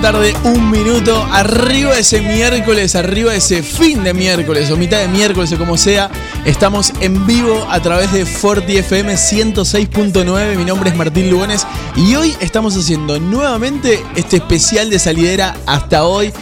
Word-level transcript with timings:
Tarde, 0.00 0.34
un 0.44 0.70
minuto. 0.70 1.26
Arriba 1.30 1.96
ese 1.98 2.20
miércoles, 2.20 2.94
arriba 2.94 3.34
ese 3.34 3.62
fin 3.62 4.02
de 4.02 4.12
miércoles 4.12 4.70
o 4.70 4.76
mitad 4.76 4.98
de 4.98 5.08
miércoles 5.08 5.52
o 5.52 5.58
como 5.58 5.76
sea. 5.76 6.10
Estamos 6.44 6.92
en 7.00 7.26
vivo 7.26 7.66
a 7.70 7.80
través 7.80 8.12
de 8.12 8.26
Forti 8.26 8.78
FM 8.78 9.14
106.9. 9.14 10.56
Mi 10.56 10.64
nombre 10.64 10.90
es 10.90 10.96
Martín 10.96 11.30
Lugones 11.30 11.66
y 11.96 12.14
hoy 12.14 12.34
estamos 12.40 12.76
haciendo 12.76 13.20
nuevamente 13.20 14.02
este 14.16 14.36
especial 14.36 14.90
de 14.90 14.98
salidera 14.98 15.56
hasta 15.66 16.04
hoy 16.04 16.32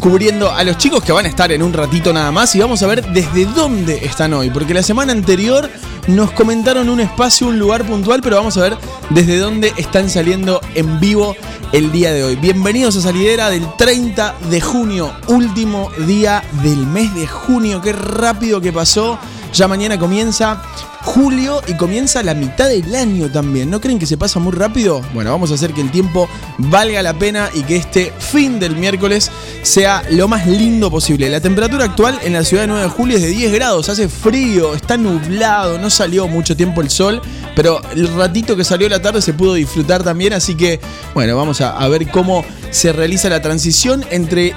cubriendo 0.00 0.50
a 0.50 0.62
los 0.64 0.78
chicos 0.78 1.02
que 1.02 1.12
van 1.12 1.26
a 1.26 1.28
estar 1.28 1.50
en 1.52 1.62
un 1.62 1.72
ratito 1.72 2.12
nada 2.12 2.30
más 2.30 2.54
y 2.54 2.60
vamos 2.60 2.82
a 2.82 2.86
ver 2.86 3.04
desde 3.12 3.46
dónde 3.46 4.04
están 4.04 4.32
hoy, 4.32 4.50
porque 4.50 4.74
la 4.74 4.82
semana 4.82 5.12
anterior 5.12 5.68
nos 6.06 6.32
comentaron 6.32 6.88
un 6.88 7.00
espacio, 7.00 7.48
un 7.48 7.58
lugar 7.58 7.84
puntual, 7.84 8.20
pero 8.22 8.36
vamos 8.36 8.56
a 8.56 8.62
ver 8.62 8.76
desde 9.10 9.38
dónde 9.38 9.72
están 9.76 10.08
saliendo 10.10 10.60
en 10.74 11.00
vivo 11.00 11.36
el 11.72 11.90
día 11.92 12.12
de 12.12 12.24
hoy. 12.24 12.36
Bienvenidos 12.36 12.96
a 12.96 13.02
Salidera 13.02 13.50
del 13.50 13.66
30 13.76 14.36
de 14.50 14.60
junio, 14.60 15.12
último 15.28 15.90
día 16.06 16.42
del 16.62 16.86
mes 16.86 17.14
de 17.14 17.26
junio. 17.26 17.80
Qué 17.80 17.92
rápido 17.92 18.60
que 18.60 18.72
pasó. 18.72 19.18
Ya 19.52 19.68
mañana 19.68 19.98
comienza 19.98 20.62
julio 21.02 21.60
y 21.66 21.74
comienza 21.74 22.22
la 22.22 22.34
mitad 22.34 22.68
del 22.68 22.94
año 22.94 23.30
también. 23.30 23.70
¿No 23.70 23.80
creen 23.80 23.98
que 23.98 24.06
se 24.06 24.16
pasa 24.16 24.38
muy 24.38 24.52
rápido? 24.52 25.02
Bueno, 25.12 25.30
vamos 25.30 25.50
a 25.50 25.54
hacer 25.54 25.72
que 25.72 25.80
el 25.80 25.90
tiempo 25.90 26.28
valga 26.58 27.02
la 27.02 27.14
pena 27.14 27.50
y 27.54 27.62
que 27.62 27.76
este 27.76 28.12
fin 28.18 28.58
del 28.58 28.76
miércoles 28.76 29.30
sea 29.62 30.02
lo 30.10 30.28
más 30.28 30.46
lindo 30.46 30.90
posible. 30.90 31.28
La 31.28 31.40
temperatura 31.40 31.84
actual 31.84 32.18
en 32.22 32.32
la 32.32 32.44
ciudad 32.44 32.62
de 32.62 32.68
9 32.68 32.82
de 32.82 32.88
julio 32.88 33.16
es 33.16 33.22
de 33.22 33.28
10 33.28 33.52
grados, 33.52 33.88
hace 33.88 34.08
frío, 34.08 34.74
está 34.74 34.96
nublado, 34.96 35.78
no 35.78 35.90
salió 35.90 36.28
mucho 36.28 36.56
tiempo 36.56 36.80
el 36.80 36.90
sol, 36.90 37.20
pero 37.54 37.80
el 37.94 38.08
ratito 38.14 38.56
que 38.56 38.64
salió 38.64 38.88
la 38.88 39.02
tarde 39.02 39.20
se 39.20 39.34
pudo 39.34 39.54
disfrutar 39.54 40.02
también, 40.02 40.32
así 40.32 40.54
que 40.54 40.80
bueno, 41.14 41.36
vamos 41.36 41.60
a, 41.60 41.76
a 41.76 41.88
ver 41.88 42.08
cómo 42.10 42.44
se 42.70 42.92
realiza 42.92 43.28
la 43.28 43.42
transición 43.42 44.04
entre 44.10 44.54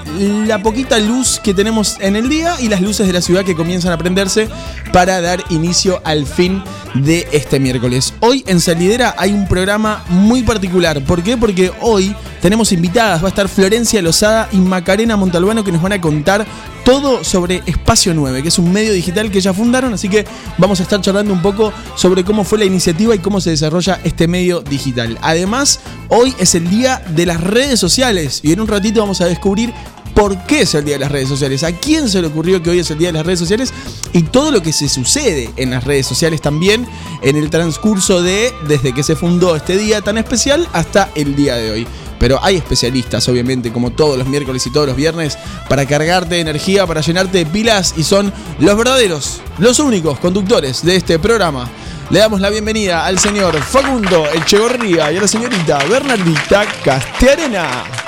la 0.47 0.61
poquita 0.61 0.99
luz 0.99 1.39
que 1.43 1.53
tenemos 1.53 1.97
en 1.99 2.15
el 2.15 2.29
día 2.29 2.55
y 2.59 2.69
las 2.69 2.81
luces 2.81 3.07
de 3.07 3.13
la 3.13 3.21
ciudad 3.21 3.43
que 3.43 3.55
comienzan 3.55 3.91
a 3.91 3.97
prenderse 3.97 4.47
para 4.93 5.19
dar 5.21 5.43
inicio 5.49 6.01
al 6.05 6.25
fin 6.35 6.61
de 6.93 7.27
este 7.31 7.59
miércoles. 7.59 8.13
Hoy 8.19 8.43
en 8.47 8.59
Salidera 8.59 9.15
hay 9.17 9.31
un 9.31 9.47
programa 9.47 10.03
muy 10.09 10.43
particular. 10.43 11.01
¿Por 11.03 11.23
qué? 11.23 11.37
Porque 11.37 11.71
hoy 11.81 12.13
tenemos 12.41 12.71
invitadas. 12.71 13.23
Va 13.23 13.27
a 13.27 13.29
estar 13.29 13.47
Florencia 13.47 14.01
Lozada 14.01 14.49
y 14.51 14.57
Macarena 14.57 15.15
Montalbano 15.15 15.63
que 15.63 15.71
nos 15.71 15.81
van 15.81 15.93
a 15.93 16.01
contar 16.01 16.45
todo 16.83 17.23
sobre 17.23 17.63
Espacio 17.65 18.13
9, 18.13 18.43
que 18.43 18.49
es 18.49 18.59
un 18.59 18.71
medio 18.71 18.93
digital 18.93 19.31
que 19.31 19.41
ya 19.41 19.53
fundaron, 19.53 19.93
así 19.95 20.07
que 20.07 20.23
vamos 20.59 20.79
a 20.79 20.83
estar 20.83 21.01
charlando 21.01 21.33
un 21.33 21.41
poco 21.41 21.73
sobre 21.95 22.23
cómo 22.23 22.43
fue 22.43 22.59
la 22.59 22.65
iniciativa 22.65 23.15
y 23.15 23.19
cómo 23.19 23.41
se 23.41 23.49
desarrolla 23.49 23.99
este 24.03 24.27
medio 24.27 24.61
digital. 24.61 25.17
Además, 25.23 25.79
hoy 26.09 26.35
es 26.37 26.53
el 26.53 26.69
día 26.69 27.01
de 27.15 27.25
las 27.25 27.41
redes 27.41 27.79
sociales 27.79 28.39
y 28.43 28.53
en 28.53 28.59
un 28.59 28.67
ratito 28.67 28.99
vamos 28.99 29.19
a 29.21 29.25
descubrir 29.25 29.73
por 30.15 30.37
qué 30.45 30.61
es 30.61 30.73
el 30.73 30.85
Día 30.85 30.95
de 30.95 31.01
las 31.01 31.11
Redes 31.11 31.27
Sociales, 31.27 31.63
a 31.63 31.73
quién 31.73 32.07
se 32.09 32.21
le 32.21 32.27
ocurrió 32.27 32.63
que 32.63 32.69
hoy 32.69 32.79
es 32.79 32.89
el 32.89 32.97
Día 32.97 33.09
de 33.09 33.13
las 33.13 33.25
Redes 33.25 33.39
Sociales 33.39 33.73
y 34.13 34.23
todo 34.23 34.49
lo 34.49 34.63
que 34.63 34.71
se 34.71 34.87
sucede 34.87 35.51
en 35.57 35.71
las 35.71 35.83
redes 35.83 36.07
sociales 36.07 36.41
también 36.41 36.87
en 37.21 37.35
el 37.35 37.49
transcurso 37.49 38.23
de 38.23 38.53
desde 38.67 38.93
que 38.93 39.03
se 39.03 39.17
fundó 39.17 39.55
este 39.55 39.77
día 39.77 40.01
tan 40.01 40.17
especial 40.17 40.67
hasta 40.71 41.11
el 41.15 41.35
día 41.35 41.55
de 41.57 41.71
hoy. 41.71 41.87
Pero 42.17 42.39
hay 42.41 42.55
especialistas, 42.55 43.27
obviamente, 43.27 43.73
como 43.73 43.91
todos 43.91 44.17
los 44.17 44.25
miércoles 44.25 44.65
y 44.65 44.71
todos 44.71 44.87
los 44.87 44.95
viernes, 44.95 45.37
para 45.67 45.85
cargarte 45.85 46.35
de 46.35 46.41
energía, 46.41 46.87
para 46.87 47.01
llenarte 47.01 47.39
de 47.39 47.45
pilas 47.45 47.93
y 47.97 48.03
son 48.03 48.31
los 48.59 48.77
verdaderos, 48.77 49.41
los 49.57 49.79
únicos 49.79 50.17
conductores 50.19 50.83
de 50.83 50.95
este 50.95 51.19
programa. 51.19 51.69
Le 52.09 52.19
damos 52.19 52.39
la 52.39 52.49
bienvenida 52.49 53.05
al 53.05 53.19
señor 53.19 53.61
Facundo 53.61 54.25
Echegorría 54.33 55.11
y 55.11 55.17
a 55.17 55.21
la 55.21 55.27
señorita 55.27 55.83
Bernardita 55.89 56.65
Castiarena. 56.83 58.04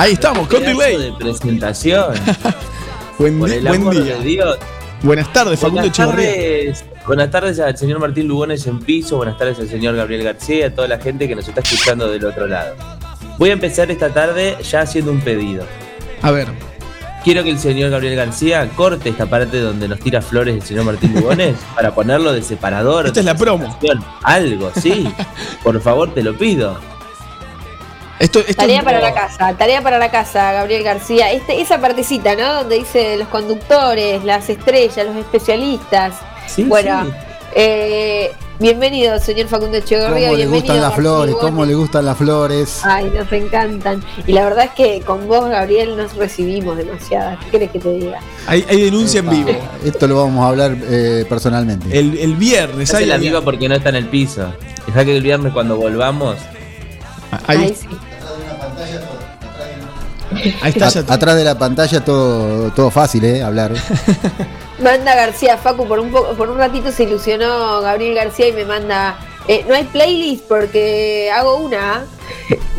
Ahí 0.00 0.14
estamos, 0.14 0.48
con 0.48 0.62
delay. 0.62 0.96
de 0.96 1.12
presentación. 1.12 2.14
buen, 3.18 3.38
Por 3.38 3.50
el 3.50 3.60
buen 3.60 3.82
amor 3.82 4.02
día. 4.02 4.16
de 4.16 4.24
Dios. 4.24 4.58
Buenas 5.02 5.30
tardes, 5.30 5.60
Facundo 5.60 5.82
Buenas 5.82 5.96
tardes, 5.98 6.84
buenas 7.06 7.30
tardes 7.30 7.60
al 7.60 7.76
señor 7.76 7.98
Martín 7.98 8.26
Lugones 8.26 8.66
en 8.66 8.80
piso, 8.80 9.18
buenas 9.18 9.36
tardes 9.36 9.58
al 9.58 9.68
señor 9.68 9.96
Gabriel 9.96 10.22
García, 10.22 10.68
a 10.68 10.70
toda 10.70 10.88
la 10.88 10.98
gente 10.98 11.28
que 11.28 11.36
nos 11.36 11.46
está 11.46 11.60
escuchando 11.60 12.10
del 12.10 12.24
otro 12.24 12.46
lado. 12.46 12.76
Voy 13.36 13.50
a 13.50 13.52
empezar 13.52 13.90
esta 13.90 14.08
tarde 14.08 14.56
ya 14.62 14.80
haciendo 14.80 15.12
un 15.12 15.20
pedido. 15.20 15.66
A 16.22 16.30
ver, 16.30 16.48
Quiero 17.22 17.44
que 17.44 17.50
el 17.50 17.58
señor 17.58 17.90
Gabriel 17.90 18.16
García 18.16 18.66
corte 18.74 19.10
esta 19.10 19.26
parte 19.26 19.60
donde 19.60 19.86
nos 19.86 20.00
tira 20.00 20.22
flores 20.22 20.54
el 20.54 20.62
señor 20.62 20.86
Martín 20.86 21.12
Lugones 21.12 21.56
para 21.74 21.94
ponerlo 21.94 22.32
de 22.32 22.40
separador. 22.40 23.06
Esta 23.06 23.20
es 23.20 23.26
la 23.26 23.34
promo. 23.36 23.78
Algo, 24.22 24.72
sí. 24.80 25.12
Por 25.62 25.78
favor, 25.82 26.14
te 26.14 26.22
lo 26.22 26.34
pido. 26.38 26.78
Esto, 28.20 28.38
esto 28.40 28.54
Tarea 28.54 28.82
para 28.82 29.00
la 29.00 29.12
casa, 29.12 29.54
tarea 29.56 29.82
para 29.82 29.98
la 29.98 30.10
casa, 30.10 30.52
Gabriel 30.52 30.82
García. 30.84 31.32
Este, 31.32 31.60
esa 31.60 31.80
partecita, 31.80 32.36
¿no? 32.36 32.54
Donde 32.54 32.76
dice 32.78 33.16
los 33.16 33.26
conductores, 33.28 34.22
las 34.24 34.48
estrellas, 34.48 35.06
los 35.06 35.16
especialistas. 35.16 36.14
Sí, 36.46 36.64
bueno, 36.64 37.04
sí. 37.06 37.10
eh, 37.54 38.30
bienvenido, 38.58 39.18
señor 39.20 39.46
Facundo 39.48 39.78
Echeverría. 39.78 40.08
¿Cómo 40.08 40.20
le 40.20 40.36
bienvenido, 40.36 40.52
gustan 40.60 40.80
las 40.82 40.94
flores? 40.94 41.34
¿Cómo 41.40 41.64
le 41.64 41.74
gustan 41.74 42.04
las 42.04 42.16
flores? 42.18 42.80
Ay, 42.84 43.10
nos 43.16 43.32
encantan. 43.32 44.04
Y 44.26 44.32
la 44.32 44.44
verdad 44.44 44.64
es 44.66 44.70
que 44.72 45.00
con 45.00 45.26
vos, 45.26 45.48
Gabriel, 45.48 45.96
nos 45.96 46.14
recibimos 46.14 46.76
demasiadas. 46.76 47.38
¿Qué 47.44 47.50
querés 47.52 47.70
que 47.70 47.78
te 47.78 47.88
diga? 47.90 48.18
hay, 48.46 48.64
hay 48.68 48.82
denuncia 48.82 49.20
en 49.20 49.30
vivo. 49.30 49.50
Esto 49.84 50.06
lo 50.06 50.16
vamos 50.16 50.44
a 50.44 50.48
hablar 50.48 50.76
eh, 50.82 51.24
personalmente. 51.28 51.98
El, 51.98 52.18
el 52.18 52.34
viernes. 52.36 52.92
Hay- 52.92 53.06
la 53.06 53.14
amiga 53.14 53.40
porque 53.40 53.68
no 53.68 53.74
está 53.76 53.88
en 53.88 53.96
el 53.96 54.06
piso. 54.08 54.52
Deja 54.86 55.04
que 55.06 55.16
el 55.16 55.22
viernes 55.22 55.52
cuando 55.52 55.76
volvamos. 55.76 56.36
ahí, 57.46 57.58
Ay, 57.58 57.76
sí. 57.80 57.86
ahí 60.62 60.72
está. 60.76 60.86
A- 60.86 61.14
atrás 61.14 61.36
de 61.36 61.44
la 61.44 61.58
pantalla 61.58 62.04
todo, 62.04 62.70
todo 62.72 62.90
fácil, 62.90 63.24
¿eh? 63.24 63.42
Hablar. 63.42 63.72
Manda 64.82 65.14
García, 65.14 65.58
Facu, 65.58 65.86
por 65.86 65.98
un, 66.00 66.10
poco, 66.10 66.34
por 66.34 66.48
un 66.48 66.56
ratito 66.58 66.90
se 66.90 67.02
ilusionó 67.04 67.80
Gabriel 67.82 68.14
García 68.14 68.48
y 68.48 68.52
me 68.52 68.64
manda. 68.64 69.18
eh, 69.46 69.64
no 69.68 69.74
hay 69.74 69.84
playlist 69.84 70.44
porque 70.48 71.30
hago 71.34 71.56
una. 71.58 72.04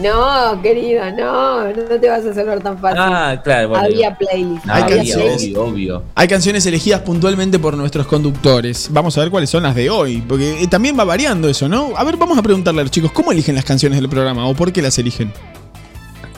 No, 0.02 0.60
querido, 0.64 1.04
no, 1.12 1.66
no 1.68 2.00
te 2.00 2.10
vas 2.10 2.26
a 2.26 2.34
sonar 2.34 2.60
tan 2.62 2.78
fácil. 2.80 3.00
Ah, 3.00 3.40
claro, 3.44 3.70
bueno. 3.70 3.86
Había 3.86 4.18
playlist. 4.18 4.66
No, 4.66 4.74
Hay 4.74 4.82
había 4.84 4.96
obvio, 4.96 4.98
canciones. 5.06 5.36
playlist. 5.36 5.58
obvio, 5.58 5.72
obvio. 5.74 6.04
Hay 6.16 6.28
canciones 6.28 6.66
elegidas 6.66 7.02
puntualmente 7.02 7.60
por 7.60 7.78
nuestros 7.78 8.08
conductores. 8.08 8.88
Vamos 8.92 9.16
a 9.18 9.22
ver 9.22 9.30
cuáles 9.30 9.50
son 9.50 9.64
las 9.64 9.76
de 9.76 9.90
hoy, 9.90 10.22
porque 10.28 10.64
eh, 10.64 10.68
también 10.68 10.98
va 10.98 11.04
variando 11.04 11.48
eso, 11.48 11.70
¿no? 11.70 11.92
A 11.96 12.04
ver, 12.04 12.18
vamos 12.18 12.38
a 12.38 12.42
preguntarle 12.42 12.82
a 12.82 12.84
los 12.86 12.92
chicos, 12.92 13.12
¿cómo 13.12 13.32
eligen 13.32 13.54
las 13.54 13.64
canciones 13.64 14.00
del 14.00 14.10
programa 14.10 14.48
o 14.48 14.56
por 14.56 14.74
qué 14.74 14.82
las 14.82 14.98
eligen? 14.98 15.32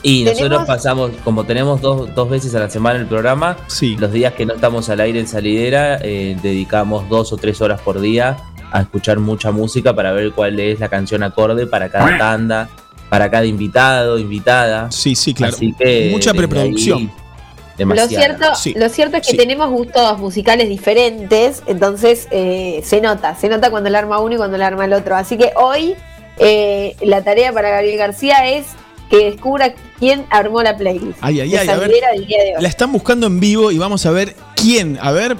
Y 0.06 0.22
nosotros 0.22 0.48
Tenemos- 0.50 0.66
pasamos, 0.68 1.10
como 1.24 1.44
tenemos 1.44 1.80
dos, 1.80 2.14
dos 2.14 2.28
veces 2.28 2.54
a 2.54 2.58
la 2.60 2.68
semana 2.68 3.00
el 3.00 3.06
programa, 3.06 3.56
Sí. 3.68 3.96
los 3.98 4.12
días 4.12 4.34
que 4.34 4.44
no 4.44 4.52
estamos 4.54 4.88
al 4.90 5.00
aire 5.00 5.18
en 5.18 5.26
salidera, 5.26 5.98
eh, 6.02 6.36
dedicamos 6.42 7.08
dos 7.08 7.32
o 7.32 7.38
tres 7.38 7.60
horas 7.62 7.80
por 7.80 7.98
día 8.00 8.36
a 8.70 8.82
escuchar 8.82 9.18
mucha 9.18 9.50
música 9.50 9.94
para 9.94 10.12
ver 10.12 10.32
cuál 10.32 10.60
es 10.60 10.78
la 10.78 10.88
canción 10.90 11.22
acorde 11.22 11.66
para 11.66 11.88
cada 11.88 12.18
tanda, 12.18 12.68
para 13.08 13.30
cada 13.30 13.46
invitado, 13.46 14.18
invitada. 14.18 14.92
Sí, 14.92 15.14
sí, 15.14 15.32
claro. 15.32 15.54
Así 15.56 15.72
que 15.78 16.08
Mucha 16.12 16.34
preproducción. 16.34 16.98
ahí- 16.98 17.04
Lo 17.06 17.78
demasiado. 17.78 18.08
cierto, 18.10 18.54
Sí, 18.56 18.74
lo 18.76 18.88
cierto 18.90 19.16
es 19.16 19.24
que 19.26 19.30
sí. 19.32 19.36
tenemos 19.38 19.70
gustos 19.70 20.18
musicales 20.18 20.68
diferentes, 20.68 21.62
entonces 21.66 22.28
eh, 22.30 22.82
se 22.84 23.00
nota, 23.00 23.34
se 23.36 23.48
nota 23.48 23.70
cuando 23.70 23.88
la 23.88 24.00
arma 24.00 24.18
uno 24.20 24.34
y 24.34 24.36
cuando 24.36 24.58
la 24.58 24.66
arma 24.66 24.84
el 24.84 24.92
otro. 24.92 25.16
Así 25.16 25.38
que 25.38 25.52
hoy 25.56 25.94
eh, 26.36 26.94
la 27.00 27.22
tarea 27.22 27.52
para 27.54 27.70
Gabriel 27.70 27.96
García 27.96 28.48
es 28.48 28.66
que 29.10 29.30
descubra 29.30 29.74
quién 29.98 30.24
armó 30.30 30.62
la 30.62 30.76
playlist. 30.76 31.18
Ay, 31.20 31.40
ay, 31.40 31.54
ay, 31.56 31.68
a 31.68 31.72
ver. 31.76 31.80
Sandera 31.90 32.12
del 32.12 32.26
día 32.26 32.38
de 32.42 32.56
hoy. 32.56 32.62
La 32.62 32.68
están 32.68 32.92
buscando 32.92 33.26
en 33.26 33.40
vivo 33.40 33.70
y 33.70 33.78
vamos 33.78 34.04
a 34.06 34.10
ver 34.10 34.34
quién. 34.56 34.98
A 35.00 35.12
ver, 35.12 35.36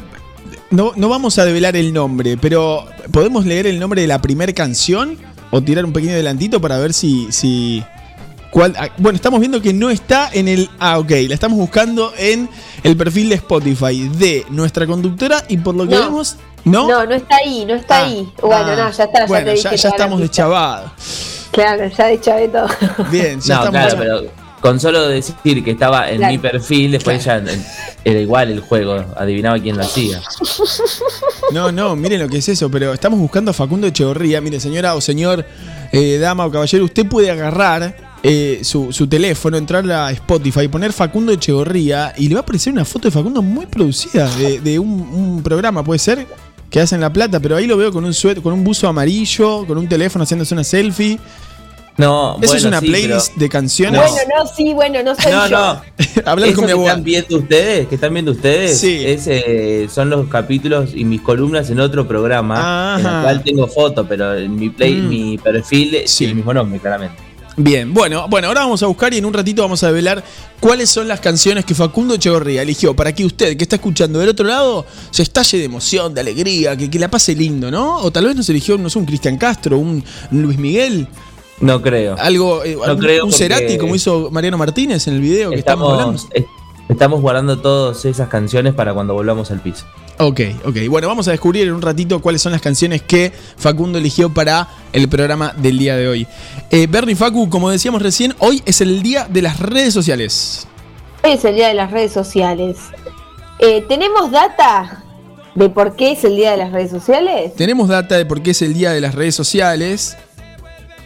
no, 0.70 0.92
no 0.96 1.08
vamos 1.08 1.38
a 1.38 1.44
develar 1.44 1.76
el 1.76 1.92
nombre, 1.92 2.36
pero 2.36 2.86
¿podemos 3.10 3.46
leer 3.46 3.66
el 3.66 3.78
nombre 3.78 4.00
de 4.02 4.06
la 4.08 4.20
primera 4.20 4.52
canción? 4.52 5.18
O 5.50 5.62
tirar 5.62 5.84
un 5.84 5.92
pequeño 5.92 6.12
adelantito 6.12 6.60
para 6.60 6.78
ver 6.78 6.92
si. 6.92 7.28
si 7.30 7.82
cuál, 8.50 8.74
ah, 8.76 8.88
bueno, 8.98 9.16
estamos 9.16 9.38
viendo 9.40 9.62
que 9.62 9.72
no 9.72 9.88
está 9.90 10.28
en 10.32 10.48
el. 10.48 10.68
Ah, 10.78 10.98
ok. 10.98 11.10
La 11.28 11.34
estamos 11.34 11.58
buscando 11.58 12.12
en 12.18 12.48
el 12.82 12.96
perfil 12.96 13.28
de 13.28 13.36
Spotify 13.36 14.08
de 14.08 14.44
nuestra 14.50 14.86
conductora 14.86 15.44
y 15.48 15.56
por 15.58 15.74
lo 15.76 15.86
que 15.86 15.94
No. 15.94 16.02
vemos. 16.04 16.36
¿No? 16.64 16.88
No, 16.88 17.04
no 17.04 17.14
está 17.14 17.36
ahí, 17.36 17.64
no 17.66 17.74
está 17.74 17.98
Ah, 18.00 18.04
ahí. 18.04 18.32
Bueno, 18.40 18.56
ah, 18.56 18.76
no, 18.76 18.90
ya 18.90 19.04
está, 19.04 19.18
ya 19.20 19.26
bueno, 19.26 19.44
te 19.46 19.50
dije 19.52 19.62
ya, 19.64 19.70
ya 19.70 19.76
toda 19.76 19.88
la 19.90 19.96
estamos 19.96 20.20
pista. 20.20 20.32
deschavados. 20.32 20.90
Claro, 21.50 21.86
ya 21.96 22.06
deschavé 22.06 22.48
todo. 22.48 22.66
Bien, 23.10 23.40
ya 23.40 23.54
No, 23.56 23.64
estamos. 23.64 23.70
claro, 23.92 23.96
pero 23.98 24.44
con 24.60 24.80
solo 24.80 25.06
decir 25.08 25.62
que 25.62 25.72
estaba 25.72 26.08
en 26.10 26.16
Claro. 26.16 26.32
mi 26.32 26.38
perfil, 26.38 26.92
después 26.92 27.22
ya 27.22 27.42
era 28.02 28.18
igual 28.20 28.50
el 28.50 28.60
juego, 28.60 29.04
adivinaba 29.16 29.58
quién 29.58 29.76
lo 29.76 29.82
hacía. 29.82 30.22
No, 31.52 31.70
no, 31.70 31.94
miren 31.96 32.20
lo 32.22 32.28
que 32.28 32.38
es 32.38 32.48
eso, 32.48 32.70
pero 32.70 32.92
estamos 32.94 33.18
buscando 33.20 33.50
a 33.50 33.54
Facundo 33.54 33.86
Echeverría. 33.86 34.40
Mire, 34.40 34.58
señora 34.60 34.94
o 34.94 35.00
señor, 35.00 35.44
eh, 35.92 36.18
dama 36.18 36.46
o 36.46 36.50
caballero, 36.50 36.84
usted 36.86 37.06
puede 37.06 37.30
agarrar 37.30 37.94
eh, 38.22 38.60
su, 38.64 38.90
su 38.92 39.06
teléfono, 39.06 39.58
entrar 39.58 39.88
a 39.92 40.10
Spotify, 40.12 40.66
poner 40.68 40.92
Facundo 40.94 41.30
Echeverría 41.32 42.14
y 42.16 42.28
le 42.28 42.34
va 42.34 42.40
a 42.40 42.42
aparecer 42.42 42.72
una 42.72 42.84
foto 42.86 43.08
de 43.08 43.12
Facundo 43.12 43.42
muy 43.42 43.66
producida 43.66 44.26
de, 44.36 44.60
de 44.60 44.78
un, 44.78 44.88
un 45.00 45.42
programa, 45.42 45.84
puede 45.84 45.98
ser, 45.98 46.26
que 46.74 46.80
hacen 46.80 47.00
La 47.00 47.12
Plata, 47.12 47.38
pero 47.38 47.54
ahí 47.54 47.68
lo 47.68 47.76
veo 47.76 47.92
con 47.92 48.04
un 48.04 48.12
suet, 48.12 48.42
con 48.42 48.52
un 48.52 48.64
buzo 48.64 48.88
amarillo, 48.88 49.64
con 49.64 49.78
un 49.78 49.88
teléfono 49.88 50.24
haciéndose 50.24 50.54
una 50.54 50.64
selfie. 50.64 51.20
No, 51.96 52.36
Eso 52.42 52.56
es 52.56 52.64
una 52.64 52.80
sí, 52.80 52.86
playlist 52.88 53.36
de 53.36 53.48
canciones. 53.48 54.00
Bueno, 54.00 54.16
no, 54.36 54.46
sí, 54.48 54.74
bueno, 54.74 55.00
no 55.04 55.14
soy 55.14 55.30
No, 55.30 55.46
yo. 55.48 55.56
no. 55.56 55.80
Hablar 56.26 56.52
con 56.52 56.64
mi 56.66 56.72
abogado. 56.72 56.96
están 56.98 57.04
viendo 57.04 57.36
ustedes, 57.36 57.86
que 57.86 57.94
están 57.94 58.12
viendo 58.12 58.32
ustedes, 58.32 58.80
Sí. 58.80 59.04
es, 59.06 59.28
eh, 59.28 59.86
son 59.88 60.10
los 60.10 60.26
capítulos 60.26 60.90
y 60.96 61.04
mis 61.04 61.20
columnas 61.20 61.70
en 61.70 61.78
otro 61.78 62.08
programa, 62.08 62.96
en 62.98 63.06
el 63.06 63.22
cual 63.22 63.42
tengo 63.44 63.68
foto, 63.68 64.04
pero 64.08 64.34
en 64.34 64.56
mi 64.56 64.68
play, 64.70 64.94
Mm. 64.96 65.08
mi 65.08 65.38
perfil 65.38 65.94
es 65.94 66.10
Sí. 66.10 66.24
el 66.24 66.34
mismo 66.34 66.52
nombre, 66.52 66.80
claramente. 66.80 67.22
Bien, 67.56 67.94
bueno, 67.94 68.26
bueno, 68.28 68.48
ahora 68.48 68.62
vamos 68.62 68.82
a 68.82 68.86
buscar 68.86 69.14
y 69.14 69.18
en 69.18 69.24
un 69.24 69.32
ratito 69.32 69.62
vamos 69.62 69.82
a 69.84 69.86
develar 69.86 70.24
cuáles 70.58 70.90
son 70.90 71.06
las 71.06 71.20
canciones 71.20 71.64
que 71.64 71.72
Facundo 71.74 72.14
Echeverría 72.14 72.62
eligió 72.62 72.96
para 72.96 73.12
que 73.14 73.24
usted 73.24 73.56
que 73.56 73.62
está 73.62 73.76
escuchando 73.76 74.18
del 74.18 74.30
otro 74.30 74.44
lado 74.44 74.84
se 75.12 75.22
estalle 75.22 75.58
de 75.58 75.64
emoción, 75.64 76.12
de 76.14 76.20
alegría, 76.22 76.76
que, 76.76 76.90
que 76.90 76.98
la 76.98 77.08
pase 77.08 77.34
lindo, 77.36 77.70
¿no? 77.70 77.98
O 77.98 78.10
tal 78.10 78.24
vez 78.26 78.34
nos 78.34 78.48
eligió, 78.48 78.76
no 78.76 78.90
sé, 78.90 78.98
un 78.98 79.06
Cristian 79.06 79.36
Castro, 79.38 79.78
un 79.78 80.02
Luis 80.32 80.58
Miguel, 80.58 81.06
No 81.60 81.80
creo. 81.80 82.16
algo, 82.18 82.64
eh, 82.64 82.74
No 82.74 82.82
algún- 82.84 83.04
creo 83.04 83.24
un 83.26 83.32
Cerati 83.32 83.78
como 83.78 83.94
hizo 83.94 84.30
Mariano 84.32 84.58
Martínez 84.58 85.06
en 85.06 85.14
el 85.14 85.20
video 85.20 85.50
que 85.50 85.56
estamos, 85.60 85.92
hablando. 85.92 86.16
Estamos, 86.16 86.34
es- 86.34 86.44
estamos 86.88 87.20
guardando 87.20 87.60
todas 87.60 88.04
esas 88.04 88.28
canciones 88.28 88.74
para 88.74 88.92
cuando 88.94 89.14
volvamos 89.14 89.52
al 89.52 89.60
piso. 89.60 89.86
Ok, 90.18 90.40
ok. 90.64 90.76
Bueno, 90.88 91.08
vamos 91.08 91.26
a 91.26 91.32
descubrir 91.32 91.66
en 91.66 91.74
un 91.74 91.82
ratito 91.82 92.20
cuáles 92.20 92.40
son 92.40 92.52
las 92.52 92.60
canciones 92.60 93.02
que 93.02 93.32
Facundo 93.56 93.98
eligió 93.98 94.32
para 94.32 94.68
el 94.92 95.08
programa 95.08 95.52
del 95.56 95.78
día 95.78 95.96
de 95.96 96.08
hoy. 96.08 96.26
Eh, 96.70 96.86
Bernie 96.88 97.16
Facu, 97.16 97.48
como 97.50 97.70
decíamos 97.70 98.00
recién, 98.00 98.34
hoy 98.38 98.62
es 98.64 98.80
el 98.80 99.02
día 99.02 99.26
de 99.28 99.42
las 99.42 99.58
redes 99.58 99.92
sociales. 99.92 100.68
Hoy 101.24 101.32
es 101.32 101.44
el 101.44 101.56
día 101.56 101.68
de 101.68 101.74
las 101.74 101.90
redes 101.90 102.12
sociales. 102.12 102.76
Eh, 103.58 103.84
¿Tenemos 103.88 104.30
data 104.30 105.02
de 105.54 105.68
por 105.68 105.96
qué 105.96 106.12
es 106.12 106.24
el 106.24 106.36
día 106.36 106.52
de 106.52 106.58
las 106.58 106.72
redes 106.72 106.90
sociales? 106.90 107.54
Tenemos 107.56 107.88
data 107.88 108.16
de 108.16 108.24
por 108.24 108.40
qué 108.40 108.52
es 108.52 108.62
el 108.62 108.74
día 108.74 108.92
de 108.92 109.00
las 109.00 109.14
redes 109.14 109.34
sociales. 109.34 110.16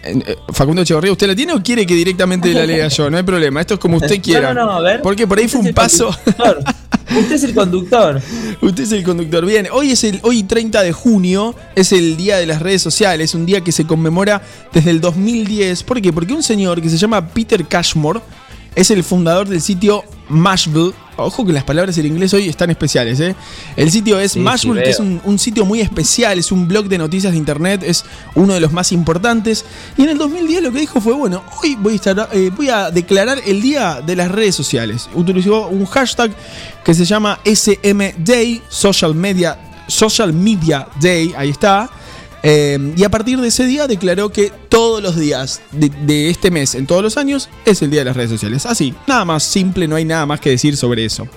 Eh, 0.02 0.36
Facundo 0.52 0.82
Echeverría, 0.82 1.12
¿usted 1.12 1.26
la 1.26 1.34
tiene 1.34 1.52
o 1.54 1.62
quiere 1.62 1.86
que 1.86 1.94
directamente 1.94 2.52
la 2.52 2.66
lea 2.66 2.88
yo? 2.88 3.10
No 3.10 3.16
hay 3.16 3.22
problema, 3.22 3.60
esto 3.60 3.74
es 3.74 3.80
como 3.80 3.96
usted 3.96 4.20
quiera. 4.22 4.52
No, 4.52 4.66
no, 4.66 4.66
no, 4.66 4.72
a 4.72 4.80
ver. 4.80 5.02
Porque 5.02 5.26
por 5.26 5.38
ahí 5.38 5.48
fue 5.48 5.60
un 5.60 5.72
paso. 5.72 6.10
Usted 7.16 7.34
es 7.34 7.44
el 7.44 7.54
conductor. 7.54 8.20
Usted 8.60 8.84
es 8.84 8.92
el 8.92 9.02
conductor. 9.02 9.44
Bien, 9.46 9.68
hoy 9.72 9.92
es 9.92 10.04
el 10.04 10.20
hoy 10.22 10.42
30 10.42 10.82
de 10.82 10.92
junio, 10.92 11.54
es 11.74 11.92
el 11.92 12.16
día 12.16 12.36
de 12.36 12.46
las 12.46 12.60
redes 12.60 12.82
sociales, 12.82 13.34
un 13.34 13.46
día 13.46 13.62
que 13.62 13.72
se 13.72 13.86
conmemora 13.86 14.42
desde 14.72 14.90
el 14.90 15.00
2010. 15.00 15.82
¿Por 15.84 16.00
qué? 16.02 16.12
Porque 16.12 16.34
un 16.34 16.42
señor 16.42 16.82
que 16.82 16.90
se 16.90 16.98
llama 16.98 17.28
Peter 17.28 17.64
Cashmore 17.66 18.20
es 18.74 18.90
el 18.90 19.04
fundador 19.04 19.48
del 19.48 19.60
sitio 19.60 20.04
Mashable. 20.28 20.92
Ojo 21.16 21.44
que 21.44 21.52
las 21.52 21.64
palabras 21.64 21.98
en 21.98 22.06
inglés 22.06 22.32
hoy 22.32 22.48
están 22.48 22.70
especiales, 22.70 23.18
¿eh? 23.18 23.34
El 23.74 23.90
sitio 23.90 24.20
es 24.20 24.32
Sí, 24.32 24.38
sí, 24.38 24.44
Mashable, 24.44 24.84
que 24.84 24.90
es 24.90 25.00
un, 25.00 25.20
un 25.24 25.38
sitio 25.38 25.64
muy 25.64 25.80
especial, 25.80 26.38
es 26.38 26.52
un 26.52 26.68
blog 26.68 26.86
de 26.86 26.96
noticias 26.96 27.32
de 27.32 27.38
internet, 27.38 27.82
es 27.84 28.04
uno 28.36 28.54
de 28.54 28.60
los 28.60 28.72
más 28.72 28.92
importantes. 28.92 29.64
Y 29.96 30.02
en 30.02 30.10
el 30.10 30.18
2010 30.18 30.62
lo 30.62 30.72
que 30.72 30.78
dijo 30.78 31.00
fue, 31.00 31.14
bueno, 31.14 31.42
hoy 31.60 31.76
voy 31.76 31.94
a, 31.94 31.96
estar, 31.96 32.28
eh, 32.32 32.50
voy 32.56 32.68
a 32.68 32.92
declarar 32.92 33.40
el 33.44 33.60
día 33.60 34.00
de 34.00 34.14
las 34.14 34.30
redes 34.30 34.54
sociales. 34.54 35.08
Utilizó 35.14 35.66
un 35.66 35.86
hashtag 35.86 36.30
que 36.84 36.94
se 36.94 37.04
llama 37.04 37.40
SMDay, 37.44 38.62
Social 38.68 39.14
Media, 39.14 39.58
Social 39.88 40.32
Media 40.32 40.86
Day, 41.00 41.34
ahí 41.36 41.50
está. 41.50 41.90
Eh, 42.42 42.94
y 42.96 43.04
a 43.04 43.10
partir 43.10 43.40
de 43.40 43.48
ese 43.48 43.66
día 43.66 43.86
declaró 43.86 44.30
que 44.30 44.52
todos 44.68 45.02
los 45.02 45.16
días 45.16 45.60
de 45.72 46.30
este 46.30 46.50
mes, 46.50 46.74
en 46.74 46.86
todos 46.86 47.02
los 47.02 47.16
años, 47.16 47.48
es 47.64 47.82
el 47.82 47.90
día 47.90 48.00
de 48.00 48.06
las 48.06 48.16
redes 48.16 48.30
sociales. 48.30 48.66
Así, 48.66 48.94
nada 49.06 49.24
más 49.24 49.42
simple, 49.42 49.88
no 49.88 49.96
hay 49.96 50.04
nada 50.04 50.26
más 50.26 50.40
que 50.40 50.50
decir 50.50 50.76
sobre 50.76 51.04
eso. 51.04 51.28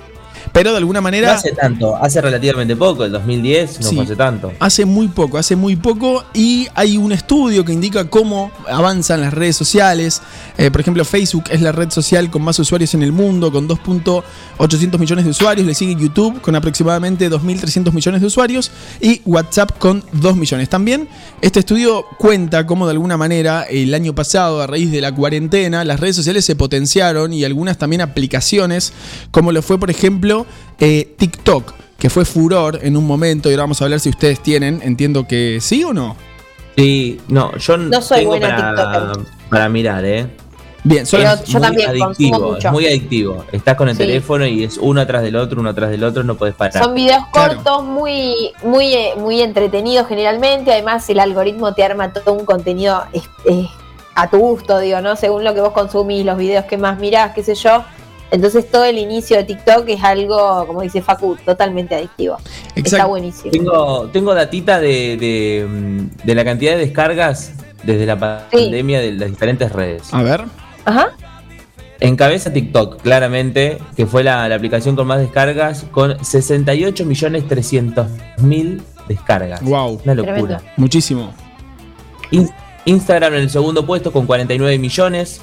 Pero 0.52 0.72
de 0.72 0.78
alguna 0.78 1.00
No 1.00 1.04
manera... 1.04 1.34
hace 1.34 1.52
tanto, 1.52 1.96
hace 1.96 2.22
relativamente 2.22 2.76
poco, 2.76 3.06
el 3.06 3.12
2010 3.12 3.82
no 3.82 3.90
Sí. 3.90 3.96
fue 3.96 4.04
hace 4.06 4.16
tanto. 4.16 4.52
Hace 4.60 4.86
muy 4.86 5.08
poco, 5.08 5.38
hace 5.38 5.56
muy 5.56 5.76
poco 5.76 6.24
y 6.34 6.68
hay 6.76 6.98
un 6.98 7.12
estudio 7.12 7.64
que 7.66 7.74
indica 7.74 8.06
cómo 8.10 8.52
avanzan 8.70 9.22
las 9.22 9.34
redes 9.34 9.56
sociales. 9.56 10.22
Eh, 10.58 10.72
por 10.72 10.82
ejemplo, 10.82 11.04
Facebook 11.06 11.46
es 11.50 11.62
la 11.62 11.72
red 11.72 11.90
social 11.92 12.30
con 12.30 12.42
más 12.42 12.58
usuarios 12.60 12.94
en 12.94 13.04
el 13.04 13.12
mundo, 13.12 13.52
con 13.52 13.68
2.800 13.68 15.00
millones 15.00 15.26
de 15.26 15.32
usuarios. 15.32 15.66
Le 15.66 15.74
sigue 15.76 15.96
YouTube 15.96 16.42
con 16.42 16.56
aproximadamente 16.56 17.30
2.300 17.30 17.92
millones 17.94 18.22
de 18.22 18.28
usuarios 18.28 18.72
y 19.00 19.22
WhatsApp 19.26 19.78
con 19.78 20.04
2 20.14 20.36
millones. 20.36 20.70
También 20.70 21.08
este 21.42 21.60
estudio 21.60 22.06
cuenta 22.18 22.66
cómo 22.66 22.86
de 22.86 22.92
alguna 22.92 23.18
manera 23.18 23.64
el 23.64 23.94
año 23.94 24.14
pasado, 24.16 24.62
a 24.62 24.68
raíz 24.68 24.92
de 24.92 25.02
la 25.02 25.14
cuarentena, 25.14 25.84
las 25.84 26.00
redes 26.00 26.16
sociales 26.16 26.46
se 26.46 26.56
potenciaron 26.56 27.34
y 27.34 27.44
algunas 27.44 27.78
también 27.78 28.02
aplicaciones, 28.02 28.94
como 29.32 29.52
lo 29.52 29.62
fue 29.62 29.80
por 29.80 29.90
ejemplo 29.90 30.31
eh, 30.80 31.14
TikTok 31.18 31.74
que 31.98 32.10
fue 32.10 32.26
furor 32.26 32.80
en 32.82 32.98
un 32.98 33.06
momento 33.06 33.50
y 33.50 33.54
ahora 33.54 33.64
vamos 33.64 33.82
a 33.82 33.86
hablar 33.86 34.00
si 34.00 34.10
ustedes 34.10 34.42
tienen, 34.42 34.82
entiendo 34.84 35.28
que 35.28 35.60
sí 35.62 35.84
o 35.84 35.94
no. 35.94 36.16
Sí, 36.76 37.20
no, 37.28 37.56
yo 37.58 37.78
No 37.78 38.02
soy 38.02 38.20
tengo 38.20 38.32
buena 38.32 38.74
para, 38.76 39.14
para 39.50 39.70
mirar, 39.70 40.04
¿eh. 40.06 40.28
Bien, 40.84 41.06
solo- 41.06 41.26
Pero 41.26 41.44
yo 41.46 41.54
muy 41.60 41.62
también 41.62 41.88
consumo 41.90 42.08
adictivo, 42.08 42.52
mucho. 42.54 42.68
es 42.68 42.74
muy 42.74 42.88
adictivo. 42.88 43.46
Estás 43.52 43.76
con 43.76 43.88
el 43.90 43.96
Sí. 43.96 44.00
teléfono 44.00 44.48
y 44.48 44.64
es 44.64 44.80
uno 44.80 45.00
atrás 45.02 45.22
del 45.22 45.36
otro, 45.36 45.60
uno 45.62 45.70
atrás 45.70 45.92
del 45.92 46.04
otro, 46.04 46.24
no 46.24 46.36
puedes 46.38 46.56
parar. 46.56 46.82
Son 46.84 46.96
videos 46.96 47.22
Claro. 47.32 47.56
cortos, 47.62 47.84
muy, 47.84 48.52
muy, 48.64 48.92
eh, 48.96 49.14
muy 49.18 49.42
entretenidos 49.44 50.08
generalmente. 50.08 50.72
Además, 50.72 51.08
el 51.12 51.20
algoritmo 51.20 51.76
te 51.76 51.84
arma 51.84 52.12
todo 52.12 52.34
un 52.34 52.46
contenido 52.46 53.04
a 54.16 54.30
tu 54.32 54.38
gusto, 54.40 54.80
digo, 54.80 55.02
¿no? 55.02 55.16
Según 55.16 55.44
lo 55.44 55.54
que 55.54 55.62
vos 55.62 55.72
consumís, 55.72 56.26
los 56.26 56.38
videos 56.38 56.66
que 56.66 56.78
más 56.78 56.98
mirás, 57.00 57.34
qué 57.36 57.44
sé 57.44 57.54
yo. 57.54 57.84
Entonces, 58.32 58.70
todo 58.72 58.86
el 58.86 58.98
inicio 58.98 59.38
de 59.38 59.44
TikTok 59.44 59.88
es 59.90 60.02
algo, 60.04 60.66
como 60.66 60.82
dice 60.82 61.02
Facu, 61.02 61.36
totalmente 61.46 61.96
adictivo. 61.96 62.38
Está 62.76 63.06
buenísimo. 63.06 63.52
Tengo, 63.52 64.08
tengo 64.08 64.34
datita 64.34 64.80
de, 64.80 65.18
de, 65.18 65.68
mm, 65.70 66.26
de 66.26 66.36
la 66.36 66.46
cantidad 66.46 66.72
de 66.74 66.78
descargas 66.80 67.54
desde 67.84 68.06
la 68.06 68.18
pandemia 68.18 69.02
de 69.02 69.12
las 69.14 69.30
diferentes 69.30 69.72
redes. 69.72 70.14
A 70.14 70.24
ver, 70.24 70.46
Ajá. 70.86 71.10
Encabeza 72.00 72.52
TikTok, 72.52 73.02
claramente, 73.02 73.78
que 73.96 74.08
fue 74.08 74.24
la, 74.24 74.48
la 74.50 74.56
aplicación 74.56 74.96
con 74.96 75.06
más 75.06 75.20
descargas, 75.20 75.86
con 75.92 76.24
68 76.24 77.06
millones 77.06 77.48
300 77.48 78.08
mil 78.40 78.82
descargas. 79.08 79.62
wow, 79.64 80.00
Una 80.04 80.16
locura. 80.16 80.34
Tremendo. 80.36 80.64
muchísimo. 80.78 81.32
In- 82.32 82.50
Instagram 82.86 83.36
en 83.36 83.42
el 83.42 83.50
segundo 83.52 83.86
puesto 83.86 84.12
con 84.12 84.26
49 84.26 84.80
millones. 84.80 85.42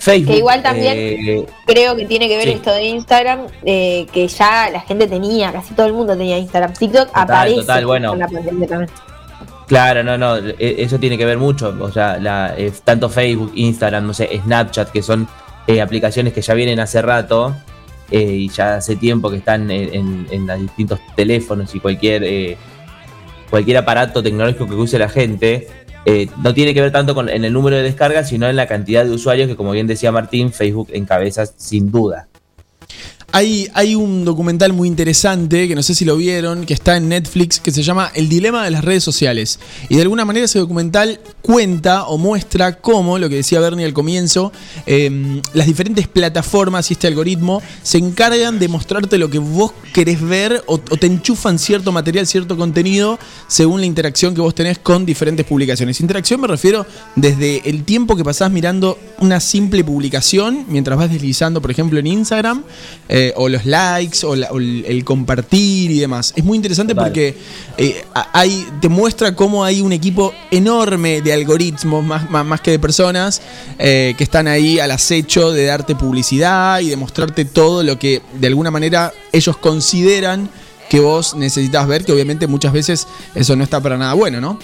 Facebook. 0.00 0.32
Que 0.32 0.38
igual 0.38 0.62
también- 0.62 0.94
eh, 0.96 1.46
Creo 1.66 1.94
que 1.94 2.06
tiene 2.06 2.26
que 2.28 2.36
ver 2.36 2.46
Sí. 2.48 2.52
esto 2.54 2.72
de 2.72 2.84
Instagram, 2.84 3.46
eh, 3.64 4.06
que 4.12 4.26
ya 4.28 4.68
la 4.70 4.80
gente 4.80 5.06
tenía, 5.06 5.52
casi 5.52 5.74
todo 5.74 5.86
el 5.86 5.92
mundo 5.92 6.16
tenía 6.16 6.38
Instagram. 6.38 6.72
TikTok 6.72 7.10
aparece 7.12 7.60
total, 7.60 7.86
bueno. 7.86 8.10
con 8.10 8.18
la 8.18 8.28
pandemia 8.28 8.66
también. 8.66 8.90
claro, 9.68 10.02
no, 10.02 10.18
no, 10.18 10.36
e- 10.36 10.76
eso 10.78 10.98
tiene 10.98 11.16
que 11.16 11.24
ver 11.24 11.38
mucho. 11.38 11.76
O 11.80 11.92
sea, 11.92 12.18
la, 12.18 12.54
eh, 12.56 12.72
tanto 12.82 13.08
Facebook, 13.08 13.52
Instagram, 13.54 14.06
no 14.06 14.14
sé, 14.14 14.28
Snapchat, 14.42 14.90
que 14.90 15.02
son 15.02 15.28
eh, 15.66 15.80
aplicaciones 15.80 16.32
que 16.32 16.40
ya 16.42 16.54
vienen 16.54 16.80
hace 16.80 17.00
rato 17.02 17.54
eh, 18.10 18.22
y 18.22 18.48
ya 18.48 18.76
hace 18.76 18.96
tiempo 18.96 19.30
que 19.30 19.36
están 19.36 19.70
en, 19.70 19.94
en- 19.94 20.26
en 20.32 20.46
los 20.46 20.58
distintos 20.60 20.98
teléfonos 21.14 21.72
y 21.76 21.78
cualquier, 21.78 22.24
eh, 22.24 22.56
cualquier 23.50 23.76
aparato 23.76 24.20
tecnológico 24.22 24.66
que 24.66 24.74
use 24.74 24.98
la 24.98 25.08
gente. 25.08 25.68
Eh, 26.06 26.28
no 26.42 26.54
tiene 26.54 26.72
que 26.72 26.80
ver 26.80 26.92
tanto 26.92 27.14
con 27.14 27.28
en 27.28 27.44
el 27.44 27.52
número 27.52 27.76
de 27.76 27.82
descargas, 27.82 28.28
sino 28.28 28.48
en 28.48 28.56
la 28.56 28.66
cantidad 28.66 29.04
de 29.04 29.10
usuarios 29.10 29.48
que, 29.48 29.56
como 29.56 29.72
bien 29.72 29.86
decía 29.86 30.12
Martín, 30.12 30.52
Facebook 30.52 30.88
encabeza 30.92 31.46
sin 31.46 31.90
duda. 31.90 32.29
Hay, 33.32 33.94
un 33.94 34.24
documental 34.24 34.72
muy 34.72 34.88
interesante, 34.88 35.68
que 35.68 35.74
no 35.76 35.82
sé 35.82 35.94
si 35.94 36.04
lo 36.04 36.16
vieron, 36.16 36.66
que 36.66 36.74
está 36.74 36.96
en 36.96 37.08
Netflix, 37.08 37.60
que 37.60 37.70
se 37.70 37.82
llama 37.82 38.10
El 38.14 38.28
dilema 38.28 38.64
de 38.64 38.70
las 38.70 38.84
redes 38.84 39.04
sociales. 39.04 39.60
Y 39.88 39.96
de 39.96 40.02
alguna 40.02 40.24
manera 40.24 40.46
ese 40.46 40.58
documental 40.58 41.20
cuenta 41.40 42.06
o 42.06 42.18
muestra 42.18 42.78
cómo, 42.78 43.18
lo 43.18 43.28
que 43.28 43.36
decía 43.36 43.60
Bernie 43.60 43.84
al 43.86 43.92
comienzo, 43.92 44.52
eh, 44.86 45.40
las 45.54 45.66
diferentes 45.66 46.08
plataformas 46.08 46.90
y 46.90 46.94
este 46.94 47.06
algoritmo 47.06 47.62
se 47.82 47.98
encargan 47.98 48.58
de 48.58 48.68
mostrarte 48.68 49.16
lo 49.16 49.30
que 49.30 49.38
vos 49.38 49.72
querés 49.92 50.20
ver 50.20 50.62
o, 50.66 50.74
o 50.74 50.96
te 50.96 51.06
enchufan 51.06 51.58
cierto 51.58 51.92
material, 51.92 52.26
cierto 52.26 52.56
contenido, 52.56 53.18
según 53.46 53.80
la 53.80 53.86
interacción 53.86 54.34
que 54.34 54.40
vos 54.40 54.54
tenés 54.54 54.78
con 54.78 55.06
diferentes 55.06 55.46
publicaciones. 55.46 56.00
Interacción 56.00 56.40
me 56.40 56.48
refiero 56.48 56.84
desde 57.14 57.68
el 57.68 57.84
tiempo 57.84 58.16
que 58.16 58.24
pasás 58.24 58.50
mirando 58.50 58.98
una 59.20 59.38
simple 59.38 59.84
publicación, 59.84 60.64
mientras 60.68 60.98
vas 60.98 61.10
deslizando, 61.10 61.60
por 61.60 61.70
ejemplo, 61.70 61.98
en 61.98 62.06
Instagram, 62.06 62.64
o 63.36 63.48
los 63.48 63.64
likes, 63.66 64.24
o, 64.24 64.34
la- 64.36 64.48
o 64.50 64.58
el, 64.58 65.02
compartir 65.04 65.90
y 65.90 65.98
demás. 65.98 66.32
Es 66.36 66.44
muy 66.44 66.56
interesante 66.56 66.94
Total. 66.94 67.08
porque 67.08 67.36
eh, 67.76 68.04
hay, 68.32 68.66
te 68.80 68.88
muestra 68.88 69.34
cómo 69.34 69.64
hay 69.64 69.80
un 69.80 69.92
equipo 69.92 70.32
enorme 70.50 71.20
de 71.22 71.32
algoritmos, 71.32 72.04
más, 72.04 72.30
más, 72.30 72.44
más 72.44 72.60
que 72.60 72.70
de 72.72 72.78
personas, 72.78 73.40
eh, 73.78 74.14
que 74.16 74.24
están 74.24 74.46
ahí 74.48 74.78
al 74.78 74.90
acecho 74.90 75.52
de 75.52 75.64
darte 75.66 75.94
publicidad 75.94 76.80
y 76.80 76.88
de 76.88 76.96
mostrarte 76.96 77.44
todo 77.44 77.82
lo 77.82 77.98
que 77.98 78.22
de 78.40 78.46
alguna 78.46 78.70
manera 78.70 79.12
ellos 79.32 79.56
consideran 79.56 80.48
que 80.88 81.00
vos 81.00 81.34
necesitas 81.36 81.86
ver, 81.86 82.04
que 82.04 82.12
obviamente 82.12 82.46
muchas 82.46 82.72
veces 82.72 83.06
eso 83.34 83.54
no 83.56 83.62
está 83.64 83.80
para 83.80 83.96
nada 83.96 84.14
bueno, 84.14 84.40
¿no? 84.40 84.58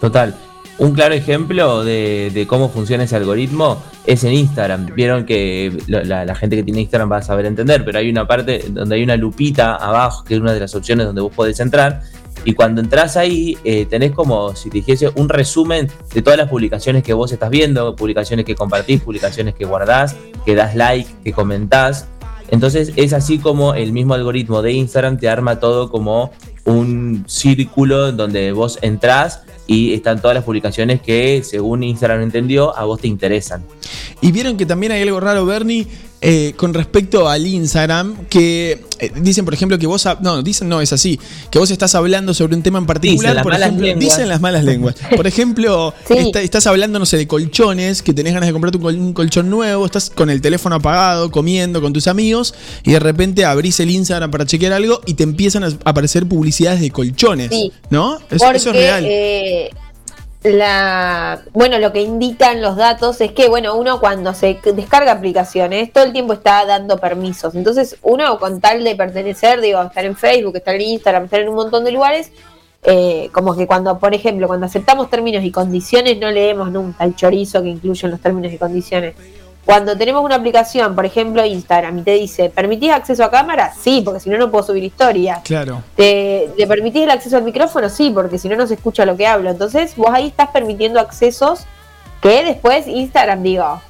Total. 0.00 0.34
Un 0.76 0.92
claro 0.92 1.14
ejemplo 1.14 1.84
de, 1.84 2.46
cómo 2.48 2.68
funciona 2.68 3.04
ese 3.04 3.14
algoritmo 3.14 3.80
es 4.06 4.24
en 4.24 4.32
Instagram. 4.32 4.86
Vieron 4.94 5.24
que 5.24 5.72
la 5.86 6.34
gente 6.34 6.56
que 6.56 6.64
tiene 6.64 6.80
Instagram 6.80 7.12
va 7.12 7.18
a 7.18 7.22
saber 7.22 7.46
entender, 7.46 7.84
pero 7.84 7.98
hay 7.98 8.10
una 8.10 8.26
parte 8.26 8.64
donde 8.70 8.96
hay 8.96 9.04
una 9.04 9.16
lupita 9.16 9.76
abajo, 9.76 10.24
que 10.24 10.34
es 10.34 10.40
una 10.40 10.52
de 10.52 10.60
las 10.60 10.74
opciones 10.74 11.06
donde 11.06 11.20
vos 11.20 11.32
podés 11.32 11.60
entrar. 11.60 12.02
Y 12.44 12.52
cuando 12.52 12.80
entras 12.80 13.16
ahí, 13.16 13.56
eh, 13.64 13.86
tenés 13.86 14.12
como 14.12 14.54
si 14.54 14.68
te 14.68 14.78
dijese 14.78 15.10
un 15.14 15.28
resumen 15.28 15.88
de 16.12 16.22
todas 16.22 16.38
las 16.38 16.48
publicaciones 16.48 17.02
que 17.02 17.14
vos 17.14 17.32
estás 17.32 17.48
viendo, 17.48 17.96
publicaciones 17.96 18.44
que 18.44 18.54
compartís, 18.54 19.00
publicaciones 19.00 19.54
que 19.54 19.64
guardás, 19.64 20.16
que 20.44 20.54
das 20.54 20.74
like, 20.74 21.08
que 21.22 21.32
comentás. 21.32 22.06
Entonces 22.50 22.92
es 22.96 23.12
así 23.14 23.38
como 23.38 23.74
el 23.74 23.92
mismo 23.92 24.12
algoritmo 24.12 24.60
de 24.60 24.72
Instagram 24.72 25.16
te 25.18 25.28
arma 25.28 25.58
todo 25.58 25.90
como 25.90 26.32
un 26.64 27.24
círculo 27.26 28.12
donde 28.12 28.52
vos 28.52 28.78
entrás 28.82 29.40
y 29.66 29.94
están 29.94 30.20
todas 30.20 30.34
las 30.34 30.44
publicaciones 30.44 31.00
que 31.00 31.42
según 31.42 31.82
Instagram 31.82 32.22
entendió 32.22 32.76
a 32.76 32.84
vos 32.84 33.00
te 33.00 33.08
interesan. 33.08 33.64
Y 34.20 34.32
vieron 34.32 34.56
que 34.56 34.66
también 34.66 34.92
hay 34.92 35.02
algo 35.02 35.20
raro, 35.20 35.46
Bernie, 35.46 35.86
eh, 36.26 36.54
con 36.56 36.72
respecto 36.72 37.28
al 37.28 37.46
Instagram, 37.46 38.26
que 38.30 38.82
eh, 38.98 39.12
dicen, 39.20 39.44
por 39.44 39.52
ejemplo, 39.52 39.78
que 39.78 39.86
vos... 39.86 40.08
No, 40.22 40.42
dicen 40.42 40.68
no, 40.70 40.80
es 40.80 40.90
así, 40.92 41.20
que 41.50 41.58
vos 41.58 41.70
estás 41.70 41.94
hablando 41.94 42.32
sobre 42.32 42.56
un 42.56 42.62
tema 42.62 42.78
en 42.78 42.86
particular, 42.86 43.20
Dicen 43.32 43.34
las 43.34 43.42
por 43.42 43.52
malas 43.52 43.66
ejemplo, 43.68 43.86
lenguas. 43.86 44.04
dicen 44.04 44.28
las 44.30 44.40
malas 44.40 44.64
lenguas. 44.64 44.94
Por 45.16 45.26
ejemplo, 45.26 45.92
Sí. 46.08 46.14
está- 46.18 46.40
estás 46.40 46.66
hablando, 46.66 46.98
no 46.98 47.04
sé, 47.06 47.18
de 47.18 47.26
colchones, 47.26 48.00
que 48.02 48.14
tenés 48.14 48.32
ganas 48.32 48.48
de 48.48 48.52
comprarte 48.52 48.78
un, 48.78 48.82
col- 48.82 48.98
un 48.98 49.12
colchón 49.12 49.50
nuevo, 49.50 49.84
estás 49.84 50.08
con 50.10 50.30
el 50.30 50.40
teléfono 50.40 50.76
apagado, 50.76 51.30
comiendo 51.30 51.82
con 51.82 51.92
tus 51.92 52.06
amigos, 52.08 52.54
y 52.84 52.92
de 52.92 53.00
repente 53.00 53.44
abrís 53.44 53.78
el 53.80 53.90
Instagram 53.90 54.30
para 54.30 54.46
chequear 54.46 54.72
algo 54.72 55.00
y 55.06 55.14
te 55.14 55.24
empiezan 55.24 55.64
a 55.64 55.68
aparecer 55.84 56.26
publicidades 56.26 56.80
de 56.80 56.90
colchones, 56.90 57.50
Sí. 57.50 57.70
¿no? 57.90 58.16
Eso, 58.30 58.44
Porque, 58.44 58.56
eso 58.56 58.70
es 58.70 58.76
real. 58.76 59.04
eh, 59.06 59.70
la, 60.44 61.40
bueno, 61.54 61.78
lo 61.78 61.90
que 61.92 62.02
indican 62.02 62.60
los 62.60 62.76
datos 62.76 63.18
es 63.22 63.32
que, 63.32 63.48
bueno, 63.48 63.76
uno 63.76 63.98
cuando 63.98 64.34
se 64.34 64.60
descarga 64.62 65.12
aplicaciones, 65.12 65.90
todo 65.90 66.04
el 66.04 66.12
tiempo 66.12 66.34
está 66.34 66.66
dando 66.66 66.98
permisos. 66.98 67.54
Entonces, 67.54 67.96
uno 68.02 68.38
con 68.38 68.60
tal 68.60 68.84
de 68.84 68.94
pertenecer, 68.94 69.62
digo, 69.62 69.82
estar 69.82 70.04
en 70.04 70.14
Facebook, 70.16 70.56
estar 70.56 70.74
en 70.74 70.82
Instagram, 70.82 71.24
estar 71.24 71.40
en 71.40 71.48
un 71.48 71.54
montón 71.54 71.82
de 71.84 71.92
lugares, 71.92 72.30
eh, 72.82 73.30
como 73.32 73.56
que 73.56 73.66
cuando, 73.66 73.98
por 73.98 74.14
ejemplo, 74.14 74.46
cuando 74.46 74.66
aceptamos 74.66 75.08
términos 75.08 75.42
y 75.44 75.50
condiciones, 75.50 76.18
no 76.18 76.30
leemos 76.30 76.70
nunca 76.70 77.04
el 77.04 77.16
chorizo 77.16 77.62
que 77.62 77.70
incluyen 77.70 78.10
los 78.10 78.20
términos 78.20 78.52
y 78.52 78.58
condiciones. 78.58 79.14
Cuando 79.64 79.96
tenemos 79.96 80.22
una 80.22 80.34
aplicación, 80.34 80.94
por 80.94 81.06
ejemplo 81.06 81.44
Instagram, 81.44 81.98
y 82.00 82.02
te 82.02 82.12
dice, 82.12 82.50
¿permitís 82.50 82.90
acceso 82.92 83.24
a 83.24 83.30
cámara? 83.30 83.72
Sí, 83.80 84.02
porque 84.04 84.20
si 84.20 84.28
no, 84.28 84.36
no 84.36 84.50
puedo 84.50 84.62
subir 84.64 84.84
historias. 84.84 85.40
Claro. 85.42 85.82
¿Te, 85.96 86.50
¿Le 86.58 86.66
permitís 86.66 87.04
el 87.04 87.10
acceso 87.10 87.38
al 87.38 87.44
micrófono? 87.44 87.88
Sí, 87.88 88.10
porque 88.14 88.36
si 88.38 88.48
no, 88.48 88.56
no 88.56 88.66
se 88.66 88.74
escucha 88.74 89.06
lo 89.06 89.16
que 89.16 89.26
hablo. 89.26 89.48
Entonces, 89.50 89.96
vos 89.96 90.10
ahí 90.12 90.26
estás 90.26 90.50
permitiendo 90.50 91.00
accesos 91.00 91.60
que 92.20 92.44
después 92.44 92.86
Instagram, 92.86 93.42
digo, 93.42 93.80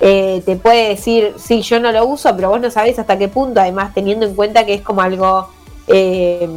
eh, 0.00 0.42
te 0.46 0.56
puede 0.56 0.88
decir, 0.90 1.34
sí, 1.38 1.60
yo 1.60 1.78
no 1.78 1.92
lo 1.92 2.06
uso, 2.06 2.34
pero 2.34 2.48
vos 2.48 2.60
no 2.60 2.70
sabés 2.70 2.98
hasta 2.98 3.18
qué 3.18 3.28
punto, 3.28 3.60
además 3.60 3.92
teniendo 3.92 4.24
en 4.24 4.34
cuenta 4.34 4.64
que 4.64 4.74
es 4.74 4.80
como 4.82 5.02
algo 5.02 5.48
eh, 5.88 6.48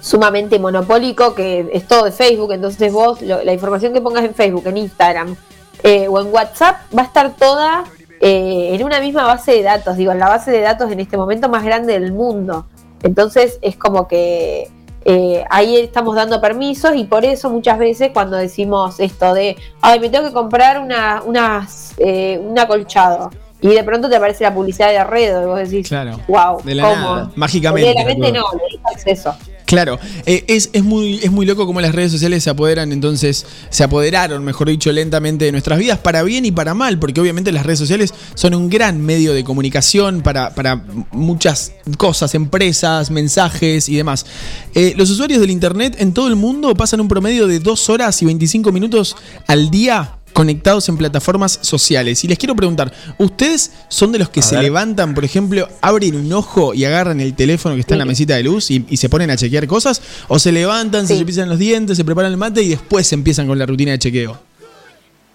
sumamente 0.00 0.58
monopólico, 0.58 1.34
que 1.34 1.68
es 1.72 1.86
todo 1.86 2.04
de 2.04 2.12
Facebook, 2.12 2.52
entonces 2.52 2.92
vos, 2.92 3.20
lo- 3.22 3.42
la 3.44 3.52
información 3.52 3.92
que 3.92 4.00
pongas 4.00 4.24
en 4.24 4.34
Facebook, 4.34 4.66
en 4.66 4.78
Instagram 4.78 5.36
eh, 5.82 6.08
o 6.08 6.20
en 6.20 6.32
WhatsApp, 6.32 6.76
va 6.96 7.02
a 7.02 7.06
estar 7.06 7.34
toda 7.36 7.84
eh, 8.20 8.70
en 8.74 8.84
una 8.84 9.00
misma 9.00 9.24
base 9.24 9.52
de 9.52 9.62
datos, 9.62 9.96
digo, 9.96 10.12
en 10.12 10.18
la 10.18 10.28
base 10.28 10.50
de 10.50 10.60
datos 10.60 10.90
en 10.92 11.00
este 11.00 11.16
momento 11.16 11.48
más 11.48 11.64
grande 11.64 11.98
del 11.98 12.12
mundo. 12.12 12.66
Entonces 13.02 13.58
es 13.62 13.76
como 13.76 14.06
que 14.06 14.70
eh, 15.04 15.44
ahí 15.50 15.76
estamos 15.76 16.14
dando 16.14 16.40
permisos 16.40 16.94
y 16.94 17.04
por 17.04 17.24
eso 17.24 17.50
muchas 17.50 17.78
veces 17.78 18.10
cuando 18.12 18.36
decimos 18.36 19.00
esto 19.00 19.34
de, 19.34 19.56
ay, 19.80 19.98
me 19.98 20.08
tengo 20.08 20.28
que 20.28 20.32
comprar 20.32 20.78
una, 20.78 21.22
unas, 21.24 21.94
eh, 21.98 22.40
un 22.40 22.56
acolchado 22.56 23.30
y 23.60 23.68
de 23.68 23.82
pronto 23.84 24.08
te 24.08 24.16
aparece 24.16 24.44
la 24.44 24.54
publicidad 24.54 24.88
de 24.90 24.98
Arredo 24.98 25.42
y 25.42 25.46
vos 25.46 25.58
decís, 25.58 25.88
Claro. 25.88 26.18
wow, 26.28 26.62
De 26.62 26.74
la 26.74 26.82
¿cómo? 26.84 26.94
nada, 27.14 27.30
mágicamente. 27.34 27.90
Obviamente 27.90 28.32
no, 28.32 28.44
le 28.52 28.68
diste 28.70 28.94
acceso. 28.94 29.34
Claro, 29.72 29.98
eh, 30.26 30.44
es, 30.48 30.68
es, 30.74 30.84
muy, 30.84 31.14
es 31.22 31.32
muy 31.32 31.46
loco 31.46 31.64
cómo 31.64 31.80
las 31.80 31.94
redes 31.94 32.12
sociales 32.12 32.44
se 32.44 32.50
apoderan, 32.50 32.92
entonces, 32.92 33.46
se 33.70 33.82
apoderaron, 33.82 34.44
mejor 34.44 34.68
dicho, 34.68 34.92
lentamente 34.92 35.46
de 35.46 35.52
nuestras 35.52 35.78
vidas, 35.78 35.98
para 35.98 36.22
bien 36.24 36.44
y 36.44 36.52
para 36.52 36.74
mal, 36.74 36.98
porque 36.98 37.22
obviamente 37.22 37.52
las 37.52 37.64
redes 37.64 37.78
sociales 37.78 38.12
son 38.34 38.54
un 38.54 38.68
gran 38.68 39.00
medio 39.00 39.32
de 39.32 39.44
comunicación 39.44 40.20
para, 40.20 40.54
para 40.54 40.84
muchas 41.12 41.72
cosas, 41.96 42.34
empresas, 42.34 43.10
mensajes 43.10 43.88
y 43.88 43.96
demás. 43.96 44.26
Eh, 44.74 44.92
los 44.94 45.08
usuarios 45.08 45.40
del 45.40 45.50
Internet 45.50 45.96
en 46.00 46.12
todo 46.12 46.28
el 46.28 46.36
mundo 46.36 46.74
pasan 46.74 47.00
un 47.00 47.08
promedio 47.08 47.46
de 47.46 47.58
2 47.58 47.88
horas 47.88 48.20
y 48.20 48.26
25 48.26 48.72
minutos 48.72 49.16
al 49.46 49.70
día 49.70 50.18
conectados 50.32 50.88
en 50.88 50.96
plataformas 50.96 51.58
sociales. 51.62 52.24
Y 52.24 52.28
les 52.28 52.38
quiero 52.38 52.54
preguntar, 52.56 52.92
¿ustedes 53.18 53.72
son 53.88 54.12
de 54.12 54.18
los 54.18 54.28
que 54.30 54.40
A 54.40 54.42
se 54.42 54.54
ver. 54.56 54.64
levantan, 54.64 55.14
por 55.14 55.24
ejemplo, 55.24 55.68
abren 55.80 56.16
un 56.16 56.32
ojo 56.32 56.74
y 56.74 56.84
agarran 56.84 57.20
el 57.20 57.34
teléfono 57.34 57.74
que 57.74 57.82
está 57.82 57.94
en 57.94 57.98
la 57.98 58.04
mesita 58.04 58.34
de 58.34 58.42
luz 58.42 58.70
y, 58.70 58.84
y 58.88 58.96
se 58.96 59.08
ponen 59.08 59.30
a 59.30 59.36
chequear 59.36 59.66
cosas? 59.66 60.02
¿O 60.28 60.38
se 60.38 60.52
levantan, 60.52 61.06
se 61.06 61.16
cepillan 61.18 61.48
los 61.48 61.58
dientes, 61.58 61.96
se 61.96 62.04
preparan 62.04 62.30
el 62.32 62.38
mate 62.38 62.62
y 62.62 62.68
después 62.70 63.12
empiezan 63.12 63.46
con 63.46 63.58
la 63.58 63.66
rutina 63.66 63.92
de 63.92 63.98
chequeo? 63.98 64.38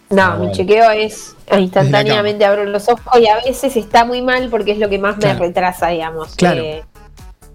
No, 0.10 0.22
Ah, 0.22 0.32
mi 0.34 0.38
bueno. 0.38 0.54
chequeo 0.54 0.90
es 0.92 1.36
instantáneamente 1.58 2.46
abro 2.46 2.64
los 2.66 2.88
ojos 2.88 3.22
y 3.22 3.28
a 3.28 3.44
veces 3.44 3.76
está 3.76 4.06
muy 4.06 4.22
mal 4.22 4.50
porque 4.50 4.72
es 4.72 4.78
lo 4.80 4.88
que 4.90 4.98
más 5.00 5.18
Claro. 5.18 5.40
me 5.40 5.48
retrasa, 5.48 5.90
digamos. 5.90 6.34
Claro. 6.36 6.62
Eh, 6.64 6.84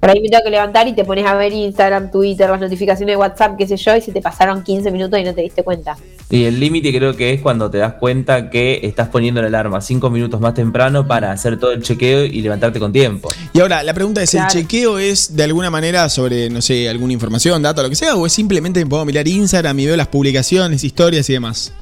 por 0.00 0.10
ahí 0.10 0.20
me 0.20 0.28
tengo 0.28 0.42
que 0.44 0.50
levantar 0.50 0.86
y 0.88 0.92
te 0.94 1.04
pones 1.04 1.24
a 1.26 1.34
ver 1.34 1.52
Instagram, 1.52 2.10
Twitter, 2.10 2.50
las 2.50 2.60
notificaciones 2.60 3.12
de 3.12 3.16
WhatsApp, 3.16 3.56
qué 3.56 3.66
sé 3.68 3.76
yo, 3.76 3.96
y 3.96 4.00
se 4.00 4.12
te 4.12 4.20
pasaron 4.20 4.62
15 4.64 4.90
minutos 4.90 5.18
y 5.18 5.22
no 5.22 5.32
te 5.32 5.42
diste 5.42 5.62
cuenta. 5.62 5.96
Y 6.30 6.44
el 6.44 6.58
límite 6.60 6.96
creo 6.96 7.14
que 7.14 7.32
es 7.34 7.42
cuando 7.42 7.70
te 7.70 7.76
das 7.78 7.94
cuenta 7.94 8.48
que 8.48 8.80
estás 8.84 9.08
poniendo 9.08 9.42
la 9.42 9.48
alarma 9.48 9.82
cinco 9.82 10.08
minutos 10.08 10.40
más 10.40 10.54
temprano 10.54 11.06
para 11.06 11.30
hacer 11.30 11.58
todo 11.58 11.72
el 11.72 11.82
chequeo 11.82 12.24
y 12.24 12.40
levantarte 12.40 12.80
con 12.80 12.90
tiempo. 12.92 13.28
Y 13.52 13.60
ahora, 13.60 13.82
la 13.82 13.92
pregunta 13.92 14.22
es, 14.22 14.32
¿el 14.32 14.40
Claro. 14.40 14.52
chequeo 14.54 14.98
es 14.98 15.36
de 15.36 15.42
alguna 15.44 15.68
manera 15.68 16.08
sobre, 16.08 16.48
no 16.48 16.62
sé, 16.62 16.88
alguna 16.88 17.12
información, 17.12 17.62
data, 17.62 17.82
lo 17.82 17.90
que 17.90 17.96
sea? 17.96 18.16
¿O 18.16 18.24
es 18.24 18.32
simplemente 18.32 18.80
que 18.80 18.86
puedo 18.86 19.04
mirar 19.04 19.28
Instagram 19.28 19.78
y 19.80 19.86
veo 19.86 19.96
las 19.96 20.08
publicaciones, 20.08 20.84
historias 20.84 21.28
y 21.28 21.34
demás? 21.34 21.72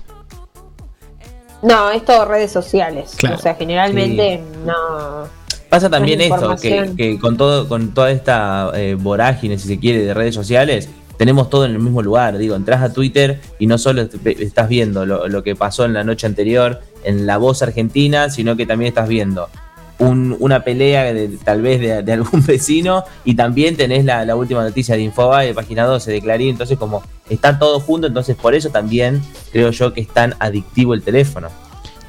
No, 1.63 1.91
es 1.91 2.05
todo 2.05 2.25
redes 2.25 2.51
sociales. 2.51 3.13
Claro. 3.17 3.37
O 3.37 3.39
sea, 3.41 3.55
generalmente 3.55 4.41
no. 4.65 5.29
Pasa 5.69 5.89
también 5.89 6.21
esto, 6.21 6.57
que 6.97 7.19
con 7.21 7.37
todo, 7.37 7.69
con 7.69 7.95
toda 7.95 8.11
esta 8.11 8.73
eh, 8.75 8.97
vorágine, 8.99 9.57
si 9.57 9.69
se 9.69 9.79
quiere, 9.79 10.01
de 10.03 10.15
redes 10.15 10.35
sociales, 10.35 10.89
tenemos 11.21 11.51
todo 11.51 11.67
en 11.67 11.73
el 11.73 11.79
mismo 11.81 12.01
lugar. 12.01 12.39
Digo, 12.39 12.57
entras 12.57 12.81
a 12.81 12.95
Twitter 12.95 13.43
y 13.59 13.67
no 13.67 13.77
solo 13.77 14.09
estás 14.25 14.71
viendo 14.71 15.05
lo, 15.05 15.43
que 15.43 15.55
pasó 15.55 15.85
en 15.85 15.93
la 15.93 16.03
noche 16.03 16.27
anterior 16.27 16.81
en 17.05 17.27
La 17.27 17.37
Voz 17.37 17.61
Argentina, 17.61 18.31
sino 18.31 18.57
que 18.57 18.65
también 18.65 18.89
estás 18.89 19.07
viendo 19.07 19.51
un- 19.99 20.35
una 20.41 20.65
pelea 20.65 21.13
de, 21.13 21.29
tal 21.45 21.61
vez 21.61 21.79
de, 22.07 22.11
algún 22.11 22.43
vecino 22.47 23.05
y 23.27 23.35
también 23.35 23.77
tenés 23.77 24.07
la, 24.07 24.25
la 24.25 24.35
última 24.35 24.63
noticia 24.63 24.95
de 24.95 25.03
Infobae, 25.03 25.49
de 25.49 25.53
Página 25.53 25.85
12, 25.85 26.11
de 26.11 26.23
Clarín. 26.23 26.49
Entonces, 26.49 26.79
como 26.79 27.03
está 27.29 27.59
todo 27.59 27.81
junto, 27.81 28.07
entonces 28.07 28.35
por 28.35 28.55
eso 28.55 28.71
también 28.71 29.21
creo 29.53 29.73
yo 29.73 29.93
que 29.93 30.01
es 30.01 30.09
tan 30.09 30.35
adictivo 30.39 30.95
el 30.95 31.03
teléfono. 31.03 31.49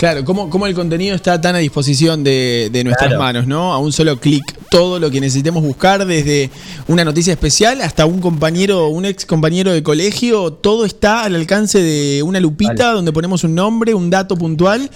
Claro, 0.01 0.25
cómo, 0.25 0.50
cómo 0.50 0.65
el 0.65 0.74
contenido 0.74 1.15
está 1.15 1.39
tan 1.39 1.53
a 1.53 1.60
disposición 1.60 2.24
de, 2.24 2.70
de 2.72 2.84
nuestras 2.84 3.10
Claro. 3.10 3.22
manos, 3.22 3.46
¿no? 3.46 3.72
A 3.72 3.77
un 3.77 3.91
solo 3.91 4.20
clic 4.20 4.43
todo 4.72 5.00
lo 5.00 5.12
que 5.12 5.20
necesitemos 5.22 5.62
buscar, 5.62 6.08
desde 6.08 6.50
una 6.88 7.03
noticia 7.03 7.34
especial 7.34 7.81
hasta 7.81 8.05
un 8.05 8.20
compañero, 8.22 8.88
un 8.88 9.03
ex 9.05 9.25
compañero 9.25 9.74
de 9.74 9.84
colegio, 9.84 10.53
todo 10.53 10.86
está 10.86 11.24
al 11.25 11.36
alcance 11.36 11.84
de 11.84 12.24
una 12.24 12.39
lupita 12.39 12.86
Vale. 12.86 12.96
donde 12.96 13.12
ponemos 13.12 13.43
un 13.43 13.53
nombre, 13.53 13.93
un 13.93 14.10
dato 14.10 14.38
puntual 14.38 14.89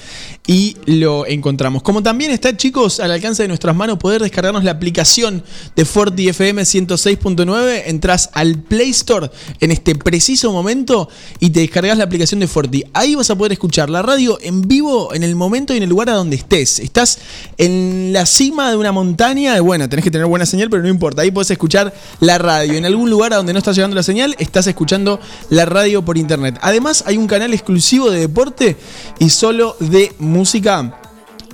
y 0.48 0.78
lo 0.86 1.28
encontramos. 1.28 1.84
Como 1.84 2.02
también 2.02 2.32
está, 2.32 2.56
chicos, 2.56 3.02
al 3.02 3.12
alcance 3.12 3.44
de 3.44 3.50
nuestras 3.50 3.76
manos 3.76 3.98
poder 4.00 4.22
descargarnos 4.22 4.64
la 4.64 4.72
aplicación 4.72 5.44
de 5.76 5.84
Forti 5.86 6.30
FM 6.30 6.62
106.9, 6.62 7.84
entras 7.88 8.30
al 8.32 8.58
Play 8.58 8.92
Store 8.92 9.30
en 9.60 9.72
este 9.72 9.94
preciso 9.96 10.54
momento 10.54 11.10
y 11.42 11.50
te 11.50 11.60
descargas 11.60 11.98
la 11.98 12.06
aplicación 12.06 12.40
de 12.40 12.48
Forti. 12.48 12.86
Ahí 12.94 13.14
vas 13.16 13.30
a 13.30 13.36
poder 13.36 13.52
escuchar 13.52 13.90
la 13.90 14.02
radio 14.02 14.38
en 14.42 14.62
vivo 14.62 14.95
en 15.14 15.24
el 15.24 15.36
momento 15.36 15.74
y 15.74 15.78
en 15.78 15.84
el 15.84 15.90
lugar 15.90 16.10
a 16.10 16.14
donde 16.14 16.36
estés. 16.36 16.80
Estás 16.80 17.20
en 17.58 18.12
la 18.14 18.26
cima 18.26 18.70
de 18.72 18.78
una 18.78 18.92
montaña, 18.92 19.60
bueno, 19.62 19.88
tenés 19.90 20.04
que 20.04 20.12
tener 20.12 20.28
buena 20.28 20.46
señal, 20.46 20.70
pero 20.70 20.82
no 20.84 20.90
importa, 20.90 21.22
ahí 21.22 21.32
podés 21.32 21.52
escuchar 21.52 21.94
la 22.20 22.38
radio. 22.38 22.74
En 22.74 22.86
algún 22.86 23.10
lugar 23.10 23.34
a 23.34 23.38
donde 23.38 23.54
no 23.54 23.60
está 23.60 23.72
llegando 23.72 23.96
la 23.96 24.04
señal, 24.04 24.36
estás 24.40 24.68
escuchando 24.68 25.20
la 25.50 25.66
radio 25.66 26.04
por 26.04 26.18
internet. 26.18 26.58
Además, 26.62 27.04
hay 27.08 27.18
un 27.18 27.28
canal 27.28 27.54
exclusivo 27.54 28.10
de 28.12 28.20
deporte 28.20 28.76
y 29.20 29.30
solo 29.30 29.76
de 29.80 30.14
música. 30.20 31.00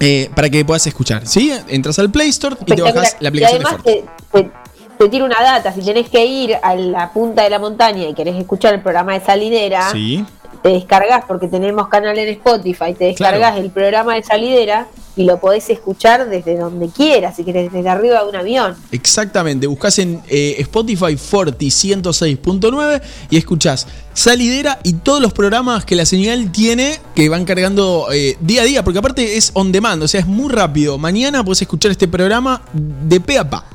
eh, 0.03 0.31
para 0.35 0.49
que 0.49 0.65
puedas 0.65 0.87
escuchar, 0.87 1.27
¿sí? 1.27 1.51
Entras 1.67 1.99
al 1.99 2.09
Play 2.09 2.29
Store 2.29 2.55
y 2.65 2.73
te 2.75 2.81
bajas 2.81 3.17
la 3.19 3.29
aplicación 3.29 3.61
y 3.61 3.63
de 3.63 3.69
además 3.69 3.83
Forti. 3.83 4.01
te, 4.31 4.43
te- 4.43 4.51
te 4.97 5.09
tiro 5.09 5.25
una 5.25 5.41
data, 5.41 5.71
si 5.73 5.81
tenés 5.81 6.09
que 6.09 6.25
ir 6.25 6.55
a 6.61 6.73
la 6.75 7.13
punta 7.13 7.43
de 7.43 7.51
la 7.51 7.59
montaña 7.59 8.07
y 8.07 8.13
querés 8.15 8.35
escuchar 8.35 8.73
el 8.73 8.81
programa 8.81 9.13
de 9.13 9.23
Salidera, 9.23 9.91
Sí. 9.91 10.25
Te 10.61 10.69
descargas 10.69 11.25
porque 11.27 11.47
tenemos 11.47 11.87
canal 11.87 12.17
en 12.17 12.29
Spotify, 12.29 12.93
te 12.97 13.05
descargas 13.05 13.51
Claro. 13.51 13.57
el 13.65 13.71
programa 13.71 14.15
de 14.15 14.23
Salidera 14.23 14.87
y 15.15 15.23
lo 15.25 15.39
podés 15.39 15.69
escuchar 15.69 16.29
desde 16.29 16.57
donde 16.57 16.87
quieras, 16.89 17.35
si 17.35 17.43
querés 17.43 17.71
desde 17.71 17.89
arriba 17.89 18.23
de 18.23 18.29
un 18.29 18.35
avión. 18.35 18.75
Exactamente, 18.91 19.67
buscas 19.67 19.99
en 19.99 20.21
eh, 20.29 20.55
Spotify 20.59 21.17
Forti 21.17 21.67
106.9 21.67 23.01
y 23.29 23.37
escuchás 23.37 23.87
Salidera 24.13 24.79
y 24.83 24.93
todos 24.93 25.21
los 25.21 25.33
programas 25.33 25.83
que 25.85 25.95
la 25.95 26.05
señal 26.05 26.51
tiene 26.51 26.99
que 27.15 27.27
van 27.29 27.45
cargando 27.45 28.07
eh, 28.13 28.37
día 28.39 28.61
a 28.61 28.65
día, 28.65 28.83
porque 28.83 28.99
aparte 28.99 29.37
es 29.37 29.51
on 29.53 29.71
demand, 29.71 30.01
o 30.03 30.07
sea, 30.07 30.19
es 30.21 30.27
muy 30.27 30.49
rápido. 30.51 30.97
Mañana 30.97 31.43
puedes 31.43 31.61
escuchar 31.61 31.91
este 31.91 32.07
programa 32.07 32.61
de 32.73 33.19
pe 33.19 33.37
a 33.37 33.49
pa. 33.49 33.65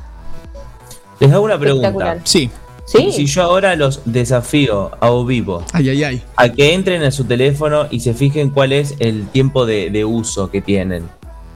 Les 1.19 1.31
hago 1.31 1.43
una 1.45 1.59
pregunta. 1.59 1.87
Espectacular. 1.87 2.21
Sí. 2.23 2.49
Sí, 2.87 3.11
Si 3.11 3.25
yo 3.25 3.43
ahora 3.43 3.75
los 3.75 3.99
desafío 4.05 4.91
a 5.01 5.11
o 5.11 5.25
vivo 5.25 5.61
Ay, 5.73 5.89
ay, 5.89 6.03
ay. 6.05 6.23
a 6.37 6.47
que 6.49 6.73
entren 6.73 7.03
en 7.03 7.11
su 7.11 7.25
teléfono 7.25 7.85
y 7.91 7.99
se 7.99 8.13
fijen 8.13 8.49
cuál 8.49 8.71
es 8.71 8.95
el 8.99 9.27
tiempo 9.27 9.65
de, 9.65 9.89
de 9.89 10.05
uso 10.05 10.49
que 10.49 10.61
tienen. 10.61 11.03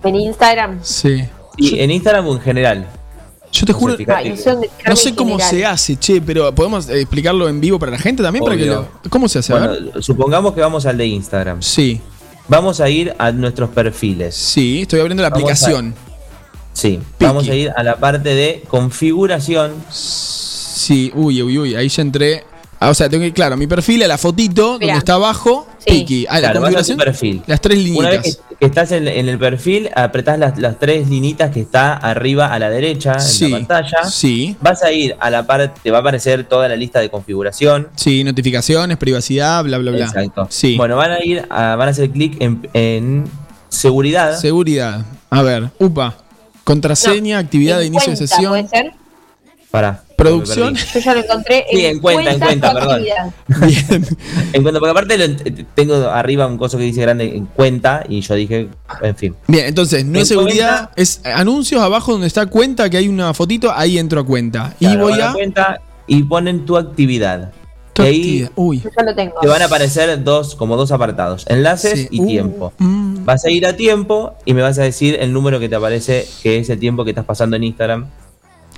en 0.04 0.16
Instagram. 0.16 0.80
Sí. 0.84 1.24
Y 1.58 1.80
en 1.80 1.90
Instagram 1.92 2.28
o 2.28 2.34
en 2.34 2.42
general. 2.42 2.88
Yo 3.54 3.66
te 3.66 3.74
juro, 3.74 3.96
No 4.88 4.96
sé, 4.96 5.10
no 5.12 5.16
cómo 5.16 5.32
general. 5.38 5.50
se 5.50 5.66
hace, 5.66 5.96
che, 5.98 6.22
pero 6.22 6.54
podemos 6.56 6.88
eh, 6.90 7.02
explicarlo 7.02 7.48
en 7.50 7.60
vivo 7.62 7.78
para 7.80 7.92
la 7.94 7.98
gente 7.98 8.24
también. 8.24 8.44
Para 8.44 8.58
que 8.58 8.66
lo- 8.66 8.88
¿Cómo 9.10 9.28
se 9.30 9.40
hace? 9.40 9.54
A. 9.54 9.58
Bueno, 9.68 10.02
supongamos 10.02 10.54
que 10.54 10.62
vamos 10.62 10.86
al 10.86 10.98
de 10.98 11.06
Instagram. 11.08 11.62
Sí, 11.62 12.02
Vamos 12.48 12.82
a 12.82 12.90
ir 12.90 13.14
a 13.18 13.32
nuestros 13.32 13.70
perfiles. 13.70 14.36
sí, 14.36 14.82
estoy 14.82 15.00
abriendo 15.00 15.22
la 15.24 15.30
Vamos 15.30 15.50
a- 15.50 15.54
aplicación. 15.54 15.96
Sí. 16.74 17.00
Piqui. 17.18 17.26
Vamos 17.26 17.48
a 17.48 17.56
ir 17.56 17.72
a 17.76 17.84
la 17.84 17.96
parte 17.98 18.34
de 18.36 18.64
configuración. 18.68 19.72
Sí, 19.90 20.41
uy, 21.16 21.42
uy, 21.42 21.58
uy, 21.58 21.76
ahí 21.76 21.90
ya 21.90 22.02
entré. 22.02 22.44
Ah, 22.84 22.90
o 22.90 22.94
sea, 22.96 23.08
tengo 23.08 23.24
que, 23.24 23.32
claro, 23.32 23.56
mi 23.58 23.68
perfil 23.68 24.02
a 24.02 24.08
la 24.08 24.18
fotito, 24.18 24.80
Mirá. 24.80 24.94
donde 24.94 24.98
está 24.98 25.14
abajo, 25.14 25.68
Sí. 25.86 25.92
Piki. 26.00 26.26
Ah, 26.28 26.36
la 26.36 26.40
Claro, 26.40 26.60
configuración. 26.62 26.98
perfil. 26.98 27.42
Las 27.46 27.62
tres 27.62 27.78
Una 27.92 28.10
vez 28.10 28.22
líneas. 28.24 28.40
que, 28.50 28.56
que 28.56 28.66
estás 28.66 28.92
en, 28.92 29.08
en 29.08 29.30
el 29.30 29.38
perfil, 29.38 29.90
apretás 29.96 30.40
las, 30.40 30.58
las 30.58 30.80
tres 30.80 31.08
linitas 31.08 31.52
que 31.52 31.60
está 31.62 31.94
arriba 31.94 32.48
a 32.48 32.58
la 32.58 32.72
derecha 32.72 33.14
en 33.14 33.22
Sí. 33.22 33.50
la 33.50 33.58
pantalla. 33.58 34.04
Sí. 34.10 34.56
Vas 34.62 34.82
a 34.82 34.92
ir 34.92 35.16
a 35.20 35.30
la 35.30 35.46
parte, 35.46 35.80
te 35.84 35.92
va 35.92 36.00
a 36.00 36.02
aparecer 36.02 36.44
toda 36.46 36.68
la 36.68 36.76
lista 36.76 37.00
de 37.00 37.10
configuración. 37.12 37.88
Sí, 37.96 38.24
notificaciones, 38.24 38.98
privacidad, 38.98 39.64
bla, 39.64 39.78
bla, 39.78 39.92
bla. 39.92 40.06
Exacto. 40.06 40.48
Sí. 40.50 40.76
Bueno, 40.76 40.96
van 40.96 41.12
a 41.12 41.24
ir, 41.24 41.46
a, 41.52 41.76
van 41.76 41.88
a 41.88 41.92
hacer 41.92 42.10
clic 42.10 42.38
en, 42.42 42.68
en 42.74 43.26
seguridad. 43.70 44.40
Seguridad. 44.40 45.06
A 45.30 45.44
ver, 45.44 45.70
upa. 45.78 46.16
Contraseña, 46.64 47.38
actividad 47.40 47.78
de 47.80 47.86
inicio 47.86 48.12
de 48.12 48.18
sesión. 48.18 48.50
¿puede 48.52 48.68
ser? 48.68 48.92
Para. 49.72 50.04
Producción. 50.18 50.76
Yo 50.76 51.00
ya 51.00 51.16
lo 51.16 51.22
encontré 51.22 51.66
Sí, 51.72 51.84
en 51.86 52.00
cuenta, 52.00 52.32
en 52.34 52.40
cuenta, 52.40 52.74
perdón. 52.74 53.02
Bien. 53.02 53.26
En 54.54 54.62
cuenta, 54.62 54.80
porque 54.80 54.92
aparte 54.92 55.18
lo 55.18 55.36
tengo 55.74 55.96
arriba 56.10 56.46
un 56.46 56.58
coso 56.60 56.78
que 56.78 56.84
dice 56.84 57.02
grande 57.02 57.36
en 57.36 57.48
cuenta 57.48 58.04
y 58.08 58.22
yo 58.22 58.36
dije, 58.36 58.70
en 59.02 59.16
fin. 59.16 59.36
Bien, 59.48 59.66
entonces, 59.66 60.06
no 60.06 60.18
En 60.18 60.22
es 60.22 60.28
seguridad, 60.28 60.92
cuenta. 60.94 60.94
es 61.02 61.22
anuncios 61.26 61.82
abajo 61.82 62.12
donde 62.12 62.28
está 62.28 62.46
cuenta, 62.46 62.88
que 62.90 62.98
hay 62.98 63.08
una 63.08 63.34
fotito, 63.34 63.72
ahí 63.74 63.98
entro 63.98 64.22
a 64.22 64.26
cuenta. 64.26 64.76
y 64.80 64.96
voy 64.96 65.20
a. 65.20 65.32
cuenta 65.34 65.82
y 66.06 66.22
ponen 66.24 66.66
tu 66.66 66.78
actividad. 66.78 67.52
tu 67.94 68.04
Y 68.04 68.06
ahí 68.06 68.16
actividad. 68.20 68.52
Uy. 68.58 68.80
Yo 68.82 68.90
ya 68.96 69.04
lo 69.04 69.16
tengo. 69.16 69.34
te 69.42 69.48
van 69.48 69.62
a 69.64 69.66
aparecer 69.66 70.24
dos, 70.24 70.54
como 70.56 70.78
dos 70.78 70.92
apartados, 70.92 71.46
enlaces 71.48 72.02
Sí. 72.02 72.08
y 72.12 72.22
Uh, 72.22 72.28
tiempo. 72.28 72.74
mm. 72.78 73.26
Vas 73.26 73.44
a 73.46 73.50
ir 73.50 73.66
a 73.66 73.76
tiempo 73.76 74.34
y 74.46 74.54
me 74.54 74.62
vas 74.62 74.78
a 74.78 74.84
decir 74.84 75.18
el 75.20 75.34
número 75.34 75.60
que 75.60 75.68
te 75.70 75.76
aparece, 75.76 76.28
que 76.44 76.60
es 76.60 76.70
el 76.70 76.78
tiempo 76.80 77.04
que 77.06 77.10
estás 77.12 77.26
pasando 77.26 77.56
en 77.56 77.64
Instagram. 77.64 78.08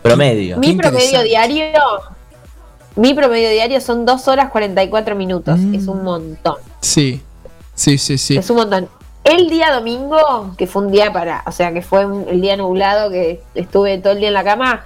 Promedio. 0.03 0.57
Mi 0.57 0.73
promedio 0.75 1.23
diario. 1.23 1.65
Mi 2.95 3.13
promedio 3.13 3.49
diario 3.49 3.81
son 3.81 4.05
2 4.05 4.27
horas 4.27 4.49
44 4.51 5.15
minutos. 5.15 5.57
Mm. 5.57 5.75
Es 5.75 5.87
un 5.87 6.03
montón. 6.03 6.55
Sí. 6.81 7.21
Sí, 7.73 7.97
sí, 7.97 8.17
sí. 8.17 8.37
Es 8.37 8.49
un 8.49 8.57
montón. 8.57 8.87
El 9.23 9.49
día 9.49 9.71
domingo, 9.73 10.53
que 10.57 10.67
fue 10.67 10.83
un 10.83 10.91
día 10.91 11.11
para, 11.11 11.43
o 11.47 11.51
sea, 11.51 11.73
que 11.73 11.81
fue 11.81 12.05
un- 12.05 12.27
el 12.27 12.41
día 12.41 12.57
nublado, 12.57 13.09
que 13.09 13.41
estuve 13.55 13.97
todo 13.97 14.13
el 14.13 14.19
día 14.19 14.27
en 14.27 14.33
la 14.33 14.43
cama, 14.43 14.83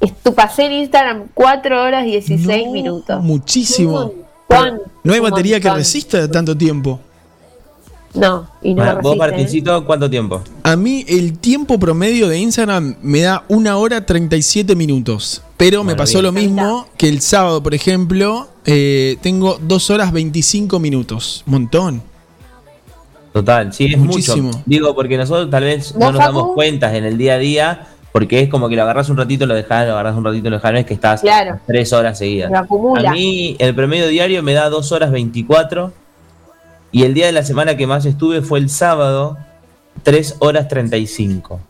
estu 0.00 0.34
pasé 0.34 0.66
en 0.66 0.72
Instagram 0.72 1.24
4 1.34 1.82
horas 1.82 2.04
16 2.04 2.66
No, 2.66 2.72
minutos. 2.72 3.22
Muchísimo. 3.22 3.98
Un 4.04 4.24
montón, 4.48 4.80
No 5.02 5.12
hay 5.14 5.18
un 5.20 5.30
batería 5.30 5.58
que 5.58 5.70
resista 5.70 6.30
tanto 6.30 6.56
tiempo. 6.56 7.00
No, 8.16 8.48
y 8.62 8.74
no 8.74 8.82
Bueno, 8.84 9.00
¿Vos, 9.02 9.14
¿eh? 9.14 9.18
Martincito, 9.18 9.84
cuánto 9.84 10.08
tiempo? 10.10 10.42
A 10.62 10.76
mí 10.76 11.04
el 11.08 11.38
tiempo 11.38 11.78
promedio 11.78 12.28
de 12.28 12.38
Instagram 12.38 12.96
me 13.02 13.20
da 13.20 13.44
una 13.48 13.76
hora 13.76 14.04
37 14.06 14.74
minutos. 14.74 15.42
Pero 15.56 15.84
me 15.84 15.94
pasó 15.94 16.14
bien. 16.20 16.24
lo 16.24 16.32
mismo 16.32 16.88
que 16.98 17.08
el 17.08 17.20
sábado, 17.20 17.62
por 17.62 17.74
ejemplo, 17.74 18.48
eh, 18.66 19.16
tengo 19.22 19.58
2 19.62 19.90
horas 19.90 20.12
25 20.12 20.78
minutos. 20.78 21.42
Montón. 21.46 22.02
Total, 23.32 23.72
sí, 23.72 23.86
es 23.92 23.98
Muchísimo. 23.98 24.48
mucho. 24.48 24.62
Digo, 24.64 24.94
porque 24.94 25.16
nosotros 25.16 25.50
tal 25.50 25.64
vez 25.64 25.94
no 25.94 26.06
¿Vos, 26.06 26.14
nos 26.14 26.22
damos 26.24 26.54
cuentas 26.54 26.94
en 26.94 27.04
el 27.04 27.18
día 27.18 27.34
a 27.34 27.38
día, 27.38 27.86
porque 28.12 28.40
es 28.40 28.48
como 28.48 28.68
que 28.68 28.76
lo 28.76 28.82
agarras 28.82 29.10
un 29.10 29.16
ratito, 29.18 29.44
lo 29.46 29.54
dejás, 29.54 29.86
lo 29.86 29.92
agarras 29.92 30.16
un 30.16 30.24
ratito, 30.24 30.48
lo 30.48 30.56
dejás, 30.56 30.72
no 30.72 30.78
es 30.78 30.86
que 30.86 30.94
estás 30.94 31.20
Claro. 31.20 31.58
tres 31.66 31.92
horas 31.92 32.16
seguidas. 32.16 32.50
Lo 32.50 32.58
acumula. 32.58 33.10
A 33.10 33.12
mí 33.12 33.54
el 33.58 33.74
promedio 33.74 34.08
diario 34.08 34.42
me 34.42 34.54
da 34.54 34.70
2 34.70 34.90
horas 34.92 35.10
24 35.10 35.92
y 36.96 37.02
el 37.04 37.14
día 37.14 37.26
de 37.26 37.32
la 37.32 37.44
semana 37.44 37.76
que 37.76 37.86
más 37.86 38.06
estuve 38.06 38.40
fue 38.42 38.58
el 38.58 38.70
sábado, 38.70 39.36
3 40.02 40.36
horas 40.38 40.68
35. 40.68 41.60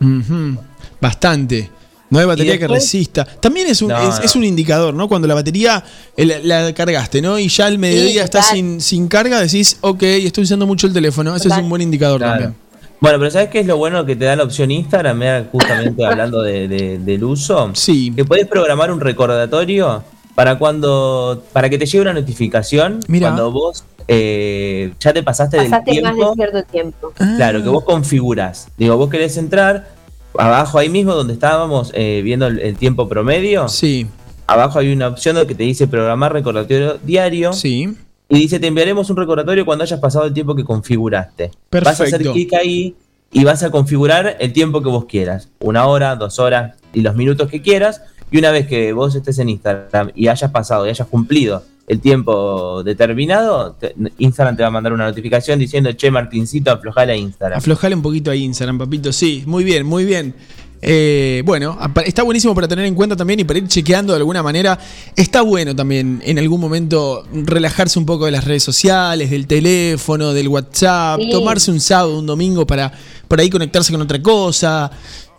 Ujú. 0.00 0.56
Bastante. 1.00 1.70
No 2.10 2.18
hay 2.18 2.24
batería 2.24 2.58
que 2.58 2.66
resista. 2.66 3.24
También 3.26 3.66
es 3.66 3.82
un, 3.82 3.88
No, 3.88 3.98
es, 4.08 4.18
no. 4.18 4.24
es 4.24 4.34
un 4.36 4.44
indicador, 4.44 4.94
¿no? 4.94 5.08
Cuando 5.08 5.28
la 5.28 5.34
batería 5.34 5.84
la, 6.16 6.72
cargaste, 6.72 7.20
¿no? 7.20 7.38
Y 7.38 7.48
ya 7.48 7.66
al 7.66 7.76
mediodía 7.78 8.24
estás 8.24 8.46
total. 8.46 8.56
sin, 8.56 8.80
sin 8.80 9.08
carga, 9.08 9.38
decís, 9.40 9.76
ok, 9.82 10.02
estoy 10.04 10.44
usando 10.44 10.66
mucho 10.66 10.86
el 10.86 10.94
teléfono. 10.94 11.36
Ese 11.36 11.48
es 11.48 11.56
un 11.58 11.68
buen 11.68 11.82
indicador 11.82 12.18
Claro. 12.20 12.32
también. 12.32 12.54
Bueno, 13.00 13.18
pero 13.18 13.30
¿sabes 13.30 13.50
qué 13.50 13.60
es 13.60 13.66
lo 13.66 13.76
bueno 13.76 14.06
que 14.06 14.16
te 14.16 14.24
da 14.24 14.34
la 14.36 14.44
opción 14.44 14.70
Instagram? 14.70 15.20
Justamente 15.52 16.04
hablando 16.06 16.40
de- 16.42 16.66
de- 16.66 16.98
del 16.98 17.22
uso. 17.24 17.70
Sí. 17.74 18.12
Que 18.16 18.24
puedes 18.24 18.46
programar 18.46 18.90
un 18.90 19.00
recordatorio 19.00 20.02
para 20.34 20.58
cuando. 20.58 21.44
para 21.52 21.68
que 21.68 21.76
te 21.78 21.84
llegue 21.84 22.00
una 22.00 22.14
notificación 22.14 23.00
Mira. 23.06 23.28
cuando 23.28 23.52
vos 23.52 23.84
eh, 24.08 24.92
ya 24.98 25.12
te 25.12 25.22
pasaste, 25.22 25.58
Pasaste 25.58 25.92
del 25.92 26.02
más 26.02 26.12
de 26.14 26.16
tiempo. 26.22 26.34
cierto 26.34 26.62
tiempo. 26.64 27.12
Claro, 27.36 27.58
Ah. 27.58 27.62
que 27.62 27.68
vos 27.68 27.84
configurás. 27.84 28.68
Digo, 28.76 28.96
vos 28.96 29.10
querés 29.10 29.36
entrar, 29.36 29.88
abajo 30.36 30.78
ahí 30.78 30.88
mismo 30.88 31.14
donde 31.14 31.34
estábamos 31.34 31.90
eh, 31.94 32.22
viendo 32.24 32.46
el, 32.46 32.58
el 32.60 32.76
tiempo 32.76 33.08
promedio, 33.08 33.68
Sí, 33.68 34.06
abajo 34.46 34.78
hay 34.78 34.92
una 34.92 35.08
opción 35.08 35.36
que 35.46 35.54
te 35.54 35.62
dice 35.64 35.86
programar 35.88 36.32
recordatorio 36.32 36.98
diario 37.04 37.52
sí. 37.52 37.94
y 38.28 38.38
dice 38.38 38.58
te 38.58 38.66
enviaremos 38.66 39.10
un 39.10 39.16
recordatorio 39.16 39.64
cuando 39.66 39.84
hayas 39.84 40.00
pasado 40.00 40.24
el 40.24 40.32
tiempo 40.32 40.54
que 40.54 40.64
configuraste. 40.64 41.50
Vas 41.70 41.86
a 41.86 41.90
hacer 41.90 42.10
Perfecto. 42.10 42.32
clic 42.32 42.54
ahí 42.54 42.96
y 43.30 43.44
vas 43.44 43.62
a 43.62 43.70
configurar 43.70 44.36
el 44.40 44.52
tiempo 44.54 44.82
que 44.82 44.88
vos 44.88 45.04
quieras. 45.04 45.48
Una 45.60 45.86
hora, 45.86 46.16
dos 46.16 46.38
horas 46.38 46.76
y 46.94 47.02
los 47.02 47.14
minutos 47.14 47.50
que 47.50 47.60
quieras. 47.60 48.00
Y 48.30 48.38
una 48.38 48.50
vez 48.50 48.66
que 48.66 48.92
vos 48.92 49.14
estés 49.14 49.38
en 49.38 49.48
Instagram 49.50 50.10
y 50.14 50.28
hayas 50.28 50.50
pasado 50.50 50.86
y 50.86 50.90
hayas 50.90 51.08
cumplido 51.08 51.62
el 51.88 52.00
tiempo 52.00 52.82
determinado, 52.84 53.72
te- 53.80 53.94
Instagram 54.18 54.56
te 54.56 54.62
va 54.62 54.68
a 54.68 54.70
mandar 54.72 54.92
una 54.92 55.06
notificación 55.06 55.58
diciendo, 55.58 55.90
che, 55.92 56.10
Martincito, 56.10 56.70
aflojala 56.70 57.12
a 57.14 57.16
Instagram. 57.16 57.58
Aflojale 57.58 57.94
un 57.96 58.02
poquito 58.02 58.30
ahí 58.30 58.44
Instagram, 58.44 58.78
papito. 58.78 59.12
Sí, 59.12 59.42
muy 59.46 59.64
bien, 59.64 59.86
muy 59.86 60.04
bien. 60.04 60.34
Eh, 60.80 61.42
bueno, 61.44 61.76
está 62.04 62.22
buenísimo 62.22 62.54
para 62.54 62.68
tener 62.68 62.84
en 62.84 62.94
cuenta 62.94 63.16
también 63.16 63.40
y 63.40 63.44
para 63.44 63.58
ir 63.58 63.66
chequeando 63.66 64.12
de 64.12 64.18
alguna 64.18 64.44
manera. 64.44 64.78
Está 65.16 65.42
bueno 65.42 65.74
también 65.74 66.20
en 66.24 66.38
algún 66.38 66.60
momento 66.60 67.24
relajarse 67.32 67.98
un 67.98 68.06
poco 68.06 68.26
de 68.26 68.30
las 68.30 68.44
redes 68.44 68.62
sociales, 68.62 69.30
del 69.30 69.48
teléfono, 69.48 70.32
del 70.32 70.46
WhatsApp, 70.46 71.20
Sí. 71.20 71.30
tomarse 71.30 71.72
un 71.72 71.80
sábado, 71.80 72.18
un 72.20 72.26
domingo 72.26 72.64
para 72.64 72.92
por 73.26 73.40
ahí 73.40 73.50
conectarse 73.50 73.90
con 73.90 74.02
otra 74.02 74.22
cosa. 74.22 74.88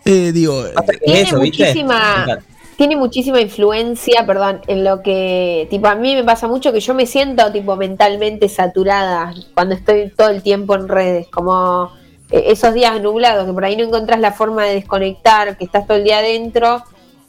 Eh, 0.04 0.30
digo, 0.32 0.62
Tiene 1.04 1.20
eso, 1.22 1.36
muchísima-. 1.38 2.38
Tiene 2.80 2.96
muchísima 2.96 3.42
influencia, 3.42 4.24
perdón, 4.24 4.62
en 4.66 4.84
lo 4.84 5.02
que, 5.02 5.66
tipo, 5.68 5.86
a 5.86 5.96
mí 5.96 6.14
me 6.14 6.24
pasa 6.24 6.48
mucho 6.48 6.72
que 6.72 6.80
yo 6.80 6.94
me 6.94 7.04
siento, 7.04 7.52
tipo, 7.52 7.76
mentalmente 7.76 8.48
saturada 8.48 9.34
cuando 9.52 9.74
estoy 9.74 10.08
todo 10.16 10.30
el 10.30 10.42
tiempo 10.42 10.74
en 10.76 10.88
redes, 10.88 11.26
como 11.28 11.90
eh, 12.30 12.44
esos 12.46 12.72
días 12.72 12.98
nublados, 13.02 13.44
que 13.44 13.52
por 13.52 13.66
ahí 13.66 13.76
no 13.76 13.84
encontrás 13.84 14.18
la 14.18 14.32
forma 14.32 14.64
de 14.64 14.76
desconectar, 14.76 15.58
que 15.58 15.64
estás 15.66 15.86
todo 15.86 15.98
el 15.98 16.04
día 16.04 16.20
adentro. 16.20 16.82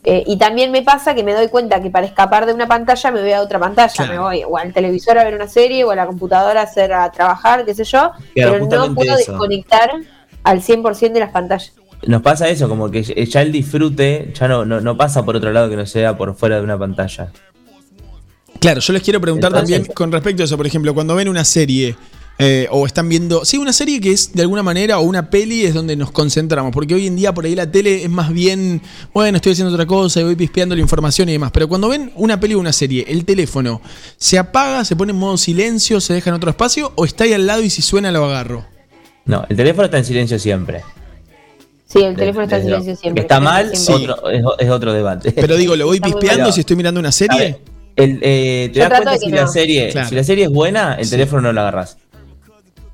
eh, 0.05 0.23
y 0.25 0.37
también 0.37 0.71
me 0.71 0.83
pasa 0.83 1.13
que 1.15 1.21
me 1.21 1.33
doy 1.33 1.49
cuenta 1.49 1.81
que 1.81 1.89
para 1.89 2.05
escapar 2.05 2.45
de 2.45 2.53
una 2.53 2.65
pantalla 2.65 3.11
me 3.11 3.19
voy 3.21 3.33
a 3.33 3.41
otra 3.41 3.59
pantalla, 3.59 3.93
Claro. 3.93 4.13
me 4.13 4.19
voy 4.19 4.43
o 4.47 4.57
al 4.57 4.71
televisor 4.71 5.17
a 5.19 5.25
ver 5.25 5.35
una 5.35 5.49
serie 5.49 5.83
o 5.83 5.91
a 5.91 5.95
la 5.97 6.07
computadora 6.07 6.61
a 6.61 6.63
hacer 6.63 6.93
a 6.93 7.11
trabajar, 7.11 7.65
qué 7.65 7.75
sé 7.75 7.83
yo, 7.83 8.11
pero 8.33 8.57
no 8.57 8.95
puedo 8.95 9.17
eso. 9.17 9.33
desconectar 9.33 9.91
al 10.43 10.61
100% 10.61 11.19
de 11.19 11.19
las 11.19 11.31
pantallas. 11.31 11.73
Nos 12.07 12.21
pasa 12.21 12.49
eso, 12.49 12.67
como 12.67 12.89
que 12.89 13.03
ya 13.03 13.41
el 13.41 13.51
disfrute 13.51 14.33
ya 14.37 14.47
no, 14.47 14.65
no, 14.65 14.81
no 14.81 14.97
pasa 14.97 15.23
por 15.23 15.35
otro 15.35 15.51
lado 15.51 15.69
que 15.69 15.75
no 15.75 15.85
sea 15.85 16.17
por 16.17 16.35
fuera 16.35 16.57
de 16.57 16.63
una 16.63 16.77
pantalla. 16.77 17.31
Claro, 18.59 18.79
yo 18.79 18.93
les 18.93 19.01
quiero 19.01 19.21
preguntar 19.21 19.51
Entonces- 19.51 19.75
también 19.77 19.93
con 19.93 20.11
respecto 20.11 20.43
a 20.43 20.45
eso, 20.45 20.57
por 20.57 20.67
ejemplo, 20.67 20.93
cuando 20.93 21.15
ven 21.15 21.27
una 21.29 21.45
serie 21.45 21.95
eh, 22.39 22.67
o 22.71 22.87
están 22.87 23.07
viendo, 23.07 23.45
sí, 23.45 23.57
una 23.57 23.73
serie 23.73 24.01
que 24.01 24.11
es 24.11 24.33
de 24.33 24.41
alguna 24.41 24.63
manera 24.63 24.97
o 24.97 25.03
una 25.03 25.29
peli 25.29 25.63
es 25.63 25.75
donde 25.75 25.95
nos 25.95 26.09
concentramos, 26.11 26.71
porque 26.71 26.95
hoy 26.95 27.05
en 27.05 27.15
día 27.15 27.33
por 27.33 27.45
ahí 27.45 27.53
la 27.53 27.69
tele 27.71 28.03
es 28.03 28.09
más 28.09 28.33
bien, 28.33 28.81
bueno, 29.13 29.35
estoy 29.35 29.51
haciendo 29.51 29.71
otra 29.71 29.85
cosa 29.85 30.21
y 30.21 30.23
voy 30.23 30.35
pispeando 30.35 30.73
la 30.73 30.81
información 30.81 31.29
y 31.29 31.33
demás, 31.33 31.51
pero 31.53 31.67
cuando 31.67 31.87
ven 31.89 32.11
una 32.15 32.39
peli 32.39 32.55
o 32.55 32.59
una 32.59 32.73
serie, 32.73 33.05
el 33.07 33.25
teléfono 33.25 33.79
se 34.17 34.39
apaga, 34.39 34.83
se 34.85 34.95
pone 34.95 35.11
en 35.11 35.19
modo 35.19 35.37
silencio, 35.37 36.01
se 36.01 36.15
deja 36.15 36.31
en 36.31 36.35
otro 36.35 36.49
espacio 36.49 36.93
o 36.95 37.05
está 37.05 37.25
ahí 37.25 37.33
al 37.33 37.45
lado 37.45 37.61
y 37.61 37.69
si 37.69 37.83
suena 37.83 38.11
lo 38.11 38.25
agarro. 38.25 38.65
No, 39.25 39.45
el 39.47 39.55
teléfono 39.55 39.85
está 39.85 39.99
en 39.99 40.05
silencio 40.05 40.39
siempre. 40.39 40.81
Sí, 41.91 42.01
el 42.03 42.15
teléfono 42.15 42.43
está 42.43 42.57
en 42.57 42.63
silencio 42.63 42.95
siempre. 42.95 43.21
Que 43.21 43.25
está 43.25 43.39
mal, 43.39 43.75
siempre. 43.75 44.11
otro, 44.13 44.29
es, 44.29 44.43
es 44.59 44.69
otro 44.69 44.93
debate. 44.93 45.31
Pero 45.35 45.55
digo, 45.57 45.75
lo 45.75 45.87
voy 45.87 45.97
Está 45.97 46.07
pispeando 46.07 46.51
si 46.51 46.61
estoy 46.61 46.75
mirando 46.77 46.99
una 46.99 47.11
serie. 47.11 47.57
el, 47.95 48.19
eh, 48.21 48.69
te 48.71 48.79
Yo 48.79 48.87
das 48.87 48.91
cuenta 49.01 49.17
si 49.17 49.25
que 49.29 49.35
la, 49.35 49.47
serie, 49.47 49.89
Claro. 49.89 50.07
si 50.09 50.15
la 50.15 50.23
serie 50.23 50.43
es 50.45 50.51
buena, 50.51 50.95
el 50.95 51.05
Sí. 51.05 51.11
teléfono 51.11 51.41
no 51.41 51.53
lo 51.53 51.61
agarras. 51.61 51.97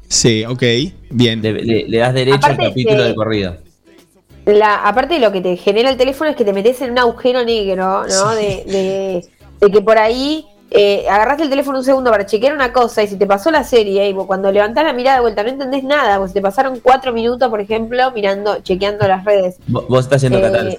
Sí, 0.10 0.46
ok, 0.46 0.64
bien. 1.12 1.42
Le, 1.42 1.54
le- 1.54 1.88
le 1.88 1.98
das 1.98 2.14
derecho 2.14 2.38
Aparte, 2.38 2.64
al 2.64 2.70
capítulo 2.70 3.04
de 3.04 3.14
corrido. 3.16 3.58
La, 4.46 4.88
aparte 4.88 5.16
de 5.16 5.20
lo 5.20 5.32
que 5.34 5.42
te 5.42 5.58
genera 5.58 5.90
el 5.90 5.98
teléfono 5.98 6.30
es 6.30 6.36
que 6.38 6.46
te 6.46 6.54
metes 6.54 6.80
en 6.82 6.92
un 6.92 7.00
agujero 7.00 7.44
negro, 7.44 8.04
¿no? 8.08 8.34
De, 8.36 8.64
de, 8.66 9.26
de 9.60 9.72
que 9.72 9.82
por 9.82 9.98
ahí 9.98 10.46
eh, 10.70 11.06
agarraste 11.10 11.44
el 11.44 11.50
teléfono 11.50 11.78
un 11.78 11.84
segundo 11.84 12.12
para 12.12 12.26
chequear 12.26 12.54
una 12.54 12.74
cosa 12.74 13.02
y 13.02 13.08
si 13.08 13.16
te 13.16 13.26
pasó 13.26 13.52
la 13.52 13.64
serie 13.64 14.10
y 14.10 14.14
vos 14.14 14.26
cuando 14.26 14.52
levantás 14.52 14.84
la 14.84 14.94
mirada 14.94 15.18
de 15.18 15.22
vuelta 15.22 15.44
no 15.44 15.50
entendés 15.50 15.84
nada, 15.84 16.18
pues 16.18 16.34
te 16.34 16.42
pasaron 16.42 16.80
cuatro 16.82 17.14
minutos, 17.14 17.50
por 17.50 17.62
ejemplo, 17.62 18.12
mirando, 18.12 18.60
chequeando 18.60 19.08
las 19.08 19.24
redes. 19.24 19.58
Vos, 19.68 19.88
vos 19.88 20.06
estás 20.06 20.24
haciendo 20.24 20.40
eh. 20.40 20.78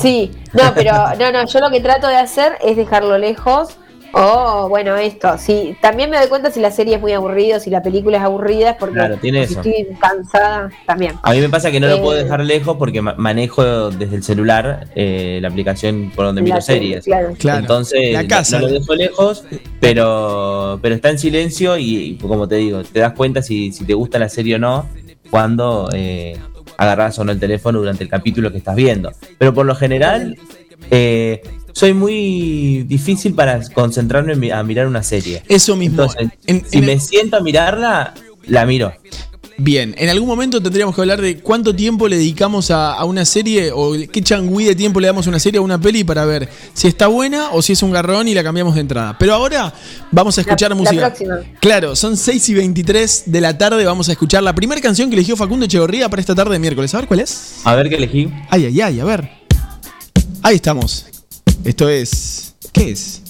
Sí, 0.00 0.30
no, 0.52 0.62
pero 0.74 0.92
no, 1.18 1.32
no, 1.32 1.46
yo 1.46 1.60
lo 1.60 1.70
que 1.70 1.80
trato 1.80 2.08
de 2.08 2.16
hacer 2.16 2.58
es 2.62 2.76
dejarlo 2.76 3.16
lejos. 3.16 3.78
O 4.12 4.68
bueno, 4.68 4.96
esto, 4.96 5.36
sí, 5.38 5.76
también 5.82 6.08
me 6.08 6.16
doy 6.18 6.28
cuenta 6.28 6.50
si 6.50 6.60
la 6.60 6.70
serie 6.70 6.94
es 6.96 7.00
muy 7.00 7.12
aburrida, 7.12 7.58
o 7.58 7.60
si 7.60 7.68
la 7.68 7.82
película 7.82 8.16
es 8.16 8.22
aburrida, 8.22 8.70
es 8.70 8.76
porque 8.76 8.94
Claro, 8.94 9.16
tiene 9.18 9.46
si 9.46 9.52
eso. 9.52 9.60
estoy 9.62 9.86
cansada 10.00 10.70
también. 10.86 11.12
A 11.22 11.32
mí 11.32 11.40
me 11.40 11.48
pasa 11.50 11.70
que 11.70 11.78
no 11.78 11.86
eh, 11.86 11.90
lo 11.90 12.02
puedo 12.02 12.16
dejar 12.18 12.40
lejos 12.44 12.76
porque 12.78 13.02
ma- 13.02 13.14
manejo 13.18 13.90
desde 13.90 14.16
el 14.16 14.22
celular 14.22 14.88
eh, 14.94 15.38
la 15.42 15.48
aplicación 15.48 16.10
por 16.16 16.24
donde 16.24 16.40
miro 16.42 16.60
series. 16.60 17.04
claro. 17.04 17.34
Claro. 17.38 17.58
Entonces 17.60 18.12
La 18.14 18.22
no- 18.22 18.28
casa. 18.28 18.58
no, 18.60 18.66
lo 18.68 18.72
dejo 18.72 18.94
lejos, 18.94 19.44
pero, 19.80 20.78
pero 20.82 20.94
está 20.94 21.10
en 21.10 21.18
silencio 21.18 21.76
y, 21.76 21.96
y 21.96 22.14
como 22.16 22.48
te 22.48 22.56
digo, 22.56 22.82
te 22.84 23.00
das 23.00 23.12
cuenta 23.12 23.42
si, 23.42 23.72
si 23.72 23.84
te 23.84 23.94
gusta 23.94 24.18
la 24.18 24.28
serie 24.28 24.56
o 24.56 24.58
no 24.58 24.86
cuando 25.30 25.90
eh, 25.92 26.36
agarras 26.78 27.18
o 27.18 27.24
no 27.24 27.32
el 27.32 27.40
teléfono 27.40 27.78
durante 27.78 28.04
el 28.04 28.10
capítulo 28.10 28.50
que 28.52 28.58
estás 28.58 28.74
viendo. 28.76 29.12
Pero 29.38 29.52
por 29.52 29.66
lo 29.66 29.74
general 29.74 30.36
eh, 30.90 31.42
soy 31.78 31.94
muy 31.94 32.82
difícil 32.88 33.34
para 33.34 33.60
concentrarme 33.72 34.32
en 34.32 34.40
mi- 34.40 34.50
a 34.50 34.62
mirar 34.64 34.86
una 34.88 35.02
serie. 35.02 35.42
Eso 35.48 35.76
mismo. 35.76 36.02
Entonces, 36.02 36.28
En- 36.46 36.64
si 36.68 36.78
en 36.78 36.86
me 36.86 36.92
el- 36.94 37.00
siento 37.00 37.36
a 37.36 37.40
mirarla, 37.40 38.14
la 38.46 38.66
miro. 38.66 38.92
Bien, 39.60 39.92
en 39.98 40.08
algún 40.08 40.28
momento 40.28 40.62
tendríamos 40.62 40.94
que 40.94 41.00
hablar 41.00 41.20
de 41.20 41.38
cuánto 41.38 41.74
tiempo 41.74 42.06
le 42.08 42.16
dedicamos 42.16 42.70
a, 42.70 42.92
a 42.94 43.04
una 43.04 43.24
serie 43.24 43.70
o 43.74 43.92
qué 44.12 44.22
changüí 44.22 44.64
de 44.64 44.76
tiempo 44.76 45.00
le 45.00 45.08
damos 45.08 45.26
a 45.26 45.30
una 45.30 45.40
serie 45.40 45.58
o 45.58 45.62
a 45.62 45.64
una 45.64 45.80
peli 45.80 46.04
para 46.04 46.24
ver 46.24 46.48
si 46.74 46.86
está 46.86 47.08
buena 47.08 47.50
o 47.50 47.60
si 47.60 47.72
es 47.72 47.82
un 47.82 47.90
garrón 47.90 48.28
y 48.28 48.34
la 48.34 48.44
cambiamos 48.44 48.74
de 48.76 48.80
entrada. 48.82 49.16
Pero 49.18 49.34
ahora 49.34 49.72
vamos 50.12 50.38
a 50.38 50.42
escuchar 50.42 50.70
La- 50.70 50.76
la 50.76 50.80
música. 50.82 51.06
próxima. 51.08 51.38
Claro, 51.60 51.96
son 51.96 52.16
6 52.16 52.48
y 52.48 52.54
23 52.54 53.24
de 53.26 53.40
la 53.40 53.58
tarde. 53.58 53.84
Vamos 53.84 54.08
a 54.08 54.12
escuchar 54.12 54.44
la 54.44 54.54
primera 54.54 54.80
canción 54.80 55.10
que 55.10 55.16
eligió 55.16 55.36
Facundo 55.36 55.64
Echeverría 55.66 56.08
para 56.08 56.20
esta 56.20 56.34
tarde 56.36 56.52
de 56.52 56.58
miércoles. 56.60 56.94
A 56.94 56.98
ver 56.98 57.08
cuál 57.08 57.20
es. 57.20 57.54
A 57.64 57.74
ver 57.74 57.88
qué 57.88 57.96
elegí. 57.96 58.28
Ay, 58.50 58.66
ay, 58.66 58.80
ay, 58.80 59.00
a 59.00 59.04
ver. 59.04 59.28
Ahí 60.42 60.54
estamos. 60.56 61.04
Esto 61.64 61.88
es. 61.88 62.54
¿Qué 62.72 62.90
es? 62.90 63.22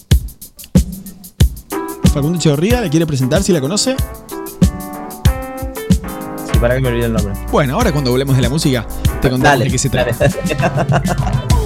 Facundo 2.12 2.38
Echeverría, 2.38 2.80
¿le 2.80 2.90
quiere 2.90 3.06
presentar 3.06 3.42
si 3.42 3.52
la 3.52 3.60
conoce? 3.60 3.96
Sí, 6.50 6.58
para 6.60 6.74
que 6.74 6.80
me 6.80 6.88
olvide 6.88 7.06
el 7.06 7.12
nombre. 7.12 7.34
Bueno, 7.50 7.74
ahora 7.74 7.92
cuando 7.92 8.10
volvemos 8.10 8.36
de 8.36 8.42
la 8.42 8.48
música, 8.48 8.86
te 9.20 9.30
contamos 9.30 9.42
Dale, 9.42 9.64
de 9.66 9.70
qué 9.70 9.78
se 9.78 9.90
trata. 9.90 11.48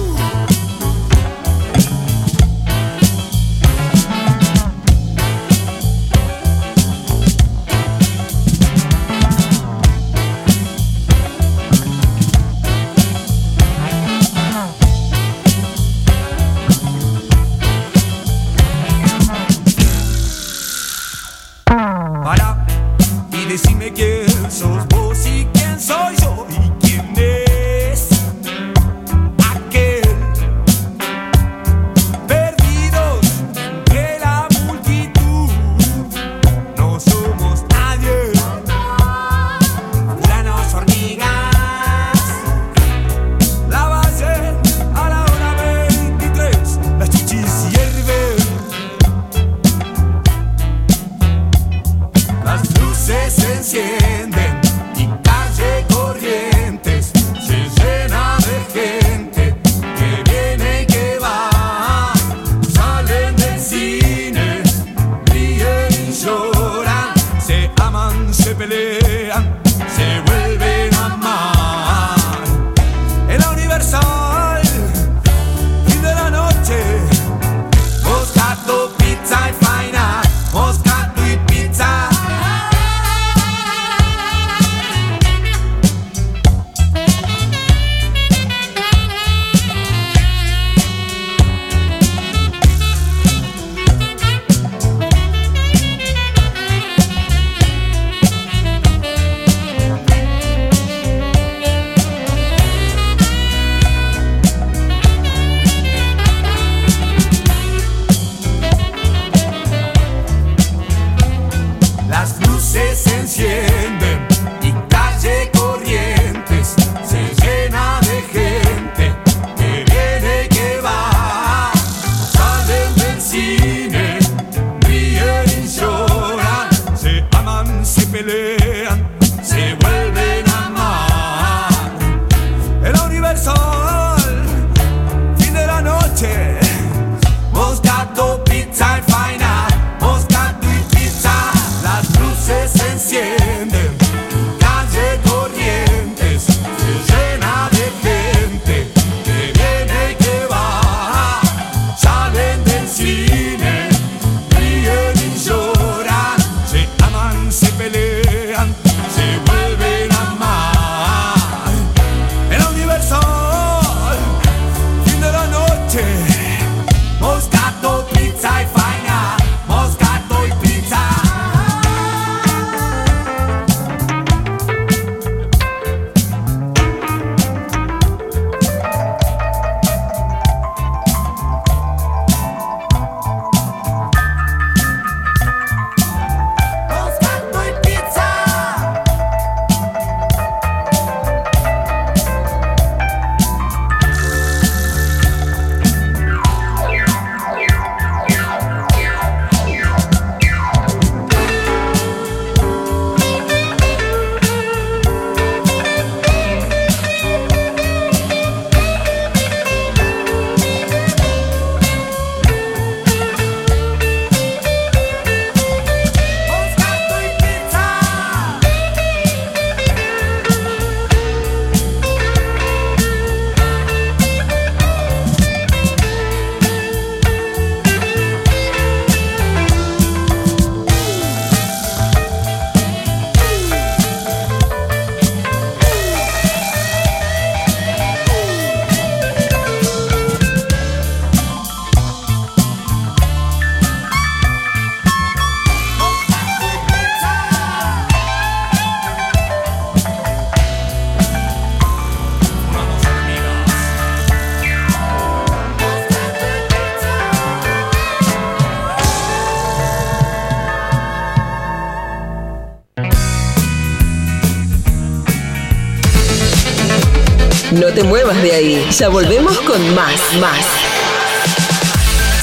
Ya 268.97 269.09
volvemos 269.09 269.59
con 269.61 269.95
más, 269.95 270.21
más. 270.39 270.65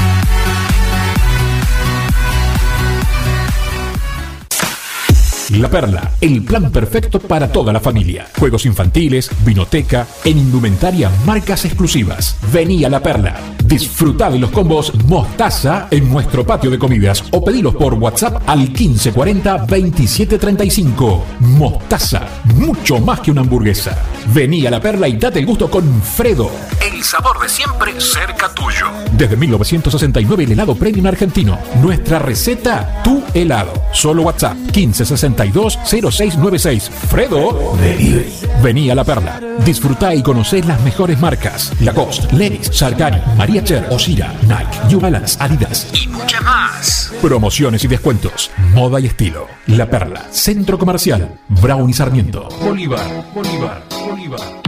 La 5.57 5.69
Perla, 5.69 6.11
el 6.21 6.43
plan 6.43 6.71
perfecto 6.71 7.19
para 7.19 7.51
toda 7.51 7.73
la 7.73 7.81
familia. 7.81 8.25
Juegos 8.39 8.65
infantiles, 8.65 9.29
vinoteca, 9.43 10.07
en 10.23 10.37
indumentaria 10.37 11.11
marcas 11.25 11.65
exclusivas. 11.65 12.37
Vení 12.53 12.85
a 12.85 12.89
La 12.89 13.01
Perla. 13.01 13.37
Disfruta 13.65 14.29
de 14.29 14.39
los 14.39 14.51
combos 14.51 14.93
Mostaza 15.07 15.87
en 15.91 16.09
nuestro 16.09 16.45
patio 16.45 16.69
de 16.69 16.79
comidas 16.79 17.23
o 17.31 17.43
pedilos 17.43 17.75
por 17.75 17.95
WhatsApp 17.95 18.41
al 18.47 18.59
1540 18.59 19.57
2735. 19.65 21.25
Mostaza, 21.41 22.27
mucho 22.55 22.99
más 22.99 23.19
que 23.19 23.31
una 23.31 23.41
hamburguesa. 23.41 23.97
Vení 24.33 24.65
a 24.65 24.71
La 24.71 24.79
Perla 24.79 25.09
y 25.09 25.17
date 25.17 25.39
el 25.39 25.45
gusto 25.45 25.69
con 25.69 26.01
Fredo. 26.01 26.49
El 26.81 27.03
sabor 27.03 27.41
de 27.41 27.49
siempre 27.49 27.99
cerca 27.99 28.53
tuyo. 28.53 28.85
Desde 29.17 29.35
1969 29.35 30.45
el 30.45 30.51
helado 30.53 30.75
premium 30.75 31.07
argentino. 31.07 31.57
Nuestra 31.81 32.19
receta, 32.19 33.01
tu 33.03 33.21
helado. 33.33 33.73
Solo 33.91 34.23
WhatsApp 34.23 34.55
1562 34.55 35.40
0696. 35.49 36.89
Fredo 37.09 37.75
Delivery. 37.79 38.33
Vení 38.61 38.89
a 38.89 38.95
La 38.95 39.03
Perla. 39.03 39.39
Disfruta 39.65 40.13
y 40.13 40.21
conocé 40.21 40.63
las 40.63 40.81
mejores 40.81 41.19
marcas. 41.19 41.71
Lacoste, 41.81 42.35
Levis, 42.35 42.69
Sargani, 42.71 43.21
Maria 43.37 43.63
Cher, 43.63 43.87
Osira, 43.89 44.33
Nike, 44.43 44.87
New 44.89 44.99
Balance, 44.99 45.37
Adidas 45.39 45.87
y 45.93 46.07
muchas 46.07 46.41
más. 46.43 47.13
Promociones 47.21 47.83
y 47.83 47.87
descuentos. 47.87 48.51
Moda 48.73 48.99
y 48.99 49.07
estilo. 49.07 49.47
La 49.67 49.89
Perla. 49.89 50.25
Centro 50.31 50.77
Comercial. 50.77 51.39
Brown 51.49 51.89
y 51.89 51.93
Sarmiento. 51.93 52.47
Bolívar. 52.61 53.25
Bolívar. 53.33 53.83
Bolívar. 54.07 54.61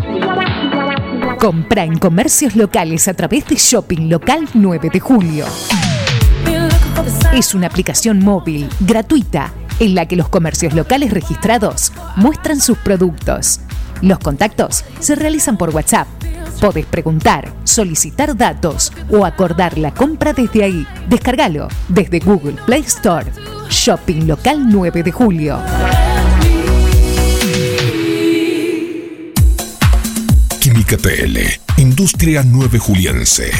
Compra 1.37 1.83
en 1.83 1.97
comercios 1.97 2.55
locales 2.55 3.07
a 3.07 3.13
través 3.13 3.45
de 3.47 3.55
Shopping 3.55 4.09
Local 4.09 4.47
9 4.53 4.89
de 4.93 4.99
Julio. 4.99 5.45
Es 7.33 7.53
una 7.53 7.67
aplicación 7.67 8.19
móvil, 8.19 8.69
gratuita, 8.79 9.51
en 9.79 9.95
la 9.95 10.05
que 10.07 10.15
los 10.15 10.29
comercios 10.29 10.73
locales 10.73 11.11
registrados 11.11 11.91
muestran 12.15 12.59
sus 12.59 12.77
productos. 12.77 13.59
Los 14.01 14.19
contactos 14.19 14.83
se 14.99 15.15
realizan 15.15 15.57
por 15.57 15.69
WhatsApp. 15.69 16.07
Podés 16.59 16.85
preguntar, 16.85 17.51
solicitar 17.63 18.35
datos 18.35 18.91
o 19.09 19.25
acordar 19.25 19.77
la 19.77 19.93
compra 19.93 20.33
desde 20.33 20.63
ahí. 20.63 20.87
Descárgalo 21.09 21.67
desde 21.89 22.19
Google 22.19 22.55
Play 22.65 22.81
Store. 22.81 23.31
Shopping 23.69 24.27
Local 24.27 24.69
9 24.69 25.03
de 25.03 25.11
Julio. 25.11 25.59
Química 30.59 30.97
TL, 30.97 31.37
Industria 31.77 32.43
9 32.45 32.79
Juliense. 32.79 33.51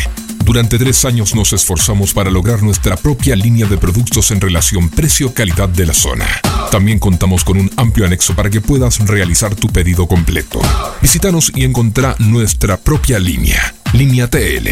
Durante 0.43 0.77
tres 0.77 1.06
años 1.06 1.34
nos 1.36 1.53
esforzamos 1.53 2.13
para 2.13 2.29
lograr 2.29 2.62
nuestra 2.63 2.97
propia 2.97 3.34
línea 3.34 3.65
de 3.65 3.77
productos 3.77 4.29
en 4.32 4.41
relación 4.41 4.89
precio-calidad 4.89 5.69
de 5.69 5.86
la 5.86 5.93
zona. 5.93 6.27
También 6.69 6.99
contamos 6.99 7.45
con 7.45 7.58
un 7.58 7.71
amplio 7.77 8.06
anexo 8.06 8.36
para 8.36 8.49
que 8.49 8.60
puedas 8.60 8.99
realizar 8.99 9.56
tu 9.56 9.69
pedido 9.69 10.06
completo. 10.06 10.60
Visítanos 11.01 11.49
y 11.56 11.63
encontrá 11.63 12.17
nuestra 12.19 12.75
propia 12.75 13.19
línea. 13.19 13.73
Línea 13.93 14.29
TL. 14.29 14.67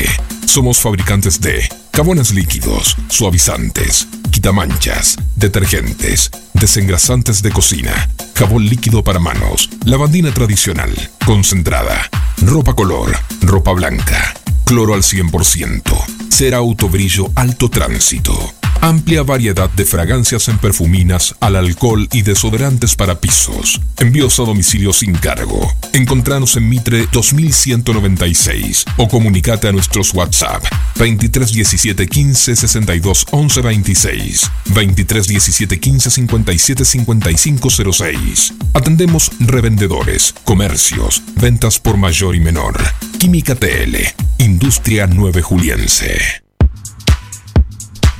Somos 0.45 0.77
fabricantes 0.79 1.39
de 1.39 1.69
jabones 1.95 2.34
líquidos, 2.34 2.97
suavizantes, 3.07 4.10
quitamanchas, 4.29 5.17
detergentes, 5.38 6.31
desengrasantes 6.53 7.41
de 7.41 7.51
cocina, 7.51 8.10
jabón 8.36 8.65
líquido 8.65 9.05
para 9.05 9.19
manos, 9.19 9.69
lavandina 9.86 10.34
tradicional, 10.34 10.91
concentrada, 11.25 12.10
ropa 12.41 12.73
color, 12.73 13.17
ropa 13.41 13.71
blanca, 13.71 14.34
cloro 14.71 14.93
al 14.93 15.01
100%, 15.01 16.29
cera 16.29 16.55
autobrillo 16.55 17.29
alto 17.34 17.67
tránsito. 17.67 18.61
Amplia 18.83 19.21
variedad 19.21 19.69
de 19.69 19.85
fragancias 19.85 20.47
en 20.47 20.57
perfuminas, 20.57 21.35
al 21.39 21.55
alcohol 21.55 22.09
y 22.11 22.23
desodorantes 22.23 22.95
para 22.95 23.21
pisos. 23.21 23.79
Envíos 23.99 24.39
a 24.39 24.43
domicilio 24.43 24.91
sin 24.91 25.13
cargo. 25.13 25.71
Encontranos 25.93 26.55
en 26.57 26.67
Mitre 26.67 27.07
2196 27.11 28.85
o 28.97 29.07
comunicate 29.07 29.67
a 29.67 29.71
nuestros 29.71 30.15
WhatsApp 30.15 30.63
23 30.97 31.53
17 31.53 32.07
15 32.07 32.55
62 32.55 33.27
11 33.29 33.61
26 33.61 34.51
23 34.73 35.27
17 35.27 35.79
15 35.79 36.09
57 36.09 36.83
55 36.85 37.69
06. 37.93 38.53
Atendemos 38.73 39.31
revendedores, 39.39 40.33
comercios, 40.43 41.21
ventas 41.35 41.79
por 41.79 41.97
mayor 41.97 42.35
y 42.35 42.39
menor. 42.39 42.81
Química 43.19 43.53
TL, 43.53 43.95
Industria 44.39 45.05
9 45.05 45.43
Juliense. 45.43 46.41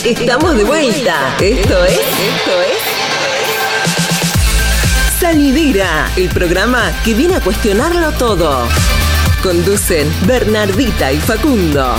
Estamos 0.04 0.56
de 0.56 0.62
vuelta. 0.62 1.36
Esto 1.40 1.84
es. 1.84 1.92
Esto 1.94 2.62
es. 2.62 2.78
Salidera, 5.18 6.08
el 6.16 6.28
programa 6.28 6.92
que 7.04 7.14
viene 7.14 7.34
a 7.34 7.40
cuestionarlo 7.40 8.12
todo. 8.12 8.68
Conducen 9.42 10.08
Bernardita 10.24 11.12
y 11.12 11.16
Facundo. 11.16 11.92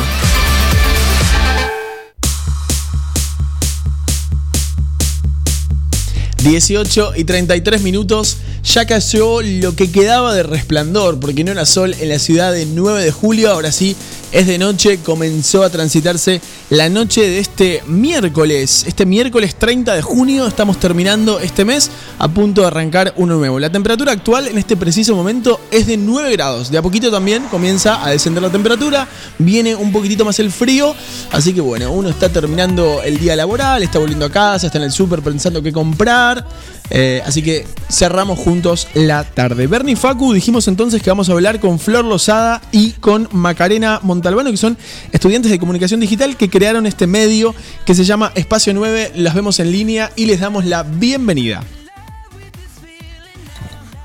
18 6.44 7.14
y 7.18 7.26
33 7.26 7.82
minutos. 7.82 8.38
Ya 8.68 8.86
cayó 8.86 9.42
lo 9.42 9.76
que 9.76 9.90
quedaba 9.90 10.36
de 10.36 10.44
resplandor, 10.44 11.22
porque 11.22 11.46
no 11.46 11.54
era 11.54 11.66
sol 11.66 11.96
en 12.02 12.10
la 12.10 12.20
ciudad 12.20 12.52
de 12.52 12.66
9 12.66 13.02
de 13.02 13.12
julio, 13.12 13.52
ahora 13.52 13.72
sí 13.72 13.96
es 14.34 14.46
de 14.46 14.58
noche, 14.58 15.00
comenzó 15.00 15.64
a 15.64 15.70
transitarse 15.70 16.42
la 16.70 16.90
noche 16.90 17.22
de 17.22 17.40
este 17.40 17.82
miércoles, 17.88 18.84
este 18.86 19.06
miércoles 19.06 19.56
30 19.56 19.96
de 19.96 20.02
junio, 20.02 20.46
estamos 20.46 20.82
terminando 20.82 21.40
este 21.40 21.64
mes, 21.64 21.90
a 22.20 22.28
punto 22.28 22.60
de 22.62 22.68
arrancar 22.68 23.14
uno 23.16 23.38
nuevo. 23.38 23.58
La 23.58 23.72
temperatura 23.72 24.12
actual 24.12 24.50
en 24.50 24.58
este 24.58 24.76
preciso 24.76 25.16
momento 25.16 25.62
es 25.72 25.88
de 25.88 25.96
9 25.96 26.30
grados, 26.34 26.70
de 26.70 26.78
a 26.78 26.82
poquito 26.82 27.10
también 27.10 27.44
comienza 27.44 28.06
a 28.06 28.10
descender 28.10 28.44
la 28.44 28.52
temperatura, 28.52 29.08
viene 29.38 29.76
un 29.76 29.94
poquitito 29.94 30.26
más 30.26 30.40
el 30.40 30.52
frío, 30.52 30.94
así 31.32 31.54
que 31.54 31.62
bueno, 31.62 31.90
uno 31.94 32.10
está 32.10 32.28
terminando 32.28 33.02
el 33.02 33.18
día 33.18 33.38
laboral, 33.38 33.82
está 33.82 33.98
volviendo 33.98 34.26
a 34.26 34.30
casa, 34.30 34.66
está 34.66 34.78
en 34.78 34.84
el 34.84 34.92
súper 34.92 35.22
pensando 35.22 35.64
qué 35.64 35.72
comprar, 35.72 36.46
eh, 36.90 37.22
así 37.26 37.42
que 37.44 37.66
cerramos 37.90 38.40
juntos 38.40 38.88
la 38.94 39.24
tarde. 39.24 39.68
Bernie 39.68 39.96
Facu, 39.96 40.34
dijimos 40.34 40.68
entonces 40.68 41.02
que 41.02 41.10
vamos 41.10 41.30
a 41.30 41.34
hablar 41.34 41.60
con 41.60 41.80
Flor 41.80 42.06
Lozada 42.06 42.62
y 42.72 42.92
con 42.94 43.28
Macarena 43.32 44.00
Montalbano, 44.04 44.52
que 44.52 44.58
son 44.58 44.78
estudiantes 45.12 45.52
de 45.52 45.60
comunicación 45.60 46.00
digital 46.00 46.38
que 46.38 46.50
crearon 46.50 46.86
este 46.86 47.08
medio 47.08 47.54
que 47.86 47.94
se 47.94 48.06
llama 48.06 48.32
Espacio 48.36 48.74
9. 48.74 49.14
Las 49.16 49.34
vemos 49.34 49.60
en 49.60 49.72
línea 49.72 50.12
y 50.16 50.26
les 50.26 50.40
damos 50.40 50.66
la 50.66 50.84
bienvenida. 50.84 51.64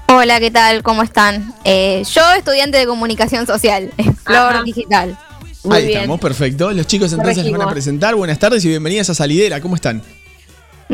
Hola, 0.09 0.41
¿qué 0.41 0.51
tal? 0.51 0.83
¿Cómo 0.83 1.03
están? 1.03 1.55
Eh, 1.65 2.03
yo, 2.13 2.23
estudiante 2.37 2.77
de 2.77 2.87
comunicación 2.87 3.47
social, 3.47 3.91
Flor 4.25 4.55
Ajá. 4.55 4.63
Digital. 4.63 5.19
Muy 5.65 5.77
Ahí 5.77 5.87
bien. 5.87 5.99
estamos, 6.01 6.21
perfecto. 6.21 6.73
Los 6.73 6.87
chicos 6.87 7.13
entonces 7.13 7.45
les 7.45 7.53
van 7.53 7.63
a 7.63 7.71
presentar. 7.71 8.15
Buenas 8.17 8.39
tardes 8.39 8.65
y 8.65 8.69
bienvenidas 8.69 9.09
a 9.11 9.15
Salidera. 9.15 9.61
¿Cómo 9.61 9.77
están? 9.77 10.03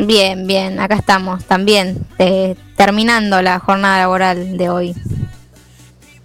Bien, 0.05 0.47
bien, 0.47 0.79
acá 0.79 0.95
estamos 0.95 1.43
también, 1.43 1.97
eh, 2.19 2.55
terminando 2.77 3.41
la 3.41 3.59
jornada 3.59 3.99
laboral 3.99 4.57
de 4.57 4.69
hoy. 4.69 4.95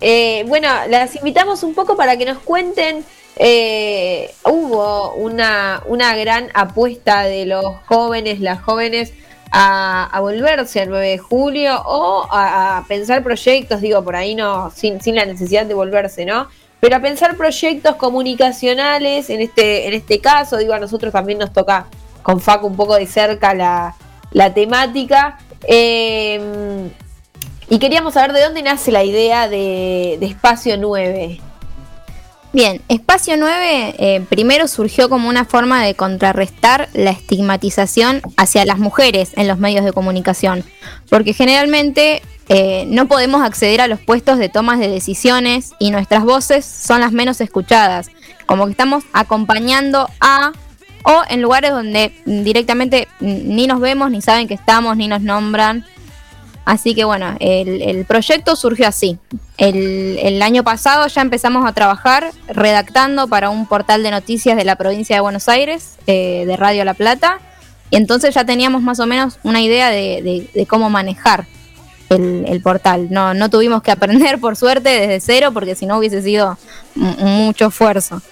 Eh, 0.01 0.45
bueno, 0.47 0.69
las 0.89 1.17
invitamos 1.17 1.65
un 1.65 1.75
poco 1.75 1.97
para 1.97 2.17
que 2.17 2.25
nos 2.25 2.39
cuenten. 2.39 3.05
eh, 3.37 4.33
hubo 4.45 5.15
una, 5.15 5.83
una 5.87 6.15
gran 6.15 6.51
apuesta 6.55 7.23
de 7.25 7.47
los 7.47 7.65
jóvenes, 7.87 8.39
las 8.39 8.63
jóvenes, 8.63 9.13
a, 9.51 10.05
a 10.05 10.21
volverse 10.21 10.81
al 10.81 10.91
9 10.91 11.09
de 11.09 11.19
julio 11.19 11.83
o 11.85 12.29
a, 12.31 12.79
a 12.79 12.85
pensar 12.87 13.25
proyectos, 13.25 13.81
digo, 13.81 14.05
por 14.05 14.15
ahí 14.15 14.37
no, 14.37 14.71
sin, 14.71 15.01
sin 15.01 15.17
la 15.17 15.25
necesidad 15.27 15.67
de 15.67 15.75
volverse, 15.75 16.25
¿no? 16.25 16.47
Pero 16.79 16.95
a 16.97 17.01
pensar 17.01 17.37
proyectos 17.37 17.97
comunicacionales, 17.97 19.31
en 19.31 19.41
este, 19.41 19.89
en 19.89 19.95
este 19.95 20.21
caso, 20.21 20.59
digo, 20.59 20.75
a 20.75 20.79
nosotros 20.79 21.13
también 21.13 21.41
nos 21.41 21.53
toca 21.53 21.87
con 22.25 22.41
Facu 22.41 22.67
un 22.67 22.75
poco 22.75 22.97
de 22.97 23.07
cerca 23.07 23.55
la, 23.55 23.95
la 24.33 24.53
temática. 24.53 25.39
Eh, 25.69 26.91
y 27.69 27.79
queríamos 27.79 28.15
saber 28.15 28.33
de 28.33 28.43
dónde 28.43 28.63
nace 28.63 28.91
la 28.91 29.05
idea 29.05 29.49
de, 29.49 30.15
Espacio 30.21 30.77
9. 30.77 31.41
Bien, 32.53 32.83
Espacio 32.89 33.37
9 33.37 33.95
eh, 33.99 34.25
primero 34.29 34.69
surgió 34.69 35.09
como 35.09 35.29
una 35.29 35.45
forma 35.45 35.85
de 35.85 35.95
contrarrestar 35.95 36.89
la 36.93 37.11
estigmatización 37.11 38.23
hacia 38.37 38.65
las 38.65 38.79
mujeres 38.79 39.33
en 39.37 39.49
los 39.49 39.59
medios 39.59 39.85
de 39.85 39.93
comunicación, 39.93 40.65
porque 41.11 41.33
generalmente 41.33 42.23
eh, 42.49 42.85
no 42.87 43.09
podemos 43.09 43.43
acceder 43.43 43.81
a 43.81 43.89
los 43.89 43.99
puestos 43.99 44.39
de 44.39 44.49
tomas 44.49 44.79
de 44.79 44.89
decisiones 44.89 45.73
y 45.79 45.91
nuestras 45.91 46.23
voces 46.25 46.65
son 46.65 47.01
las 47.01 47.13
menos 47.13 47.41
escuchadas, 47.41 48.11
como 48.47 48.67
que 48.67 48.73
estamos 48.73 49.03
acompañando 49.13 50.09
a 50.21 50.53
o 51.05 51.23
en 51.29 51.43
lugares 51.43 51.71
donde 51.71 52.13
mm, 52.25 52.43
directamente 52.43 53.09
mm, 53.21 53.55
ni 53.55 53.67
nos 53.67 53.81
vemos, 53.81 54.11
ni 54.11 54.21
saben 54.21 54.49
que 54.49 54.55
estamos, 54.55 54.97
ni 54.97 55.07
nos 55.07 55.23
nombran. 55.23 55.85
Así 56.65 56.95
que 56.95 57.05
bueno, 57.05 57.37
el, 57.41 58.07
proyecto 58.07 58.57
surgió 58.57 58.89
así. 58.89 59.19
El, 59.59 60.41
año 60.41 60.65
pasado 60.65 61.07
ya 61.09 61.21
empezamos 61.21 61.69
a 61.69 61.73
trabajar 61.73 62.31
redactando 62.49 63.29
para 63.29 63.51
un 63.51 63.67
portal 63.67 64.03
de 64.03 64.11
noticias 64.11 64.57
de 64.57 64.65
la 64.65 64.77
provincia 64.77 65.15
de 65.15 65.21
Buenos 65.21 65.51
Aires, 65.51 65.97
eh, 66.07 66.45
de 66.47 66.57
Radio 66.57 66.87
La 66.87 66.95
Plata, 66.95 67.39
y 67.91 67.97
entonces 67.97 68.35
ya 68.35 68.47
teníamos 68.47 68.81
más 68.81 68.99
o 68.99 69.07
menos 69.07 69.39
una 69.43 69.61
idea 69.61 69.91
de, 69.91 70.67
cómo 70.67 70.89
manejar 70.89 71.45
el, 72.09 72.47
el 72.49 72.63
portal. 72.63 73.09
No, 73.11 73.35
no 73.35 73.51
tuvimos 73.51 73.83
que 73.83 73.91
aprender 73.91 74.41
por 74.41 74.57
suerte 74.57 74.89
desde 74.89 75.21
cero, 75.21 75.51
porque 75.53 75.75
si 75.75 75.85
no 75.85 75.99
hubiese 75.99 76.23
sido 76.23 76.57
mucho 76.95 77.67
esfuerzo. 77.67 78.23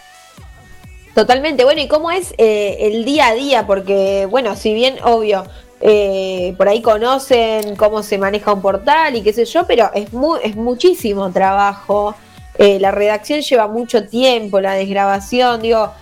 Totalmente, 1.15 1.65
bueno, 1.65 1.81
¿y 1.83 1.89
cómo 1.89 2.11
es 2.11 2.35
eh, 2.39 2.79
el 2.81 3.05
día 3.05 3.29
a 3.29 3.35
día? 3.35 3.67
Porque, 3.67 4.27
bueno, 4.31 4.57
si 4.57 4.73
bien, 4.73 4.97
obvio, 5.05 5.45
eh, 5.81 6.55
por 6.57 6.69
ahí 6.69 6.81
conocen 6.81 7.77
cómo 7.77 8.03
se 8.03 8.17
maneja 8.17 8.53
un 8.53 8.63
portal 8.63 9.15
y 9.17 9.23
qué 9.23 9.33
sé 9.33 9.45
yo, 9.45 9.67
pero 9.67 9.91
es, 9.95 10.13
mu- 10.13 10.37
es 10.37 10.57
muchísimo 10.57 11.31
trabajo. 11.31 12.15
Eh, 12.57 12.79
la 12.81 12.91
redacción 12.93 13.41
lleva 13.43 13.67
mucho 13.67 14.09
tiempo, 14.09 14.61
la 14.61 14.73
desgrabación, 14.73 15.61
digo, 15.61 15.93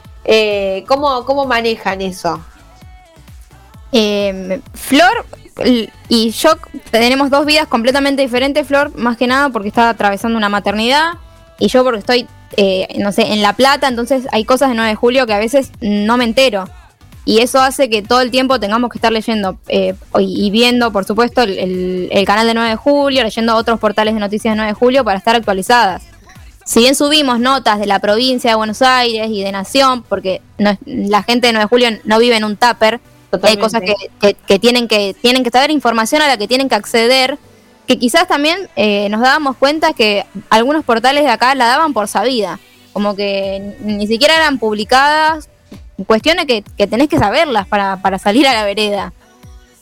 ¿cómo, 0.87 1.25
¿cómo 1.25 1.45
manejan 1.45 2.01
eso? 2.03 2.41
Eh, 3.93 4.61
Flor 4.75 5.27
y 6.09 6.31
yo 6.31 6.51
tenemos 6.91 7.29
dos 7.31 7.45
vidas 7.45 7.67
completamente 7.67 8.23
diferentes. 8.23 8.67
Flor, 8.67 8.97
más 8.97 9.17
que 9.17 9.27
nada, 9.27 9.49
porque 9.51 9.69
está 9.69 9.91
atravesando 9.91 10.39
una 10.39 10.49
maternidad. 10.49 11.15
Y 11.59 11.69
yo, 11.69 11.83
porque 11.85 11.99
estoy, 11.99 12.27
eh, 12.57 12.89
no 12.99 13.13
sé, 13.13 13.33
en 13.33 13.43
La 13.43 13.53
Plata. 13.55 13.89
Entonces, 13.89 14.27
hay 14.33 14.45
cosas 14.45 14.69
de 14.71 14.75
9 14.75 14.91
de 14.91 14.97
julio 14.97 15.27
que 15.27 15.35
a 15.35 15.39
veces 15.39 15.71
no 15.81 16.17
me 16.17 16.25
entero. 16.25 16.69
Y 17.27 17.41
eso 17.41 17.61
hace 17.61 17.91
que 17.91 18.03
todo 18.03 18.23
el 18.23 18.31
tiempo 18.31 18.59
tengamos 18.59 18.91
que 18.91 18.99
estar 18.99 19.13
leyendo 19.13 19.59
eh, 19.69 19.95
y 20.19 20.51
viendo, 20.51 20.91
por 20.91 21.05
supuesto, 21.05 21.43
el, 21.43 21.59
el- 21.59 22.09
el 22.11 22.25
canal 22.25 22.47
de 22.47 22.55
9 22.55 22.71
de 22.71 22.77
julio, 22.77 23.23
leyendo 23.23 23.55
otros 23.57 23.79
portales 23.79 24.15
de 24.15 24.21
noticias 24.21 24.53
de 24.53 24.57
9 24.57 24.73
de 24.73 24.75
julio 24.75 25.05
para 25.05 25.19
estar 25.19 25.37
actualizadas. 25.37 26.03
Si 26.65 26.81
bien 26.81 26.95
subimos 26.95 27.39
notas 27.41 27.79
de 27.79 27.87
la 27.87 27.99
provincia 27.99 28.51
de 28.51 28.57
Buenos 28.57 28.81
Aires 28.83 29.29
y 29.31 29.43
de 29.43 29.53
Nación, 29.53 30.03
porque 30.09 30.41
no 30.59 30.77
la 30.87 31.23
gente 31.23 31.49
de 31.49 31.53
9 31.53 31.65
de 31.65 31.69
julio 31.69 32.01
no 32.05 32.19
vive 32.19 32.37
en 32.37 32.45
un 32.45 32.57
tupper, 32.57 33.01
hay 33.43 33.57
cosas 33.59 33.83
que, 33.83 33.95
que- 34.21 34.35
que 34.35 34.59
tienen 34.59 34.89
que 34.89 35.15
tienen 35.21 35.45
que 35.45 35.51
saber 35.51 35.71
información 35.71 36.23
a 36.23 36.27
la 36.27 36.37
que 36.37 36.49
tienen 36.49 36.69
que 36.69 36.75
acceder, 36.75 37.39
que 37.91 37.99
quizás 37.99 38.28
también 38.28 38.68
eh, 38.76 39.09
nos 39.09 39.20
dábamos 39.20 39.57
cuenta 39.57 39.95
que 39.95 40.24
algunos 40.49 40.84
portales 40.84 41.24
de 41.24 41.30
acá 41.30 41.57
la 41.57 41.66
daban 41.66 41.93
por 41.93 42.07
sabida, 42.07 42.61
como 42.93 43.16
que 43.16 43.74
ni 43.80 44.07
siquiera 44.07 44.36
eran 44.36 44.61
publicadas, 44.61 45.49
cuestiones 46.07 46.47
que, 46.47 46.62
que 46.78 46.86
tenés 46.86 47.09
que 47.09 47.18
saberlas 47.18 47.66
para, 47.66 47.97
para 48.01 48.20
salir 48.20 48.47
a 48.47 48.53
la 48.53 48.64
vereda. 48.64 49.12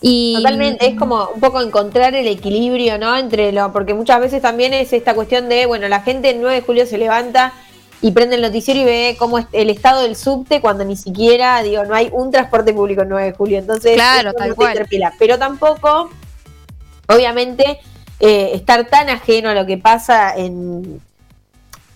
Y 0.00 0.36
Totalmente, 0.36 0.86
es 0.86 0.98
como 0.98 1.28
un 1.34 1.38
poco 1.38 1.60
encontrar 1.60 2.14
el 2.14 2.26
equilibrio, 2.28 2.96
¿no? 2.96 3.14
Entre 3.14 3.52
lo, 3.52 3.74
porque 3.74 3.92
muchas 3.92 4.20
veces 4.20 4.40
también 4.40 4.72
es 4.72 4.94
esta 4.94 5.12
cuestión 5.12 5.50
de, 5.50 5.66
bueno, 5.66 5.86
la 5.88 6.00
gente 6.00 6.30
el 6.30 6.40
9 6.40 6.54
de 6.54 6.62
julio 6.62 6.86
se 6.86 6.96
levanta 6.96 7.52
y 8.00 8.12
prende 8.12 8.36
el 8.36 8.40
noticiero 8.40 8.80
y 8.80 8.84
ve 8.84 9.16
cómo 9.18 9.38
es 9.38 9.44
el 9.52 9.68
estado 9.68 10.00
del 10.00 10.16
subte 10.16 10.62
cuando 10.62 10.82
ni 10.82 10.96
siquiera, 10.96 11.62
digo, 11.62 11.84
no 11.84 11.94
hay 11.94 12.08
un 12.10 12.30
transporte 12.30 12.72
público 12.72 13.02
el 13.02 13.10
9 13.10 13.26
de 13.26 13.32
julio. 13.32 13.58
Entonces, 13.58 13.96
Claro, 13.96 14.32
tal 14.32 14.48
no 14.48 14.54
cual. 14.56 14.70
interpela. 14.70 15.12
Pero 15.18 15.38
tampoco, 15.38 16.08
obviamente, 17.06 17.80
eh, 18.20 18.50
estar 18.54 18.86
tan 18.88 19.08
ajeno 19.08 19.48
a 19.50 19.54
lo 19.54 19.66
que 19.66 19.78
pasa 19.78 20.34
en 20.36 21.00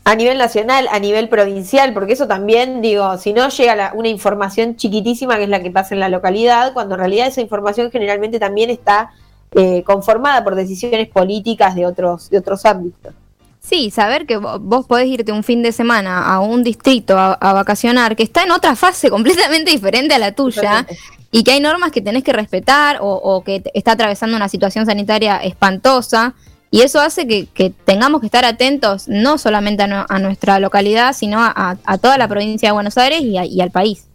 a 0.04 0.16
nivel 0.16 0.36
nacional, 0.36 0.88
a 0.90 0.98
nivel 0.98 1.28
provincial, 1.28 1.94
porque 1.94 2.14
eso 2.14 2.26
también, 2.26 2.82
digo, 2.82 3.18
si 3.18 3.32
no 3.32 3.48
llega 3.50 3.76
la- 3.76 3.92
una 3.94 4.08
información 4.08 4.74
chiquitísima 4.74 5.36
que 5.36 5.44
es 5.44 5.48
la 5.48 5.62
que 5.62 5.70
pasa 5.70 5.94
en 5.94 6.00
la 6.00 6.08
localidad, 6.08 6.72
cuando 6.72 6.96
en 6.96 7.00
realidad 7.00 7.28
esa 7.28 7.40
información 7.40 7.88
generalmente 7.92 8.40
también 8.40 8.70
está 8.70 9.10
eh, 9.54 9.82
conformada 9.84 10.42
por 10.42 10.54
decisiones 10.54 11.08
políticas 11.08 11.74
de 11.74 11.86
otros, 11.86 12.30
de 12.30 12.38
otros 12.38 12.64
ámbitos. 12.64 13.14
Sí, 13.62 13.90
saber 13.92 14.26
que 14.26 14.38
vo- 14.38 14.58
vos 14.60 14.86
podés 14.86 15.06
irte 15.06 15.30
un 15.32 15.44
fin 15.44 15.62
de 15.62 15.70
semana 15.72 16.26
a 16.26 16.40
un 16.40 16.64
distrito 16.64 17.16
a, 17.16 17.34
a 17.34 17.52
vacacionar 17.52 18.16
que 18.16 18.24
está 18.24 18.42
en 18.42 18.50
otra 18.50 18.74
fase 18.76 19.08
completamente 19.16 19.70
diferente 19.70 20.14
a 20.14 20.18
la 20.18 20.32
tuya 20.32 20.84
y 21.30 21.44
que 21.44 21.52
hay 21.52 21.60
normas 21.60 21.92
que 21.92 22.00
tenés 22.02 22.24
que 22.24 22.32
respetar 22.32 22.98
o, 23.00 23.08
o 23.14 23.42
que 23.44 23.62
está 23.72 23.92
atravesando 23.92 24.36
una 24.36 24.48
situación 24.48 24.84
sanitaria 24.84 25.36
espantosa 25.38 26.34
y 26.72 26.80
eso 26.80 27.00
hace 27.00 27.26
que, 27.26 27.46
que 27.46 27.70
tengamos 27.70 28.20
que 28.20 28.26
estar 28.26 28.44
atentos 28.44 29.06
no 29.06 29.38
solamente 29.38 29.84
a, 29.84 29.86
nu- 29.86 30.06
a 30.08 30.18
nuestra 30.18 30.58
localidad, 30.58 31.12
sino 31.12 31.40
a, 31.40 31.52
a- 31.54 31.76
a 31.84 31.98
toda 31.98 32.18
la 32.18 32.26
provincia 32.28 32.68
de 32.68 32.72
Buenos 32.72 32.98
Aires 32.98 33.20
y, 33.20 33.38
a- 33.38 33.44
y 33.46 33.60
al 33.60 33.70
país. 33.70 34.06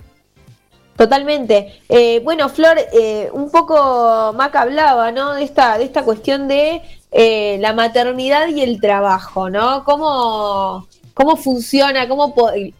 Totalmente. 0.97 1.79
Eh, 1.89 2.19
bueno, 2.23 2.49
Flor, 2.49 2.77
eh, 2.91 3.29
un 3.31 3.51
poco 3.51 4.33
Maca 4.35 4.61
hablaba, 4.61 5.11
¿no? 5.11 5.35
De 5.35 5.43
esta, 5.43 5.77
de 5.77 5.83
esta 5.83 6.01
cuestión 6.01 6.47
de 6.47 6.81
eh, 7.11 7.57
la 7.59 7.73
maternidad 7.73 8.47
y 8.49 8.61
el 8.61 8.79
trabajo, 8.81 9.49
¿no? 9.49 9.83
¿Cómo, 9.83 10.87
cómo 11.13 11.35
funciona? 11.37 12.07
¿Cómo 12.07 12.33
eh, 12.55 12.73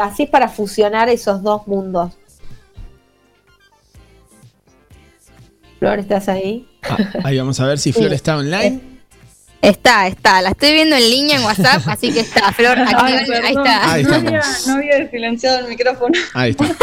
así 0.00 0.24
es 0.24 0.30
para 0.30 0.48
fusionar 0.48 1.08
esos 1.08 1.42
dos 1.42 1.66
mundos? 1.66 2.12
Flor, 5.78 5.98
¿estás 5.98 6.28
ahí? 6.28 6.66
Ah, 6.82 6.96
ahí 7.24 7.38
vamos 7.38 7.60
a 7.60 7.66
ver 7.66 7.78
si 7.78 7.92
Flor 7.92 8.08
Sí. 8.10 8.14
está 8.14 8.36
online. 8.36 8.93
Está, 9.64 10.06
está, 10.06 10.42
la 10.42 10.50
estoy 10.50 10.72
viendo 10.72 10.94
en 10.96 11.08
línea 11.10 11.36
en 11.38 11.44
WhatsApp, 11.44 11.82
así 11.86 12.12
que 12.12 12.20
está, 12.20 12.52
Flor, 12.52 12.78
Ay, 12.78 13.14
activa- 13.14 13.38
ahí 13.38 13.54
está. 13.54 13.92
Ahí 13.92 14.02
no, 14.02 14.14
había, 14.14 14.42
no 14.66 14.74
había 14.74 15.10
silenciado 15.10 15.58
el 15.60 15.68
micrófono. 15.68 16.12
Ahí 16.34 16.50
está. 16.50 16.64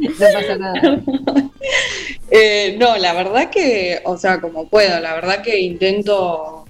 No 0.00 0.08
pasa 0.32 0.56
nada. 0.56 1.00
Eh, 2.30 2.76
no, 2.78 2.96
la 2.96 3.12
verdad 3.12 3.50
que, 3.50 4.00
o 4.04 4.16
sea, 4.16 4.40
como 4.40 4.66
puedo, 4.68 4.98
la 5.00 5.14
verdad 5.14 5.42
que 5.42 5.58
intento, 5.60 6.64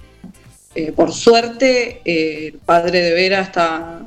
eh, 0.75 0.91
por 0.91 1.13
suerte, 1.13 2.01
eh, 2.03 2.47
el 2.47 2.59
padre 2.59 2.99
de 3.01 3.13
Vera 3.13 3.41
está 3.41 4.01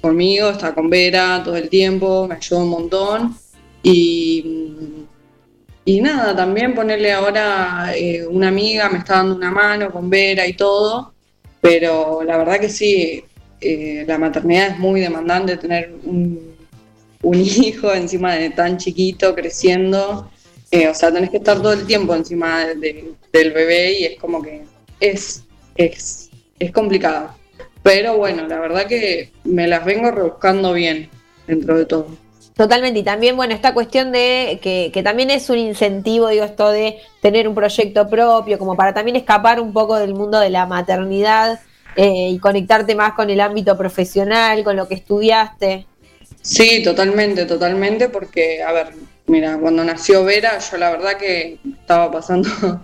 conmigo, 0.00 0.50
está 0.50 0.74
con 0.74 0.88
Vera 0.90 1.42
todo 1.44 1.56
el 1.56 1.68
tiempo, 1.68 2.28
me 2.28 2.36
ayuda 2.36 2.60
un 2.60 2.68
montón. 2.68 3.36
Y, 3.82 4.44
y 5.86 6.00
nada, 6.02 6.36
también 6.36 6.74
ponerle 6.74 7.12
ahora 7.12 7.92
eh, 7.96 8.26
una 8.26 8.48
amiga, 8.48 8.90
me 8.90 8.98
está 8.98 9.14
dando 9.16 9.36
una 9.36 9.50
mano 9.52 9.90
con 9.90 10.10
Vera 10.10 10.46
y 10.46 10.52
todo, 10.54 11.14
pero 11.62 12.22
la 12.24 12.36
verdad 12.38 12.60
que 12.60 12.68
sí, 12.68 13.24
eh, 13.60 14.04
la 14.06 14.18
maternidad 14.18 14.68
es 14.72 14.78
muy 14.78 15.00
demandante, 15.00 15.56
tener 15.56 15.94
un, 16.04 16.54
un 17.22 17.34
hijo 17.40 17.92
encima 17.94 18.34
de 18.34 18.50
tan 18.50 18.78
chiquito, 18.78 19.34
creciendo, 19.34 20.30
eh, 20.72 20.88
o 20.88 20.94
sea, 20.94 21.12
tenés 21.12 21.30
que 21.30 21.38
estar 21.38 21.58
todo 21.62 21.72
el 21.72 21.86
tiempo 21.86 22.14
encima 22.14 22.66
de- 22.66 22.74
de- 22.76 23.12
del 23.32 23.52
bebé 23.52 23.92
y 24.00 24.04
es 24.04 24.18
como 24.20 24.42
que 24.42 24.64
es, 25.00 25.44
es, 25.76 26.30
es 26.58 26.72
complicado. 26.72 27.34
Pero 27.84 28.16
bueno, 28.16 28.48
la 28.48 28.58
verdad 28.58 28.86
que 28.88 29.30
me 29.44 29.68
las 29.68 29.84
vengo 29.84 30.10
rebuscando 30.10 30.72
bien 30.72 31.08
dentro 31.46 31.78
de 31.78 31.86
todo. 31.86 32.08
Totalmente, 32.56 33.00
y 33.00 33.02
también, 33.02 33.36
bueno, 33.36 33.52
esta 33.52 33.74
cuestión 33.74 34.12
de 34.12 34.60
que, 34.62 35.02
también 35.02 35.28
es 35.28 35.50
un 35.50 35.58
incentivo, 35.58 36.28
digo, 36.28 36.44
esto 36.44 36.70
de 36.70 36.98
tener 37.20 37.46
un 37.46 37.54
proyecto 37.54 38.08
propio, 38.08 38.58
como 38.58 38.74
para 38.74 38.94
también 38.94 39.14
escapar 39.14 39.60
un 39.60 39.74
poco 39.74 39.96
del 39.96 40.14
mundo 40.14 40.40
de 40.40 40.48
la 40.48 40.64
maternidad 40.64 41.60
eh, 41.96 42.30
y 42.30 42.38
conectarte 42.38 42.94
más 42.94 43.12
con 43.12 43.28
el 43.28 43.42
ámbito 43.42 43.76
profesional, 43.76 44.64
con 44.64 44.74
lo 44.74 44.88
que 44.88 44.94
estudiaste. 44.94 45.86
Sí, 46.40 46.82
totalmente, 46.82 47.44
totalmente, 47.44 48.08
porque, 48.08 48.62
a 48.62 48.72
ver, 48.72 48.94
mira, 49.26 49.58
cuando 49.58 49.84
nació 49.84 50.24
Vera, 50.24 50.58
yo 50.58 50.78
la 50.78 50.92
verdad 50.92 51.18
que 51.18 51.58
estaba 51.80 52.10
pasando 52.10 52.48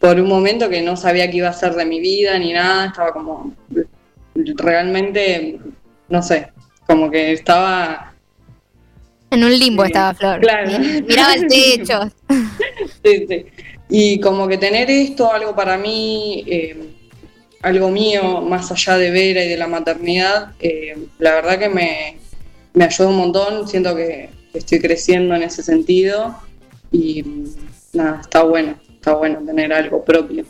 por 0.00 0.18
un 0.18 0.28
momento 0.28 0.70
que 0.70 0.80
no 0.80 0.96
sabía 0.96 1.30
qué 1.30 1.36
iba 1.36 1.50
a 1.50 1.52
ser 1.52 1.74
de 1.74 1.84
mi 1.84 2.00
vida 2.00 2.38
ni 2.38 2.54
nada, 2.54 2.86
estaba 2.86 3.12
como 3.12 3.54
realmente, 4.34 5.60
no 6.08 6.22
sé, 6.22 6.52
como 6.86 7.10
que 7.10 7.32
estaba... 7.32 8.09
En 9.30 9.44
un 9.44 9.58
limbo 9.58 9.84
Sí, 9.84 9.88
estaba 9.88 10.14
Flor. 10.14 10.40
claro. 10.40 10.70
Miraba 10.78 11.34
el 11.34 11.46
techo. 11.46 12.00
Sí, 13.04 13.26
sí. 13.28 13.46
Y 13.88 14.20
como 14.20 14.46
que 14.46 14.58
tener 14.58 14.90
esto, 14.90 15.32
algo 15.32 15.54
para 15.54 15.78
mí, 15.78 16.44
eh, 16.46 16.76
algo 17.62 17.90
mío, 17.90 18.40
más 18.42 18.70
allá 18.70 18.96
de 18.98 19.10
Vera 19.10 19.42
y 19.44 19.48
de 19.48 19.56
la 19.56 19.66
maternidad, 19.66 20.52
eh, 20.60 20.96
la 21.18 21.34
verdad 21.34 21.58
que 21.58 21.68
me, 21.68 22.16
me 22.74 22.84
ayuda 22.84 23.08
un 23.08 23.16
montón, 23.16 23.66
siento 23.68 23.96
que 23.96 24.30
estoy 24.54 24.80
creciendo 24.80 25.34
en 25.34 25.42
ese 25.42 25.62
sentido 25.62 26.36
y 26.92 27.24
nada, 27.92 28.20
está 28.20 28.42
bueno, 28.42 28.78
está 28.94 29.14
bueno 29.14 29.40
tener 29.44 29.72
algo 29.72 30.04
propio. 30.04 30.44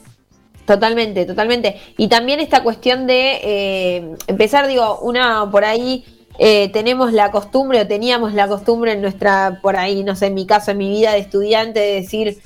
Totalmente, 0.66 1.24
totalmente. 1.24 1.76
Y 1.96 2.08
también 2.08 2.40
esta 2.40 2.62
cuestión 2.62 3.06
de 3.06 3.40
eh, 3.42 4.14
empezar, 4.26 4.66
digo, 4.68 4.98
una 5.00 5.50
por 5.50 5.64
ahí 5.64 6.04
eh, 6.42 6.70
tenemos 6.72 7.12
la 7.12 7.30
costumbre 7.30 7.80
o 7.82 7.86
teníamos 7.86 8.34
la 8.34 8.48
costumbre 8.48 8.92
en 8.94 9.02
nuestra, 9.02 9.60
por 9.62 9.76
ahí, 9.76 10.04
no 10.04 10.16
sé, 10.16 10.26
en 10.28 10.34
mi 10.34 10.46
caso, 10.46 10.72
en 10.72 10.78
mi 10.78 10.88
vida 10.90 11.12
de 11.12 11.18
estudiante, 11.20 11.80
de 11.80 11.94
decir, 11.96 12.38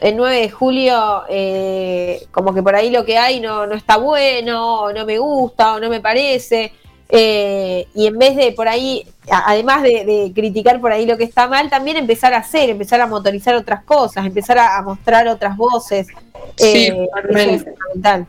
el 0.00 0.16
9 0.16 0.40
de 0.42 0.50
julio, 0.50 1.22
eh, 1.28 2.26
como 2.32 2.54
que 2.54 2.62
por 2.62 2.74
ahí 2.76 2.90
lo 2.90 3.04
que 3.04 3.18
hay 3.18 3.40
no, 3.40 3.66
no 3.66 3.74
está 3.76 3.96
bueno, 3.98 4.82
o 4.84 4.92
no 4.92 5.04
me 5.06 5.18
gusta, 5.18 5.74
o 5.74 5.80
no 5.80 5.90
me 5.90 6.00
parece. 6.00 6.72
eh, 7.08 7.88
y 7.94 8.06
en 8.06 8.18
vez 8.18 8.36
de 8.36 8.52
por 8.52 8.68
ahí, 8.68 9.04
además 9.30 9.82
de, 9.82 10.04
de 10.04 10.32
criticar 10.34 10.80
por 10.80 10.92
ahí 10.92 11.06
lo 11.06 11.16
que 11.18 11.24
está 11.24 11.48
mal, 11.48 11.68
también 11.70 11.96
empezar 11.98 12.32
a 12.34 12.38
hacer, 12.38 12.70
empezar 12.70 13.00
a 13.00 13.06
motorizar 13.08 13.54
otras 13.56 13.84
cosas, 13.84 14.24
empezar 14.26 14.58
a, 14.58 14.78
a 14.78 14.82
mostrar 14.82 15.26
otras 15.28 15.56
voces. 15.56 16.14
Sí, 16.56 16.88
Eh, 16.88 17.08
es 17.28 17.48
fundamental. 17.64 18.28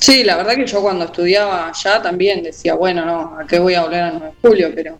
Sí, 0.00 0.24
la 0.24 0.36
verdad 0.36 0.54
que 0.54 0.66
yo 0.66 0.80
cuando 0.80 1.04
estudiaba 1.04 1.68
allá 1.68 2.00
también 2.00 2.42
decía, 2.42 2.74
bueno, 2.74 3.04
no, 3.04 3.38
¿a 3.38 3.46
qué 3.46 3.58
voy 3.58 3.74
a 3.74 3.82
volver 3.82 4.02
a 4.02 4.10
9 4.12 4.26
de 4.26 4.48
julio? 4.48 4.72
Pero 4.74 4.98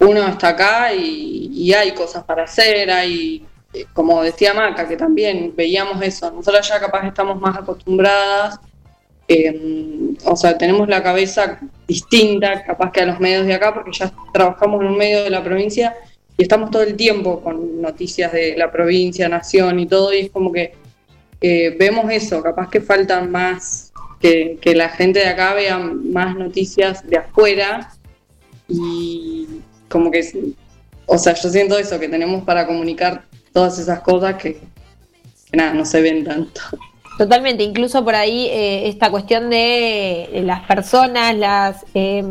uno 0.00 0.28
está 0.28 0.48
acá 0.48 0.92
y, 0.92 1.72
hay 1.72 1.92
cosas 1.92 2.24
para 2.24 2.44
hacer, 2.44 2.90
hay, 2.90 3.44
eh, 3.72 3.86
como 3.94 4.22
decía 4.22 4.52
Maca, 4.52 4.86
que 4.86 4.96
también 4.96 5.54
veíamos 5.56 6.00
eso, 6.02 6.30
nosotros 6.30 6.68
ya 6.68 6.78
capaz 6.78 7.06
estamos 7.06 7.40
más 7.40 7.56
acostumbradas, 7.56 8.60
eh, 9.28 10.14
o 10.24 10.36
sea, 10.36 10.58
tenemos 10.58 10.88
la 10.88 11.02
cabeza 11.02 11.58
distinta 11.88 12.62
capaz 12.64 12.92
que 12.92 13.00
a 13.00 13.06
los 13.06 13.20
medios 13.20 13.46
de 13.46 13.54
acá, 13.54 13.72
porque 13.72 13.92
ya 13.92 14.12
trabajamos 14.32 14.82
en 14.82 14.88
un 14.88 14.98
medio 14.98 15.24
de 15.24 15.30
la 15.30 15.42
provincia 15.42 15.94
y 16.36 16.42
estamos 16.42 16.70
todo 16.70 16.82
el 16.82 16.96
tiempo 16.96 17.40
con 17.40 17.80
noticias 17.80 18.30
de 18.32 18.56
la 18.58 18.70
provincia, 18.70 19.26
nación 19.28 19.80
y 19.80 19.86
todo, 19.86 20.12
y 20.12 20.18
es 20.18 20.30
como 20.30 20.52
que 20.52 20.74
eh, 21.40 21.74
vemos 21.78 22.10
eso, 22.12 22.42
capaz 22.42 22.68
que 22.68 22.80
faltan 22.80 23.30
más, 23.30 23.92
que, 24.60 24.74
la 24.74 24.88
gente 24.88 25.18
de 25.18 25.26
acá 25.26 25.52
vea 25.52 25.78
más 25.78 26.34
noticias 26.36 27.06
de 27.06 27.18
afuera 27.18 27.92
y 28.68 29.46
como 29.88 30.10
que, 30.10 30.54
o 31.06 31.18
sea, 31.18 31.34
yo 31.34 31.50
siento 31.50 31.78
eso, 31.78 32.00
que 32.00 32.08
tenemos 32.08 32.42
para 32.44 32.66
comunicar 32.66 33.24
todas 33.52 33.78
esas 33.78 34.00
cosas 34.00 34.36
que, 34.36 34.60
nada, 35.52 35.74
no 35.74 35.84
se 35.84 36.00
ven 36.00 36.24
tanto. 36.24 36.60
Totalmente, 37.18 37.62
incluso 37.62 38.02
por 38.02 38.14
ahí 38.14 38.46
eh, 38.46 38.88
esta 38.88 39.10
cuestión 39.10 39.50
de 39.50 40.40
las 40.44 40.62
personas, 40.62 41.36
las, 41.36 41.84
eh, 41.94 42.22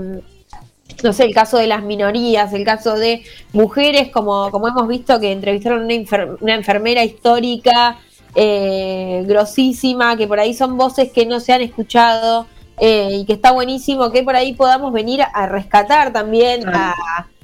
no 1.03 1.13
sé, 1.13 1.25
el 1.25 1.33
caso 1.33 1.57
de 1.57 1.67
las 1.67 1.83
minorías, 1.83 2.53
el 2.53 2.65
caso 2.65 2.95
de 2.95 3.23
mujeres, 3.53 4.09
como, 4.09 4.49
como 4.49 4.67
hemos 4.67 4.87
visto 4.87 5.19
que 5.19 5.31
entrevistaron 5.31 5.85
una, 5.85 5.93
una 6.41 6.55
enfermera 6.55 7.03
histórica, 7.03 7.99
eh, 8.35 9.23
grosísima, 9.25 10.15
que 10.17 10.27
por 10.27 10.39
ahí 10.39 10.53
son 10.53 10.77
voces 10.77 11.11
que 11.11 11.25
no 11.25 11.39
se 11.39 11.53
han 11.53 11.61
escuchado 11.61 12.47
eh, 12.79 13.09
y 13.19 13.25
que 13.25 13.33
está 13.33 13.51
buenísimo 13.51 14.11
que 14.11 14.23
por 14.23 14.35
ahí 14.35 14.53
podamos 14.53 14.91
venir 14.93 15.21
a 15.33 15.45
rescatar 15.47 16.11
también, 16.11 16.67
a, 16.67 16.93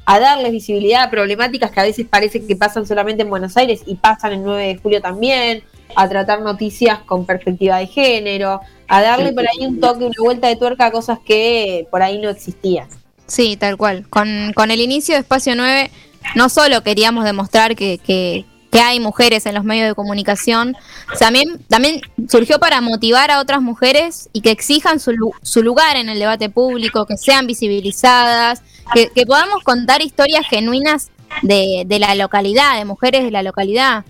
a 0.05 0.19
darles 0.19 0.51
visibilidad 0.51 1.03
a 1.03 1.09
problemáticas 1.11 1.69
que 1.71 1.79
a 1.79 1.83
veces 1.83 2.07
parece 2.09 2.45
que 2.45 2.55
pasan 2.55 2.85
solamente 2.87 3.21
en 3.23 3.29
Buenos 3.29 3.55
Aires 3.57 3.83
y 3.85 3.95
pasan 3.95 4.33
el 4.33 4.43
9 4.43 4.67
de 4.67 4.77
julio 4.77 5.01
también, 5.01 5.63
a 5.95 6.07
tratar 6.09 6.41
noticias 6.41 6.99
con 6.99 7.25
perspectiva 7.25 7.77
de 7.77 7.87
género, 7.87 8.59
a 8.87 9.01
darle 9.01 9.33
por 9.33 9.43
ahí 9.43 9.65
un 9.67 9.79
toque, 9.79 10.03
una 10.05 10.13
vuelta 10.21 10.47
de 10.47 10.55
tuerca 10.55 10.87
a 10.87 10.91
cosas 10.91 11.19
que 11.23 11.87
por 11.91 12.01
ahí 12.01 12.17
no 12.19 12.29
existían. 12.29 12.87
Sí, 13.27 13.55
tal 13.57 13.77
cual. 13.77 14.07
Con, 14.09 14.51
con 14.55 14.71
el 14.71 14.81
inicio 14.81 15.13
de 15.13 15.21
Espacio 15.21 15.53
9, 15.55 15.91
no 16.35 16.49
solo 16.49 16.81
queríamos 16.81 17.23
demostrar 17.23 17.75
que, 17.75 17.99
que- 17.99 18.45
que 18.71 18.79
hay 18.81 18.99
mujeres 18.99 19.45
en 19.47 19.55
los 19.55 19.63
medios 19.63 19.87
de 19.87 19.95
comunicación, 19.95 20.75
también, 21.19 21.59
también 21.69 22.01
surgió 22.29 22.59
para 22.59 22.81
motivar 22.81 23.31
a 23.31 23.39
otras 23.39 23.61
mujeres 23.61 24.29
y 24.31 24.41
que 24.41 24.51
exijan 24.51 24.99
su, 24.99 25.11
su 25.41 25.63
lugar 25.63 25.97
en 25.97 26.07
el 26.09 26.19
debate 26.19 26.49
público, 26.49 27.05
que 27.07 27.17
sean 27.17 27.47
visibilizadas, 27.47 28.61
que, 28.93 29.09
que 29.09 29.25
podamos 29.25 29.63
contar 29.63 30.01
historias 30.03 30.45
genuinas 30.47 31.09
de, 31.41 31.83
de 31.87 31.99
la 31.99 32.13
localidad, 32.15 32.77
de 32.77 32.85
mujeres 32.85 33.23
de 33.23 33.31
la 33.31 33.41
localidad. 33.43 34.05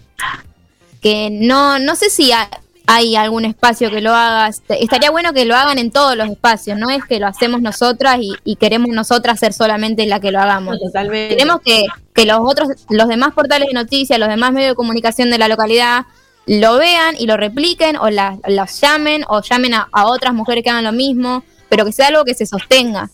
Que 1.01 1.29
no, 1.31 1.79
no 1.79 1.95
sé 1.95 2.09
si 2.09 2.31
ha- 2.33 2.49
hay 2.85 3.15
algún 3.15 3.45
espacio 3.45 3.89
que 3.89 4.01
lo 4.01 4.13
haga. 4.13 4.47
Est- 4.49 4.63
Estaría 4.71 5.11
bueno 5.11 5.31
que 5.31 5.45
lo 5.45 5.55
hagan 5.55 5.77
en 5.77 5.91
todos 5.91 6.17
los 6.17 6.27
espacios, 6.29 6.77
no 6.77 6.89
es 6.89 7.05
que 7.05 7.19
lo 7.19 7.27
hacemos 7.27 7.61
nosotras 7.61 8.17
y, 8.21 8.33
y 8.43 8.57
queremos 8.57 8.89
nosotras 8.89 9.39
ser 9.39 9.53
solamente 9.53 10.05
la 10.07 10.19
que 10.19 10.31
lo 10.31 10.39
hagamos. 10.41 10.77
Totalmente. 10.79 11.35
Queremos 11.35 11.61
que, 11.61 11.85
que 12.19 12.25
los 12.25 12.39
otros, 12.41 12.67
los 12.89 13.07
demás 13.07 13.33
portales 13.33 13.67
de 13.69 13.73
noticias, 13.73 14.19
los 14.19 14.27
demás 14.27 14.51
medios 14.51 14.71
de 14.71 14.75
comunicación 14.75 15.29
de 15.29 15.37
la 15.37 15.47
localidad 15.47 16.05
lo 16.47 16.77
vean 16.77 17.15
y 17.17 17.27
lo 17.27 17.37
repliquen 17.37 17.95
o 17.95 18.09
la- 18.09 18.37
las 18.45 18.81
llamen 18.81 19.23
o 19.29 19.41
llamen 19.41 19.73
a, 19.75 19.87
a 19.91 20.05
otras 20.07 20.33
mujeres 20.33 20.63
que 20.63 20.69
hagan 20.69 20.83
lo 20.83 20.91
mismo, 20.91 21.43
pero 21.69 21.85
que 21.85 21.91
sea 21.93 22.07
algo 22.07 22.25
que 22.25 22.33
se 22.33 22.45
sostenga. 22.45 23.09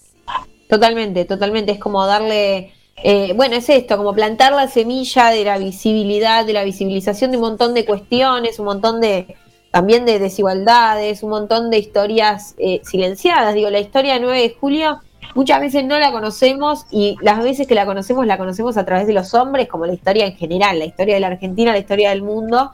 Totalmente, 0.67 1.25
totalmente. 1.25 1.71
Es 1.73 1.79
como 1.79 2.03
darle, 2.07 2.73
eh, 3.03 3.33
bueno, 3.35 3.55
es 3.57 3.69
esto, 3.69 3.97
como 3.97 4.13
plantar 4.15 4.53
la 4.53 4.67
semilla 4.67 5.29
de 5.29 5.43
la 5.43 5.59
visibilidad, 5.59 6.43
de 6.45 6.53
la 6.53 6.63
visibilización 6.63 7.29
de 7.29 7.37
un 7.37 7.43
montón 7.43 7.75
de 7.75 7.85
cuestiones, 7.85 8.57
un 8.57 8.65
montón 8.65 9.01
de 9.01 9.35
también 9.69 10.05
de 10.05 10.17
desigualdades, 10.17 11.21
un 11.21 11.29
montón 11.29 11.69
de 11.69 11.77
historias 11.77 12.55
eh, 12.57 12.81
silenciadas. 12.83 13.53
Digo, 13.53 13.69
la 13.69 13.79
historia 13.81 14.13
de 14.15 14.21
9 14.21 14.41
de 14.41 14.55
julio 14.59 15.01
muchas 15.33 15.59
veces 15.59 15.83
no 15.85 15.97
la 15.99 16.11
conocemos 16.11 16.85
y 16.91 17.17
las 17.21 17.41
veces 17.43 17.67
que 17.67 17.75
la 17.75 17.85
conocemos 17.85 18.25
la 18.25 18.37
conocemos 18.37 18.77
a 18.77 18.85
través 18.85 19.07
de 19.07 19.13
los 19.13 19.33
hombres, 19.33 19.67
como 19.67 19.85
la 19.85 19.93
historia 19.93 20.25
en 20.25 20.35
general, 20.35 20.79
la 20.79 20.85
historia 20.85 21.15
de 21.15 21.21
la 21.21 21.27
Argentina, 21.27 21.71
la 21.71 21.79
historia 21.79 22.09
del 22.09 22.21
mundo. 22.21 22.71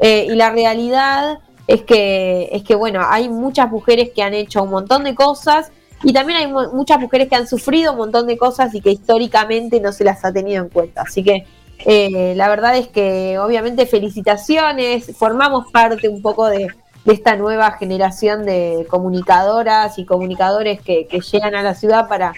Eh, 0.00 0.26
y 0.28 0.34
la 0.34 0.50
realidad 0.50 1.38
es 1.66 1.82
que, 1.82 2.48
es 2.52 2.64
que, 2.64 2.74
bueno, 2.74 3.02
hay 3.08 3.28
muchas 3.28 3.70
mujeres 3.70 4.10
que 4.14 4.22
han 4.22 4.34
hecho 4.34 4.62
un 4.64 4.70
montón 4.70 5.04
de 5.04 5.14
cosas 5.14 5.70
y 6.02 6.12
también 6.12 6.40
hay 6.40 6.46
mu- 6.48 6.72
muchas 6.72 6.98
mujeres 6.98 7.28
que 7.28 7.36
han 7.36 7.46
sufrido 7.46 7.92
un 7.92 7.98
montón 7.98 8.26
de 8.26 8.36
cosas 8.36 8.74
y 8.74 8.80
que 8.80 8.90
históricamente 8.90 9.80
no 9.80 9.92
se 9.92 10.02
las 10.02 10.24
ha 10.24 10.32
tenido 10.32 10.62
en 10.64 10.68
cuenta. 10.68 11.02
Así 11.02 11.22
que 11.22 11.46
eh, 11.84 12.34
la 12.36 12.48
verdad 12.48 12.76
es 12.76 12.88
que 12.88 13.38
obviamente 13.38 13.86
felicitaciones, 13.86 15.16
formamos 15.16 15.70
parte 15.70 16.08
un 16.08 16.20
poco 16.20 16.46
de, 16.46 16.66
de 17.04 17.12
esta 17.12 17.36
nueva 17.36 17.72
generación 17.72 18.44
de 18.44 18.86
comunicadoras 18.88 19.98
y 19.98 20.04
comunicadores 20.04 20.80
que, 20.80 21.06
que 21.06 21.20
llegan 21.20 21.54
a 21.54 21.62
la 21.62 21.74
ciudad 21.74 22.08
para, 22.08 22.32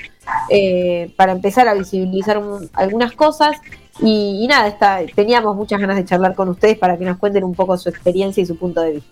eh, 0.48 1.12
para 1.16 1.32
empezar 1.32 1.68
a 1.68 1.74
visibilizar 1.74 2.38
un- 2.38 2.70
algunas 2.74 3.12
cosas. 3.12 3.56
Y, 4.00 4.40
y 4.42 4.46
nada, 4.48 4.66
está, 4.66 5.00
teníamos 5.14 5.54
muchas 5.54 5.80
ganas 5.80 5.96
de 5.96 6.04
charlar 6.04 6.34
con 6.34 6.48
ustedes 6.48 6.78
para 6.78 6.96
que 6.96 7.04
nos 7.04 7.18
cuenten 7.18 7.44
un 7.44 7.54
poco 7.54 7.76
su 7.78 7.88
experiencia 7.88 8.42
y 8.42 8.46
su 8.46 8.56
punto 8.56 8.80
de 8.80 8.92
vista. 8.92 9.10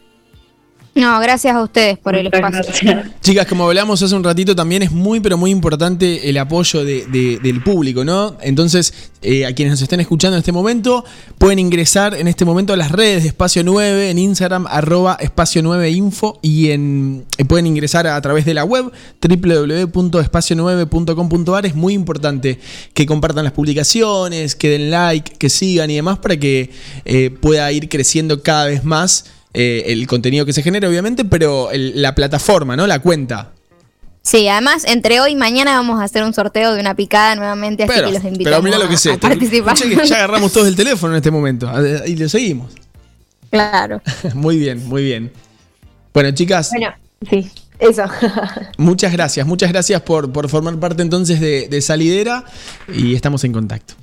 No, 0.95 1.19
gracias 1.21 1.57
a 1.57 1.63
ustedes 1.63 1.97
por 1.97 2.15
el 2.15 2.27
espacio. 2.27 2.61
Chicas, 3.23 3.47
como 3.47 3.65
hablamos 3.67 4.03
hace 4.03 4.15
un 4.15 4.23
ratito, 4.23 4.55
también 4.55 4.83
es 4.83 4.91
muy, 4.93 5.21
pero 5.21 5.39
muy 5.39 5.51
importante 5.51 6.29
el 6.29 6.37
apoyo 6.37 6.85
de- 6.85 7.07
de- 7.07 7.39
del 7.43 7.63
público, 7.63 8.05
¿no? 8.05 8.37
Entonces, 8.43 8.93
eh, 9.23 9.47
a 9.47 9.55
quienes 9.55 9.71
nos 9.73 9.81
estén 9.81 10.01
escuchando 10.01 10.37
en 10.37 10.41
este 10.41 10.53
momento, 10.53 11.03
pueden 11.39 11.59
ingresar 11.61 12.15
en 12.15 12.29
este 12.29 12.45
momento 12.45 12.75
a 12.75 12.77
las 12.77 12.93
redes 12.93 13.23
de 13.23 13.29
Espacio 13.31 13.65
9, 13.65 14.11
en 14.11 14.19
Instagram, 14.19 14.67
arroba 14.69 15.17
espacio 15.19 15.63
9 15.63 15.89
info, 15.91 16.39
y 16.43 16.73
en, 16.73 17.25
eh, 17.39 17.47
pueden 17.47 17.67
ingresar 17.67 18.07
a, 18.07 18.21
través 18.21 18.45
de 18.45 18.53
la 18.53 18.65
web, 18.65 18.93
www.espacio9.com.ar. 19.23 21.65
Es 21.67 21.75
muy 21.75 21.95
importante 21.95 22.59
que 22.93 23.07
compartan 23.07 23.45
las 23.45 23.55
publicaciones, 23.55 24.55
que 24.57 24.69
den 24.69 24.91
like, 24.91 25.37
que 25.39 25.49
sigan 25.49 25.91
y 25.91 25.95
demás, 25.97 26.19
para 26.19 26.37
que 26.37 26.69
eh, 27.07 27.31
pueda 27.31 27.73
ir 27.73 27.89
creciendo 27.89 28.43
cada 28.43 28.67
vez 28.67 28.85
más 28.85 29.25
eh, 29.55 29.85
el 29.89 30.07
contenido 30.07 30.45
que 30.47 30.53
se 30.53 30.63
genera, 30.63 30.89
obviamente, 30.89 31.25
pero 31.25 31.71
el- 31.71 32.01
la 32.01 32.15
plataforma, 32.15 32.77
¿no? 32.77 32.87
La 32.87 33.01
cuenta. 33.01 33.51
Sí, 34.23 34.47
además, 34.49 34.85
entre 34.87 35.21
hoy 35.21 35.33
y 35.33 35.37
mañana 35.37 35.75
vamos 35.75 36.01
a 36.01 36.05
hacer 36.05 36.23
un 36.23 36.33
sorteo 36.33 36.73
de 36.75 36.81
una 36.81 36.95
picada 36.95 37.35
nuevamente, 37.35 37.83
así 37.83 37.93
Pero, 37.95 38.07
que 38.09 38.13
los 38.15 38.39
pero 38.45 38.63
mira 38.63 38.79
lo 38.79 38.89
que 38.89 38.97
sé. 38.97 39.13
a 39.15 39.17
participar. 39.19 39.75
Escuché 39.75 39.97
que 40.01 40.07
ya 40.07 40.15
agarramos 40.17 40.53
todos 40.53 40.69
el 40.69 40.77
teléfono 40.77 41.13
en 41.15 41.17
este 41.17 41.31
momento 41.33 41.69
y 42.07 42.15
lo 42.17 42.29
seguimos. 42.29 42.73
Claro. 43.51 44.01
muy 44.35 44.59
bien, 44.59 44.87
muy 44.89 45.03
bien. 45.03 45.33
Bueno, 46.15 46.31
chicas, 46.31 46.71
Bueno, 46.71 46.95
sí, 47.29 47.51
eso. 47.81 48.05
muchas 48.79 49.13
gracias. 49.13 49.45
Muchas 49.47 49.73
gracias 49.73 50.01
por, 50.03 50.33
por 50.33 50.49
formar 50.49 50.79
parte 50.79 51.03
entonces 51.03 51.41
de, 51.41 51.67
de 51.69 51.81
Salidera 51.81 52.45
y 52.95 53.15
estamos 53.17 53.43
en 53.45 53.53
contacto. 53.53 53.95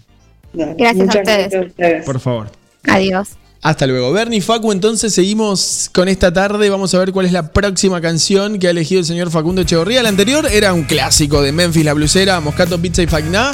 Gracias 0.51 0.99
a 1.15 1.19
ustedes. 1.19 1.23
gracias 1.25 1.63
a 1.63 1.65
ustedes. 1.65 2.05
Por 2.05 2.19
favor. 2.19 2.51
Adiós. 2.87 3.29
Hasta 3.61 3.87
luego. 3.87 4.11
Bernie 4.13 4.41
Facu, 4.41 4.71
entonces 4.71 5.13
seguimos 5.13 5.89
con 5.93 6.07
esta 6.07 6.31
tarde. 6.31 6.69
Vamos 6.69 6.93
a 6.93 6.99
ver 6.99 7.11
cuál 7.11 7.25
es 7.25 7.33
la 7.33 7.51
próxima 7.51 7.99
canción 7.99 8.57
que 8.57 8.67
ha 8.67 8.69
elegido 8.69 8.99
el 8.99 9.05
señor 9.05 9.31
Facundo 9.31 9.61
Echeverría. 9.61 10.01
La 10.01 10.09
anterior 10.09 10.47
era 10.49 10.73
un 10.73 10.83
clásico 10.83 11.41
de 11.41 11.51
Memphis, 11.51 11.83
la 11.83 11.93
blusera, 11.93 12.39
Moscato, 12.39 12.79
Pizza 12.79 13.01
y 13.01 13.07
Fagná. 13.07 13.51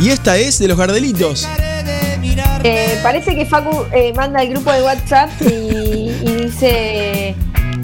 Y 0.00 0.08
esta 0.08 0.38
es 0.38 0.58
de 0.58 0.68
los 0.68 0.78
Gardelitos. 0.78 1.46
Eh, 2.66 2.98
parece 3.02 3.34
que 3.34 3.44
Facu 3.44 3.84
eh, 3.92 4.14
manda 4.14 4.40
al 4.40 4.48
grupo 4.48 4.72
de 4.72 4.82
WhatsApp 4.82 5.30
y, 5.42 5.44
y 5.44 6.44
dice 6.44 7.34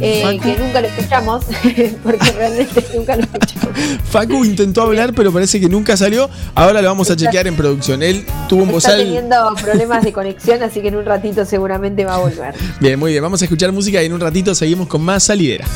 eh, 0.00 0.38
que 0.42 0.56
nunca 0.58 0.80
lo 0.80 0.86
escuchamos, 0.88 1.44
porque 2.02 2.32
realmente 2.32 2.84
nunca 2.94 3.16
lo 3.16 3.22
escuchamos. 3.22 3.78
Facu 4.10 4.44
intentó 4.44 4.82
hablar, 4.82 5.12
pero 5.14 5.32
parece 5.32 5.60
que 5.60 5.68
nunca 5.68 5.96
salió. 5.96 6.28
Ahora 6.54 6.82
lo 6.82 6.88
vamos 6.88 7.10
a 7.10 7.16
chequear 7.16 7.46
en 7.46 7.56
producción. 7.56 8.02
Él 8.02 8.24
tuvo 8.48 8.62
un 8.62 8.70
Está 8.70 8.90
bozal. 8.90 8.98
teniendo 9.04 9.54
problemas 9.60 10.02
de 10.04 10.12
conexión, 10.12 10.62
así 10.62 10.80
que 10.80 10.88
en 10.88 10.96
un 10.96 11.04
ratito 11.04 11.44
seguramente 11.44 12.04
va 12.04 12.16
a 12.16 12.18
volver. 12.18 12.54
Bien, 12.80 12.98
muy 12.98 13.12
bien. 13.12 13.22
Vamos 13.22 13.42
a 13.42 13.44
escuchar 13.44 13.72
música 13.72 14.02
y 14.02 14.06
en 14.06 14.12
un 14.12 14.20
ratito 14.20 14.54
seguimos 14.54 14.88
con 14.88 15.02
más 15.02 15.24
salidera. 15.24 15.66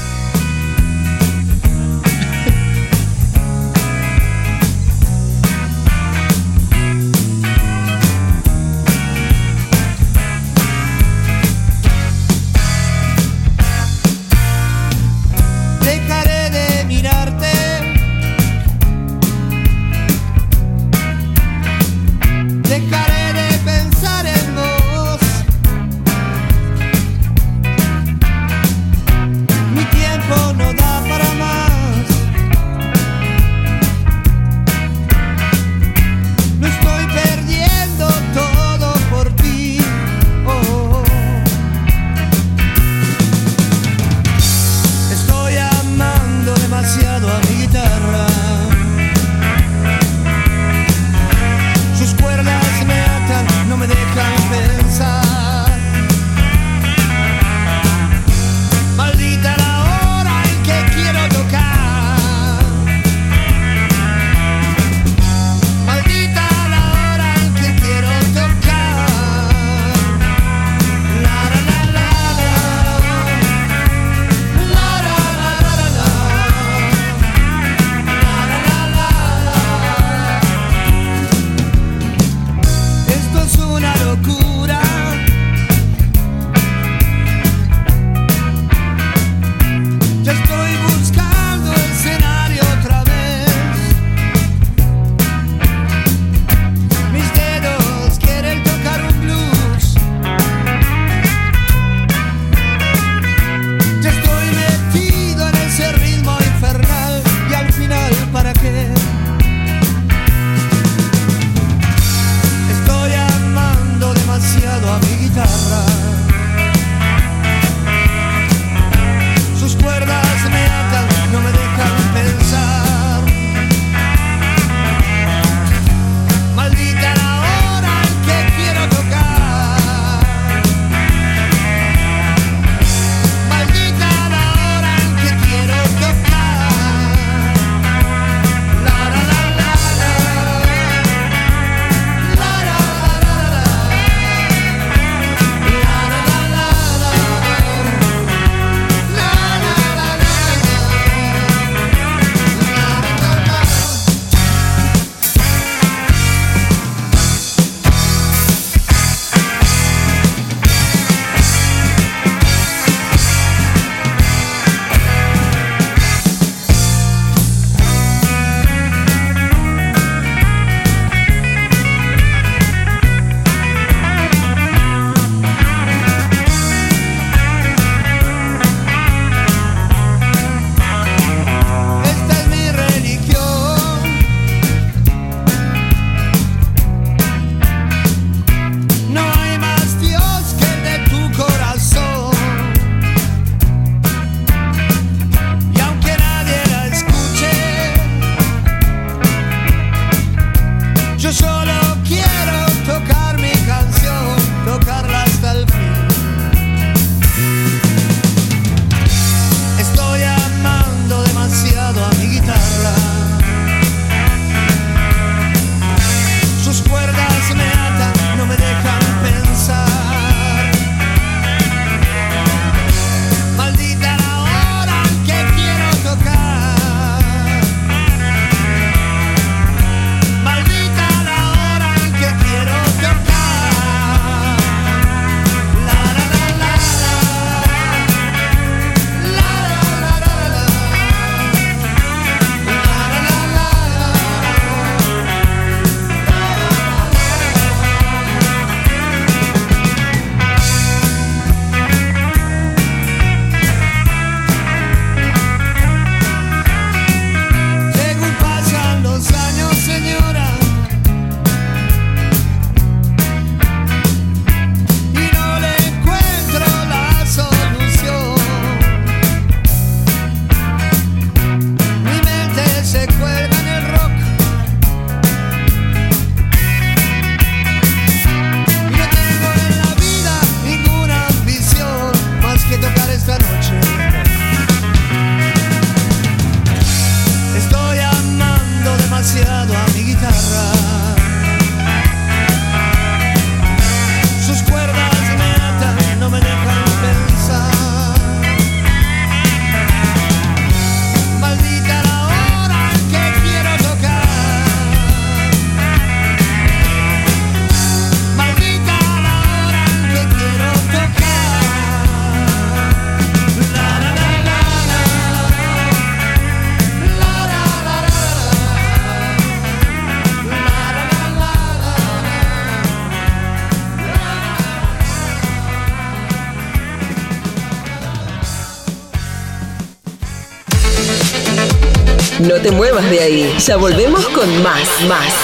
Te 332.65 332.71
muevas 332.71 333.11
de 333.11 333.21
ahí. 333.21 333.55
Ya 333.59 333.77
volvemos 333.77 334.27
con 334.29 334.63
más, 334.63 334.89
más. 335.07 335.35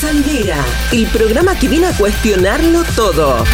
Sandera, 0.00 0.56
el 0.90 1.06
programa 1.06 1.56
que 1.56 1.68
viene 1.68 1.86
a 1.86 1.96
cuestionarlo 1.96 2.82
todo. 2.96 3.44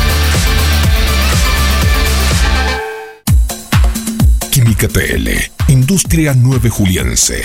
Química 4.50 4.88
TL, 4.88 5.28
Industria 5.68 6.32
9 6.34 6.70
Juliense. 6.70 7.42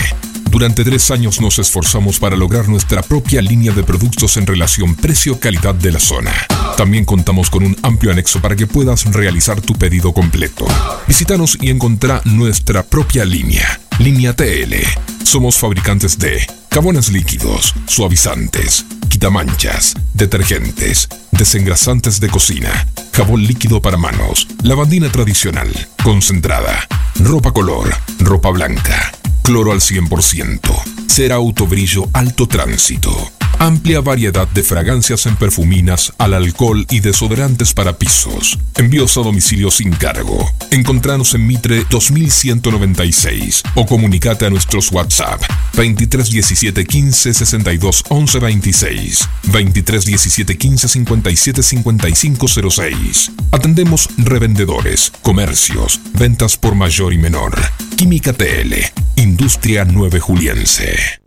Durante 0.49 0.85
tres 0.85 1.11
años 1.11 1.41
nos 1.41 1.59
esforzamos 1.59 2.17
para 2.17 2.37
lograr 2.37 2.69
nuestra 2.69 3.01
propia 3.01 3.41
línea 3.41 3.73
de 3.73 3.83
productos 3.83 4.37
en 4.37 4.47
relación 4.47 4.95
precio-calidad 4.95 5.75
de 5.75 5.91
la 5.91 5.99
zona. 5.99 6.31
También 6.77 7.05
contamos 7.05 7.49
con 7.49 7.63
un 7.63 7.75
amplio 7.81 8.11
anexo 8.11 8.39
para 8.39 8.55
que 8.55 8.67
puedas 8.67 9.05
realizar 9.05 9.59
tu 9.61 9.73
pedido 9.73 10.13
completo. 10.13 10.67
Visítanos 11.07 11.57
y 11.59 11.71
encontrá 11.71 12.21
nuestra 12.23 12.83
propia 12.83 13.25
línea, 13.25 13.81
Línea 13.97 14.33
TL. 14.33 14.75
Somos 15.23 15.57
fabricantes 15.57 16.19
de 16.19 16.45
jabones 16.71 17.09
líquidos, 17.09 17.73
suavizantes, 17.87 18.85
quitamanchas, 19.09 19.95
detergentes, 20.13 21.09
desengrasantes 21.31 22.19
de 22.19 22.29
cocina, 22.29 22.87
jabón 23.11 23.41
líquido 23.41 23.81
para 23.81 23.97
manos, 23.97 24.47
lavandina 24.61 25.11
tradicional, 25.11 25.69
concentrada, 26.03 26.87
ropa 27.19 27.53
color, 27.53 27.89
ropa 28.19 28.51
blanca, 28.51 29.11
cloro 29.41 29.71
al 29.71 29.79
100%, 29.79 30.59
cera 31.07 31.35
autobrillo 31.35 32.07
alto 32.13 32.47
tránsito. 32.47 33.36
Amplia 33.59 34.01
variedad 34.01 34.47
de 34.47 34.61
fragancias 34.61 35.25
en 35.25 35.35
perfuminas, 35.35 36.13
al 36.19 36.35
alcohol 36.35 36.85
y 36.91 36.99
desodorantes 36.99 37.73
para 37.73 37.97
pisos. 37.97 38.59
Envíos 38.75 39.17
a 39.17 39.21
domicilio 39.21 39.71
sin 39.71 39.91
cargo. 39.91 40.47
Encontranos 40.69 41.33
en 41.33 41.47
Mitre 41.47 41.83
2196 41.89 43.63
o 43.73 43.85
comunicate 43.87 44.45
a 44.45 44.51
nuestros 44.51 44.91
WhatsApp 44.91 45.41
23 45.75 46.29
17 46.29 46.85
15 46.85 47.33
62 47.33 48.03
11 48.09 48.39
26 48.39 49.29
23 49.51 50.05
17 50.05 50.57
15 50.57 50.87
57 50.87 51.63
55 51.63 52.47
06. 52.69 53.31
Atendemos 53.51 54.07
revendedores, 54.17 55.11
comercios, 55.23 55.99
ventas 56.13 56.57
por 56.57 56.75
mayor 56.75 57.11
y 57.11 57.17
menor. 57.17 57.55
Química 57.95 58.33
TL, 58.33 58.75
Industria 59.15 59.83
9 59.83 60.19
Juliense. 60.19 61.26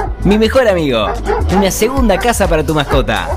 Mi 0.23 0.37
mejor 0.37 0.67
amigo, 0.67 1.07
una 1.55 1.71
segunda 1.71 2.19
casa 2.19 2.47
para 2.47 2.63
tu 2.63 2.75
mascota. 2.75 3.27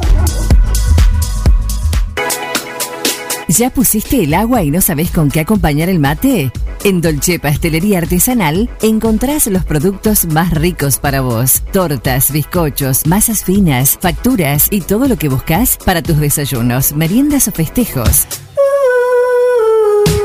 ¿Ya 3.48 3.70
pusiste 3.70 4.22
el 4.22 4.34
agua 4.34 4.62
y 4.62 4.70
no 4.70 4.82
sabes 4.82 5.10
con 5.10 5.30
qué 5.30 5.40
acompañar 5.40 5.88
el 5.88 5.98
mate? 5.98 6.52
En 6.82 7.00
Dolce 7.00 7.38
Pastelería 7.38 7.98
Artesanal 7.98 8.68
encontrás 8.82 9.46
los 9.46 9.64
productos 9.64 10.26
más 10.26 10.50
ricos 10.52 10.98
para 10.98 11.22
vos. 11.22 11.62
Tortas, 11.72 12.30
bizcochos, 12.30 13.06
masas 13.06 13.44
finas, 13.44 13.98
facturas 13.98 14.66
y 14.70 14.82
todo 14.82 15.08
lo 15.08 15.16
que 15.16 15.30
buscas 15.30 15.78
para 15.86 16.02
tus 16.02 16.18
desayunos, 16.18 16.94
meriendas 16.94 17.48
o 17.48 17.52
festejos. 17.52 18.26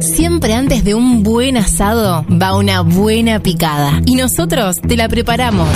Siempre 0.00 0.54
antes 0.54 0.84
de 0.84 0.94
un 0.94 1.22
buen 1.22 1.56
asado 1.56 2.24
va 2.30 2.56
una 2.56 2.80
buena 2.80 3.40
picada. 3.40 4.00
Y 4.04 4.16
nosotros 4.16 4.80
te 4.80 4.96
la 4.96 5.08
preparamos. 5.08 5.68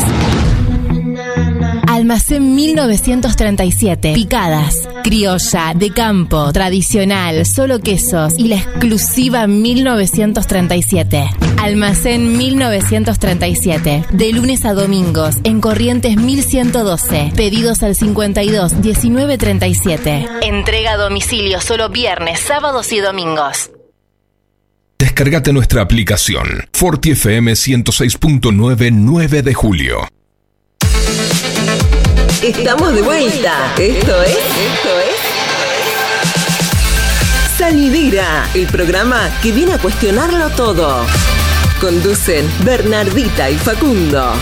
Almacén 1.96 2.54
1937. 2.54 4.12
Picadas. 4.12 4.86
Criolla, 5.02 5.72
de 5.74 5.90
campo, 5.92 6.52
tradicional, 6.52 7.46
solo 7.46 7.80
quesos 7.80 8.34
y 8.36 8.48
la 8.48 8.56
exclusiva 8.56 9.46
1937. 9.46 11.30
Almacén 11.56 12.36
1937. 12.36 14.04
De 14.12 14.32
lunes 14.32 14.66
a 14.66 14.74
domingos 14.74 15.36
en 15.44 15.62
Corrientes 15.62 16.18
1112. 16.18 17.32
Pedidos 17.34 17.82
al 17.82 17.94
52 17.94 18.82
19 18.82 19.38
37. 19.38 20.28
Entrega 20.42 20.92
a 20.92 20.96
domicilio 20.98 21.62
solo 21.62 21.88
viernes, 21.88 22.40
sábados 22.40 22.92
y 22.92 22.98
domingos. 22.98 23.70
Descargate 24.98 25.54
nuestra 25.54 25.80
aplicación 25.80 26.46
Forti 26.74 27.12
FM 27.12 27.52
106.9 27.52 28.90
9 28.92 29.42
de 29.42 29.54
julio. 29.54 30.06
Estamos 32.46 32.94
de 32.94 33.02
vuelta. 33.02 33.74
Esto 33.76 34.22
es. 34.22 34.30
Esto 34.30 35.00
es. 35.00 35.16
Salidera, 37.58 38.48
el 38.54 38.68
programa 38.68 39.28
que 39.42 39.50
viene 39.50 39.74
a 39.74 39.78
cuestionarlo 39.78 40.50
todo. 40.50 41.04
Conducen 41.80 42.48
Bernardita 42.64 43.50
y 43.50 43.56
Facundo. 43.56 44.32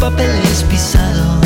Papeles 0.00 0.64
pisados. 0.70 1.44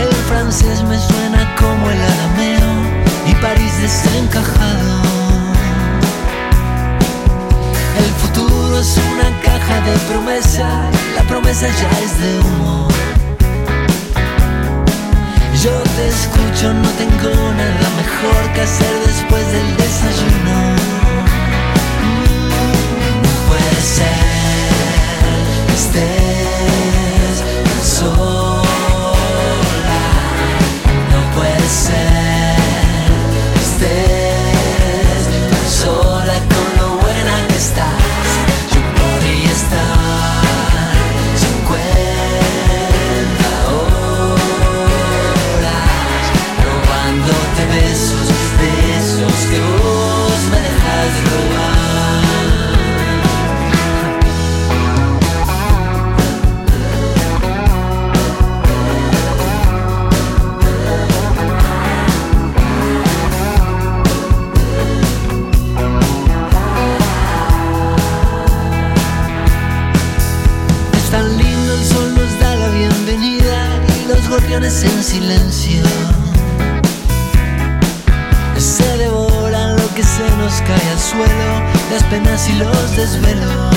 El 0.00 0.12
francés 0.28 0.82
me 0.84 0.98
suena 0.98 1.54
como 1.56 1.90
el 1.90 2.00
arameo 2.00 2.72
y 3.26 3.34
París 3.36 3.72
desencajado. 3.80 5.02
El 7.98 8.12
futuro 8.22 8.78
es 8.80 8.98
una 9.12 9.28
caja 9.40 9.80
de 9.80 9.98
promesas 10.10 11.02
la 11.14 11.22
promesa 11.22 11.66
ya 11.68 11.90
es 12.04 12.18
de 12.20 12.38
humo. 12.40 12.88
Yo 15.62 15.70
te 15.96 16.08
escucho, 16.08 16.72
no 16.72 16.88
tengo 16.90 17.30
nada 17.52 17.88
mejor 18.00 18.52
que 18.54 18.62
hacer 18.62 18.94
después 19.06 19.46
del 19.52 19.76
desayuno. 19.76 20.56
No 23.22 23.30
puede 23.48 23.80
ser 23.80 24.11
que 25.92 26.31
en 74.54 75.02
silencio 75.02 75.82
se 78.58 78.84
devoran 78.98 79.76
lo 79.76 79.94
que 79.94 80.02
se 80.02 80.28
nos 80.36 80.52
cae 80.60 80.90
al 80.90 80.98
suelo, 80.98 81.62
las 81.90 82.02
penas 82.04 82.50
y 82.50 82.52
los 82.56 82.96
desvelos. 82.96 83.74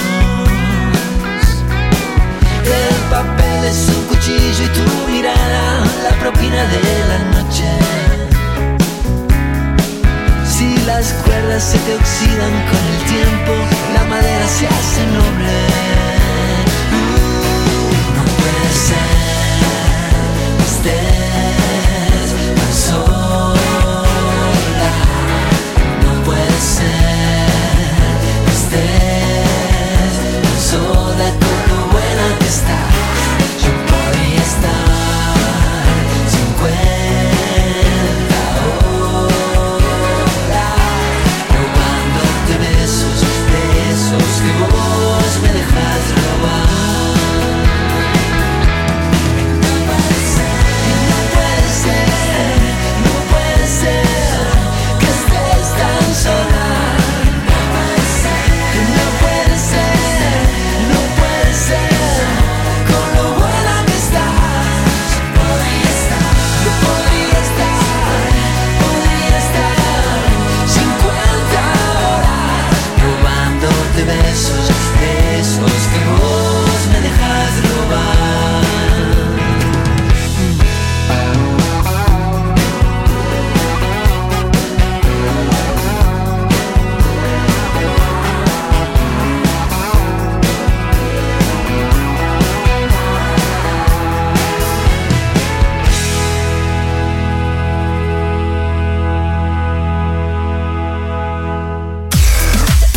El 2.66 2.96
papel 3.10 3.64
es 3.64 3.88
un 3.88 4.04
cuchillo 4.08 4.64
y 4.66 4.68
tu 4.68 5.12
mirada 5.12 5.86
la 6.04 6.20
propina 6.20 6.66
de 6.66 6.82
la 7.08 7.20
noche. 7.40 7.70
Si 10.46 10.78
las 10.86 11.14
cuerdas 11.24 11.64
se 11.64 11.78
te 11.80 11.96
oxidan 11.96 12.54
con 12.70 12.82
el 12.92 13.00
tiempo, 13.14 13.54
la 13.94 14.04
madera 14.10 14.48
se 14.48 14.68
hace 14.68 15.06
noble. 15.08 16.05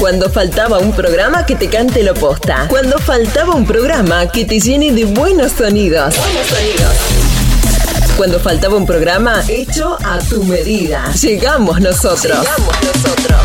Cuando 0.09 0.31
faltaba 0.31 0.79
un 0.79 0.95
programa 0.95 1.45
que 1.45 1.55
te 1.55 1.69
cante 1.69 2.03
lo 2.03 2.15
posta. 2.15 2.65
Cuando 2.71 2.99
faltaba 2.99 3.55
un 3.55 3.67
programa 3.67 4.27
que 4.29 4.47
te 4.47 4.59
llene 4.59 4.91
de 4.91 5.05
buenos 5.05 5.53
sonidos. 5.53 6.15
Cuando 8.17 8.41
faltaba 8.41 8.77
un 8.77 8.87
programa 8.87 9.43
hecho 9.49 9.99
a 10.03 10.19
tu 10.21 10.45
medida. 10.45 11.13
Llegamos 11.13 11.83
nosotros. 11.83 12.39
Llegamos 12.39 12.75
nosotros. 12.87 13.39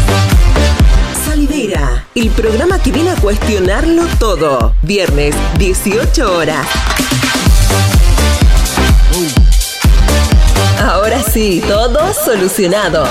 Salidera, 1.26 2.08
el 2.16 2.30
programa 2.30 2.82
que 2.82 2.94
viene 2.94 3.10
a 3.10 3.16
cuestionarlo 3.18 4.06
todo. 4.18 4.74
Viernes, 4.84 5.36
18 5.58 6.34
horas. 6.34 6.66
Ahora 10.82 11.22
sí, 11.22 11.62
todo 11.68 12.14
solucionado. 12.14 13.06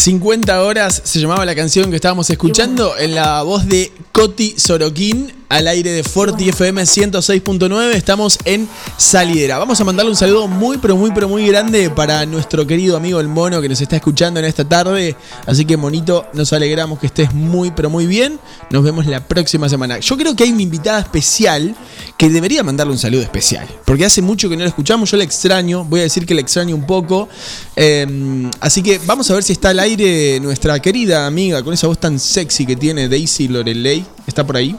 50 0.00 0.62
horas 0.62 1.02
se 1.04 1.20
llamaba 1.20 1.44
la 1.44 1.54
canción 1.54 1.90
que 1.90 1.96
estábamos 1.96 2.30
escuchando 2.30 2.96
en 2.96 3.14
la 3.14 3.42
voz 3.42 3.66
de 3.66 3.92
Coti 4.12 4.54
Sorokin 4.56 5.39
al 5.50 5.66
aire 5.66 5.90
de 5.90 6.04
Forti 6.04 6.48
FM 6.48 6.82
106.9. 6.82 7.94
Estamos 7.94 8.38
en 8.44 8.68
Salidera. 8.96 9.58
Vamos 9.58 9.80
a 9.80 9.84
mandarle 9.84 10.12
un 10.12 10.16
saludo 10.16 10.46
muy, 10.46 10.78
pero 10.78 10.96
muy, 10.96 11.10
pero 11.10 11.28
muy 11.28 11.46
grande 11.46 11.90
para 11.90 12.24
nuestro 12.24 12.66
querido 12.66 12.96
amigo 12.96 13.20
el 13.20 13.26
mono 13.26 13.60
que 13.60 13.68
nos 13.68 13.80
está 13.80 13.96
escuchando 13.96 14.38
en 14.38 14.46
esta 14.46 14.64
tarde. 14.64 15.16
Así 15.46 15.64
que, 15.64 15.76
monito, 15.76 16.24
nos 16.34 16.52
alegramos 16.52 17.00
que 17.00 17.08
estés 17.08 17.34
muy, 17.34 17.72
pero 17.72 17.90
muy 17.90 18.06
bien. 18.06 18.38
Nos 18.70 18.84
vemos 18.84 19.06
la 19.06 19.26
próxima 19.26 19.68
semana. 19.68 19.98
Yo 19.98 20.16
creo 20.16 20.36
que 20.36 20.44
hay 20.44 20.52
una 20.52 20.62
invitada 20.62 21.00
especial 21.00 21.74
que 22.16 22.30
debería 22.30 22.62
mandarle 22.62 22.92
un 22.92 22.98
saludo 22.98 23.22
especial. 23.22 23.66
Porque 23.84 24.04
hace 24.04 24.22
mucho 24.22 24.48
que 24.48 24.56
no 24.56 24.62
la 24.62 24.68
escuchamos. 24.68 25.10
Yo 25.10 25.16
la 25.16 25.24
extraño. 25.24 25.84
Voy 25.84 26.00
a 26.00 26.04
decir 26.04 26.26
que 26.26 26.34
la 26.34 26.42
extraño 26.42 26.76
un 26.76 26.86
poco. 26.86 27.28
Eh, 27.74 28.48
así 28.60 28.84
que 28.84 29.00
vamos 29.04 29.28
a 29.28 29.34
ver 29.34 29.42
si 29.42 29.52
está 29.52 29.70
al 29.70 29.80
aire 29.80 30.38
nuestra 30.38 30.80
querida 30.80 31.26
amiga 31.26 31.60
con 31.64 31.74
esa 31.74 31.88
voz 31.88 31.98
tan 31.98 32.20
sexy 32.20 32.64
que 32.64 32.76
tiene 32.76 33.08
Daisy 33.08 33.48
Lorelei. 33.48 34.06
¿Está 34.28 34.46
por 34.46 34.56
ahí? 34.56 34.76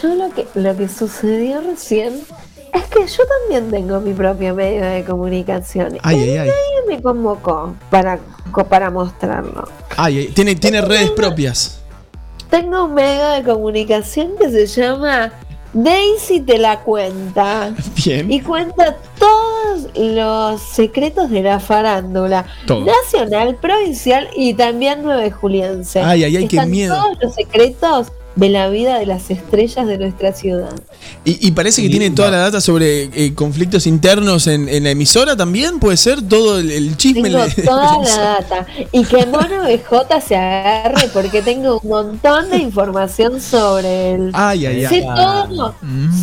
Yo 0.00 0.14
lo 0.14 0.30
que, 0.30 0.46
lo 0.54 0.76
que 0.76 0.88
sucedió 0.88 1.60
recién 1.60 2.20
es 2.72 2.84
que 2.84 3.06
yo 3.06 3.22
también 3.26 3.70
tengo 3.70 4.00
mi 4.00 4.12
propio 4.12 4.54
medio 4.54 4.84
de 4.84 5.04
comunicación. 5.04 5.98
Ay, 6.02 6.16
y 6.16 6.20
ay, 6.20 6.30
ay. 6.30 6.48
nadie 6.48 6.96
me 6.96 7.02
convocó 7.02 7.74
para, 7.90 8.18
para 8.68 8.90
mostrarlo. 8.90 9.68
Ay, 9.96 10.28
tiene, 10.34 10.54
tiene 10.54 10.80
redes 10.80 11.10
propias. 11.10 11.80
Tengo 12.48 12.84
un 12.84 12.94
medio 12.94 13.28
de 13.30 13.42
comunicación 13.44 14.32
que 14.38 14.50
se 14.50 14.66
llama 14.66 15.32
Daisy 15.72 16.40
te 16.40 16.58
la 16.58 16.80
cuenta. 16.80 17.74
Bien. 18.04 18.30
Y 18.30 18.40
cuenta 18.40 18.96
todos 19.18 19.88
los 19.94 20.60
secretos 20.60 21.30
de 21.30 21.42
la 21.42 21.60
farándula 21.60 22.44
Todo. 22.66 22.84
nacional, 22.84 23.56
provincial 23.56 24.28
y 24.34 24.54
también 24.54 25.00
nueve 25.02 25.30
juliense. 25.30 26.00
Ay, 26.00 26.24
ay, 26.24 26.36
ay, 26.36 26.48
qué 26.48 26.66
miedo. 26.66 26.94
Todos 26.94 27.18
los 27.22 27.34
secretos 27.34 28.12
de 28.36 28.48
la 28.48 28.68
vida 28.68 28.98
de 28.98 29.06
las 29.06 29.30
estrellas 29.30 29.86
de 29.86 29.98
nuestra 29.98 30.32
ciudad. 30.32 30.72
Y, 31.24 31.46
y 31.46 31.50
parece 31.50 31.82
que 31.82 31.88
tiene 31.88 32.10
toda 32.10 32.30
la 32.30 32.38
data 32.38 32.60
sobre 32.60 33.04
eh, 33.12 33.34
conflictos 33.34 33.86
internos 33.86 34.46
en, 34.46 34.68
en 34.68 34.84
la 34.84 34.90
emisora 34.90 35.36
también, 35.36 35.78
puede 35.80 35.96
ser 35.96 36.22
todo 36.22 36.58
el, 36.58 36.70
el 36.70 36.96
chisme. 36.96 37.28
Tengo 37.30 37.44
le- 37.44 37.62
toda 37.64 37.98
la 38.02 38.16
data. 38.40 38.66
Y 38.92 39.04
que 39.04 39.26
Mono 39.26 39.62
BJ 39.64 40.20
se 40.20 40.36
agarre 40.36 41.08
porque 41.12 41.42
tengo 41.42 41.80
un 41.82 41.88
montón 41.90 42.50
de 42.50 42.58
información 42.58 43.40
sobre 43.40 44.12
él. 44.14 44.30
Ay, 44.32 44.66
ay, 44.66 44.86
Sé 44.86 45.04
ay. 45.08 45.16
todo. 45.16 45.74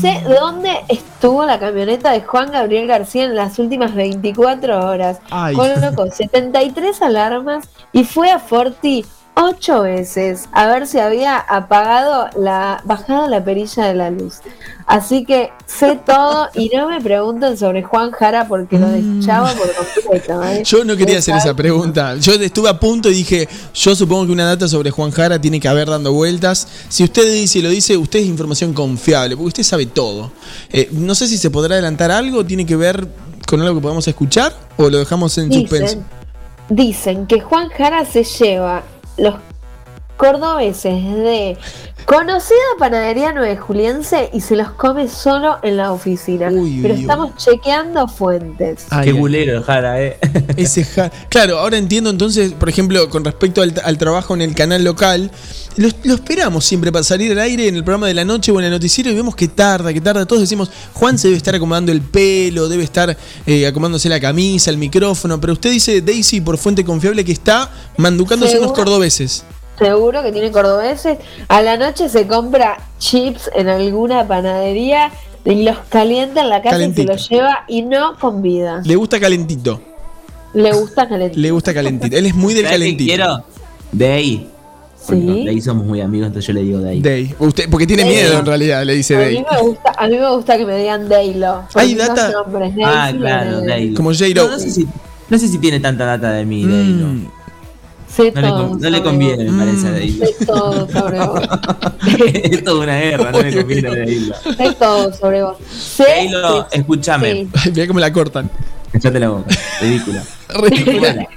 Sé 0.01 0.21
dónde 0.39 0.71
estuvo 0.87 1.45
la 1.45 1.59
camioneta 1.59 2.11
de 2.11 2.21
Juan 2.21 2.51
Gabriel 2.51 2.87
García 2.87 3.25
en 3.25 3.35
las 3.35 3.59
últimas 3.59 3.93
24 3.93 4.85
horas. 4.89 5.19
Ay. 5.29 5.55
Colocó 5.55 6.09
73 6.09 7.01
alarmas 7.01 7.65
y 7.91 8.03
fue 8.05 8.31
a 8.31 8.39
Forti 8.39 9.05
ocho 9.37 9.83
veces 9.83 10.49
a 10.51 10.65
ver 10.67 10.87
si 10.87 10.97
había 10.97 11.37
apagado 11.37 12.27
la 12.35 12.81
bajado 12.85 13.27
la 13.27 13.43
perilla 13.43 13.85
de 13.85 13.93
la 13.93 14.09
luz. 14.09 14.39
Así 14.87 15.25
que 15.25 15.51
sé 15.65 15.99
todo 16.05 16.47
y 16.55 16.69
no 16.73 16.87
me 16.89 16.99
pregunten 17.01 17.57
sobre 17.57 17.83
Juan 17.83 18.11
Jara 18.11 18.47
porque 18.47 18.79
lo 18.79 18.87
deschavo 18.87 19.47
por 19.57 19.69
completo. 19.73 20.43
¿eh? 20.43 20.63
Yo 20.65 20.83
no 20.85 20.95
quería 20.95 21.19
hacer 21.19 21.35
esa 21.35 21.53
pregunta. 21.53 22.15
Yo 22.15 22.33
estuve 22.33 22.69
a 22.69 22.79
punto 22.79 23.09
y 23.09 23.13
dije, 23.13 23.47
yo 23.73 23.95
supongo 23.95 24.27
que 24.27 24.31
una 24.31 24.45
data 24.45 24.67
sobre 24.67 24.89
Juan 24.89 25.11
Jara 25.11 25.39
tiene 25.39 25.59
que 25.59 25.67
haber 25.67 25.89
dando 25.89 26.13
vueltas. 26.13 26.67
Si 26.87 27.03
usted 27.03 27.31
dice 27.31 27.59
y 27.59 27.61
lo 27.61 27.69
dice, 27.69 27.97
usted 27.97 28.19
es 28.19 28.25
información 28.25 28.73
confiable, 28.73 29.35
porque 29.35 29.49
usted 29.49 29.63
sabe 29.63 29.85
todo. 29.87 30.31
Eh, 30.71 30.89
no 30.93 31.13
sé 31.15 31.27
si 31.27 31.37
se 31.37 31.51
podrá 31.51 31.75
adelantar 31.75 32.09
algo, 32.09 32.45
tiene 32.45 32.65
que 32.65 32.77
ver 32.77 33.07
con 33.45 33.61
algo 33.61 33.75
que 33.75 33.81
podamos 33.81 34.07
escuchar 34.07 34.53
o 34.77 34.89
lo 34.89 34.97
dejamos 34.97 35.37
en 35.37 35.51
suspenso. 35.51 35.97
Dicen 36.69 37.27
que 37.27 37.41
Juan 37.41 37.69
Jara 37.69 38.05
se 38.05 38.23
lleva 38.23 38.83
los 39.17 39.35
cordobeses 40.17 40.93
de 40.93 41.57
conocida 42.05 42.55
panadería 42.79 43.33
nueve 43.33 43.57
juliense 43.57 44.29
y 44.33 44.41
se 44.41 44.55
los 44.55 44.71
come 44.71 45.07
solo 45.07 45.57
en 45.61 45.77
la 45.77 45.91
oficina. 45.91 46.47
Pero 46.49 46.61
uy, 46.61 47.01
estamos 47.01 47.35
chequeando 47.35 48.07
fuentes. 48.07 48.85
Ay, 48.89 49.07
Qué 49.07 49.13
bulero 49.13 49.57
el 49.57 49.63
Jara, 49.63 50.01
eh. 50.01 50.17
Ese 50.57 50.83
ja- 50.85 51.11
Claro, 51.29 51.59
ahora 51.59 51.77
entiendo 51.77 52.09
entonces, 52.09 52.53
por 52.53 52.69
ejemplo, 52.69 53.09
con 53.09 53.25
respecto 53.25 53.61
al, 53.61 53.73
al 53.83 53.97
trabajo 53.97 54.33
en 54.33 54.41
el 54.41 54.55
canal 54.55 54.83
local, 54.83 55.29
lo, 55.77 55.89
lo 56.03 56.13
esperamos 56.15 56.65
siempre 56.65 56.91
para 56.91 57.03
salir 57.03 57.31
al 57.31 57.39
aire 57.39 57.67
en 57.67 57.75
el 57.75 57.83
programa 57.83 58.07
de 58.07 58.13
la 58.13 58.25
noche 58.25 58.51
o 58.51 58.59
en 58.59 58.65
el 58.65 58.71
noticiero 58.71 59.09
y 59.09 59.15
vemos 59.15 59.35
que 59.35 59.47
tarda, 59.47 59.93
que 59.93 60.01
tarda. 60.01 60.25
Todos 60.25 60.41
decimos, 60.41 60.69
Juan 60.93 61.17
se 61.17 61.27
debe 61.27 61.37
estar 61.37 61.55
acomodando 61.55 61.91
el 61.91 62.01
pelo, 62.01 62.67
debe 62.67 62.83
estar 62.83 63.15
eh, 63.45 63.67
acomodándose 63.67 64.09
la 64.09 64.19
camisa, 64.19 64.69
el 64.71 64.77
micrófono, 64.77 65.39
pero 65.39 65.53
usted 65.53 65.71
dice, 65.71 66.01
Daisy, 66.01 66.41
por 66.41 66.57
fuente 66.57 66.83
confiable, 66.83 67.23
que 67.23 67.31
está 67.31 67.71
manducándose 67.97 68.59
unos 68.59 68.73
cordobeses. 68.73 69.43
Seguro 69.79 70.23
que 70.23 70.31
tiene 70.31 70.51
cordobeses. 70.51 71.19
A 71.47 71.61
la 71.61 71.77
noche 71.77 72.09
se 72.09 72.25
compra 72.25 72.77
chips 72.97 73.49
en 73.55 73.67
alguna 73.69 74.27
panadería 74.27 75.11
y 75.45 75.63
los 75.63 75.77
calienta 75.89 76.41
en 76.41 76.49
la 76.49 76.61
casa 76.63 76.71
Calentito. 76.77 77.01
y 77.03 77.05
se 77.05 77.13
los 77.13 77.29
lleva 77.29 77.59
y 77.67 77.83
no 77.83 78.17
con 78.19 78.41
vida. 78.41 78.81
Le 78.83 78.95
gusta 78.95 79.19
calentito, 79.19 79.79
Le 80.53 80.71
gusta 80.73 81.07
calentito. 81.07 81.39
le 81.39 81.51
gusta 81.51 81.73
calentito. 81.75 82.17
Él 82.17 82.25
es 82.25 82.33
muy 82.33 82.53
del 82.55 82.63
¿Sabes 82.65 82.79
qué 82.79 82.83
calentito. 82.85 83.07
quiero? 83.07 83.43
De 83.91 84.11
ahí. 84.11 84.49
Sí. 85.09 85.43
De 85.45 85.49
ahí 85.51 85.61
somos 85.61 85.85
muy 85.85 86.01
amigos, 86.01 86.27
entonces 86.27 86.47
yo 86.47 86.53
le 86.53 86.63
digo 86.63 86.85
ahí. 86.87 86.99
Day. 87.01 87.33
Usted, 87.39 87.69
porque 87.69 87.87
tiene 87.87 88.03
Day. 88.03 88.11
miedo 88.13 88.39
en 88.39 88.45
realidad, 88.45 88.83
le 88.83 88.95
dice 88.95 89.15
A 89.15 89.19
Day. 89.19 89.37
mí, 89.39 89.45
me 89.51 89.61
gusta, 89.61 89.91
a 89.97 90.07
mí 90.07 90.17
me 90.17 90.29
gusta 90.31 90.57
que 90.57 90.65
me 90.65 90.77
digan 90.77 91.07
Daylo. 91.07 91.63
Hay 91.75 91.95
data- 91.95 92.31
Ah, 92.85 93.11
claro, 93.17 93.61
Day. 93.61 93.71
ahí. 93.71 93.93
Como 93.93 94.11
J-Lo. 94.11 94.43
No, 94.45 94.51
no 94.51 94.59
sé 94.59 94.69
si, 94.71 94.87
no 95.29 95.37
sé 95.37 95.47
si 95.47 95.57
tiene 95.59 95.79
tanta 95.79 96.05
data 96.05 96.31
de 96.31 96.45
mí, 96.45 96.63
Mm. 96.65 97.01
no. 97.23 97.37
Sé 98.09 98.31
No 98.33 98.41
le, 98.41 98.47
todo 98.47 98.69
con- 98.69 98.79
no 98.81 98.89
le 98.89 99.03
conviene, 99.03 99.43
vos. 99.45 99.53
me 99.53 99.65
parece, 99.65 99.91
de 99.91 99.97
ahí. 100.01 100.11
Sé 100.37 100.45
todo 100.45 100.87
sobre 100.89 101.19
vos. 101.19 101.41
es 102.33 102.63
toda 102.63 102.83
una 102.83 102.99
guerra, 102.99 103.31
no 103.31 103.41
le 103.41 103.55
conviene 103.57 103.89
de 103.95 104.01
ahí. 104.03 104.31
Sé 104.57 104.75
todo 104.79 105.13
sobre 105.13 105.43
vos. 105.43 105.57
Sé 105.69 106.05
que- 106.71 106.77
escúchame. 106.79 107.31
sí. 107.33 107.49
Ay, 107.63 107.71
Mirá 107.73 107.87
cómo 107.87 107.99
la 107.99 108.11
cortan. 108.11 108.49
Echate 108.93 109.19
la 109.19 109.29
boca. 109.29 109.55
Ridícula. 109.81 110.23
Ridícula. 110.49 111.27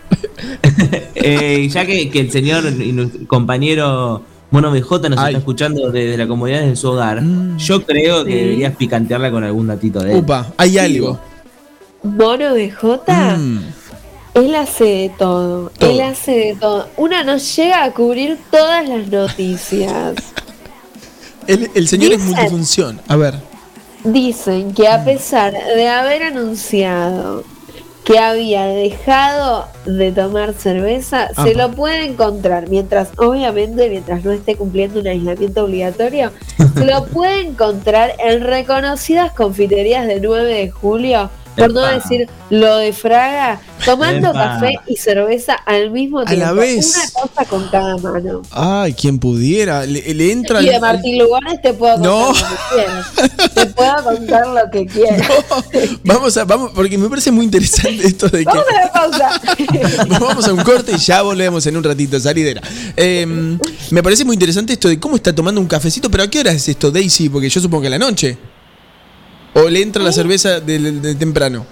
Eh, 1.15 1.69
ya 1.71 1.85
que, 1.87 2.09
que 2.11 2.21
el 2.21 2.31
señor 2.31 2.65
y 2.81 2.93
nuestro 2.93 3.27
compañero 3.27 4.23
Mono 4.51 4.71
BJ 4.73 5.09
nos 5.11 5.19
Ay. 5.21 5.27
está 5.29 5.39
escuchando 5.39 5.91
desde 5.91 6.17
la 6.17 6.27
comodidad 6.27 6.63
de 6.63 6.75
su 6.75 6.89
hogar, 6.91 7.23
yo 7.59 7.85
creo 7.85 8.25
que 8.25 8.33
Sí. 8.33 8.39
deberías 8.39 8.75
picantearla 8.77 9.31
con 9.31 9.45
algún 9.45 9.67
datito 9.69 10.01
de 10.01 10.13
él. 10.13 10.19
Upa, 10.19 10.53
hay 10.57 10.79
algo. 10.79 11.19
Mono 12.03 12.55
BJ, 12.55 13.37
Mm. 13.37 13.59
él 14.35 14.55
hace 14.57 14.85
de 14.85 15.13
todo. 15.19 15.71
Todo. 15.79 15.91
Él 15.91 16.01
hace 16.01 16.33
de 16.33 16.57
todo. 16.59 16.89
Una 16.97 17.23
no 17.23 17.37
llega 17.37 17.85
a 17.85 17.93
cubrir 17.93 18.39
todas 18.51 18.89
las 18.89 19.07
noticias. 19.09 20.15
El, 21.47 21.71
el 21.75 21.89
señor 21.89 22.13
es 22.13 22.21
multifunción. 22.21 23.01
A 23.09 23.17
ver. 23.17 23.35
Dicen 24.05 24.73
que 24.73 24.89
a 24.89 25.05
pesar 25.05 25.53
de 25.53 25.89
haber 25.89 26.23
anunciado 26.23 27.45
que 28.05 28.19
había 28.19 28.65
dejado 28.67 29.67
de 29.87 30.13
tomar 30.13 30.55
cerveza, 30.55 31.29
se 31.35 31.55
lo 31.55 31.71
puede 31.71 32.05
encontrar. 32.05 32.69
Mientras, 32.69 33.11
obviamente, 33.17 33.89
mientras 33.89 34.25
no 34.25 34.33
esté 34.33 34.57
cumpliendo 34.57 35.01
un 35.01 35.07
aislamiento 35.07 35.65
obligatorio, 35.65 36.33
se 36.75 36.85
lo 36.93 37.07
puede 37.07 37.41
encontrar 37.41 38.13
en 38.19 38.43
reconocidas 38.43 39.33
confiterías 39.33 40.07
de 40.07 40.21
9 40.21 40.53
de 40.53 40.71
julio, 40.71 41.31
por 41.61 41.73
no 41.73 41.81
decir 41.83 42.29
lo 42.51 42.77
de 42.79 42.93
Fraga, 42.93 43.61
tomando 43.85 44.31
Epa. 44.31 44.55
café 44.55 44.75
y 44.87 44.97
cerveza 44.97 45.55
al 45.55 45.91
mismo 45.91 46.21
A 46.21 46.25
tiempo. 46.25 46.47
la 46.47 46.53
vez. 46.53 46.97
Una 46.97 47.29
cosa 47.29 47.45
con 47.49 47.69
cada 47.69 47.97
mano. 47.99 48.43
Ay, 48.51 48.93
quien 48.95 49.19
pudiera. 49.19 49.87
Le, 49.87 50.15
le 50.15 50.33
entra 50.33 50.61
Y 50.63 50.67
el- 50.67 50.73
de 50.75 50.81
Martín 50.81 51.19
Lugones 51.19 51.61
te 51.63 51.73
puedo 51.75 51.95
contar 51.95 52.11
No. 52.11 52.27
lo 52.29 52.35
que 52.35 52.75
quieras. 52.75 53.55
Te 53.55 53.67
puedo 53.67 54.05
contar 54.05 54.47
lo 54.49 54.71
que 54.71 54.87
quieras. 54.93 55.29
Vamos 56.05 56.37
a, 56.37 56.45
vamos, 56.45 56.73
porque 56.75 56.99
me 56.99 57.09
parece 57.09 57.31
muy 57.31 57.45
interesante 57.45 58.07
esto 58.07 58.29
de 58.29 58.39
que. 58.41 58.45
Vamos 58.45 58.65
a 58.69 58.81
la 58.87 58.93
pausa. 58.93 59.41
Vamos 60.21 60.49
a 60.49 60.53
un 60.53 60.63
corte 60.63 60.93
y 60.93 60.99
ya 60.99 61.23
volvemos 61.23 61.67
en 61.67 61.77
un 61.77 61.85
ratito, 61.85 62.19
salidera. 62.21 62.61
Eh, 62.97 63.27
me 63.91 64.03
parece 64.03 64.25
muy 64.25 64.35
interesante 64.35 64.73
esto 64.73 64.89
de 64.89 64.99
cómo 64.99 65.17
está 65.17 65.35
tomando 65.35 65.61
un 65.61 65.67
cafecito, 65.67 66.11
pero 66.11 66.25
¿a 66.25 66.29
qué 66.29 66.41
hora 66.41 66.53
es 66.53 66.69
esto, 66.69 66.91
Daisy? 66.91 67.29
Porque 67.29 67.49
yo 67.49 67.61
supongo 67.61 67.83
que 67.83 67.87
a 67.89 67.91
la 67.91 67.99
noche. 67.99 68.37
¿O 69.55 69.69
le 69.69 69.83
entra 69.83 70.03
la 70.03 70.13
cerveza 70.13 70.61
de, 70.61 70.79
de 70.79 71.15
temprano? 71.15 71.67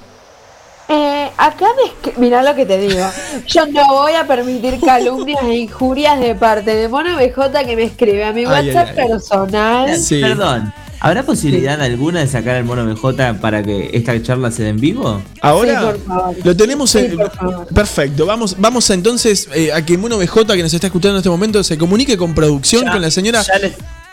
Eh, 0.90 1.30
acá 1.36 1.66
me 1.76 1.90
escri- 2.12 2.18
mirá 2.18 2.42
lo 2.42 2.54
que 2.54 2.64
te 2.64 2.78
digo. 2.78 3.06
Yo 3.46 3.66
no 3.66 3.86
voy 3.92 4.12
a 4.12 4.26
permitir 4.26 4.80
calumnias 4.80 5.42
e 5.44 5.56
injurias 5.58 6.18
de 6.18 6.34
parte 6.34 6.74
de 6.74 6.88
Mono 6.88 7.16
BJ 7.16 7.64
que 7.66 7.76
me 7.76 7.82
escribe 7.84 8.24
a 8.24 8.32
mi 8.32 8.46
Ay, 8.46 8.68
WhatsApp 8.70 8.88
ay, 8.92 8.94
ay. 9.02 9.08
personal. 9.08 9.96
Sí. 9.98 10.20
Perdón, 10.22 10.72
¿habrá 11.00 11.22
posibilidad 11.24 11.80
alguna 11.82 12.20
de 12.20 12.26
sacar 12.26 12.56
al 12.56 12.64
mono 12.64 12.86
BJ 12.86 13.34
para 13.38 13.62
que 13.62 13.90
esta 13.92 14.20
charla 14.22 14.50
se 14.50 14.62
dé 14.62 14.70
en 14.70 14.80
vivo? 14.80 15.20
Ahora 15.42 15.78
Sí, 15.78 15.86
por 15.86 16.04
favor. 16.04 16.36
lo 16.42 16.56
tenemos 16.56 16.90
Sí, 16.90 16.98
en- 17.00 17.16
por 17.18 17.30
favor. 17.32 17.66
perfecto. 17.66 18.24
Vamos, 18.24 18.56
vamos 18.58 18.90
a 18.90 18.94
entonces 18.94 19.46
eh, 19.54 19.70
a 19.74 19.84
que 19.84 19.98
Mono 19.98 20.16
BJ 20.16 20.46
que 20.56 20.62
nos 20.62 20.72
está 20.72 20.86
escuchando 20.86 21.16
en 21.16 21.18
este 21.18 21.28
momento 21.30 21.62
se 21.62 21.76
comunique 21.76 22.16
con 22.16 22.34
producción 22.34 22.84
Ya- 22.86 22.92
con 22.92 23.02
la 23.02 23.10
señora. 23.10 23.42
Ya 23.42 23.58
le, 23.58 23.68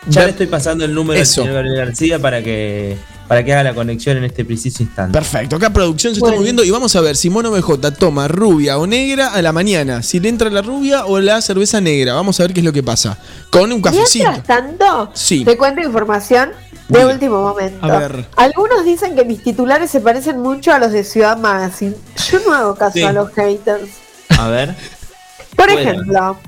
ya 0.08 0.20
Ver- 0.20 0.24
le 0.26 0.30
estoy 0.32 0.46
pasando 0.46 0.84
el 0.84 0.92
número 0.94 1.18
Eso. 1.18 1.40
al 1.40 1.46
señor 1.48 1.54
Gabriel 1.64 1.86
García 1.86 2.18
para 2.18 2.42
que, 2.42 2.98
para 3.28 3.44
que 3.44 3.52
haga 3.52 3.62
la 3.64 3.74
conexión 3.74 4.16
en 4.16 4.24
este 4.24 4.44
preciso 4.44 4.82
instante. 4.82 5.12
Perfecto, 5.12 5.56
acá 5.56 5.70
producción 5.70 6.14
se 6.14 6.20
Bueno. 6.20 6.34
está 6.34 6.40
moviendo 6.40 6.64
y 6.64 6.70
vamos 6.70 6.94
a 6.96 7.00
ver 7.00 7.16
si 7.16 7.28
Mono 7.30 7.50
BJ 7.50 7.92
toma 7.92 8.28
rubia 8.28 8.78
o 8.78 8.86
negra 8.86 9.28
a 9.32 9.42
la 9.42 9.52
mañana, 9.52 10.02
si 10.02 10.20
le 10.20 10.28
entra 10.28 10.48
la 10.50 10.62
rubia 10.62 11.06
o 11.06 11.18
la 11.20 11.40
cerveza 11.40 11.80
negra. 11.80 12.14
Vamos 12.14 12.38
a 12.40 12.44
ver 12.44 12.52
qué 12.52 12.60
es 12.60 12.64
lo 12.66 12.72
que 12.72 12.82
pasa. 12.82 13.18
Con 13.50 13.72
un 13.72 13.82
cafecito. 13.82 14.30
Mientras 14.30 14.46
tanto, 14.46 15.10
Sí. 15.14 15.44
te 15.44 15.56
cuento 15.56 15.80
información 15.80 16.50
de 16.88 17.04
último 17.04 17.42
momento. 17.42 17.84
A 17.84 17.98
ver. 17.98 18.26
Algunos 18.36 18.84
dicen 18.84 19.16
que 19.16 19.24
mis 19.24 19.42
titulares 19.42 19.90
se 19.90 20.00
parecen 20.00 20.40
mucho 20.40 20.72
a 20.72 20.78
los 20.78 20.92
de 20.92 21.02
Ciudad 21.02 21.36
Magazine. 21.36 21.96
Yo 22.30 22.38
no 22.46 22.54
hago 22.54 22.74
caso 22.76 22.92
Sí. 22.94 23.02
a 23.02 23.12
los 23.12 23.30
haters. 23.32 23.88
A 24.38 24.48
ver. 24.48 24.74
Por 25.56 25.72
Bueno. 25.72 25.80
ejemplo, 25.90 26.38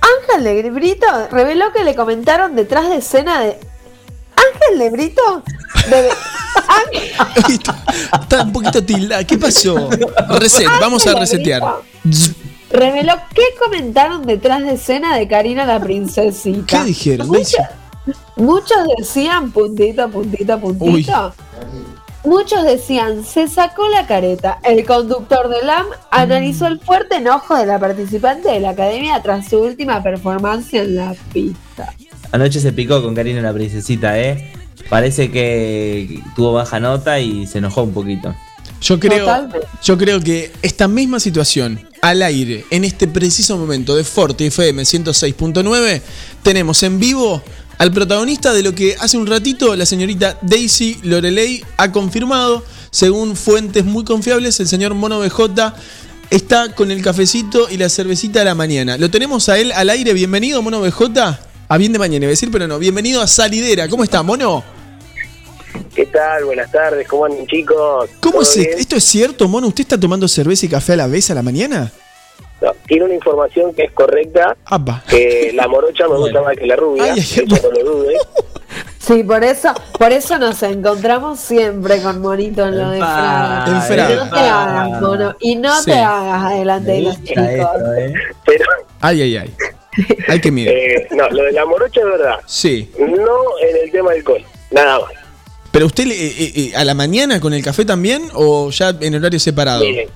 Ángel 0.00 0.44
de 0.44 0.70
Brito 0.70 1.06
reveló 1.30 1.72
que 1.72 1.84
le 1.84 1.94
comentaron 1.94 2.54
detrás 2.56 2.88
de 2.88 2.96
escena 2.96 3.40
de. 3.40 3.58
Ángel 4.52 4.78
de 4.78 4.90
Brito. 4.90 5.42
de- 5.90 6.08
Ángel- 6.68 7.52
está, 7.54 7.84
está 8.20 8.42
un 8.42 8.52
poquito 8.52 8.82
tilda. 8.84 9.24
¿Qué 9.24 9.38
pasó? 9.38 9.88
Reset, 10.38 10.66
vamos 10.80 11.06
a 11.06 11.14
resetear. 11.14 11.62
Reveló 12.70 13.14
que 13.34 13.42
comentaron 13.58 14.26
detrás 14.26 14.62
de 14.62 14.72
escena 14.74 15.16
de 15.16 15.26
Karina 15.26 15.64
la 15.64 15.80
princesita. 15.80 16.80
¿Qué 16.80 16.84
dijeron? 16.84 17.30
Daisy? 17.30 17.56
Muchos 18.36 18.78
decían 18.98 19.50
puntito, 19.52 20.08
puntito, 20.10 20.58
puntito. 20.60 21.34
Muchos 22.24 22.64
decían, 22.64 23.24
se 23.24 23.48
sacó 23.48 23.88
la 23.88 24.06
careta. 24.06 24.58
El 24.64 24.84
conductor 24.84 25.48
de 25.48 25.62
LAM 25.64 25.86
analizó 26.10 26.66
el 26.66 26.78
fuerte 26.80 27.16
enojo 27.16 27.54
de 27.56 27.64
la 27.64 27.78
participante 27.78 28.48
de 28.50 28.60
la 28.60 28.70
academia 28.70 29.22
tras 29.22 29.48
su 29.48 29.58
última 29.58 30.02
performance 30.02 30.74
en 30.74 30.96
la 30.96 31.14
pista. 31.32 31.94
Anoche 32.32 32.60
se 32.60 32.72
picó 32.72 33.02
con 33.02 33.14
Karina 33.14 33.40
la 33.40 33.52
princesita, 33.52 34.18
¿eh? 34.18 34.52
Parece 34.88 35.30
que 35.30 36.22
tuvo 36.36 36.52
baja 36.52 36.80
nota 36.80 37.20
y 37.20 37.46
se 37.46 37.58
enojó 37.58 37.82
un 37.82 37.92
poquito. 37.92 38.34
Yo 38.80 39.00
creo, 39.00 39.20
Totalmente. 39.20 39.66
yo 39.82 39.98
creo 39.98 40.20
que 40.20 40.52
esta 40.62 40.86
misma 40.86 41.18
situación 41.18 41.80
al 42.00 42.22
aire, 42.22 42.64
en 42.70 42.84
este 42.84 43.08
preciso 43.08 43.56
momento 43.56 43.96
de 43.96 44.04
Forte 44.04 44.46
FM 44.46 44.82
106.9, 44.82 46.00
tenemos 46.42 46.82
en 46.84 47.00
vivo 47.00 47.42
al 47.78 47.92
protagonista 47.92 48.52
de 48.52 48.62
lo 48.62 48.74
que 48.74 48.96
hace 48.98 49.16
un 49.16 49.26
ratito 49.26 49.74
la 49.74 49.86
señorita 49.86 50.38
Daisy 50.42 50.98
Lorelei 51.02 51.64
ha 51.76 51.90
confirmado, 51.90 52.64
según 52.90 53.36
fuentes 53.36 53.84
muy 53.84 54.04
confiables, 54.04 54.60
el 54.60 54.68
señor 54.68 54.94
Mono 54.94 55.20
BJ 55.20 55.74
está 56.30 56.74
con 56.74 56.90
el 56.90 57.02
cafecito 57.02 57.68
y 57.70 57.78
la 57.78 57.88
cervecita 57.88 58.42
a 58.42 58.44
la 58.44 58.54
mañana. 58.54 58.96
Lo 58.96 59.10
tenemos 59.10 59.48
a 59.48 59.58
él 59.58 59.72
al 59.72 59.90
aire. 59.90 60.12
Bienvenido, 60.12 60.60
Mono 60.62 60.80
BJ. 60.80 61.38
A 61.68 61.76
bien 61.76 61.92
de 61.92 61.98
mañana, 61.98 62.24
iba 62.24 62.30
a 62.30 62.30
decir, 62.30 62.50
pero 62.50 62.66
no. 62.66 62.78
Bienvenido 62.78 63.20
a 63.20 63.26
Salidera. 63.26 63.88
¿Cómo 63.88 64.04
está, 64.04 64.22
Mono? 64.22 64.64
¿Qué 65.94 66.06
tal? 66.06 66.44
Buenas 66.44 66.70
tardes, 66.72 67.06
¿cómo 67.08 67.26
andan 67.26 67.46
chicos? 67.46 68.08
¿Cómo 68.20 68.32
¿Todo 68.34 68.42
es 68.42 68.56
bien? 68.56 68.70
esto? 68.78 68.96
es 68.96 69.04
cierto, 69.04 69.48
Mono? 69.48 69.66
¿Usted 69.68 69.82
está 69.82 70.00
tomando 70.00 70.26
cerveza 70.28 70.64
y 70.66 70.68
café 70.68 70.94
a 70.94 70.96
la 70.96 71.06
vez 71.06 71.30
a 71.30 71.34
la 71.34 71.42
mañana? 71.42 71.92
No, 72.62 72.72
tiene 72.86 73.04
una 73.04 73.14
información 73.14 73.72
que 73.74 73.84
es 73.84 73.92
correcta, 73.92 74.56
Apa. 74.64 75.04
que 75.08 75.52
la 75.54 75.68
morocha 75.68 76.08
me 76.08 76.16
gusta 76.18 76.40
más 76.42 76.56
que 76.56 76.66
la 76.66 76.76
rubia, 76.76 77.12
Ay, 77.12 77.20
ay, 77.20 77.44
no 77.46 77.56
lo 77.56 77.84
dude. 77.92 78.14
Sí, 78.98 79.22
por 79.22 79.42
eso, 79.42 79.72
por 79.98 80.12
eso 80.12 80.38
nos 80.38 80.62
encontramos 80.62 81.40
siempre 81.40 82.02
con 82.02 82.20
Monito 82.20 82.66
en 82.68 82.76
lo 82.78 82.90
de 82.90 82.98
Fraga. 82.98 83.64
No 83.66 84.28
te 84.30 84.38
hagas, 84.40 85.00
mono. 85.00 85.36
Y 85.40 85.56
no 85.56 85.74
Sí. 85.78 85.86
te 85.92 85.98
hagas 85.98 86.42
adelante 86.52 86.90
de 86.90 87.00
los 87.02 87.24
chicos. 87.24 87.44
Pero, 88.44 88.64
Ay, 89.00 89.22
ay, 89.22 89.36
ay. 89.38 89.54
Hay 90.28 90.40
que 90.40 90.50
mirar. 90.50 90.74
eh, 90.74 91.06
no, 91.10 91.28
lo 91.30 91.42
de 91.44 91.52
la 91.52 91.64
morocha 91.66 92.00
es 92.00 92.06
verdad, 92.06 92.36
Sí. 92.46 92.90
no 92.98 93.58
en 93.68 93.76
el 93.84 93.90
tema 93.90 94.10
del 94.10 94.20
alcohol, 94.20 94.44
nada 94.70 95.00
más. 95.00 95.12
¿Pero 95.72 95.86
usted 95.86 96.06
le- 96.06 96.14
eh, 96.26 96.52
eh, 96.56 96.72
a 96.76 96.84
la 96.84 96.94
mañana 96.94 97.40
con 97.40 97.52
el 97.52 97.62
café 97.62 97.84
también 97.84 98.22
o 98.34 98.70
ya 98.70 98.94
en 99.00 99.14
horario 99.14 99.38
separado? 99.38 99.84
Miren, 99.84 100.08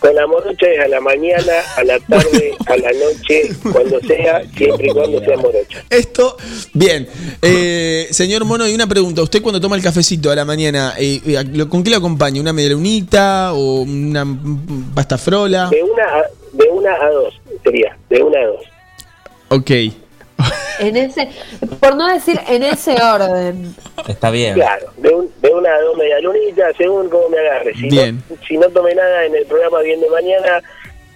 con 0.00 0.14
la 0.14 0.26
morocha 0.26 0.66
es 0.68 0.80
a 0.84 0.88
la 0.88 1.00
mañana, 1.00 1.52
a 1.76 1.84
la 1.84 1.98
tarde, 2.00 2.54
a 2.66 2.76
la 2.76 2.90
noche, 2.92 3.50
cuando 3.72 3.98
sea, 4.00 4.42
siempre 4.54 4.88
y 4.88 4.90
cuando 4.90 5.20
sea 5.24 5.36
morocha. 5.38 5.84
Esto, 5.88 6.36
bien. 6.74 7.08
Eh, 7.40 8.08
señor 8.10 8.44
Mono, 8.44 8.68
y 8.68 8.74
una 8.74 8.86
pregunta. 8.86 9.22
¿Usted 9.22 9.40
cuando 9.40 9.60
toma 9.60 9.76
el 9.76 9.82
cafecito 9.82 10.30
a 10.30 10.36
la 10.36 10.44
mañana, 10.44 10.94
eh, 10.98 11.20
eh, 11.24 11.66
¿con 11.68 11.82
qué 11.82 11.90
lo 11.90 11.96
acompaña? 11.96 12.40
¿Una 12.40 12.52
medialunita 12.52 13.52
o 13.54 13.82
una 13.82 14.26
pasta 14.94 15.16
frola? 15.16 15.68
De 15.70 15.82
una 15.82 16.02
a, 16.04 16.22
de 16.52 16.68
una 16.70 16.92
a 16.94 17.10
dos 17.10 17.40
sería, 17.64 17.96
de 18.10 18.22
una 18.22 18.38
a 18.40 18.46
dos. 18.46 18.64
Ok. 19.48 19.70
En 20.78 20.94
ese, 20.96 21.30
por 21.80 21.96
no 21.96 22.06
decir 22.12 22.38
en 22.48 22.62
ese 22.62 22.94
orden. 23.02 23.74
Está 24.06 24.30
bien. 24.30 24.54
Claro, 24.54 24.88
de, 24.98 25.08
un- 25.14 25.30
de 25.40 25.48
una 25.54 25.70
a 25.74 25.80
dos 25.80 25.96
medialunitas, 25.96 26.76
según 26.76 27.08
cómo 27.08 27.30
me 27.30 27.38
agarre. 27.38 27.72
Si 27.74 27.88
Bien. 27.88 28.22
No, 28.28 28.36
si 28.46 28.58
no 28.58 28.68
tomé 28.68 28.94
nada 28.94 29.24
en 29.24 29.34
el 29.34 29.46
programa 29.46 29.80
bien 29.80 29.98
de 30.02 30.10
mañana, 30.10 30.62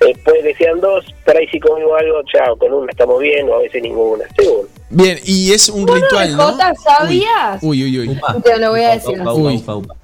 eh, 0.00 0.14
puede 0.24 0.42
que 0.42 0.54
sean 0.54 0.80
dos, 0.80 1.04
pero 1.26 1.38
ahí 1.38 1.46
si 1.48 1.60
conmigo 1.60 1.94
algo, 1.94 2.22
chao, 2.32 2.56
con 2.56 2.72
una 2.72 2.90
estamos 2.90 3.20
bien 3.20 3.46
o 3.50 3.54
a 3.56 3.58
veces 3.58 3.82
ninguna, 3.82 4.24
según. 4.38 4.66
Bien, 4.88 5.18
y 5.24 5.52
es 5.52 5.68
un 5.68 5.86
ritual, 5.86 6.36
¿no? 6.36 6.42
Jota, 6.52 6.72
¿sabías? 6.76 7.62
Uy, 7.62 7.84
uy, 7.84 7.98
uy. 8.08 8.20
Te 8.42 8.58
lo 8.58 8.70
voy 8.70 8.80
a 8.82 8.94
decir 8.94 9.20
Upa, 9.20 9.30
así. 9.30 9.40
upa, 9.40 9.50
Uy. 9.50 9.56
upa, 9.58 9.74
upa. 9.76 9.94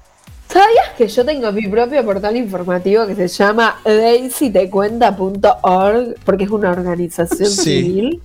¿Sabías 0.49 0.89
que 0.97 1.07
yo 1.07 1.25
tengo 1.25 1.51
mi 1.51 1.67
propio 1.67 2.03
portal 2.05 2.35
informativo 2.37 3.05
que 3.05 3.15
se 3.15 3.27
llama 3.27 3.79
daisytecuenta.org? 3.83 6.15
Porque 6.25 6.45
es 6.45 6.49
una 6.49 6.71
organización 6.71 7.49
Sí. 7.49 7.63
civil. 7.83 8.21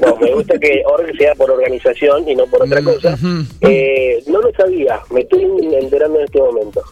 No, 0.00 0.16
me 0.16 0.32
gusta 0.34 0.58
que 0.58 0.82
org 0.86 1.06
sea 1.18 1.34
por 1.34 1.50
organización 1.50 2.26
y 2.28 2.34
no 2.34 2.46
por 2.46 2.62
otra 2.62 2.82
cosa. 2.82 3.14
Ujú. 3.14 3.44
Eh, 3.60 4.22
no 4.26 4.40
lo 4.40 4.50
sabía, 4.52 5.00
me 5.10 5.20
estoy 5.22 5.44
enterando 5.80 6.18
en 6.18 6.24
este 6.24 6.38
momento. 6.40 6.82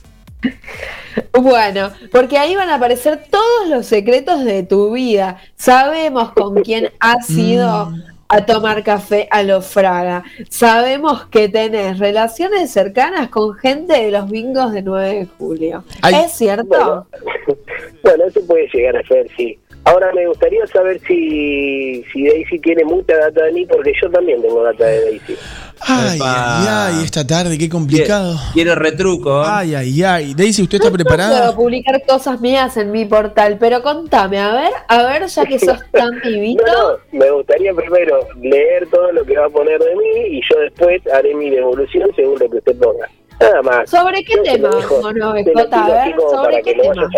Bueno, 1.40 1.92
porque 2.10 2.36
ahí 2.36 2.54
van 2.56 2.68
a 2.68 2.74
aparecer 2.74 3.26
todos 3.30 3.68
los 3.68 3.86
secretos 3.86 4.44
de 4.44 4.64
tu 4.64 4.92
vida. 4.92 5.40
Sabemos 5.56 6.32
con 6.32 6.62
quién 6.62 6.90
has 7.00 7.30
ido 7.30 7.86
Mm. 7.90 8.02
A 8.32 8.46
tomar 8.46 8.82
café 8.82 9.28
a 9.30 9.42
los 9.42 9.66
Fraga. 9.66 10.24
Sabemos 10.48 11.26
que 11.26 11.50
tenés 11.50 11.98
relaciones 11.98 12.70
cercanas 12.70 13.28
con 13.28 13.54
gente 13.54 13.92
de 13.92 14.10
los 14.10 14.30
bingos 14.30 14.72
de 14.72 14.80
9 14.80 15.14
de 15.18 15.26
julio. 15.26 15.84
Ay. 16.00 16.14
¿Es 16.24 16.32
cierto? 16.32 16.66
Bueno, 16.66 17.06
bueno, 18.02 18.24
eso 18.24 18.40
puede 18.46 18.68
llegar 18.72 18.96
a 18.96 19.06
ser, 19.06 19.28
sí. 19.36 19.58
Ahora 19.84 20.12
me 20.14 20.26
gustaría 20.28 20.64
saber 20.68 21.00
si, 21.08 22.04
si 22.12 22.24
Daisy 22.24 22.58
tiene 22.60 22.84
mucha 22.84 23.16
data 23.16 23.44
de 23.44 23.52
mí, 23.52 23.66
porque 23.66 23.92
yo 24.00 24.08
también 24.10 24.40
tengo 24.40 24.62
data 24.62 24.84
de 24.84 25.04
Daisy. 25.04 25.36
Ay, 25.80 26.20
ay, 26.22 26.66
ay, 26.68 27.04
esta 27.04 27.26
tarde, 27.26 27.58
qué 27.58 27.68
complicado. 27.68 28.36
Quiero 28.52 28.76
retruco. 28.76 29.42
Ay, 29.42 29.74
ay, 29.74 30.02
ay. 30.04 30.34
Daisy, 30.34 30.62
¿usted 30.62 30.76
está 30.76 30.88
No 30.88 30.92
puedo 30.92 31.04
preparada? 31.04 31.56
publicar 31.56 32.00
cosas 32.06 32.40
mías 32.40 32.76
en 32.76 32.92
mi 32.92 33.04
portal, 33.06 33.56
pero 33.58 33.82
contame, 33.82 34.38
a 34.38 34.52
ver, 34.52 34.70
a 34.86 35.02
ver, 35.02 35.26
ya 35.26 35.44
que 35.44 35.58
sos 35.58 35.78
tan 35.90 36.20
vivito. 36.20 36.62
No, 36.64 36.92
no, 36.92 36.98
me 37.10 37.30
gustaría 37.32 37.74
primero 37.74 38.20
leer 38.40 38.86
todo 38.88 39.10
lo 39.10 39.24
que 39.24 39.36
va 39.36 39.46
a 39.46 39.50
poner 39.50 39.80
de 39.80 39.96
mí 39.96 40.36
y 40.36 40.40
yo 40.48 40.60
después 40.60 41.02
haré 41.12 41.34
mi 41.34 41.50
devolución 41.50 42.08
según 42.14 42.38
lo 42.38 42.48
que 42.48 42.58
usted 42.58 42.76
ponga. 42.78 43.08
Nada 43.40 43.62
más. 43.62 43.90
¿Sobre 43.90 44.22
qué 44.22 44.34
Yo 44.36 44.42
tema, 44.44 44.70
Mono 45.02 45.32
BJ? 45.32 45.74
A 45.74 45.88
ver, 45.88 46.14
¿sobre 46.20 46.42
para 46.44 46.62
qué 46.62 46.74
que 46.74 46.76
lo 46.76 46.92
tema? 46.92 47.08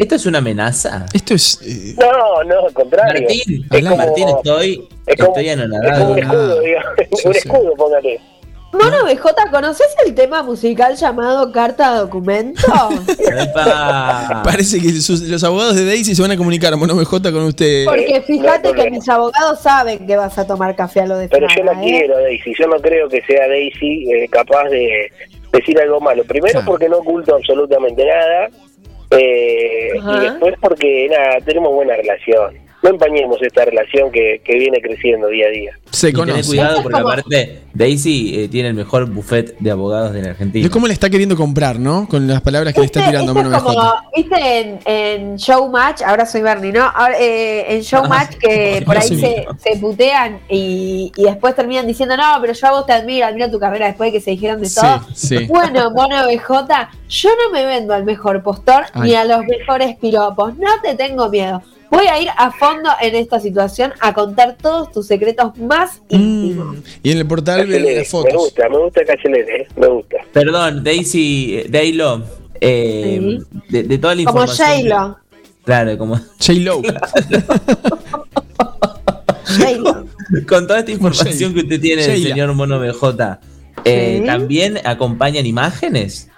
Esto, 0.00 0.04
duda. 0.04 0.04
¿Esto 0.04 0.14
es 0.16 0.26
una 0.26 0.38
amenaza? 0.38 1.06
Esto 1.12 1.34
es. 1.34 1.58
eh, 1.62 1.94
No, 1.98 2.42
no, 2.44 2.66
al 2.66 2.72
contrario. 2.72 3.20
Martín, 3.22 3.66
Es 3.70 3.82
como- 3.84 3.96
Martín, 3.96 4.28
estoy, 4.28 4.88
es 5.06 5.16
como- 5.16 5.28
estoy 5.30 5.48
Es 5.48 5.56
como 5.56 5.64
anonadado. 5.76 6.12
un 6.12 6.18
escudo, 6.18 6.60
digamos. 6.60 6.92
Sí, 7.14 7.28
un 7.28 7.32
sí. 7.34 7.38
escudo, 7.44 7.74
póngale. 7.76 8.20
Mono 8.72 9.04
BJ, 9.04 9.50
¿conoces 9.50 9.88
el 10.06 10.14
tema 10.14 10.44
musical 10.44 10.94
llamado 10.94 11.50
Carta 11.50 11.92
Documento? 11.96 12.62
Parece 14.44 14.80
que 14.80 14.92
sus- 15.00 15.22
los 15.22 15.42
abogados 15.42 15.74
de 15.76 15.84
Daisy 15.84 16.14
se 16.14 16.22
van 16.22 16.30
a 16.30 16.36
comunicar, 16.36 16.76
Mono 16.76 16.94
BJ, 16.94 17.32
con 17.32 17.42
usted. 17.44 17.84
Porque 17.84 18.22
fíjate 18.26 18.72
no 18.72 18.78
hay 18.78 18.84
que 18.84 18.90
mis 18.92 19.08
abogados 19.08 19.60
saben 19.60 20.06
que 20.06 20.16
vas 20.16 20.38
a 20.38 20.46
tomar 20.46 20.76
café 20.76 21.00
a 21.00 21.06
lo 21.06 21.16
de 21.18 21.28
Pero 21.28 21.46
yo 21.56 21.64
no 21.64 21.72
¿eh? 21.72 21.76
quiero 21.82 22.16
Daisy, 22.18 22.52
yo 22.58 22.66
no 22.68 22.76
creo 22.76 23.08
que 23.08 23.20
sea 23.22 23.48
Daisy 23.48 24.08
eh, 24.12 24.28
capaz 24.30 24.68
de 24.68 25.10
decir 25.52 25.80
algo 25.80 26.00
malo. 26.00 26.22
Primero 26.24 26.52
Claro. 26.52 26.66
porque 26.66 26.88
no 26.88 26.98
oculto 26.98 27.34
absolutamente 27.34 28.04
nada 28.04 28.50
eh, 29.10 29.92
y 29.96 30.20
después 30.20 30.54
porque 30.60 31.08
nada, 31.08 31.40
tenemos 31.44 31.72
buena 31.72 31.96
relación. 31.96 32.69
No 32.82 32.90
empañemos 32.90 33.36
esta 33.42 33.64
relación 33.64 34.10
que, 34.10 34.40
que 34.42 34.54
viene 34.58 34.80
creciendo 34.80 35.28
día 35.28 35.46
a 35.46 35.50
día. 35.50 35.72
Se 35.90 36.12
conoce. 36.12 36.48
cuidado 36.48 36.82
porque 36.82 36.98
aparte 36.98 37.60
Daisy 37.74 38.40
eh, 38.44 38.48
tiene 38.48 38.68
el 38.70 38.74
mejor 38.74 39.08
buffet 39.10 39.54
de 39.58 39.70
abogados 39.70 40.12
de 40.14 40.22
la 40.22 40.30
Argentina. 40.30 40.64
Es 40.64 40.70
como 40.72 40.86
le 40.86 40.94
está 40.94 41.10
queriendo 41.10 41.36
comprar, 41.36 41.78
¿no? 41.78 42.08
Con 42.08 42.26
las 42.26 42.40
palabras 42.40 42.72
que 42.72 42.80
le 42.80 42.86
está 42.86 43.04
tirando 43.06 43.32
Esto 43.32 43.44
Mono 43.44 43.56
es 43.56 43.62
como, 43.62 43.92
viste 44.16 44.58
en, 44.60 44.78
en 44.86 45.36
Showmatch, 45.36 46.02
ahora 46.02 46.24
soy 46.24 46.40
Bernie, 46.40 46.72
¿no? 46.72 46.82
Ahora, 46.82 47.14
eh, 47.20 47.66
en 47.76 47.82
Showmatch 47.82 48.36
que 48.36 48.82
por 48.86 48.96
ahí 48.96 49.08
se, 49.08 49.46
se 49.58 49.76
putean 49.78 50.40
y, 50.48 51.12
y 51.16 51.22
después 51.24 51.54
terminan 51.54 51.86
diciendo, 51.86 52.16
no, 52.16 52.38
pero 52.40 52.54
yo 52.54 52.66
a 52.66 52.70
vos 52.70 52.86
te 52.86 52.92
admiro, 52.94 53.26
admiro 53.26 53.50
tu 53.50 53.58
carrera 53.58 53.88
después 53.88 54.10
de 54.10 54.18
que 54.18 54.24
se 54.24 54.30
dijeron 54.30 54.58
de 54.60 54.68
Sí, 54.70 54.80
todo. 54.80 55.06
sí. 55.14 55.44
Bueno, 55.48 55.90
Mono 55.90 56.26
BJ, 56.26 56.88
yo 57.10 57.28
no 57.44 57.52
me 57.52 57.66
vendo 57.66 57.92
al 57.92 58.04
mejor 58.04 58.42
postor 58.42 58.84
Ay. 58.94 59.10
ni 59.10 59.14
a 59.16 59.24
los 59.24 59.44
mejores 59.44 59.96
piropos, 59.98 60.56
no 60.56 60.70
te 60.82 60.94
tengo 60.94 61.28
miedo. 61.28 61.62
Voy 61.90 62.06
a 62.06 62.20
ir 62.20 62.28
a 62.36 62.52
fondo 62.52 62.88
en 63.00 63.16
esta 63.16 63.40
situación 63.40 63.92
a 64.00 64.14
contar 64.14 64.56
todos 64.60 64.92
tus 64.92 65.06
secretos 65.08 65.56
más 65.58 66.00
íntimos. 66.08 66.76
Mm. 66.76 66.80
Y 67.02 67.10
en 67.12 67.18
el 67.18 67.26
portal 67.26 67.60
Acelere, 67.60 67.84
las 67.84 67.94
me 67.96 68.04
fotos. 68.04 68.32
gusta, 68.34 68.68
me 68.68 68.78
gusta 68.78 69.04
que 69.04 69.12
acelere, 69.12 69.62
eh, 69.62 69.68
me 69.76 69.86
gusta. 69.88 70.16
Perdón, 70.32 70.84
Daisy, 70.84 71.64
Daylo, 71.68 72.22
eh, 72.60 73.18
Sí. 73.20 73.60
de, 73.70 73.82
de 73.82 73.98
toda 73.98 74.14
la 74.14 74.24
Como 74.24 74.42
información. 74.42 74.88
J-Lo. 74.88 75.18
Claro, 75.64 75.98
como 75.98 76.16
J-Lo. 76.40 76.82
Con 80.48 80.66
toda 80.66 80.78
esta 80.80 80.90
información 80.92 81.52
que 81.54 81.60
usted 81.60 81.80
tiene 81.80 82.06
del 82.06 82.22
señor 82.22 82.54
Mono 82.54 82.78
BJ, 82.78 83.40
eh, 83.84 84.18
Sí. 84.20 84.26
¿también 84.26 84.78
acompañan 84.84 85.44
imágenes? 85.46 86.28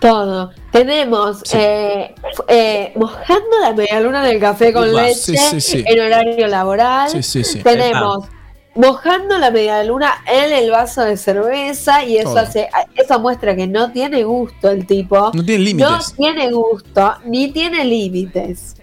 Todo. 0.00 0.50
Tenemos 0.72 1.40
Sí. 1.44 1.56
eh, 1.58 2.14
eh, 2.48 2.92
mojando 2.96 3.58
la 3.60 3.72
medialuna 3.74 4.24
del 4.24 4.40
café 4.40 4.72
con 4.72 4.92
leche 4.94 5.14
Sí, 5.14 5.36
sí, 5.36 5.60
sí. 5.60 5.84
en 5.86 6.00
horario 6.00 6.46
laboral. 6.46 7.10
Sí, 7.10 7.22
sí, 7.22 7.44
sí. 7.44 7.58
Tenemos 7.62 8.26
mojando 8.74 9.36
la 9.36 9.50
medialuna 9.50 10.14
en 10.32 10.52
el 10.52 10.70
vaso 10.70 11.02
de 11.02 11.16
cerveza 11.18 12.02
y 12.04 12.16
eso 12.16 12.30
Todo. 12.30 12.38
hace 12.40 12.68
eso 12.94 13.20
muestra 13.20 13.54
que 13.54 13.66
no 13.66 13.92
tiene 13.92 14.24
gusto 14.24 14.70
el 14.70 14.86
tipo. 14.86 15.32
No 15.34 15.44
tiene 15.44 15.58
No 15.58 15.64
límites. 15.90 16.14
tiene 16.16 16.50
gusto 16.50 17.14
ni 17.26 17.50
tiene 17.52 17.84
límites. 17.84 18.76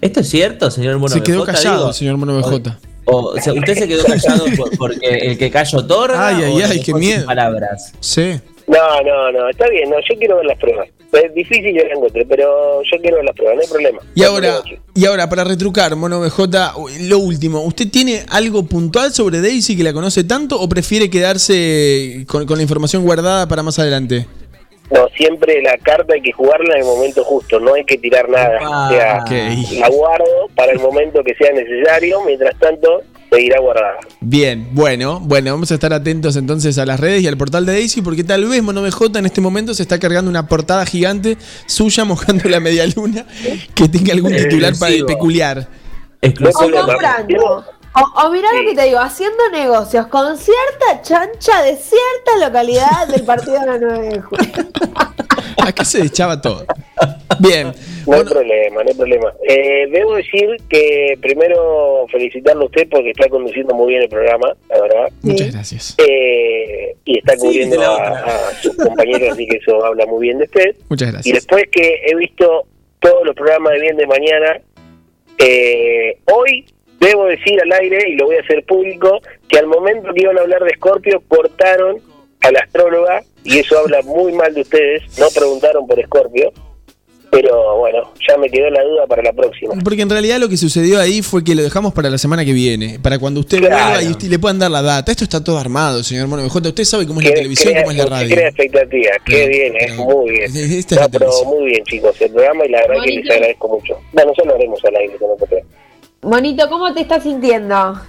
¿Esto 0.00 0.20
es 0.20 0.28
cierto, 0.30 0.70
señor 0.70 0.96
Mono 0.98 1.12
Se 1.12 1.22
quedó 1.22 1.42
BJ, 1.42 1.52
callado 1.52 1.78
digo? 1.80 1.92
señor 1.92 2.16
Mono 2.16 2.36
BJ. 2.40 2.78
O, 3.04 3.16
o 3.30 3.40
sea, 3.40 3.52
¿Usted 3.52 3.74
se 3.74 3.88
quedó 3.88 4.04
callado 4.04 4.44
por- 4.56 4.76
porque 4.78 5.06
el 5.22 5.36
que 5.38 5.50
callo 5.50 5.78
otorga? 5.80 6.28
Ay, 6.28 6.44
ay, 6.44 6.62
ay, 6.62 6.82
qué 6.82 6.94
miedo. 6.94 7.26
palabras? 7.26 7.92
Sí. 8.00 8.40
No, 8.68 9.02
no, 9.02 9.32
no, 9.32 9.48
está 9.48 9.68
bien, 9.70 9.88
no, 9.88 9.96
yo 9.98 10.18
quiero 10.18 10.36
ver 10.36 10.46
las 10.46 10.58
pruebas. 10.58 10.88
Es 11.10 11.34
difícil 11.34 11.74
yo 11.74 11.84
la 11.84 11.94
encontré, 11.94 12.26
pero 12.26 12.82
yo 12.82 13.00
quiero 13.00 13.16
ver 13.16 13.24
las 13.24 13.34
pruebas, 13.34 13.56
no 13.56 13.62
hay 13.62 13.68
problema. 13.68 14.00
Y 14.14 14.22
ahora, 14.24 14.62
y 14.94 15.06
ahora, 15.06 15.28
para 15.28 15.42
retrucar, 15.44 15.96
Mono 15.96 16.20
BJ, 16.20 16.74
lo 17.08 17.18
último, 17.18 17.62
¿usted 17.62 17.90
tiene 17.90 18.24
algo 18.28 18.64
puntual 18.64 19.12
sobre 19.12 19.40
Daisy 19.40 19.74
que 19.74 19.82
la 19.82 19.94
conoce 19.94 20.24
tanto 20.24 20.60
o 20.60 20.68
prefiere 20.68 21.08
quedarse 21.08 22.26
con, 22.28 22.44
con 22.46 22.56
la 22.58 22.62
información 22.62 23.04
guardada 23.04 23.48
para 23.48 23.62
más 23.62 23.78
adelante? 23.78 24.26
No, 24.90 25.06
siempre 25.16 25.60
la 25.62 25.76
carta 25.78 26.14
hay 26.14 26.22
que 26.22 26.32
jugarla 26.32 26.74
en 26.74 26.80
el 26.80 26.86
momento 26.86 27.22
justo, 27.22 27.60
no 27.60 27.74
hay 27.74 27.84
que 27.84 27.98
tirar 27.98 28.28
nada. 28.28 28.58
Ah, 28.62 29.24
o 29.24 29.28
sea, 29.28 29.80
la 29.80 29.88
guardo 29.88 30.48
para 30.54 30.72
el 30.72 30.78
momento 30.78 31.22
que 31.22 31.34
sea 31.34 31.52
necesario, 31.52 32.20
mientras 32.24 32.58
tanto 32.58 33.02
seguirá 33.30 33.60
guardada. 33.60 33.98
Bien, 34.20 34.68
bueno, 34.72 35.20
bueno, 35.20 35.52
vamos 35.52 35.70
a 35.70 35.74
estar 35.74 35.92
atentos 35.92 36.36
entonces 36.36 36.78
a 36.78 36.86
las 36.86 36.98
redes 36.98 37.22
y 37.22 37.26
al 37.26 37.36
portal 37.36 37.66
de 37.66 37.72
Daisy 37.72 38.02
porque 38.02 38.24
tal 38.24 38.46
vez 38.46 38.62
Mono 38.62 38.82
BJ 38.82 39.18
en 39.18 39.26
este 39.26 39.40
momento 39.40 39.74
se 39.74 39.82
está 39.82 39.98
cargando 39.98 40.30
una 40.30 40.46
portada 40.46 40.84
gigante 40.86 41.36
suya 41.66 42.04
mojando 42.04 42.48
la 42.48 42.60
media 42.60 42.86
luna 42.86 43.26
que 43.74 43.88
tenga 43.88 44.12
algún 44.12 44.34
titular 44.34 44.72
para 44.78 44.92
Exclusivo. 44.92 45.06
peculiar. 45.06 45.68
O 46.22 46.52
comprando. 46.52 47.64
O, 47.94 48.26
o 48.26 48.30
mirá 48.30 48.48
lo 48.52 48.68
que 48.68 48.76
te 48.76 48.84
digo, 48.84 48.98
haciendo 49.00 49.48
negocios 49.50 50.06
con 50.08 50.36
cierta 50.36 51.02
chancha 51.02 51.62
de 51.62 51.76
cierta 51.76 52.46
localidad 52.46 53.08
del 53.08 53.22
partido 53.22 53.60
de 53.60 53.66
la 53.66 53.78
9 53.78 54.08
de 54.08 54.20
julio. 54.20 54.52
Acá 55.64 55.84
se 55.84 56.02
echaba 56.02 56.40
todo. 56.40 56.64
Bien. 57.40 57.72
No 58.06 58.16
hay 58.16 58.24
problema, 58.24 58.82
no 58.82 58.88
hay 58.88 58.94
problema. 58.96 59.32
Eh, 59.46 59.86
debo 59.90 60.14
decir 60.16 60.56
que 60.68 61.18
primero 61.20 62.06
felicitarlo 62.10 62.62
a 62.62 62.66
usted 62.66 62.88
porque 62.90 63.10
está 63.10 63.28
conduciendo 63.28 63.74
muy 63.74 63.90
bien 63.90 64.02
el 64.02 64.08
programa, 64.08 64.54
la 64.70 64.80
verdad. 64.80 65.12
Muchas 65.22 65.52
gracias. 65.52 65.94
Eh, 65.98 66.94
y 67.04 67.18
está 67.18 67.36
cubriendo 67.36 67.80
a, 67.82 68.24
a 68.24 68.54
sus 68.62 68.74
compañeros, 68.76 69.30
así 69.32 69.46
que 69.46 69.58
eso 69.58 69.84
habla 69.84 70.06
muy 70.06 70.22
bien 70.26 70.38
de 70.38 70.44
usted. 70.44 70.76
Muchas 70.88 71.08
Y 71.08 71.12
gracias. 71.12 71.34
después 71.34 71.64
que 71.70 72.00
he 72.06 72.14
visto 72.16 72.66
todos 73.00 73.24
los 73.26 73.34
programas 73.34 73.74
de 73.74 73.80
Bien 73.80 73.96
de 73.96 74.06
Mañana, 74.06 74.60
eh, 75.38 76.18
hoy 76.34 76.64
debo 77.00 77.26
decir 77.26 77.60
al 77.62 77.72
aire, 77.72 78.08
y 78.08 78.16
lo 78.16 78.26
voy 78.26 78.36
a 78.36 78.40
hacer 78.40 78.64
público, 78.64 79.20
que 79.48 79.58
al 79.58 79.66
momento 79.66 80.12
que 80.14 80.22
iban 80.22 80.36
a 80.38 80.40
hablar 80.40 80.64
de 80.64 80.74
Scorpio, 80.74 81.22
cortaron 81.28 81.98
a 82.40 82.50
la 82.50 82.60
astróloga, 82.60 83.22
y 83.44 83.58
eso 83.58 83.78
habla 83.78 84.02
muy 84.02 84.32
mal 84.32 84.52
de 84.54 84.62
ustedes, 84.62 85.02
no 85.18 85.28
preguntaron 85.28 85.86
por 85.86 86.02
Scorpio, 86.04 86.52
pero 87.30 87.76
bueno, 87.78 88.12
ya 88.28 88.36
me 88.38 88.48
quedó 88.48 88.70
la 88.70 88.82
duda 88.82 89.06
para 89.06 89.22
la 89.22 89.32
próxima. 89.32 89.74
Porque 89.84 90.02
en 90.02 90.10
realidad 90.10 90.38
lo 90.38 90.48
que 90.48 90.56
sucedió 90.56 90.98
ahí 91.00 91.20
fue 91.22 91.44
que 91.44 91.54
lo 91.54 91.62
dejamos 91.62 91.92
para 91.92 92.08
la 92.10 92.18
semana 92.18 92.44
que 92.44 92.52
viene, 92.52 92.98
para 93.00 93.18
cuando 93.18 93.40
usted 93.40 93.58
Claro. 93.58 93.76
vuelva 93.76 94.02
y 94.02 94.08
usted 94.12 94.28
le 94.28 94.38
puedan 94.38 94.58
dar 94.58 94.70
la 94.70 94.82
data. 94.82 95.10
Esto 95.12 95.24
está 95.24 95.42
todo 95.44 95.58
armado, 95.58 96.02
señor 96.02 96.26
Mono 96.28 96.42
BJ. 96.44 96.68
Usted 96.68 96.84
sabe 96.84 97.06
cómo 97.06 97.20
es 97.20 97.26
la 97.28 97.34
televisión, 97.34 97.72
crea- 97.72 97.82
cómo 97.84 97.92
es 97.92 97.98
la 97.98 98.06
radio. 98.06 98.34
Crea 98.34 98.48
expectativa, 98.48 99.10
qué 99.26 99.46
bien, 99.48 99.76
es 99.76 99.96
muy 99.96 100.30
bien. 100.30 100.44
Esta 100.56 100.94
es 100.94 101.00
No, 101.00 101.00
la 101.02 101.08
pero 101.08 101.18
televisión. 101.26 101.48
muy 101.50 101.66
bien, 101.66 101.84
chicos, 101.84 102.20
el 102.20 102.30
programa 102.32 102.64
y 102.66 102.68
la 102.70 102.78
verdad 102.80 102.94
que 103.02 103.06
les 103.10 103.16
Bonito. 103.16 103.32
agradezco 103.34 103.68
mucho. 103.68 104.00
Bueno, 104.12 104.32
ya 104.38 104.44
lo 104.44 104.54
haremos 104.54 104.84
al 104.84 104.96
aire, 104.96 105.12
no 105.12 105.18
te 105.18 105.18
preocupes. 105.46 105.64
Monito, 106.22 106.68
¿cómo 106.68 106.94
te 106.94 107.00
estás 107.02 107.22
sintiendo? 107.22 108.00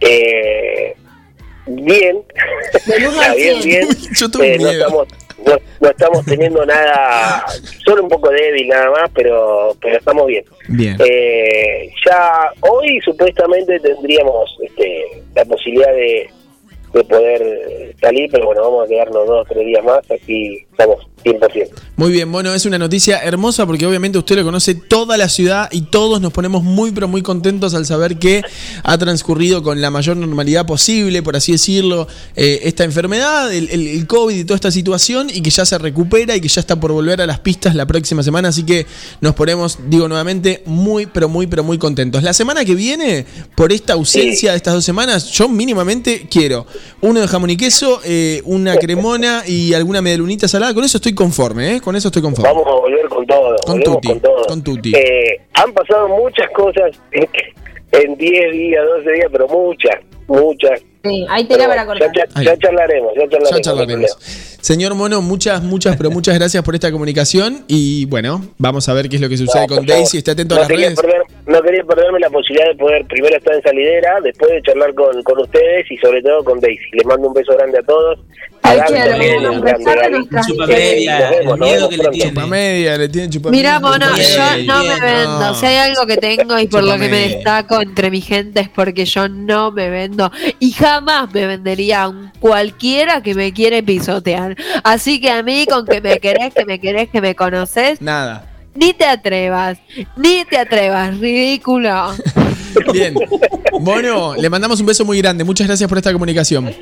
Eh, 0.00 0.94
bien, 1.66 2.18
Ah, 3.22 3.34
bien, 3.34 3.60
bien. 3.64 3.88
Yo 4.14 4.30
tengo 4.30 4.44
Eh, 4.44 4.58
no, 4.58 4.64
miedo. 4.68 4.80
estamos, 4.86 5.08
no, 5.46 5.56
no 5.80 5.88
estamos 5.88 6.24
teniendo 6.24 6.64
nada, 6.66 7.44
solo 7.84 8.02
un 8.02 8.08
poco 8.08 8.30
débil 8.30 8.68
nada 8.68 8.90
más, 8.90 9.10
pero, 9.14 9.76
pero 9.80 9.98
estamos 9.98 10.26
bien. 10.26 10.44
Bien. 10.68 10.96
Eh, 10.98 11.90
ya 12.06 12.52
hoy 12.60 13.00
supuestamente 13.04 13.78
tendríamos 13.80 14.56
este, 14.62 15.22
la 15.34 15.44
posibilidad 15.44 15.92
de, 15.92 16.30
de 16.92 17.04
poder 17.04 17.94
salir, 18.00 18.28
pero 18.30 18.46
bueno, 18.46 18.62
vamos 18.62 18.84
a 18.84 18.88
quedarnos 18.88 19.26
dos 19.26 19.46
o 19.46 19.52
tres 19.52 19.66
días 19.66 19.84
más, 19.84 20.10
así 20.10 20.67
estamos 20.78 21.04
100%. 21.24 21.70
Muy 21.96 22.12
bien, 22.12 22.30
bueno, 22.30 22.54
es 22.54 22.64
una 22.64 22.78
noticia 22.78 23.18
hermosa 23.18 23.66
porque 23.66 23.84
obviamente 23.84 24.18
usted 24.18 24.36
lo 24.36 24.44
conoce 24.44 24.76
toda 24.76 25.16
la 25.16 25.28
ciudad 25.28 25.68
y 25.72 25.80
todos 25.82 26.20
nos 26.20 26.32
ponemos 26.32 26.62
muy 26.62 26.92
pero 26.92 27.08
muy 27.08 27.22
contentos 27.22 27.74
al 27.74 27.84
saber 27.86 28.18
que 28.20 28.42
ha 28.84 28.96
transcurrido 28.98 29.64
con 29.64 29.80
la 29.80 29.90
mayor 29.90 30.16
normalidad 30.16 30.64
posible, 30.64 31.20
por 31.24 31.34
así 31.34 31.50
decirlo, 31.52 32.06
eh, 32.36 32.60
esta 32.62 32.84
enfermedad, 32.84 33.52
el, 33.52 33.68
el- 33.70 33.88
el 33.88 34.06
COVID 34.06 34.36
y 34.36 34.44
toda 34.44 34.54
esta 34.54 34.70
situación 34.70 35.28
y 35.34 35.40
que 35.42 35.50
ya 35.50 35.66
se 35.66 35.76
recupera 35.76 36.36
y 36.36 36.40
que 36.40 36.46
ya 36.46 36.60
está 36.60 36.78
por 36.78 36.92
volver 36.92 37.20
a 37.20 37.26
las 37.26 37.40
pistas 37.40 37.74
la 37.74 37.84
próxima 37.86 38.22
semana, 38.22 38.50
así 38.50 38.62
que 38.62 38.86
nos 39.20 39.34
ponemos, 39.34 39.78
digo 39.88 40.06
nuevamente, 40.06 40.62
muy 40.66 41.06
pero 41.06 41.28
muy 41.28 41.48
pero 41.48 41.64
muy 41.64 41.78
contentos. 41.78 42.22
La 42.22 42.32
semana 42.32 42.64
que 42.64 42.76
viene, 42.76 43.26
por 43.56 43.72
esta 43.72 43.94
ausencia 43.94 44.52
de 44.52 44.56
estas 44.56 44.74
dos 44.74 44.84
semanas, 44.84 45.28
yo 45.32 45.48
mínimamente 45.48 46.28
quiero 46.30 46.64
uno 47.00 47.20
de 47.20 47.26
jamón 47.26 47.50
y 47.50 47.56
queso, 47.56 48.00
eh, 48.04 48.40
una 48.44 48.76
cremona 48.76 49.42
y 49.48 49.74
alguna 49.74 50.00
medialunita 50.00 50.46
salada, 50.46 50.67
con 50.74 50.84
eso 50.84 50.98
estoy 50.98 51.14
conforme, 51.14 51.76
¿eh? 51.76 51.80
Con 51.80 51.96
eso 51.96 52.08
estoy 52.08 52.22
conforme. 52.22 52.48
Vamos 52.50 52.66
a 52.66 52.70
volver 52.80 53.08
con 53.08 53.26
todo, 53.26 53.56
Con 53.66 53.80
tutti, 53.82 54.08
con 54.08 54.20
todo. 54.20 54.44
con 54.46 54.62
tutti. 54.62 54.92
Eh, 54.94 55.40
han 55.54 55.72
pasado 55.72 56.08
muchas 56.08 56.48
cosas 56.54 56.90
en 57.92 58.16
10 58.16 58.52
días, 58.52 58.84
12 58.98 59.12
días, 59.12 59.28
pero 59.32 59.48
muchas, 59.48 59.94
muchas. 60.26 60.80
Sí, 61.04 61.24
hay 61.30 61.44
tela 61.46 61.68
para 61.68 61.86
cortar. 61.86 62.10
Ya, 62.14 62.24
ya- 62.34 62.42
ya 62.42 62.58
charlaremos, 62.58 63.12
ya 63.14 63.22
charlaremos. 63.22 63.50
Ya 63.50 63.60
charlaremos. 63.60 64.16
Señor 64.60 64.94
Mono, 64.94 65.22
muchas, 65.22 65.62
muchas, 65.62 65.96
pero 65.96 66.10
muchas 66.10 66.34
gracias 66.34 66.62
por 66.64 66.74
esta 66.74 66.90
comunicación 66.92 67.64
y 67.68 68.04
bueno, 68.06 68.42
vamos 68.58 68.88
a 68.88 68.92
ver 68.92 69.08
qué 69.08 69.16
es 69.16 69.22
lo 69.22 69.28
que 69.28 69.36
sucede 69.36 69.66
No, 69.68 69.76
con. 69.76 69.86
Daisy. 69.86 70.18
Esté 70.18 70.32
atento 70.32 70.56
a 70.56 70.60
las 70.60 70.68
redes. 70.68 70.96
perder- 70.96 71.22
no 71.48 71.60
quería 71.62 71.82
perderme 71.84 72.20
la 72.20 72.30
posibilidad 72.30 72.68
de 72.68 72.74
poder 72.76 73.04
primero 73.06 73.36
estar 73.36 73.54
en 73.54 73.62
salidera, 73.62 74.20
después 74.22 74.50
de 74.52 74.62
charlar 74.62 74.94
con, 74.94 75.22
con 75.22 75.40
ustedes 75.40 75.90
y 75.90 75.96
sobre 75.96 76.22
todo 76.22 76.44
con 76.44 76.60
Daisy. 76.60 76.84
Les 76.92 77.06
mando 77.06 77.28
un 77.28 77.34
beso 77.34 77.54
grande 77.56 77.78
a 77.78 77.82
todos. 77.82 78.18
A 78.62 78.70
Ay, 78.70 78.78
Gaby 78.78 78.92
quiero, 78.92 79.10
también, 79.10 79.34
bueno, 79.34 79.52
un 79.52 79.60
besar 79.62 79.80
grande, 79.80 79.98
a 79.98 80.02
Gaby. 80.02 80.12
nuestras 80.16 80.46
Chupa 80.46 80.66
Sí, 80.66 80.72
media, 80.72 81.18
nos 81.20 81.30
vemos, 81.30 81.40
el 81.40 81.46
nos 81.48 81.58
miedo 81.58 81.74
vemos 81.74 81.88
que 81.88 81.96
le 81.96 82.02
pronto. 82.02 82.10
tiene. 82.10 82.30
Chupa 82.30 82.46
media, 82.46 82.98
le 82.98 83.08
tiene 83.08 83.30
chupa 83.30 83.50
Mira, 83.50 83.80
mono, 83.80 84.06
yo 84.16 84.64
no 84.66 84.84
me 84.84 85.00
vendo. 85.00 85.54
Si 85.54 85.66
hay 85.66 85.76
algo 85.90 86.06
que 86.06 86.16
tengo 86.18 86.58
y 86.58 86.66
por 86.66 86.84
lo 86.84 86.92
que 86.98 87.08
me 87.08 87.28
destaco 87.28 87.80
entre 87.80 88.10
mi 88.10 88.20
gente 88.20 88.60
es 88.60 88.68
porque 88.68 89.04
yo 89.06 89.28
no 89.28 89.70
me 89.72 89.88
vendo. 89.90 90.30
Y 90.58 90.72
jamás 90.72 91.32
me 91.32 91.46
vendería 91.46 92.02
a 92.02 92.08
un 92.08 92.30
cualquiera 92.40 93.22
que 93.22 93.34
me 93.34 93.52
quiere 93.54 93.82
pisotear. 93.82 94.56
Así 94.84 95.20
que 95.20 95.30
a 95.30 95.42
mí, 95.42 95.66
con 95.66 95.86
que 95.86 96.00
me 96.00 96.18
querés, 96.18 96.52
que 96.52 96.64
me 96.66 96.78
querés, 96.78 97.08
que 97.08 97.20
me 97.22 97.34
conoces, 97.34 98.02
Nada. 98.02 98.44
Ni 98.78 98.92
te 98.92 99.04
atrevas. 99.04 99.78
Ni 100.16 100.44
te 100.44 100.56
atrevas, 100.56 101.18
ridículo. 101.18 102.14
Bien. 102.92 103.14
Mono, 103.80 104.36
le 104.36 104.48
mandamos 104.48 104.80
un 104.80 104.86
beso 104.86 105.04
muy 105.04 105.18
grande. 105.18 105.42
Muchas 105.42 105.66
gracias 105.66 105.88
por 105.88 105.98
esta 105.98 106.12
comunicación. 106.12 106.72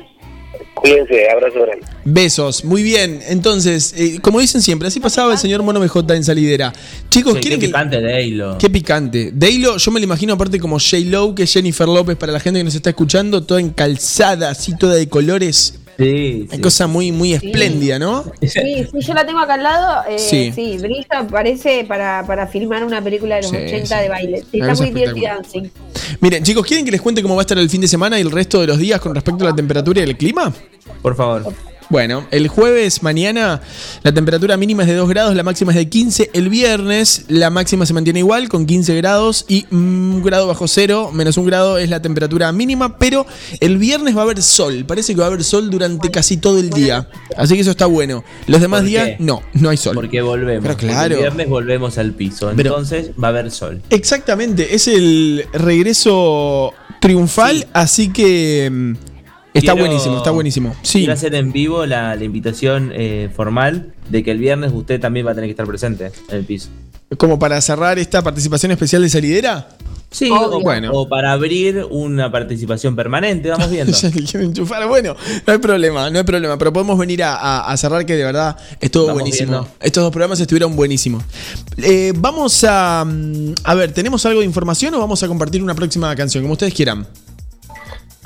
Cuídense, 0.75 1.27
abrazo 1.27 1.59
grande. 1.61 1.87
Besos, 2.05 2.63
muy 2.63 2.83
bien. 2.83 3.19
Entonces, 3.27 3.95
eh, 3.97 4.19
como 4.21 4.39
dicen 4.39 4.61
siempre, 4.61 4.87
así 4.87 4.99
pasaba 4.99 5.33
el 5.33 5.39
señor 5.39 5.63
Mono 5.63 5.79
BJ 5.79 6.13
en 6.13 6.23
salidera. 6.23 6.71
Chicos, 7.09 7.33
Che, 7.33 7.39
¿quieren 7.39 7.59
qué 7.59 7.65
picante 7.65 7.99
de 7.99 8.15
Halo. 8.15 8.57
Qué 8.59 8.69
picante. 8.69 9.31
Daylo, 9.33 9.77
yo 9.77 9.91
me 9.91 9.99
lo 9.99 10.03
imagino 10.03 10.33
aparte 10.33 10.59
como 10.59 10.77
J-Lo, 10.77 11.33
que 11.33 11.43
es 11.43 11.53
Jennifer 11.53 11.87
López 11.87 12.15
para 12.15 12.31
la 12.31 12.39
gente 12.39 12.59
que 12.59 12.63
nos 12.63 12.75
está 12.75 12.91
escuchando, 12.91 13.43
toda 13.43 13.59
encalzada, 13.59 14.51
así 14.51 14.77
toda 14.77 14.93
de 14.93 15.09
colores. 15.09 15.79
Sí, 15.97 16.47
Una 16.51 16.61
cosa 16.61 16.85
muy, 16.85 17.11
muy 17.11 17.33
espléndida, 17.33 17.97
¿no? 17.97 18.23
Sí, 18.41 18.49
sí, 18.91 18.99
yo 18.99 19.13
la 19.15 19.25
tengo 19.25 19.39
acá 19.39 19.55
al 19.55 19.63
lado. 19.63 20.03
eh, 20.09 20.19
Sí. 20.19 20.51
sí. 20.53 20.77
brilla, 20.77 21.25
parece 21.29 21.85
para, 21.85 22.23
para 22.27 22.45
filmar 22.47 22.83
una 22.83 23.01
película 23.03 23.35
de 23.37 23.41
los 23.41 23.51
Sí, 23.51 23.57
80 23.57 23.97
sí. 23.97 24.03
de 24.03 24.09
baile. 24.09 24.43
Sí, 24.51 24.61
Una 24.61 24.73
está 24.73 24.83
muy 24.83 24.93
Dirty. 24.93 25.21
Dancing. 25.21 25.63
Miren, 26.21 26.43
chicos, 26.43 26.65
¿quieren 26.67 26.85
que 26.85 26.91
les 26.91 27.01
cuente 27.01 27.21
cómo 27.23 27.35
va 27.35 27.41
a 27.41 27.43
estar 27.43 27.57
el 27.57 27.69
fin 27.69 27.81
de 27.81 27.87
semana 27.87 28.19
y 28.19 28.21
el 28.21 28.31
resto 28.31 28.61
de 28.61 28.67
los 28.67 28.77
días 28.77 29.01
con 29.01 29.15
respecto 29.15 29.43
a 29.45 29.49
la 29.49 29.55
temperatura 29.55 30.01
y 30.01 30.03
el 30.03 30.15
clima? 30.17 30.53
Por 31.01 31.15
favor. 31.15 31.51
Bueno, 31.89 32.27
el 32.31 32.49
jueves 32.49 33.01
mañana 33.01 33.61
la 34.03 34.11
temperatura 34.13 34.57
mínima 34.57 34.83
es 34.83 34.89
de 34.89 34.95
2 34.95 35.07
grados, 35.07 35.35
la 35.35 35.43
máxima 35.43 35.71
es 35.71 35.77
de 35.77 35.87
15. 35.87 36.31
El 36.33 36.49
viernes 36.49 37.25
la 37.29 37.49
máxima 37.49 37.85
se 37.85 37.93
mantiene 37.93 38.19
igual 38.19 38.49
con 38.49 38.65
15 38.65 38.95
grados 38.97 39.45
y 39.47 39.65
mm, 39.69 40.15
un 40.15 40.23
grado 40.23 40.47
bajo 40.47 40.67
cero, 40.67 41.11
menos 41.13 41.37
un 41.37 41.45
grado 41.45 41.77
es 41.77 41.89
la 41.89 42.01
temperatura 42.01 42.51
mínima, 42.51 42.97
pero 42.97 43.25
el 43.61 43.77
viernes 43.77 44.15
va 44.17 44.21
a 44.21 44.23
haber 44.23 44.41
sol. 44.41 44.83
Parece 44.85 45.13
que 45.13 45.19
va 45.19 45.25
a 45.25 45.29
haber 45.29 45.43
sol 45.43 45.69
durante 45.69 46.11
casi 46.11 46.37
todo 46.37 46.59
el 46.59 46.69
día. 46.69 47.07
Así 47.37 47.55
que 47.55 47.61
eso 47.61 47.71
está 47.71 47.85
bueno. 47.85 48.23
Los 48.47 48.59
demás 48.59 48.81
¿Por 48.81 48.89
días 48.89 49.11
no, 49.19 49.41
no 49.53 49.69
hay 49.69 49.77
sol. 49.77 49.95
Porque 49.95 50.21
volvemos. 50.21 50.63
Pero 50.63 50.77
claro. 50.77 51.15
El 51.15 51.21
viernes 51.21 51.47
volvemos 51.49 51.97
al 51.97 52.11
piso. 52.13 52.51
Pero- 52.55 52.71
Entonces 52.71 53.11
va 53.21 53.27
a 53.27 53.31
haber 53.31 53.49
sol. 53.51 53.81
Exactamente, 53.89 54.75
es 54.75 54.87
el 54.89 55.45
regreso 55.53 56.73
triunfal, 56.99 57.67
así 57.73 58.09
que 58.09 58.69
mm, 58.71 58.93
está 59.57 59.73
Quiero- 59.73 59.87
buenísimo, 59.87 60.17
está 60.17 60.31
buenísimo. 60.31 60.75
Sí. 60.81 60.99
Quiero 60.99 61.13
hacer 61.13 61.35
en 61.35 61.51
vivo 61.51 61.85
la, 61.85 62.15
la 62.15 62.23
invitación 62.23 62.91
eh, 62.93 63.29
formal 63.35 63.93
de 64.09 64.23
que 64.23 64.31
el 64.31 64.37
viernes 64.39 64.71
usted 64.73 64.99
también 64.99 65.25
va 65.25 65.31
a 65.31 65.35
tener 65.35 65.47
que 65.47 65.51
estar 65.51 65.65
presente 65.67 66.11
en 66.29 66.35
el 66.37 66.43
piso. 66.45 66.69
Como 67.17 67.39
para 67.39 67.59
cerrar 67.61 67.97
esta 67.99 68.21
participación 68.21 68.71
especial 68.73 69.01
de 69.01 69.09
salidera. 69.09 69.69
Sí, 70.09 70.29
o, 70.31 70.61
Bueno. 70.61 70.91
o 70.93 71.09
para 71.09 71.33
abrir 71.33 71.85
una 71.89 72.31
participación 72.31 72.95
permanente, 72.95 73.49
vamos 73.49 73.69
viendo. 73.69 73.91
Ya 73.97 74.09
le 74.09 74.23
quiero 74.23 74.45
enchufar. 74.45 74.87
Bueno, 74.87 75.15
no 75.45 75.53
hay 75.53 75.59
problema, 75.59 76.09
no 76.09 76.17
hay 76.19 76.23
problema. 76.23 76.57
Pero 76.57 76.71
podemos 76.71 76.97
venir 76.97 77.23
a, 77.23 77.35
a- 77.35 77.71
a 77.71 77.77
cerrar 77.77 78.05
que 78.05 78.15
de 78.15 78.23
verdad 78.23 78.55
estuvo 78.79 79.07
Vamos 79.07 79.21
buenísimo. 79.21 79.51
viendo. 79.51 79.69
Estos 79.81 80.03
dos 80.03 80.11
programas 80.11 80.39
estuvieron 80.39 80.75
buenísimos. 80.77 81.23
Eh, 81.77 82.13
vamos 82.15 82.63
a. 82.67 83.03
mm, 83.05 83.53
A 83.65 83.75
ver, 83.75 83.91
¿tenemos 83.91 84.25
algo 84.25 84.39
de 84.39 84.45
información 84.45 84.93
o 84.95 84.99
vamos 84.99 85.21
a 85.23 85.27
compartir 85.27 85.61
una 85.61 85.75
próxima 85.75 86.15
canción? 86.15 86.41
Como 86.43 86.53
ustedes 86.53 86.73
quieran. 86.73 87.05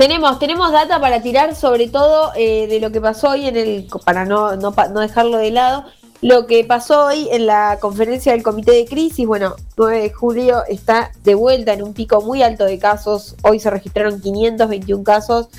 Tenemos, 0.01 0.39
tenemos 0.39 0.71
data 0.71 0.99
para 0.99 1.21
tirar 1.21 1.53
sobre 1.53 1.87
todo 1.87 2.31
eh, 2.35 2.65
de 2.65 2.79
lo 2.79 2.91
que 2.91 2.99
pasó 2.99 3.29
hoy 3.29 3.45
en 3.45 3.55
el, 3.55 3.87
para 4.03 4.25
no, 4.25 4.55
no, 4.55 4.73
no 4.91 4.99
dejarlo 4.99 5.37
de 5.37 5.51
lado, 5.51 5.85
lo 6.21 6.47
que 6.47 6.63
pasó 6.63 7.05
hoy 7.05 7.29
en 7.31 7.45
la 7.45 7.77
conferencia 7.79 8.31
del 8.31 8.41
comité 8.41 8.71
de 8.71 8.85
crisis, 8.85 9.27
bueno, 9.27 9.55
9 9.77 10.01
de 10.01 10.09
julio 10.11 10.63
está 10.67 11.11
de 11.23 11.35
vuelta 11.35 11.73
en 11.73 11.83
un 11.83 11.93
pico 11.93 12.19
muy 12.19 12.41
alto 12.41 12.65
de 12.65 12.79
casos, 12.79 13.35
hoy 13.43 13.59
se 13.59 13.69
registraron 13.69 14.19
521 14.19 15.03
casos 15.03 15.49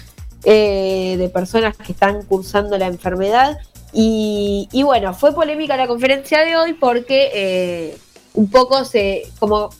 eh, 0.43 1.14
de 1.19 1.28
personas 1.28 1.77
que 1.77 1.93
están 1.93 2.24
cursando 2.24 2.77
la 2.78 2.89
enfermedad. 2.89 3.59
Y, 3.93 4.69
y 4.73 4.82
bueno, 4.82 5.14
fue 5.14 5.32
polémica 5.32 5.77
la 5.77 5.86
conferencia 5.86 6.40
de 6.40 6.56
hoy 6.56 6.73
porque 6.73 7.31
eh, 7.32 7.98
un 8.35 8.51
poco 8.51 8.85
se, 8.85 9.23
como 9.39 9.70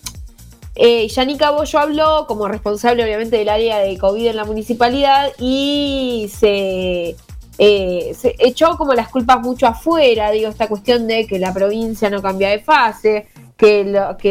Eh, 0.75 1.07
Yanika 1.09 1.51
Bollo 1.51 1.79
habló 1.79 2.27
como 2.27 2.49
responsable 2.49 3.05
obviamente 3.05 3.37
del 3.37 3.51
área 3.51 3.79
de 3.81 3.99
COVID 3.99 4.29
en 4.29 4.37
la 4.37 4.45
municipalidad 4.45 5.31
y 5.39 6.31
se, 6.35 7.15
eh, 7.59 8.15
se 8.19 8.35
echó 8.39 8.79
como 8.79 8.95
las 8.95 9.09
culpas 9.09 9.41
mucho 9.41 9.67
afuera, 9.67 10.31
digo, 10.31 10.49
esta 10.49 10.69
cuestión 10.69 11.07
de 11.07 11.27
que 11.27 11.39
la 11.39 11.53
provincia 11.53 12.09
no 12.09 12.23
cambia 12.23 12.49
de 12.49 12.61
fase, 12.61 13.29
que, 13.57 13.81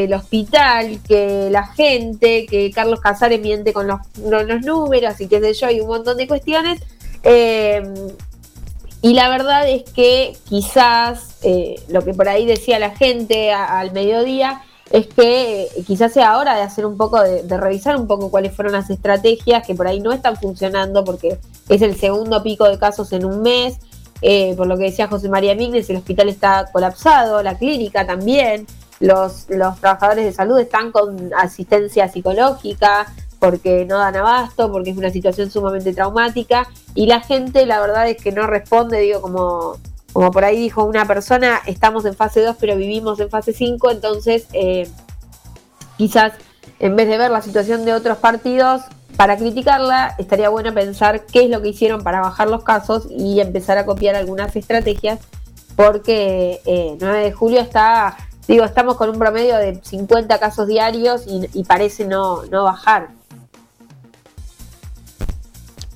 el 0.03 0.13
hospital, 0.13 0.99
que 1.07 1.49
la 1.49 1.67
gente, 1.67 2.45
que 2.47 2.69
Carlos 2.71 2.99
Casares 2.99 3.39
miente 3.39 3.71
con 3.71 3.87
los, 3.87 3.99
números 4.65 5.21
y 5.21 5.27
qué 5.27 5.39
sé 5.39 5.53
yo, 5.53 5.69
y 5.69 5.79
un 5.79 5.87
montón 5.87 6.17
de 6.17 6.27
cuestiones. 6.27 6.81
Eh, 7.23 7.81
y 9.01 9.13
la 9.13 9.29
verdad 9.29 9.69
es 9.69 9.83
que 9.83 10.33
quizás 10.49 11.37
eh, 11.43 11.75
lo 11.87 12.03
que 12.03 12.13
por 12.13 12.27
ahí 12.27 12.45
decía 12.45 12.77
la 12.77 12.95
gente 12.95 13.51
al 13.51 13.93
mediodía 13.93 14.61
es 14.91 15.07
que 15.07 15.63
eh, 15.63 15.69
quizás 15.87 16.11
sea 16.13 16.37
hora 16.37 16.55
de 16.55 16.61
hacer 16.61 16.85
un 16.85 16.97
poco, 16.97 17.21
de, 17.21 17.43
de 17.43 17.57
revisar 17.57 17.95
un 17.95 18.07
poco 18.07 18.29
cuáles 18.29 18.53
fueron 18.55 18.73
las 18.73 18.89
estrategias 18.89 19.65
que 19.65 19.75
por 19.75 19.87
ahí 19.87 19.99
no 19.99 20.11
están 20.11 20.35
funcionando 20.37 21.03
porque 21.03 21.37
es 21.69 21.81
el 21.81 21.95
segundo 21.95 22.43
pico 22.43 22.67
de 22.67 22.77
casos 22.77 23.11
en 23.13 23.25
un 23.25 23.41
mes. 23.41 23.77
eh, 24.21 24.53
por 24.55 24.67
lo 24.67 24.77
que 24.77 24.83
decía 24.83 25.07
José 25.07 25.29
María 25.29 25.55
Mignes, 25.55 25.89
el 25.89 25.97
hospital 25.97 26.29
está 26.29 26.69
colapsado, 26.71 27.41
la 27.41 27.57
clínica 27.57 28.05
también, 28.05 28.67
los, 28.99 29.47
los 29.49 29.79
trabajadores 29.79 30.25
de 30.25 30.31
salud 30.31 30.59
están 30.59 30.91
con 30.91 31.31
asistencia 31.35 32.07
psicológica 32.07 33.07
porque 33.39 33.85
no 33.85 33.97
dan 33.97 34.15
abasto, 34.15 34.71
porque 34.71 34.91
es 34.91 34.97
una 34.97 35.09
situación 35.09 35.49
sumamente 35.49 35.93
traumática 35.93 36.67
y 36.93 37.07
la 37.07 37.21
gente 37.21 37.65
la 37.65 37.81
verdad 37.81 38.07
es 38.07 38.21
que 38.21 38.31
no 38.31 38.45
responde, 38.45 38.99
digo, 38.99 39.21
como, 39.21 39.77
como 40.13 40.31
por 40.31 40.43
ahí 40.43 40.57
dijo 40.57 40.83
una 40.83 41.05
persona, 41.05 41.61
estamos 41.65 42.05
en 42.05 42.15
fase 42.15 42.41
2 42.41 42.55
pero 42.59 42.75
vivimos 42.75 43.19
en 43.19 43.29
fase 43.29 43.53
5, 43.53 43.91
entonces 43.91 44.47
eh, 44.53 44.89
quizás 45.97 46.33
en 46.79 46.95
vez 46.95 47.07
de 47.07 47.17
ver 47.17 47.31
la 47.31 47.41
situación 47.41 47.85
de 47.85 47.93
otros 47.93 48.17
partidos 48.17 48.81
para 49.17 49.37
criticarla, 49.37 50.15
estaría 50.17 50.49
bueno 50.49 50.73
pensar 50.73 51.25
qué 51.25 51.43
es 51.43 51.49
lo 51.49 51.61
que 51.61 51.69
hicieron 51.69 52.01
para 52.01 52.21
bajar 52.21 52.49
los 52.49 52.63
casos 52.63 53.07
y 53.09 53.39
empezar 53.39 53.77
a 53.77 53.85
copiar 53.85 54.15
algunas 54.15 54.55
estrategias, 54.55 55.19
porque 55.75 56.59
eh, 56.65 56.97
9 56.99 57.19
de 57.19 57.31
julio 57.31 57.61
está, 57.61 58.17
digo, 58.47 58.65
estamos 58.65 58.95
con 58.95 59.09
un 59.09 59.19
promedio 59.19 59.57
de 59.57 59.79
50 59.83 60.39
casos 60.39 60.67
diarios 60.67 61.25
y, 61.27 61.47
y 61.53 61.63
parece 61.65 62.05
no, 62.05 62.43
no 62.45 62.63
bajar. 62.63 63.20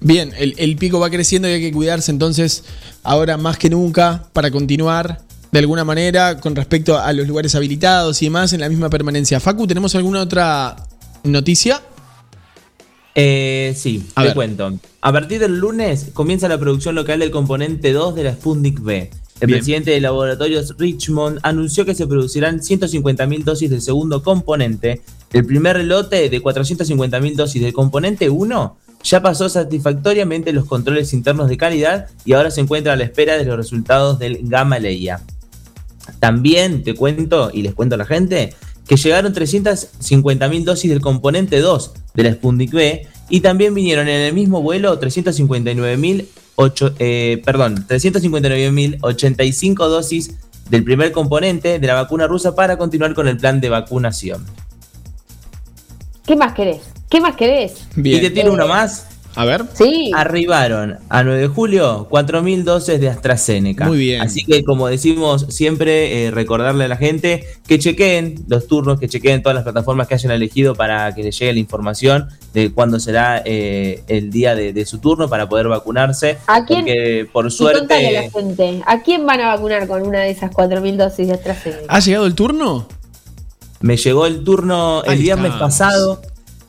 Bien, 0.05 0.31
el, 0.37 0.53
el 0.57 0.75
pico 0.75 0.99
va 0.99 1.09
creciendo 1.09 1.49
y 1.49 1.53
hay 1.53 1.61
que 1.61 1.71
cuidarse 1.71 2.11
entonces 2.11 2.63
ahora 3.01 3.37
más 3.37 3.57
que 3.57 3.71
nunca 3.71 4.29
para 4.33 4.51
continuar 4.51 5.19
de 5.51 5.57
alguna 5.57 5.83
manera 5.83 6.39
con 6.39 6.55
respecto 6.55 6.99
a 6.99 7.11
los 7.11 7.27
lugares 7.27 7.55
habilitados 7.55 8.21
y 8.21 8.25
demás 8.27 8.53
en 8.53 8.59
la 8.61 8.69
misma 8.69 8.87
permanencia. 8.91 9.39
Facu, 9.39 9.65
¿tenemos 9.65 9.95
alguna 9.95 10.21
otra 10.21 10.75
noticia? 11.23 11.81
Eh, 13.15 13.73
sí, 13.75 14.05
A 14.13 14.21
te 14.21 14.27
ver. 14.27 14.35
cuento. 14.35 14.77
A 15.01 15.11
partir 15.11 15.39
del 15.39 15.57
lunes 15.57 16.11
comienza 16.13 16.47
la 16.47 16.59
producción 16.59 16.93
local 16.93 17.17
del 17.17 17.31
componente 17.31 17.91
2 17.91 18.13
de 18.13 18.23
la 18.25 18.33
Sputnik 18.33 18.79
V. 18.81 19.09
El 19.41 19.47
Bien. 19.47 19.57
presidente 19.57 19.89
de 19.89 20.01
laboratorios 20.01 20.75
Richmond 20.77 21.39
anunció 21.41 21.83
que 21.83 21.95
se 21.95 22.05
producirán 22.05 22.59
150.000 22.59 23.43
dosis 23.43 23.71
del 23.71 23.81
segundo 23.81 24.21
componente. 24.21 25.01
El 25.33 25.47
primer 25.47 25.83
lote 25.83 26.29
de 26.29 26.41
450.000 26.43 27.35
dosis 27.35 27.61
del 27.63 27.73
componente 27.73 28.29
1 28.29 28.77
ya 29.05 29.21
pasó 29.21 29.47
satisfactoriamente 29.49 30.51
los 30.51 30.65
controles 30.65 31.13
internos 31.13 31.47
de 31.47 31.57
calidad 31.57 32.07
y 32.25 32.33
ahora 32.33 32.49
se 32.49 32.61
encuentra 32.61 32.93
a 32.93 32.95
la 32.95 33.03
espera 33.03 33.37
de 33.37 33.45
los 33.45 33.55
resultados 33.55 34.17
del 34.19 34.39
Gamma 34.41 34.79
Leia. 34.79 35.21
También 36.19 36.83
te 36.83 36.95
cuento 36.95 37.51
y 37.53 37.61
les 37.61 37.73
cuento 37.75 37.95
a 37.95 37.97
la 37.99 38.05
gente 38.05 38.53
que 38.87 38.97
llegaron 38.97 39.33
350.000 39.33 40.63
dosis 40.63 40.89
del 40.89 41.01
componente 41.01 41.59
2 41.59 41.93
de 42.15 42.23
la 42.23 42.33
Sputnik 42.33 42.73
V 42.73 43.07
y 43.29 43.41
también 43.41 43.73
vinieron 43.75 44.07
en 44.07 44.21
el 44.21 44.33
mismo 44.33 44.61
vuelo 44.61 44.99
359.000 44.99 46.25
ocho- 46.55 46.93
eh, 46.99 47.41
perdón, 47.45 47.85
359.085 47.87 49.87
dosis 49.87 50.31
del 50.69 50.83
primer 50.83 51.11
componente 51.11 51.77
de 51.79 51.87
la 51.87 51.93
vacuna 51.93 52.27
rusa 52.27 52.55
para 52.55 52.77
continuar 52.77 53.13
con 53.13 53.27
el 53.27 53.37
plan 53.37 53.61
de 53.61 53.69
vacunación. 53.69 54.45
¿Qué 56.25 56.35
más 56.35 56.53
querés? 56.53 56.81
¿Qué 57.15 57.21
más 57.21 57.37
querés? 57.37 57.87
Y 57.95 58.19
te 58.19 58.29
tiro 58.29 58.51
uno 58.51 58.67
más. 58.67 59.07
A 59.35 59.45
ver. 59.45 59.63
Sí. 59.73 60.11
Arribaron 60.13 60.97
a 61.07 61.23
9 61.23 61.39
de 61.39 61.47
julio 61.47 62.09
4.000 62.09 62.63
dosis 62.63 62.99
de 62.99 63.07
AstraZeneca. 63.07 63.85
Muy 63.85 63.99
bien. 63.99 64.19
Así 64.19 64.43
que, 64.43 64.65
como 64.65 64.89
decimos 64.89 65.45
siempre, 65.47 66.25
eh, 66.25 66.31
recordarle 66.31 66.83
a 66.83 66.87
la 66.89 66.97
gente 66.97 67.47
que 67.65 67.79
chequeen 67.79 68.43
los 68.49 68.67
turnos, 68.67 68.99
que 68.99 69.07
chequeen 69.07 69.41
todas 69.41 69.55
las 69.55 69.63
plataformas 69.63 70.09
que 70.09 70.15
hayan 70.15 70.33
elegido 70.33 70.75
para 70.75 71.15
que 71.15 71.23
les 71.23 71.39
llegue 71.39 71.53
la 71.53 71.59
información 71.59 72.27
de 72.53 72.73
cuándo 72.73 72.99
será 72.99 73.41
eh, 73.45 74.03
el 74.09 74.29
día 74.29 74.53
de, 74.53 74.73
de 74.73 74.85
su 74.85 74.97
turno 74.97 75.29
para 75.29 75.47
poder 75.47 75.69
vacunarse. 75.69 76.37
¿A 76.47 76.65
quién? 76.65 76.81
Porque, 76.81 77.29
por 77.31 77.47
Y 77.49 77.57
contale 77.57 78.07
a 78.09 78.11
la 78.23 78.29
suerte, 78.29 78.65
gente, 78.65 78.83
¿a 78.85 79.01
quién 79.03 79.25
van 79.25 79.39
a 79.39 79.55
vacunar 79.55 79.87
con 79.87 80.01
una 80.01 80.19
de 80.19 80.31
esas 80.31 80.51
4.000 80.51 80.97
dosis 80.97 81.27
de 81.27 81.33
AstraZeneca? 81.33 81.85
¿Ha 81.87 81.99
llegado 82.01 82.25
el 82.25 82.35
turno? 82.35 82.89
me 83.85 83.97
llegó 83.97 84.25
el 84.25 84.43
turno 84.43 85.03
el 85.03 85.11
Ahí 85.11 85.19
viernes 85.19 85.53
estamos. 85.53 85.77
pasado. 85.77 86.21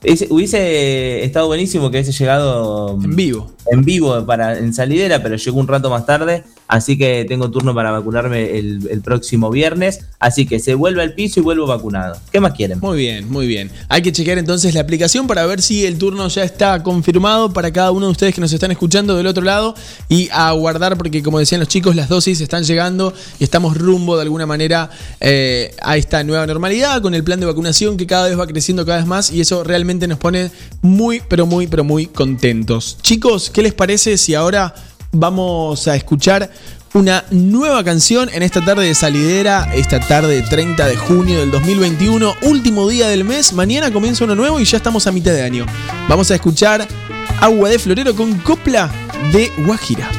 Ese- 0.07 0.29
hubiese 0.31 1.25
estado 1.25 1.49
buenísimo 1.49 1.91
que 1.91 1.99
hubiese 1.99 2.13
llegado 2.13 2.99
En 3.03 3.17
vivo. 3.17 3.51
en 3.71 3.83
vivo 3.83 4.25
para, 4.25 4.57
en 4.57 4.73
salidera, 4.73 5.23
pero 5.23 5.37
llegó 5.37 5.59
un 5.59 5.67
rato 5.69 5.91
más 5.91 6.07
tarde, 6.07 6.45
así 6.69 6.99
que 6.99 7.25
tengo 7.29 7.51
turno 7.51 7.75
para 7.75 7.91
vacunarme 7.91 8.59
el, 8.59 9.03
próximo 9.05 9.51
viernes, 9.51 10.01
así 10.19 10.47
que 10.47 10.59
se 10.59 10.75
vuelve 10.75 11.03
al 11.03 11.15
piso 11.15 11.41
y 11.41 11.43
vuelvo 11.43 11.67
vacunado. 11.67 12.17
¿Qué 12.33 12.41
más 12.41 12.53
quieren? 12.55 12.81
Muy 12.81 12.97
bien, 12.97 13.31
muy 13.31 13.47
bien. 13.47 13.71
Hay 13.89 14.03
que 14.03 14.11
chequear 14.11 14.39
entonces 14.39 14.75
la 14.75 14.81
aplicación 14.81 15.27
para 15.27 15.47
ver 15.47 15.63
si 15.63 15.85
el 15.85 15.99
turno 15.99 16.27
ya 16.29 16.43
está 16.43 16.83
confirmado 16.83 17.53
para 17.53 17.73
cada 17.73 17.91
uno 17.91 18.07
de 18.07 18.13
ustedes 18.13 18.35
que 18.35 18.41
nos 18.41 18.53
están 18.53 18.71
escuchando 18.71 19.17
del 19.17 19.27
otro 19.27 19.45
lado 19.45 19.75
y 20.09 20.29
aguardar 20.33 20.97
porque 20.97 21.23
como 21.23 21.39
decían 21.39 21.61
los 21.61 21.69
chicos, 21.69 21.95
las 21.95 22.09
dosis 22.09 22.41
están 22.41 22.65
llegando 22.65 23.13
y 23.39 23.45
estamos 23.45 23.77
rumbo 23.77 24.17
de 24.17 24.23
alguna 24.23 24.47
manera 24.47 24.91
eh, 25.21 25.75
a 25.83 25.97
esta 25.97 26.25
nueva 26.25 26.47
normalidad 26.47 27.01
con 27.03 27.15
el 27.15 27.23
plan 27.23 27.39
de 27.39 27.47
vacunación 27.47 27.97
que 27.97 28.07
cada 28.07 28.29
vez 28.29 28.39
va 28.39 28.47
creciendo 28.47 28.85
cada 28.85 28.99
vez 28.99 29.07
más 29.07 29.31
y 29.31 29.41
eso 29.41 29.63
realmente 29.63 30.09
nos 30.09 30.19
pone 30.19 30.51
muy, 30.83 31.23
pero 31.29 31.47
muy, 31.47 31.67
pero 31.67 31.85
muy 31.85 32.07
contentos. 32.07 32.99
Chicos, 33.03 33.51
¿qué 33.51 33.63
les 33.63 33.75
parece 33.75 34.17
si 34.19 34.35
ahora 34.35 34.75
vamos 35.19 35.89
a 35.89 35.97
escuchar 35.97 36.51
una 36.95 37.25
nueva 37.31 37.85
canción 37.85 38.29
en 38.33 38.43
esta 38.43 38.65
tarde 38.65 38.87
de 38.87 38.95
salidera, 38.95 39.71
esta 39.75 40.01
tarde 40.01 40.43
30 40.43 40.87
de 40.87 40.97
junio 40.97 41.41
del 41.41 41.51
2021, 41.51 42.35
último 42.43 42.89
día 42.89 43.09
del 43.09 43.25
mes, 43.25 43.53
mañana 43.53 43.93
comienza 43.93 44.25
uno 44.25 44.35
nuevo 44.35 44.61
y 44.61 44.65
ya 44.65 44.79
estamos 44.79 45.07
a 45.07 45.13
mitad 45.13 45.33
de 45.33 45.43
año. 45.43 45.67
Vamos 46.09 46.31
a 46.31 46.35
escuchar 46.35 46.87
Agua 47.41 47.69
de 47.69 47.79
Florero 47.79 48.15
con 48.15 48.35
copla 48.39 48.91
de 49.33 49.53
Guajira. 49.59 50.11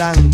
Blanco. 0.00 0.29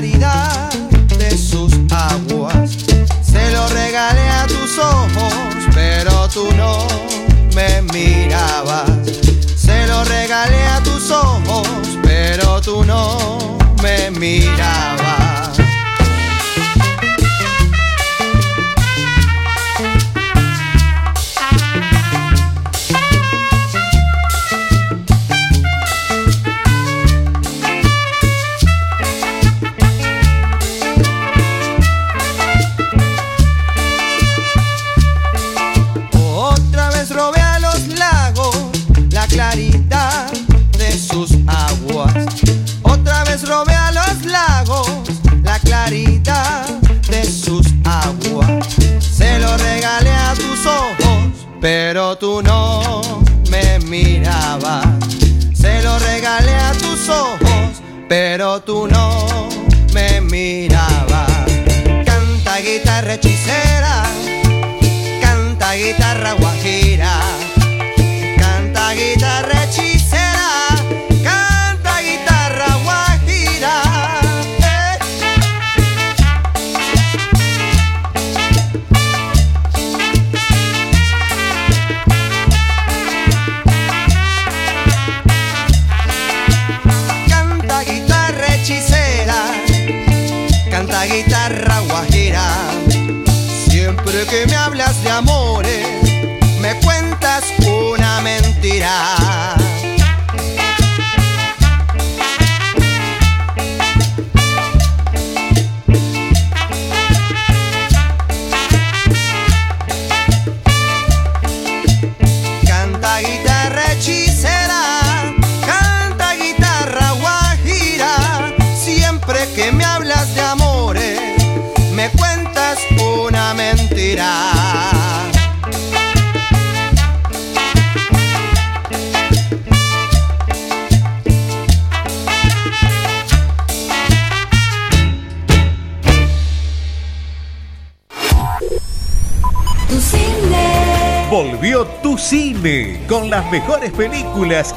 De 0.00 1.36
sus 1.36 1.74
aguas. 1.90 2.70
Se 3.22 3.50
lo 3.50 3.68
regalé 3.68 4.28
a 4.30 4.46
tus 4.46 4.78
ojos, 4.78 5.34
pero 5.74 6.26
tú 6.28 6.48
no 6.56 6.86
me 7.54 7.82
mirabas. 7.92 8.90
Se 9.56 9.86
lo 9.86 10.02
regalé 10.04 10.64
a 10.68 10.80
tus 10.82 11.10
ojos, 11.10 11.68
pero 12.02 12.62
tú 12.62 12.82
no 12.82 13.58
me 13.82 14.10
mirabas. 14.12 15.29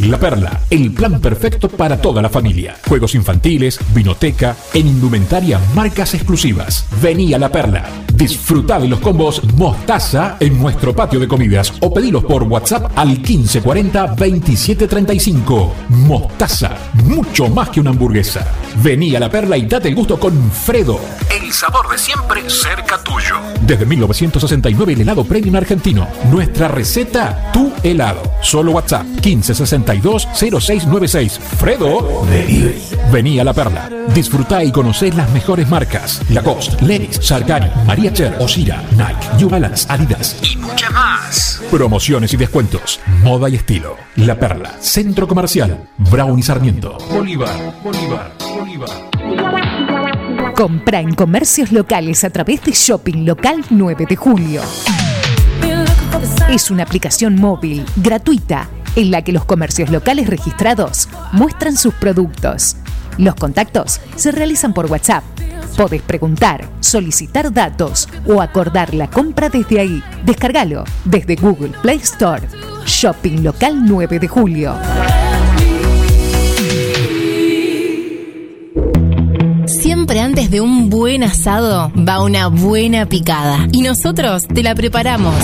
La 0.00 0.16
Perla, 0.16 0.60
el 0.70 0.92
plan 0.92 1.20
perfecto 1.20 1.68
para 1.68 2.00
toda 2.00 2.22
la 2.22 2.28
familia. 2.28 2.76
Juegos 2.86 3.16
infantiles, 3.16 3.80
vinoteca, 3.92 4.54
en 4.72 4.86
indumentaria 4.86 5.60
marcas 5.74 6.14
exclusivas. 6.14 6.86
Vení 7.02 7.34
a 7.34 7.38
La 7.38 7.50
Perla. 7.50 7.84
Disfruta 8.14 8.78
de 8.78 8.86
los 8.86 9.00
combos 9.00 9.42
Mostaza 9.54 10.36
en 10.38 10.56
nuestro 10.56 10.94
patio 10.94 11.18
de 11.18 11.26
comidas 11.26 11.72
o 11.80 11.92
pedilos 11.92 12.24
por 12.24 12.44
WhatsApp 12.44 12.92
al 12.96 13.08
1540 13.08 14.06
2735. 14.06 15.74
Mostaza, 15.88 16.76
mucho 17.04 17.48
más 17.48 17.70
que 17.70 17.80
una 17.80 17.90
hamburguesa. 17.90 18.46
Vení 18.80 19.16
a 19.16 19.20
La 19.20 19.30
Perla 19.30 19.56
y 19.56 19.66
date 19.66 19.88
el 19.88 19.96
gusto 19.96 20.18
con 20.18 20.50
Fredo. 20.52 21.00
El 21.28 21.52
sabor 21.52 21.90
de 21.90 21.98
siempre 21.98 22.48
cerca 22.48 23.02
tuyo. 23.02 23.34
Desde 23.62 23.84
1969 23.84 24.92
el 24.92 25.00
helado 25.00 25.24
premium 25.24 25.56
argentino. 25.56 26.06
Nuestra 26.30 26.68
receta, 26.68 27.50
tu 27.52 27.72
helado. 27.82 28.22
Solo 28.42 28.72
WhatsApp 28.72 29.04
1562-0696. 29.94 31.38
Fredo. 31.38 32.24
Delivery. 32.30 32.82
Vení 33.12 33.40
a 33.40 33.44
La 33.44 33.52
Perla. 33.52 33.88
Disfrutá 34.14 34.62
y 34.64 34.72
conocé 34.72 35.12
las 35.12 35.30
mejores 35.30 35.68
marcas. 35.68 36.20
Lacoste, 36.30 36.84
Lenis, 36.84 37.18
Sargani, 37.22 37.70
María 37.86 38.12
Cher, 38.12 38.36
Osira, 38.40 38.82
Nike, 38.92 39.36
New 39.38 39.48
Balance, 39.48 39.86
Adidas. 39.88 40.36
Y 40.42 40.56
mucha 40.56 40.90
más. 40.90 41.62
Promociones 41.70 42.32
y 42.32 42.36
descuentos. 42.36 43.00
Moda 43.22 43.48
y 43.48 43.56
estilo. 43.56 43.96
La 44.16 44.38
Perla. 44.38 44.74
Centro 44.80 45.26
Comercial. 45.28 45.88
Brown 45.98 46.38
y 46.38 46.42
Sarmiento. 46.42 46.98
Bolívar, 47.10 47.74
Bolívar, 47.82 48.32
Bolívar. 48.40 49.08
Compra 50.54 51.00
en 51.00 51.14
comercios 51.14 51.70
locales 51.72 52.24
a 52.24 52.30
través 52.30 52.64
de 52.64 52.72
Shopping 52.72 53.24
Local 53.24 53.64
9 53.70 54.06
de 54.08 54.16
Julio. 54.16 54.62
Es 56.48 56.70
una 56.70 56.82
aplicación 56.82 57.36
móvil, 57.36 57.84
gratuita, 57.96 58.68
en 58.96 59.10
la 59.10 59.22
que 59.22 59.32
los 59.32 59.44
comercios 59.44 59.90
locales 59.90 60.28
registrados 60.28 61.08
muestran 61.32 61.76
sus 61.76 61.94
productos. 61.94 62.76
Los 63.18 63.34
contactos 63.34 64.00
se 64.16 64.32
realizan 64.32 64.72
por 64.72 64.86
WhatsApp. 64.86 65.24
Podés 65.76 66.02
preguntar, 66.02 66.68
solicitar 66.80 67.52
datos 67.52 68.08
o 68.26 68.40
acordar 68.40 68.94
la 68.94 69.08
compra 69.08 69.48
desde 69.48 69.80
ahí. 69.80 70.02
Descárgalo 70.24 70.84
desde 71.04 71.36
Google 71.36 71.72
Play 71.82 71.98
Store. 71.98 72.42
Shopping 72.84 73.42
Local 73.42 73.84
9 73.84 74.18
de 74.18 74.28
Julio. 74.28 74.74
Siempre 79.66 80.20
antes 80.20 80.50
de 80.50 80.60
un 80.60 80.88
buen 80.88 81.22
asado 81.22 81.92
va 81.96 82.22
una 82.22 82.48
buena 82.48 83.06
picada. 83.06 83.68
Y 83.70 83.82
nosotros 83.82 84.46
te 84.48 84.62
la 84.62 84.74
preparamos. 84.74 85.34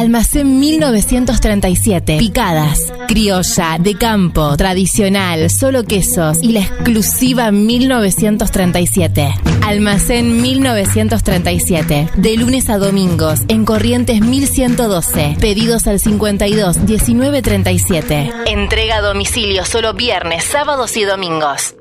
Almacén 0.00 0.58
1937. 0.58 2.16
Picadas. 2.16 2.90
Criolla, 3.06 3.76
de 3.78 3.96
campo, 3.96 4.56
tradicional, 4.56 5.50
solo 5.50 5.84
quesos 5.84 6.38
y 6.40 6.52
la 6.52 6.60
exclusiva 6.60 7.50
1937. 7.50 9.34
Almacén 9.62 10.40
1937. 10.40 12.12
De 12.16 12.36
lunes 12.38 12.70
a 12.70 12.78
domingos 12.78 13.40
en 13.48 13.66
Corrientes 13.66 14.22
1112. 14.22 15.36
Pedidos 15.38 15.86
al 15.86 16.00
52 16.00 16.78
1937. 16.78 18.32
Entrega 18.46 18.96
a 18.96 19.00
domicilio 19.02 19.66
solo 19.66 19.92
viernes, 19.92 20.44
sábados 20.44 20.96
y 20.96 21.04
domingos. 21.04 21.74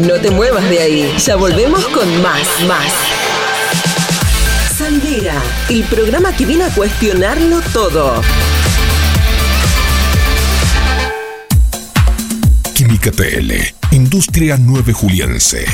No 0.00 0.14
te 0.14 0.32
muevas 0.32 0.68
de 0.68 0.80
ahí, 0.80 1.14
ya 1.16 1.36
volvemos 1.36 1.86
con 1.86 2.22
más, 2.22 2.48
más. 2.66 3.31
El 5.68 5.84
programa 5.90 6.34
que 6.34 6.46
viene 6.46 6.64
a 6.64 6.70
cuestionarlo 6.70 7.60
todo. 7.74 8.22
Química 12.74 13.10
TL, 13.10 13.52
Industria 13.90 14.56
9 14.58 14.94
Juliense. 14.94 15.66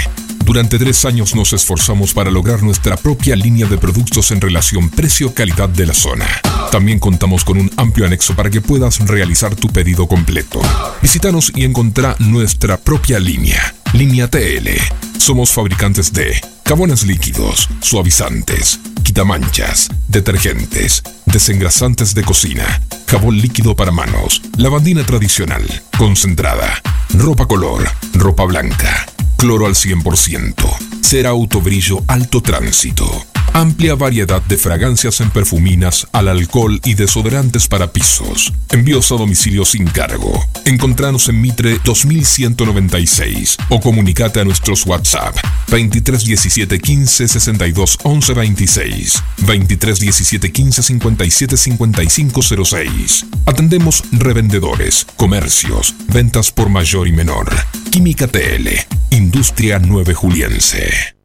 Durante 0.49 0.79
tres 0.79 1.05
años 1.05 1.35
nos 1.35 1.53
esforzamos 1.53 2.15
para 2.15 2.31
lograr 2.31 2.63
nuestra 2.63 2.97
propia 2.97 3.37
línea 3.37 3.67
de 3.67 3.77
productos 3.77 4.31
en 4.31 4.41
relación 4.41 4.89
precio-calidad 4.89 5.69
de 5.69 5.85
la 5.85 5.93
zona. 5.93 6.27
También 6.73 6.99
contamos 6.99 7.45
con 7.45 7.59
un 7.59 7.71
amplio 7.77 8.07
anexo 8.07 8.35
para 8.35 8.49
que 8.49 8.63
puedas 8.63 8.99
realizar 9.01 9.55
tu 9.55 9.69
pedido 9.69 10.07
completo. 10.09 10.63
Visítanos 11.03 11.53
y 11.55 11.65
encontrá 11.65 12.17
nuestra 12.19 12.79
propia 12.79 13.21
línea, 13.21 13.75
Línea 13.93 14.27
TL. 14.27 14.71
Somos 15.19 15.51
fabricantes 15.51 16.15
de 16.15 16.41
jabones 16.65 17.05
líquidos, 17.05 17.69
suavizantes, 17.83 18.81
quitamanchas, 19.03 19.91
detergentes, 20.09 21.03
desengrasantes 21.27 22.15
de 22.15 22.25
cocina, 22.25 22.81
jabón 23.07 23.37
líquido 23.37 23.77
para 23.77 23.93
manos, 23.93 24.41
lavandina 24.57 25.05
tradicional, 25.05 25.63
concentrada, 25.99 26.81
ropa 27.11 27.47
color, 27.47 27.87
ropa 28.15 28.45
blanca, 28.45 29.07
cloro 29.39 29.67
al 29.67 29.75
100%, 29.75 30.99
cera 31.01 31.29
autobrillo 31.29 32.03
alto 32.07 32.41
tránsito. 32.41 33.28
Amplia 33.53 33.95
variedad 33.95 34.43
de 34.43 34.57
fragancias 34.57 35.21
en 35.21 35.31
perfuminas, 35.31 36.07
al 36.13 36.29
alcohol 36.29 36.81
y 36.85 36.95
desodorantes 36.95 37.69
para 37.69 37.93
pisos. 37.93 38.53
Envíos 38.71 39.11
a 39.13 39.17
domicilio 39.17 39.65
sin 39.65 39.87
cargo. 39.87 40.45
Encontranos 40.65 41.29
en 41.29 41.41
Mitre 41.41 41.81
2196 41.85 43.57
o 43.71 43.81
comunicate 43.81 44.41
a 44.41 44.45
nuestros 44.45 44.87
WhatsApp 44.87 45.37
23 45.71 46.25
17 46.25 46.79
15 46.79 47.29
62 47.29 47.99
11 48.03 48.35
26 48.35 49.23
23 49.39 50.01
17 50.01 50.53
15 50.53 50.83
57 50.83 51.57
55 51.57 52.43
06. 52.65 53.27
Atendemos 53.47 54.05
revendedores, 54.13 55.07
comercios, 55.17 55.95
ventas 56.13 56.53
por 56.53 56.69
mayor 56.69 57.09
y 57.09 57.13
menor. 57.13 57.49
Química 57.91 58.29
TL, 58.29 58.69
Industria 59.11 59.79
9 59.79 60.15
Juliense. 60.15 61.18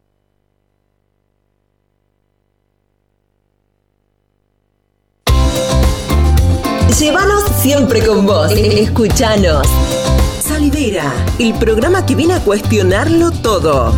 Llévanos 6.99 7.43
siempre 7.59 8.05
con 8.05 8.25
vos. 8.25 8.51
Escuchanos. 8.51 9.67
Salidera, 10.39 11.11
el 11.39 11.55
programa 11.55 12.05
que 12.05 12.13
viene 12.13 12.35
a 12.35 12.39
cuestionarlo 12.39 13.31
todo. 13.31 13.95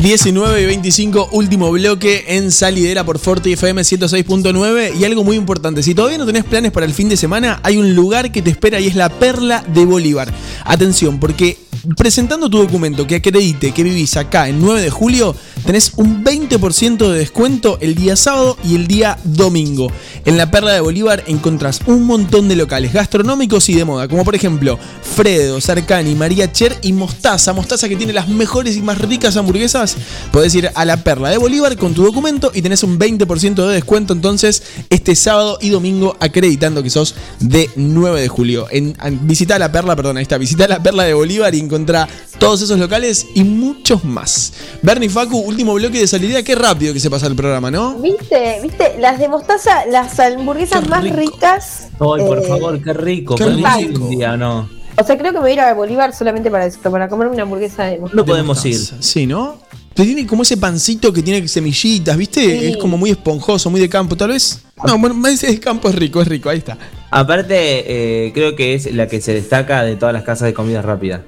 ...19 0.00 0.62
y 0.62 0.64
25, 0.64 1.28
último 1.32 1.70
bloque 1.70 2.24
en 2.28 2.50
Salidera 2.50 3.04
por 3.04 3.18
Forte 3.18 3.52
FM 3.52 3.82
106.9 3.82 4.98
y 4.98 5.04
algo 5.04 5.24
muy 5.24 5.36
importante, 5.36 5.82
si 5.82 5.94
todavía 5.94 6.16
no 6.16 6.24
tenés 6.24 6.44
planes 6.44 6.72
para 6.72 6.86
el 6.86 6.94
fin 6.94 7.10
de 7.10 7.18
semana, 7.18 7.60
hay 7.62 7.76
un 7.76 7.94
lugar 7.94 8.32
que 8.32 8.40
te 8.40 8.48
espera 8.48 8.80
y 8.80 8.86
es 8.86 8.94
la 8.94 9.10
Perla 9.10 9.62
de 9.74 9.84
Bolívar. 9.84 10.32
Atención, 10.64 11.20
porque 11.20 11.58
presentando 11.96 12.48
tu 12.48 12.58
documento 12.58 13.06
que 13.06 13.16
acredite 13.16 13.72
que 13.72 13.82
vivís 13.82 14.16
acá 14.16 14.48
en 14.48 14.60
9 14.60 14.82
de 14.82 14.90
julio, 14.90 15.34
tenés 15.64 15.92
un 15.96 16.24
20% 16.24 17.08
de 17.08 17.18
descuento 17.18 17.78
el 17.80 17.94
día 17.94 18.16
sábado 18.16 18.56
y 18.64 18.76
el 18.76 18.86
día 18.86 19.18
domingo. 19.24 19.90
En 20.24 20.36
la 20.36 20.50
Perla 20.50 20.72
de 20.72 20.80
Bolívar 20.80 21.24
encontrás 21.26 21.80
un 21.86 22.04
montón 22.04 22.48
de 22.48 22.56
locales 22.56 22.92
gastronómicos 22.92 23.68
y 23.68 23.74
de 23.74 23.84
moda, 23.84 24.08
como 24.08 24.24
por 24.24 24.34
ejemplo 24.34 24.78
Fredo, 25.02 25.60
Sarcani, 25.60 26.14
María 26.14 26.52
Cher 26.52 26.76
y 26.82 26.92
Mostaza. 26.92 27.52
Mostaza 27.52 27.88
que 27.88 27.96
tiene 27.96 28.12
las 28.12 28.28
mejores 28.28 28.76
y 28.76 28.82
más 28.82 28.98
ricas 28.98 29.36
hamburguesas. 29.36 29.89
Podés 30.32 30.54
ir 30.54 30.70
a 30.74 30.84
la 30.84 30.98
Perla 30.98 31.30
de 31.30 31.38
Bolívar 31.38 31.76
con 31.76 31.94
tu 31.94 32.02
documento 32.04 32.50
y 32.54 32.62
tenés 32.62 32.82
un 32.82 32.98
20% 32.98 33.66
de 33.66 33.74
descuento 33.74 34.12
entonces 34.12 34.62
este 34.90 35.14
sábado 35.16 35.58
y 35.60 35.70
domingo 35.70 36.16
acreditando 36.20 36.82
que 36.82 36.90
sos 36.90 37.14
de 37.40 37.68
9 37.76 38.20
de 38.20 38.28
julio. 38.28 38.66
En, 38.70 38.96
en- 39.02 39.26
visita 39.26 39.58
la 39.58 39.70
Perla, 39.72 39.96
perdón, 39.96 40.16
ahí 40.16 40.22
está, 40.22 40.38
visita 40.38 40.66
la 40.68 40.82
Perla 40.82 41.04
de 41.04 41.14
Bolívar 41.14 41.54
y 41.54 41.60
encontrá 41.60 42.08
todos 42.38 42.62
esos 42.62 42.78
locales 42.78 43.26
y 43.34 43.44
muchos 43.44 44.04
más. 44.04 44.52
Bernie 44.82 45.08
Facu, 45.10 45.38
último 45.38 45.74
bloque 45.74 45.98
de 45.98 46.06
salida, 46.06 46.42
qué 46.42 46.54
rápido 46.54 46.92
que 46.94 47.00
se 47.00 47.10
pasa 47.10 47.26
el 47.26 47.36
programa, 47.36 47.70
¿no? 47.70 47.94
¿Viste? 47.96 48.60
¿Viste? 48.62 48.96
Las 48.98 49.18
de 49.18 49.28
mostaza, 49.28 49.84
las 49.86 50.18
hamburguesas 50.18 50.88
más 50.88 51.04
ricas. 51.04 51.88
Ay, 51.92 51.98
por 51.98 52.38
eh, 52.38 52.48
favor, 52.48 52.82
qué 52.82 52.92
rico. 52.92 53.34
qué 53.34 53.46
rico. 53.46 54.04
un 54.04 54.10
día, 54.10 54.36
¿no? 54.36 54.68
O 54.96 55.04
sea, 55.04 55.16
creo 55.16 55.32
que 55.32 55.38
me 55.38 55.40
voy 55.40 55.50
a 55.50 55.54
ir 55.54 55.60
a 55.60 55.74
Bolívar 55.74 56.14
solamente 56.14 56.50
para 56.50 56.66
esto, 56.66 56.90
para 56.90 57.08
comer 57.08 57.28
una 57.28 57.42
hamburguesa 57.42 57.84
de 57.84 57.98
mostaza. 57.98 58.16
No 58.16 58.24
podemos 58.24 58.64
ir. 58.66 58.78
Sí, 59.00 59.26
¿no? 59.26 59.58
Tiene 59.94 60.26
como 60.26 60.42
ese 60.42 60.56
pancito 60.56 61.12
que 61.12 61.22
tiene 61.22 61.46
semillitas, 61.48 62.16
¿viste? 62.16 62.42
Sí. 62.60 62.66
Es 62.66 62.76
como 62.78 62.96
muy 62.96 63.10
esponjoso, 63.10 63.68
muy 63.70 63.80
de 63.80 63.88
campo, 63.88 64.16
tal 64.16 64.28
vez. 64.30 64.62
No, 64.86 64.96
bueno, 64.98 65.26
ese 65.28 65.48
de 65.48 65.60
campo 65.60 65.88
es 65.88 65.94
rico, 65.94 66.22
es 66.22 66.28
rico, 66.28 66.48
ahí 66.48 66.58
está. 66.58 66.78
Aparte, 67.10 68.26
eh, 68.26 68.32
creo 68.32 68.56
que 68.56 68.74
es 68.74 68.92
la 68.94 69.08
que 69.08 69.20
se 69.20 69.34
destaca 69.34 69.82
de 69.82 69.96
todas 69.96 70.12
las 70.14 70.22
casas 70.22 70.46
de 70.46 70.54
comida 70.54 70.80
rápida. 70.80 71.22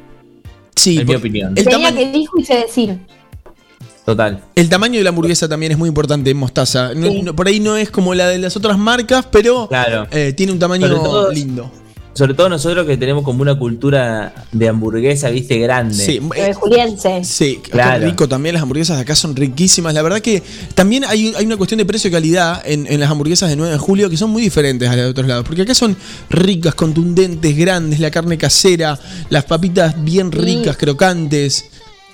Sí, 0.76 0.98
en 0.98 1.06
mi 1.06 1.14
opinión. 1.14 1.48
el 1.56 1.64
Tenía 1.64 1.88
tamaño- 1.88 1.96
que 2.12 2.18
dijo 2.18 2.38
y 2.38 2.44
sé 2.44 2.54
decir. 2.54 2.98
Total. 4.06 4.42
El 4.56 4.68
tamaño 4.68 4.98
de 4.98 5.04
la 5.04 5.10
hamburguesa 5.10 5.48
también 5.48 5.72
es 5.72 5.78
muy 5.78 5.88
importante 5.88 6.30
en 6.30 6.36
mostaza. 6.36 6.92
No- 6.94 7.08
Sí. 7.08 7.22
no- 7.22 7.36
por 7.36 7.46
ahí 7.46 7.60
no 7.60 7.76
es 7.76 7.90
como 7.90 8.14
la 8.14 8.28
de 8.28 8.38
las 8.38 8.56
otras 8.56 8.76
marcas, 8.78 9.26
pero 9.30 9.68
Claro. 9.68 10.06
eh, 10.10 10.32
tiene 10.36 10.50
un 10.52 10.58
tamaño 10.58 10.88
todo- 10.88 11.30
lindo. 11.30 11.70
Sobre 12.14 12.34
todo 12.34 12.48
nosotros 12.50 12.86
que 12.86 12.98
tenemos 12.98 13.24
como 13.24 13.40
una 13.40 13.58
cultura 13.58 14.34
de 14.52 14.68
hamburguesa, 14.68 15.30
viste, 15.30 15.58
grande. 15.58 15.94
Sí, 15.94 16.20
Eh, 16.36 16.52
Juliense. 16.52 17.24
Sí, 17.24 17.58
Claro. 17.62 18.04
rico 18.04 18.28
también. 18.28 18.52
Las 18.54 18.62
hamburguesas 18.62 18.96
de 18.98 19.02
acá 19.02 19.14
son 19.14 19.34
riquísimas. 19.34 19.94
La 19.94 20.02
verdad 20.02 20.20
que 20.20 20.42
también 20.74 21.04
hay, 21.06 21.32
hay 21.36 21.46
una 21.46 21.56
cuestión 21.56 21.78
de 21.78 21.86
precio 21.86 22.08
y 22.08 22.12
calidad 22.12 22.62
en, 22.66 22.86
en 22.86 23.00
las 23.00 23.10
hamburguesas 23.10 23.48
de 23.48 23.56
9 23.56 23.72
de 23.72 23.78
julio 23.78 24.10
que 24.10 24.18
son 24.18 24.28
muy 24.30 24.42
diferentes 24.42 24.86
a 24.88 24.94
las 24.94 25.04
de 25.06 25.10
otros 25.10 25.26
lados. 25.26 25.44
Porque 25.46 25.62
acá 25.62 25.74
son 25.74 25.96
ricas, 26.28 26.74
contundentes, 26.74 27.56
grandes, 27.56 27.98
la 27.98 28.10
carne 28.10 28.36
casera, 28.36 28.98
las 29.30 29.44
papitas 29.44 29.94
bien 30.04 30.30
ricas, 30.32 30.76
crocantes. 30.76 31.64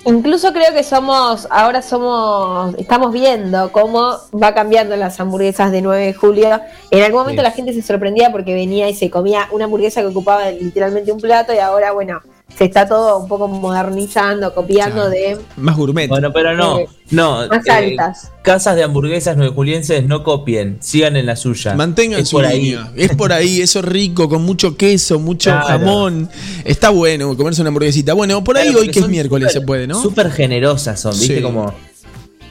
Incluso 0.05 0.53
creo 0.53 0.73
que 0.73 0.83
somos, 0.83 1.47
ahora 1.51 1.81
somos, 1.81 2.73
estamos 2.77 3.11
viendo 3.11 3.71
cómo 3.71 4.17
va 4.31 4.53
cambiando 4.53 4.95
las 4.95 5.19
hamburguesas 5.19 5.71
de 5.71 5.81
9 5.81 6.05
de 6.05 6.13
julio. 6.13 6.61
En 6.89 7.03
algún 7.03 7.21
momento 7.21 7.41
Sí. 7.41 7.43
la 7.43 7.51
gente 7.51 7.73
se 7.73 7.81
sorprendía 7.81 8.31
porque 8.31 8.53
venía 8.53 8.89
y 8.89 8.95
se 8.95 9.09
comía 9.09 9.47
una 9.51 9.65
hamburguesa 9.65 10.01
que 10.01 10.07
ocupaba 10.07 10.49
literalmente 10.51 11.11
un 11.11 11.19
plato 11.19 11.53
y 11.53 11.57
ahora, 11.57 11.91
bueno, 11.91 12.21
se 12.57 12.65
está 12.65 12.87
todo 12.87 13.19
un 13.19 13.27
poco 13.29 13.47
modernizando, 13.47 14.53
copiando 14.53 15.09
de 15.09 15.37
Más 15.57 15.77
gourmet. 15.77 16.09
Bueno, 16.09 16.31
pero 16.33 16.55
no, 16.57 16.79
Eh, 16.79 16.89
no. 17.11 17.47
más 17.47 17.65
eh, 17.65 17.71
altas. 17.71 18.31
casas 18.41 18.75
de 18.75 18.83
hamburguesas 18.83 19.37
nueve 19.37 19.53
julienses 19.55 20.05
no 20.05 20.23
copien, 20.23 20.77
sigan 20.81 21.15
en 21.15 21.25
la 21.25 21.35
suya. 21.37 21.73
Mantengan 21.75 22.19
Es 22.19 22.29
su 22.29 22.35
por 22.37 22.45
ahí. 22.45 22.61
línea. 22.61 22.91
Es 22.97 23.15
por 23.15 23.31
ahí, 23.31 23.61
eso 23.61 23.81
rico, 23.81 24.27
con 24.27 24.43
mucho 24.43 24.75
queso, 24.75 25.19
mucho 25.19 25.51
Claro. 25.51 25.67
jamón. 25.67 26.29
Está 26.65 26.89
bueno 26.89 27.35
comerse 27.37 27.61
una 27.61 27.69
hamburguesita. 27.69 28.13
Bueno, 28.13 28.43
por 28.43 28.57
ahí 28.57 28.65
Claro, 28.67 28.79
hoy 28.81 28.89
que 28.89 28.99
es 28.99 29.07
miércoles 29.07 29.53
se 29.53 29.61
puede, 29.61 29.87
¿no? 29.87 30.01
Súper 30.01 30.29
generosas 30.31 30.99
son, 30.99 31.13
viste, 31.13 31.37
Sí. 31.37 31.41
como 31.41 31.73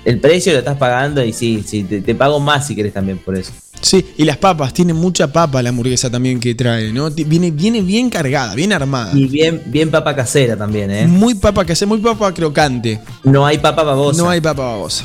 el 0.07 0.21
precio 0.21 0.53
lo 0.53 0.61
estás 0.61 0.79
pagando 0.79 1.23
y 1.23 1.35
sí, 1.35 1.63
sí, 1.67 1.83
te, 1.85 2.01
te 2.01 2.15
pago 2.15 2.41
más 2.41 2.67
si 2.67 2.75
querés 2.75 2.95
también 2.95 3.19
por 3.19 3.37
eso. 3.37 3.53
Sí, 3.81 4.05
y 4.17 4.25
las 4.25 4.37
papas, 4.37 4.73
tiene 4.73 4.93
mucha 4.93 5.33
papa 5.33 5.63
la 5.63 5.69
hamburguesa 5.71 6.11
también 6.11 6.41
que 6.41 6.55
trae, 6.55 6.93
¿no? 6.93 7.11
Viene, 7.11 7.51
viene 7.51 7.81
bien 7.81 8.11
cargada, 8.11 8.55
bien 8.55 8.73
armada. 8.73 9.13
Y 9.17 9.27
bien, 9.27 9.63
bien 9.67 9.91
papa 9.91 10.15
casera 10.17 10.57
también, 10.57 10.91
¿eh? 10.91 11.07
Muy 11.07 11.35
papa 11.35 11.63
hace, 11.69 11.87
muy 11.87 11.99
papa 11.99 12.33
crocante. 12.35 13.01
No 13.25 13.47
hay 13.47 13.59
papa 13.59 13.83
babosa. 13.85 14.21
No 14.23 14.29
hay 14.31 14.41
papa 14.41 14.63
babosa. 14.63 15.05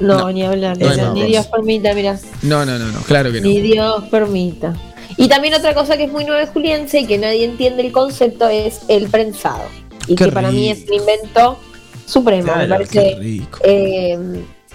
No, 0.00 0.18
No. 0.18 0.32
ni 0.32 0.42
hablar, 0.42 0.76
No 0.78 1.14
ni-. 1.14 1.24
Dios 1.26 1.46
permita, 1.46 1.94
mira. 1.94 2.18
No, 2.42 2.64
no, 2.64 2.78
no, 2.78 2.90
no, 2.90 3.00
claro 3.00 3.30
que 3.30 3.40
no. 3.40 3.46
Ni 3.48 3.60
Dios 3.60 4.04
permita. 4.10 4.74
Y 5.16 5.28
también 5.28 5.54
otra 5.54 5.74
cosa 5.74 5.96
que 5.96 6.04
es 6.04 6.10
muy 6.12 6.24
9 6.24 6.48
juliense 6.52 7.00
y 7.00 7.06
que 7.06 7.18
nadie 7.18 7.44
entiende 7.44 7.82
el 7.86 7.92
concepto 7.92 8.48
es 8.48 8.80
el 8.88 9.08
prensado. 9.08 9.62
Y 10.08 10.16
Qué 10.16 10.24
que 10.24 10.32
para 10.32 10.50
mí 10.50 10.70
es 10.70 10.84
un 10.88 10.94
invento 10.94 11.58
supremo. 12.06 12.44
Claro, 12.52 12.78
me 12.78 12.84
qué 12.86 12.98
parece 12.98 13.16
rico. 13.20 13.58
eh, 13.64 14.18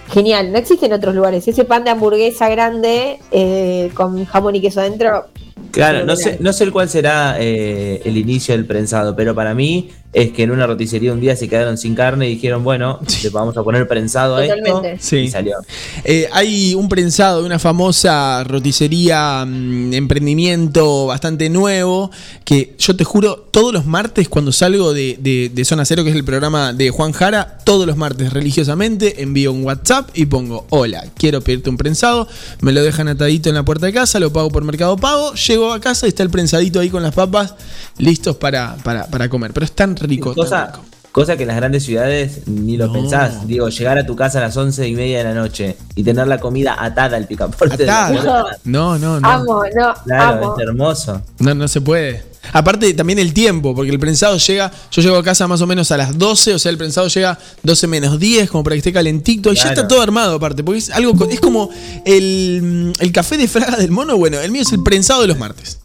genial. 0.09 0.51
No 0.51 0.57
existe 0.57 0.85
en 0.85 0.93
otros 0.93 1.15
lugares. 1.15 1.47
Ese 1.47 1.65
pan 1.65 1.83
de 1.83 1.91
hamburguesa 1.91 2.49
grande 2.49 3.19
eh, 3.31 3.91
con 3.93 4.25
jamón 4.25 4.55
y 4.55 4.61
queso 4.61 4.81
adentro. 4.81 5.27
Claro, 5.71 6.05
no 6.05 6.15
sé, 6.15 6.37
no 6.39 6.51
sé 6.51 6.63
el 6.63 6.71
cuál 6.71 6.89
será 6.89 7.35
eh, 7.39 8.01
el 8.05 8.17
inicio 8.17 8.55
del 8.55 8.65
prensado, 8.65 9.15
pero 9.15 9.35
para 9.35 9.53
mí 9.53 9.89
es 10.11 10.31
que 10.31 10.41
en 10.43 10.49
una 10.51 10.65
roticería 10.65 11.13
un 11.13 11.19
día 11.21 11.35
se 11.35 11.47
quedaron 11.47 11.77
sin 11.77 11.93
carne 11.93 12.27
y 12.27 12.33
dijeron, 12.35 12.63
bueno, 12.63 12.99
le 13.23 13.29
vamos 13.29 13.55
a 13.57 13.63
poner 13.63 13.87
prensado 13.87 14.37
a 14.37 14.45
esto. 14.45 14.81
Sí. 14.99 15.17
Y 15.17 15.29
salió. 15.29 15.55
Eh, 16.03 16.27
hay 16.31 16.73
un 16.73 16.89
prensado 16.89 17.41
de 17.41 17.45
una 17.45 17.59
famosa 17.59 18.43
roticería, 18.43 19.45
mm, 19.47 19.93
emprendimiento 19.93 21.05
bastante 21.05 21.49
nuevo, 21.49 22.09
que 22.43 22.75
yo 22.79 22.95
te 22.95 23.03
juro, 23.03 23.47
todos 23.51 23.71
los 23.73 23.85
martes 23.85 24.29
cuando 24.29 24.51
salgo 24.51 24.93
de, 24.93 25.17
de- 25.19 25.51
de 25.53 25.65
Zona 25.65 25.85
Cero, 25.85 26.03
que 26.03 26.09
es 26.09 26.15
el 26.15 26.23
programa 26.23 26.73
de 26.73 26.89
Juan 26.89 27.11
Jara, 27.11 27.59
todos 27.63 27.85
los 27.85 27.95
martes 27.97 28.33
religiosamente 28.33 29.21
envío 29.21 29.51
un 29.51 29.63
WhatsApp 29.63 30.09
y 30.15 30.25
pongo, 30.25 30.65
hola, 30.69 31.03
quiero 31.15 31.41
pedirte 31.41 31.69
un 31.69 31.77
prensado, 31.77 32.27
me 32.61 32.71
lo 32.71 32.81
dejan 32.83 33.07
atadito 33.09 33.49
en 33.49 33.55
la 33.55 33.63
puerta 33.63 33.85
de 33.85 33.93
casa, 33.93 34.19
lo 34.19 34.33
pago 34.33 34.49
por 34.49 34.63
Mercado 34.63 34.97
Pago, 34.97 35.33
llego 35.35 35.71
a 35.71 35.79
casa 35.79 36.07
y 36.07 36.09
está 36.09 36.23
el 36.23 36.29
prensadito 36.31 36.79
ahí 36.79 36.89
con 36.89 37.03
las 37.03 37.13
papas 37.13 37.53
listos 37.99 38.37
para, 38.37 38.75
para, 38.83 39.05
para 39.07 39.29
comer. 39.29 39.51
Pero 39.53 39.65
es 39.65 39.71
rico. 39.99 40.29
tan 40.33 40.35
Cosa, 40.43 40.65
rico. 40.67 40.79
Cosa 41.11 41.35
que 41.35 41.41
en 41.43 41.47
las 41.47 41.57
grandes 41.57 41.83
ciudades 41.83 42.41
ni 42.47 42.77
lo 42.77 42.93
pensás. 42.93 43.47
Digo, 43.47 43.67
llegar 43.69 43.97
a 43.97 44.05
tu 44.05 44.15
casa 44.15 44.37
a 44.37 44.41
las 44.41 44.55
once 44.57 44.87
y 44.87 44.93
media 44.93 45.17
de 45.17 45.23
la 45.23 45.33
noche 45.33 45.75
y 45.95 46.03
tener 46.03 46.27
la 46.27 46.39
comida 46.39 46.75
atada 46.79 47.17
al 47.17 47.25
picaporte. 47.25 47.83
Atada. 47.83 48.57
No, 48.63 48.97
no, 48.99 49.19
no. 49.19 49.27
Amo, 49.27 49.63
no, 49.75 49.93
Claro, 50.05 50.37
amo. 50.45 50.55
es 50.55 50.63
hermoso. 50.67 51.21
No, 51.39 51.55
no 51.55 51.67
se 51.67 51.81
puede. 51.81 52.23
Aparte 52.53 52.93
también 52.93 53.17
el 53.19 53.33
tiempo, 53.33 53.73
porque 53.75 53.91
el 53.91 53.99
prensado 53.99 54.37
llega, 54.37 54.71
yo 54.91 55.01
llego 55.01 55.17
a 55.17 55.23
casa 55.23 55.47
más 55.47 55.61
o 55.61 55.67
menos 55.67 55.91
a 55.91 55.97
las 55.97 56.17
12, 56.17 56.53
o 56.53 56.59
sea, 56.59 56.71
el 56.71 56.77
prensado 56.77 57.07
llega 57.07 57.37
12 57.63 57.87
menos 57.87 58.19
10, 58.19 58.49
como 58.49 58.63
para 58.63 58.75
que 58.75 58.77
esté 58.79 58.93
calentito, 58.93 59.51
y 59.51 59.55
ya 59.55 59.69
está 59.69 59.87
todo 59.87 60.01
armado 60.01 60.35
aparte, 60.35 60.63
porque 60.63 60.77
es 60.79 60.89
algo, 60.91 61.27
es 61.29 61.39
como 61.41 61.69
el, 62.05 62.93
el 62.99 63.11
café 63.11 63.37
de 63.37 63.47
fraga 63.47 63.77
del 63.77 63.91
mono, 63.91 64.15
bueno, 64.17 64.39
el 64.39 64.51
mío 64.51 64.61
es 64.61 64.71
el 64.71 64.81
prensado 64.83 65.21
de 65.21 65.27
los 65.27 65.37
martes. 65.37 65.79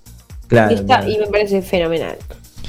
Claro. 0.49 0.73
Y, 0.73 0.77
está- 0.77 1.09
y 1.09 1.19
me 1.19 1.27
parece 1.27 1.61
fenomenal. 1.63 2.17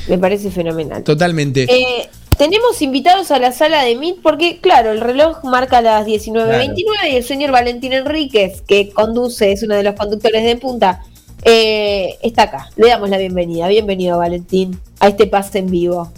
Me 0.07 0.18
parece 0.18 0.52
fenomenal. 0.52 1.03
Totalmente. 1.03 1.64
Eh, 1.69 2.10
tenemos 2.38 2.82
invitados 2.82 3.32
a 3.32 3.40
la 3.40 3.52
sala 3.52 3.84
de 3.84 3.95
Meet 3.95 4.18
porque, 4.22 4.60
claro, 4.60 4.91
el 4.91 5.02
reloj 5.02 5.44
marca 5.44 5.82
las 5.82 6.06
19.29 6.06 7.11
y 7.11 7.15
el 7.15 7.23
señor 7.23 7.52
Valentín 7.52 7.94
Enríquez, 7.94 8.61
que 8.61 8.90
conduce, 8.90 9.52
es 9.52 9.64
uno 9.64 9.76
de 9.76 9.84
los 9.84 9.95
conductores 9.95 10.44
de 10.44 10.57
punta, 10.57 11.02
eh, 11.44 12.15
está 12.22 12.44
acá. 12.44 12.69
Le 12.76 12.88
damos 12.88 13.10
la 13.10 13.18
bienvenida. 13.18 13.68
Bienvenido, 13.68 14.18
Valentín, 14.18 14.80
a 14.99 15.07
este 15.07 15.27
pase 15.27 15.60
en 15.60 15.68
vivo. 15.68 16.11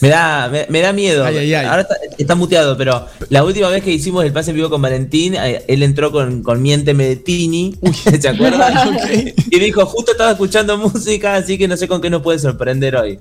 Me 0.00 0.08
da, 0.08 0.48
me, 0.48 0.66
me 0.68 0.80
da 0.80 0.92
miedo. 0.92 1.24
Ay, 1.24 1.38
ay, 1.38 1.54
ay. 1.54 1.66
Ahora 1.66 1.82
está, 1.82 1.96
está 2.16 2.34
muteado, 2.36 2.76
pero 2.76 3.06
la 3.30 3.42
última 3.44 3.68
vez 3.68 3.82
que 3.82 3.90
hicimos 3.90 4.24
el 4.24 4.32
pase 4.32 4.50
en 4.50 4.56
vivo 4.56 4.70
con 4.70 4.80
Valentín, 4.80 5.34
eh, 5.34 5.64
él 5.66 5.82
entró 5.82 6.12
con, 6.12 6.42
con 6.44 6.62
Miénteme 6.62 7.04
de 7.06 7.16
Tini, 7.16 7.74
¿se 8.20 8.28
acuerdan? 8.28 8.96
Y 9.50 9.58
dijo, 9.58 9.84
justo 9.86 10.12
estaba 10.12 10.32
escuchando 10.32 10.78
música, 10.78 11.34
así 11.34 11.58
que 11.58 11.66
no 11.66 11.76
sé 11.76 11.88
con 11.88 12.00
qué 12.00 12.10
nos 12.10 12.22
puede 12.22 12.38
sorprender 12.38 12.94
hoy. 12.96 13.18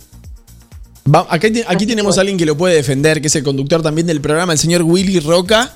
Va- 1.14 1.26
aquí, 1.30 1.64
aquí 1.66 1.86
tenemos 1.88 2.18
a 2.18 2.22
alguien 2.22 2.38
que 2.38 2.46
lo 2.46 2.56
puede 2.58 2.76
defender, 2.76 3.22
que 3.22 3.28
es 3.28 3.36
el 3.36 3.44
conductor 3.44 3.82
también 3.82 4.06
del 4.06 4.22
programa, 4.22 4.54
el 4.54 4.60
señor 4.60 4.84
Willy 4.84 5.20
Roca. 5.20 5.74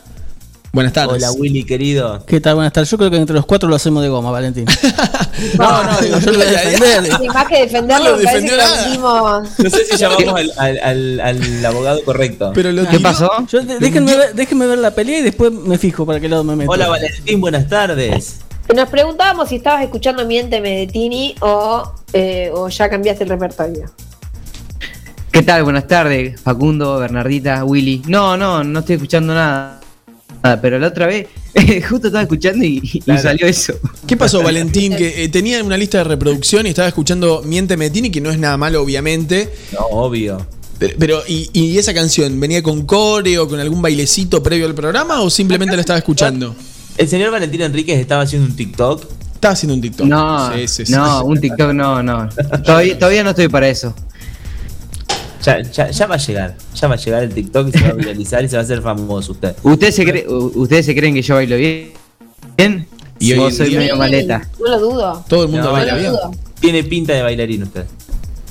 Buenas 0.73 0.93
tardes. 0.93 1.21
Hola 1.21 1.33
Willy, 1.33 1.65
querido. 1.65 2.23
¿Qué 2.25 2.39
tal? 2.39 2.55
Buenas 2.55 2.71
tardes. 2.71 2.89
Yo 2.89 2.97
creo 2.97 3.11
que 3.11 3.17
entre 3.17 3.35
los 3.35 3.45
cuatro 3.45 3.67
lo 3.67 3.75
hacemos 3.75 4.01
de 4.03 4.07
goma, 4.09 4.31
Valentín. 4.31 4.63
no, 5.59 5.83
no, 5.83 5.97
digo, 6.01 6.17
yo 6.19 6.31
lo 6.31 6.37
voy 6.37 6.47
a 6.47 6.61
defender. 6.61 7.11
Y 7.21 7.27
más 7.27 7.45
que 7.47 7.59
defenderlo, 7.63 8.05
No 8.05 8.11
lo 8.11 8.17
me 8.17 8.23
parece 8.23 8.47
que 8.47 8.55
nada. 8.57 8.83
vendimos- 8.85 9.49
No 9.59 9.69
sé 9.69 9.85
si 9.85 9.97
llamamos 9.97 10.33
al, 10.39 10.51
al- 10.57 10.79
al- 10.79 11.19
al 11.19 11.65
abogado 11.65 12.01
correcto. 12.05 12.51
Pero 12.55 12.71
lo 12.71 12.87
¿Qué 12.87 13.01
pasó? 13.01 13.29
Yo, 13.51 13.61
déjenme, 13.63 14.15
ver, 14.15 14.33
déjenme 14.33 14.65
ver 14.65 14.77
la 14.77 14.91
pelea 14.91 15.19
y 15.19 15.23
después 15.23 15.51
me 15.51 15.77
fijo 15.77 16.05
para 16.05 16.21
qué 16.21 16.29
lado 16.29 16.45
me 16.45 16.55
meto. 16.55 16.71
Hola 16.71 16.87
Valentín, 16.87 17.41
buenas 17.41 17.67
tardes. 17.67 18.37
Nos 18.73 18.87
preguntábamos 18.87 19.49
si 19.49 19.55
estabas 19.57 19.83
escuchando 19.83 20.25
Miénteme 20.25 20.69
de 20.77 20.87
Tini 20.87 21.35
o, 21.41 21.83
eh, 22.13 22.49
o 22.53 22.69
ya 22.69 22.89
cambiaste 22.89 23.25
el 23.25 23.29
repertorio. 23.29 23.91
¿Qué 25.33 25.41
tal? 25.41 25.63
Buenas 25.63 25.87
tardes, 25.87 26.39
Facundo, 26.39 26.97
Bernardita, 26.97 27.65
Willy. 27.65 28.03
No, 28.07 28.37
no, 28.37 28.63
no 28.63 28.79
estoy 28.79 28.95
escuchando 28.95 29.33
nada. 29.33 29.80
Nada, 30.43 30.59
pero 30.61 30.79
la 30.79 30.87
otra 30.87 31.05
vez, 31.07 31.27
justo 31.89 32.07
estaba 32.07 32.23
escuchando 32.23 32.65
y, 32.65 32.79
y 32.83 32.99
Claro. 33.01 33.21
salió 33.21 33.45
eso. 33.47 33.73
¿Qué 34.07 34.17
pasó, 34.17 34.41
Valentín? 34.41 34.95
Que 34.95 35.23
eh, 35.23 35.29
tenía 35.29 35.63
una 35.63 35.77
lista 35.77 35.99
de 35.99 36.03
reproducción 36.05 36.65
y 36.65 36.69
estaba 36.69 36.87
escuchando 36.87 37.43
Miénteme 37.45 37.85
de 37.85 37.91
Tini, 37.91 38.09
que 38.09 38.21
no 38.21 38.31
es 38.31 38.39
nada 38.39 38.57
malo, 38.57 38.81
obviamente. 38.81 39.49
No, 39.73 39.81
obvio. 39.91 40.45
Pero, 40.79 40.95
pero, 40.97 41.23
¿y, 41.27 41.49
y 41.53 41.77
esa 41.77 41.93
canción 41.93 42.39
venía 42.39 42.63
con 42.63 42.85
core 42.87 43.37
o 43.37 43.47
con 43.47 43.59
algún 43.59 43.81
bailecito 43.83 44.41
previo 44.41 44.65
al 44.65 44.73
programa 44.73 45.21
o 45.21 45.29
simplemente 45.29 45.75
la 45.75 45.81
estaba 45.81 45.99
escuchando? 45.99 46.55
El 46.97 47.07
señor 47.07 47.29
Valentín 47.31 47.61
Enríquez 47.61 47.99
estaba 47.99 48.23
haciendo 48.23 48.47
un 48.47 48.55
TikTok. 48.55 49.05
Estaba 49.35 49.53
haciendo 49.53 49.75
un 49.75 49.81
TikTok. 49.81 50.07
No, 50.07 50.53
Sí, 50.55 50.67
sí, 50.67 50.85
sí. 50.87 50.91
no, 50.91 51.23
un 51.23 51.39
TikTok 51.39 51.71
no, 51.73 52.01
no. 52.01 52.29
Todavía, 52.65 52.97
todavía 52.97 53.23
no 53.23 53.29
estoy 53.29 53.47
para 53.47 53.69
eso. 53.69 53.93
Ya, 55.43 55.61
ya, 55.61 55.89
ya 55.89 56.07
va 56.07 56.15
a 56.15 56.17
llegar. 56.17 56.55
Ya 56.75 56.87
va 56.87 56.93
a 56.95 56.97
llegar 56.97 57.23
el 57.23 57.33
TikTok 57.33 57.67
y 57.69 57.71
se 57.71 57.83
va 57.83 57.89
a 57.89 57.93
viralizar 57.93 58.43
y 58.43 58.47
se 58.49 58.55
va 58.57 58.61
a 58.61 58.63
hacer 58.65 58.81
famoso 58.81 59.31
usted. 59.31 59.55
¿Ustedes 59.63 59.95
se, 59.95 60.03
cree- 60.05 60.27
u- 60.27 60.51
¿Ustedes 60.55 60.85
se 60.85 60.95
creen 60.95 61.13
que 61.15 61.21
yo 61.21 61.35
bailo 61.35 61.55
bien? 61.57 61.91
¿Bien? 62.57 62.87
Y 63.19 63.33
hoy 63.33 63.39
¿O 63.39 63.47
en 63.49 63.53
soy 63.55 63.69
día- 63.69 63.79
medio 63.79 63.95
maleta? 63.97 64.47
No 64.59 64.67
lo 64.69 64.79
dudo. 64.79 65.25
Todo 65.27 65.43
el 65.43 65.49
mundo 65.49 65.67
No, 65.67 65.71
baila 65.73 65.93
no 65.93 65.99
bien. 65.99 66.13
Tiene 66.59 66.83
pinta 66.83 67.13
de 67.13 67.21
bailarín 67.23 67.63
usted. 67.63 67.85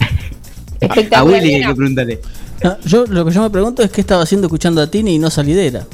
A 1.12 1.24
Willy 1.24 1.54
hay 1.54 1.62
que 1.66 1.74
preguntarle. 1.74 2.20
No, 2.62 2.78
yo 2.80 3.06
lo 3.06 3.24
que 3.24 3.30
yo 3.32 3.42
me 3.42 3.50
pregunto 3.50 3.82
es 3.82 3.90
qué 3.90 4.00
estaba 4.00 4.22
haciendo 4.22 4.46
escuchando 4.46 4.80
a 4.82 4.86
Tini 4.90 5.14
y 5.14 5.18
no 5.18 5.30
salidera. 5.30 5.86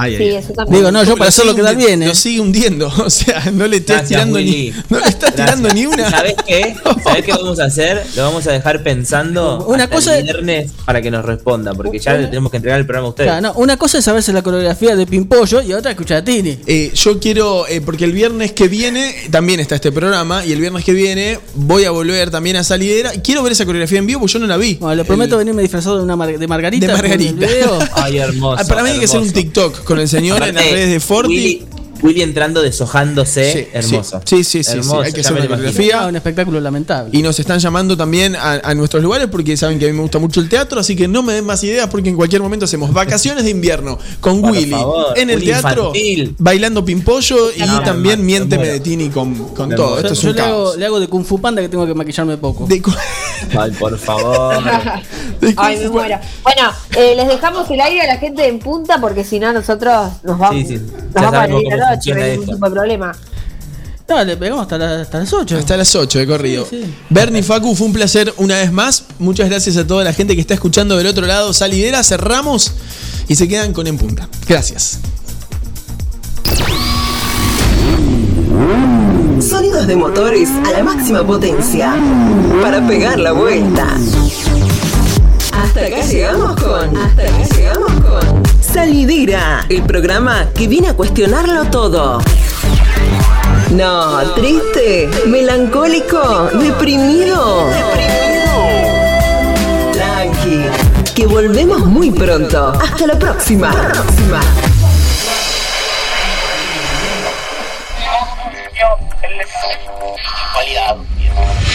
Ay, 0.00 0.16
Sí, 0.16 0.22
ay. 0.24 0.34
eso 0.36 0.52
también. 0.52 0.78
Digo, 0.78 0.92
no, 0.92 1.04
yo 1.04 1.16
para 1.16 1.28
hacerlo 1.28 1.54
quedar 1.54 1.76
bien, 1.76 2.02
¿eh? 2.02 2.06
Lo 2.08 2.14
sigue 2.14 2.40
hundiendo. 2.40 2.90
O 3.04 3.10
sea, 3.10 3.50
no 3.52 3.66
le 3.66 3.78
estás 3.78 4.06
tirando 4.08 4.38
ni. 4.38 4.44
Willy. 4.44 4.74
No 4.88 4.98
le 5.00 5.06
estás 5.08 5.34
tirando 5.34 5.68
ni 5.70 5.86
una. 5.86 6.08
¿Sabes 6.10 6.34
qué? 6.46 6.74
¿Sabes 7.04 7.24
qué 7.24 7.32
vamos 7.32 7.58
a 7.60 7.64
hacer? 7.64 8.02
Lo 8.16 8.22
vamos 8.24 8.46
a 8.46 8.52
dejar 8.52 8.82
pensando 8.82 9.64
Una 9.66 9.84
hasta 9.84 9.96
cosa 9.96 10.16
el 10.18 10.24
viernes 10.24 10.72
para 10.84 11.02
que 11.02 11.10
nos 11.10 11.24
responda, 11.24 11.74
porque 11.74 11.98
ya 11.98 12.14
le 12.14 12.26
tenemos 12.26 12.50
que 12.50 12.56
entregar 12.58 12.78
el 12.80 12.86
programa 12.86 13.06
a 13.08 13.10
ustedes. 13.10 13.28
Claro, 13.30 13.42
no, 13.42 13.52
una 13.54 13.76
cosa 13.76 13.98
es 13.98 14.04
saberse 14.04 14.32
la 14.32 14.42
coreografía 14.42 14.94
de 14.96 15.06
Pimpollo 15.06 15.62
y 15.62 15.72
otra 15.72 15.90
escuchar 15.90 16.18
a 16.18 16.24
Tini. 16.24 16.58
Eh, 16.66 16.92
yo 16.94 17.18
quiero, 17.18 17.66
eh, 17.68 17.80
porque 17.80 18.04
el 18.04 18.12
viernes 18.12 18.52
que 18.52 18.68
viene 18.68 19.14
también 19.30 19.60
está 19.60 19.74
este 19.74 19.90
programa, 19.92 20.44
y 20.44 20.52
el 20.52 20.60
viernes 20.60 20.84
que 20.84 20.92
viene 20.92 21.38
voy 21.54 21.84
a 21.84 21.90
volver 21.90 22.30
también 22.30 22.56
a 22.56 22.64
Salidera. 22.64 23.10
Quiero 23.22 23.42
ver 23.42 23.52
esa 23.52 23.64
coreografía 23.66 23.98
en 23.98 24.06
vivo, 24.06 24.20
porque 24.20 24.32
yo 24.34 24.38
no 24.38 24.46
la 24.46 24.56
vi. 24.56 24.74
Bueno, 24.74 24.94
le 24.96 25.04
prometo 25.04 25.36
venirme 25.38 25.62
disfrazado 25.62 25.98
de 25.98 26.04
una 26.04 26.16
mar- 26.16 26.38
de 26.38 26.46
Margarita. 26.46 26.86
De 26.86 26.92
Margarita. 26.92 27.32
video. 27.46 27.78
Ay, 27.94 28.18
hermoso. 28.18 28.62
Ah, 28.62 28.66
para 28.68 28.82
mí 28.82 28.90
hay 28.90 28.98
que 28.98 29.04
hacer 29.06 29.18
un 29.20 29.26
hermoso. 29.28 29.40
TikTok 29.42 29.84
con 29.90 29.98
el 29.98 30.08
señor 30.08 30.40
en 30.44 30.54
las 30.54 30.70
redes 30.70 30.88
de 30.88 31.00
Forti. 31.00 31.34
Willy, 31.34 31.62
Willy 32.02 32.22
entrando 32.22 32.62
deshojándose, 32.62 33.52
Sí, 33.52 33.68
hermoso. 33.72 34.20
Sí, 34.24 34.44
sí, 34.44 34.44
sí, 34.44 34.64
sí, 34.64 34.70
Hermoso, 34.78 35.00
hay 35.00 35.12
que 35.12 35.20
hacer 35.20 35.32
me 35.34 35.40
una 35.40 35.48
coreografía. 35.48 36.06
Un 36.06 36.16
espectáculo 36.16 36.60
lamentable. 36.60 37.10
Y 37.16 37.22
nos 37.22 37.38
están 37.38 37.58
llamando 37.58 37.96
también 37.96 38.36
a, 38.36 38.52
a 38.62 38.74
nuestros 38.74 39.02
lugares 39.02 39.28
porque 39.30 39.56
saben 39.56 39.78
que 39.78 39.86
a 39.86 39.88
mí 39.88 39.94
me 39.94 40.02
gusta 40.02 40.18
mucho 40.18 40.40
el 40.40 40.48
teatro, 40.48 40.80
así 40.80 40.96
que 40.96 41.08
no 41.08 41.22
me 41.22 41.32
den 41.34 41.44
más 41.44 41.62
ideas 41.64 41.88
porque 41.88 42.08
en 42.08 42.16
cualquier 42.16 42.42
momento 42.42 42.64
hacemos 42.64 42.92
vacaciones 42.92 43.44
de 43.44 43.50
invierno 43.50 43.98
con 44.20 44.40
Por 44.40 44.52
Willy 44.52 44.70
favor, 44.70 45.18
en 45.18 45.30
el 45.30 45.38
un 45.38 45.44
teatro, 45.44 45.82
infantil. 45.94 46.34
bailando 46.38 46.84
pimpollo 46.84 47.50
y 47.56 47.60
No, 47.60 47.82
también 47.82 48.20
me 48.20 48.26
miénteme 48.26 48.66
de 48.68 48.80
Tini 48.80 49.08
con, 49.10 49.34
con 49.54 49.70
todo. 49.74 49.98
Esto 49.98 50.12
es 50.12 50.20
yo 50.22 50.30
un 50.30 50.36
le 50.36 50.42
hago, 50.42 50.64
caos. 50.64 50.76
le 50.76 50.86
hago 50.86 51.00
de 51.00 51.08
Kung 51.08 51.24
Fu 51.24 51.40
Panda 51.40 51.60
que 51.62 51.68
tengo 51.68 51.86
que 51.86 51.94
maquillarme 51.94 52.36
poco. 52.36 52.66
De 52.66 52.80
Ay, 53.58 53.70
por 53.72 53.98
favor. 53.98 54.62
Ay, 55.56 55.78
me 55.78 55.88
muero. 55.88 56.18
Bueno, 56.42 56.70
eh, 56.96 57.14
les 57.16 57.28
dejamos 57.28 57.70
el 57.70 57.80
aire 57.80 58.02
a 58.02 58.06
la 58.06 58.18
gente 58.18 58.46
en 58.46 58.58
punta 58.58 59.00
porque 59.00 59.24
si 59.24 59.38
no 59.40 59.52
nosotros 59.52 60.10
nos 60.22 60.38
vamos, 60.38 60.60
Sí, 60.60 60.66
sí. 60.66 60.74
nos 61.14 61.14
Ya 61.14 61.30
vamos 61.30 61.34
a 61.82 61.89
sabemos 61.96 61.96
reír 61.96 61.96
cómo 61.96 61.96
la 61.96 61.96
noche, 61.96 62.10
no 62.10 62.14
funciona 62.16 62.24
hay 62.24 62.30
ningún 62.30 62.44
esto. 62.44 62.54
tipo 62.54 62.66
de 62.66 62.72
problema. 62.72 63.16
Dale, 64.08 64.36
pegamos 64.36 64.62
hasta, 64.62 64.76
la- 64.78 65.00
hasta 65.02 65.18
las 65.20 65.32
8. 65.32 65.56
Hasta 65.58 65.76
las 65.76 65.94
8 65.94 66.18
de 66.18 66.26
corrido. 66.26 66.66
Sí, 66.68 66.82
sí. 66.84 66.94
Bernie 67.10 67.42
Facu, 67.44 67.76
fue 67.76 67.86
un 67.86 67.92
placer 67.92 68.34
una 68.38 68.56
vez 68.56 68.72
más. 68.72 69.04
Muchas 69.20 69.48
gracias 69.48 69.76
a 69.76 69.86
toda 69.86 70.02
la 70.02 70.12
gente 70.12 70.34
que 70.34 70.40
está 70.40 70.54
escuchando 70.54 70.96
del 70.96 71.06
otro 71.06 71.26
lado. 71.26 71.52
Salidera, 71.52 72.02
cerramos 72.02 72.72
y 73.28 73.36
se 73.36 73.46
quedan 73.46 73.72
con 73.72 73.86
En 73.86 73.96
Punta. 73.98 74.28
Gracias. 74.48 74.98
Sonidos 79.40 79.86
de 79.86 79.96
motores 79.96 80.48
a 80.66 80.70
la 80.72 80.82
máxima 80.84 81.24
potencia 81.26 81.94
para 82.60 82.86
pegar 82.86 83.18
la 83.18 83.32
vuelta. 83.32 83.86
Hasta 85.52 85.80
acá 85.86 86.00
llegamos 86.02 86.56
con. 86.60 86.96
Hasta 86.96 87.22
acá 87.22 87.44
llegamos 87.54 87.54
con. 87.54 87.59
Salidera, 88.80 89.66
el 89.68 89.82
programa 89.82 90.48
que 90.54 90.66
viene 90.66 90.88
a 90.88 90.94
cuestionarlo 90.94 91.66
todo. 91.66 92.18
No, 93.72 94.32
triste, 94.32 95.06
melancólico, 95.26 96.48
deprimido. 96.54 97.66
Tranqui, 99.92 100.62
que 101.14 101.26
volvemos 101.26 101.84
muy 101.84 102.10
pronto. 102.10 102.72
Hasta 102.80 103.06
la 103.06 103.18
próxima. 103.18 103.70
próxima. 103.70 104.40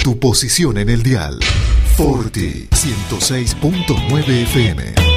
Tu 0.04 0.20
posición 0.20 0.80
en 0.80 0.90
el 0.90 1.04
dial. 1.04 1.38
Forti 1.96 2.68
106.9 2.72 4.42
FM. 4.42 5.15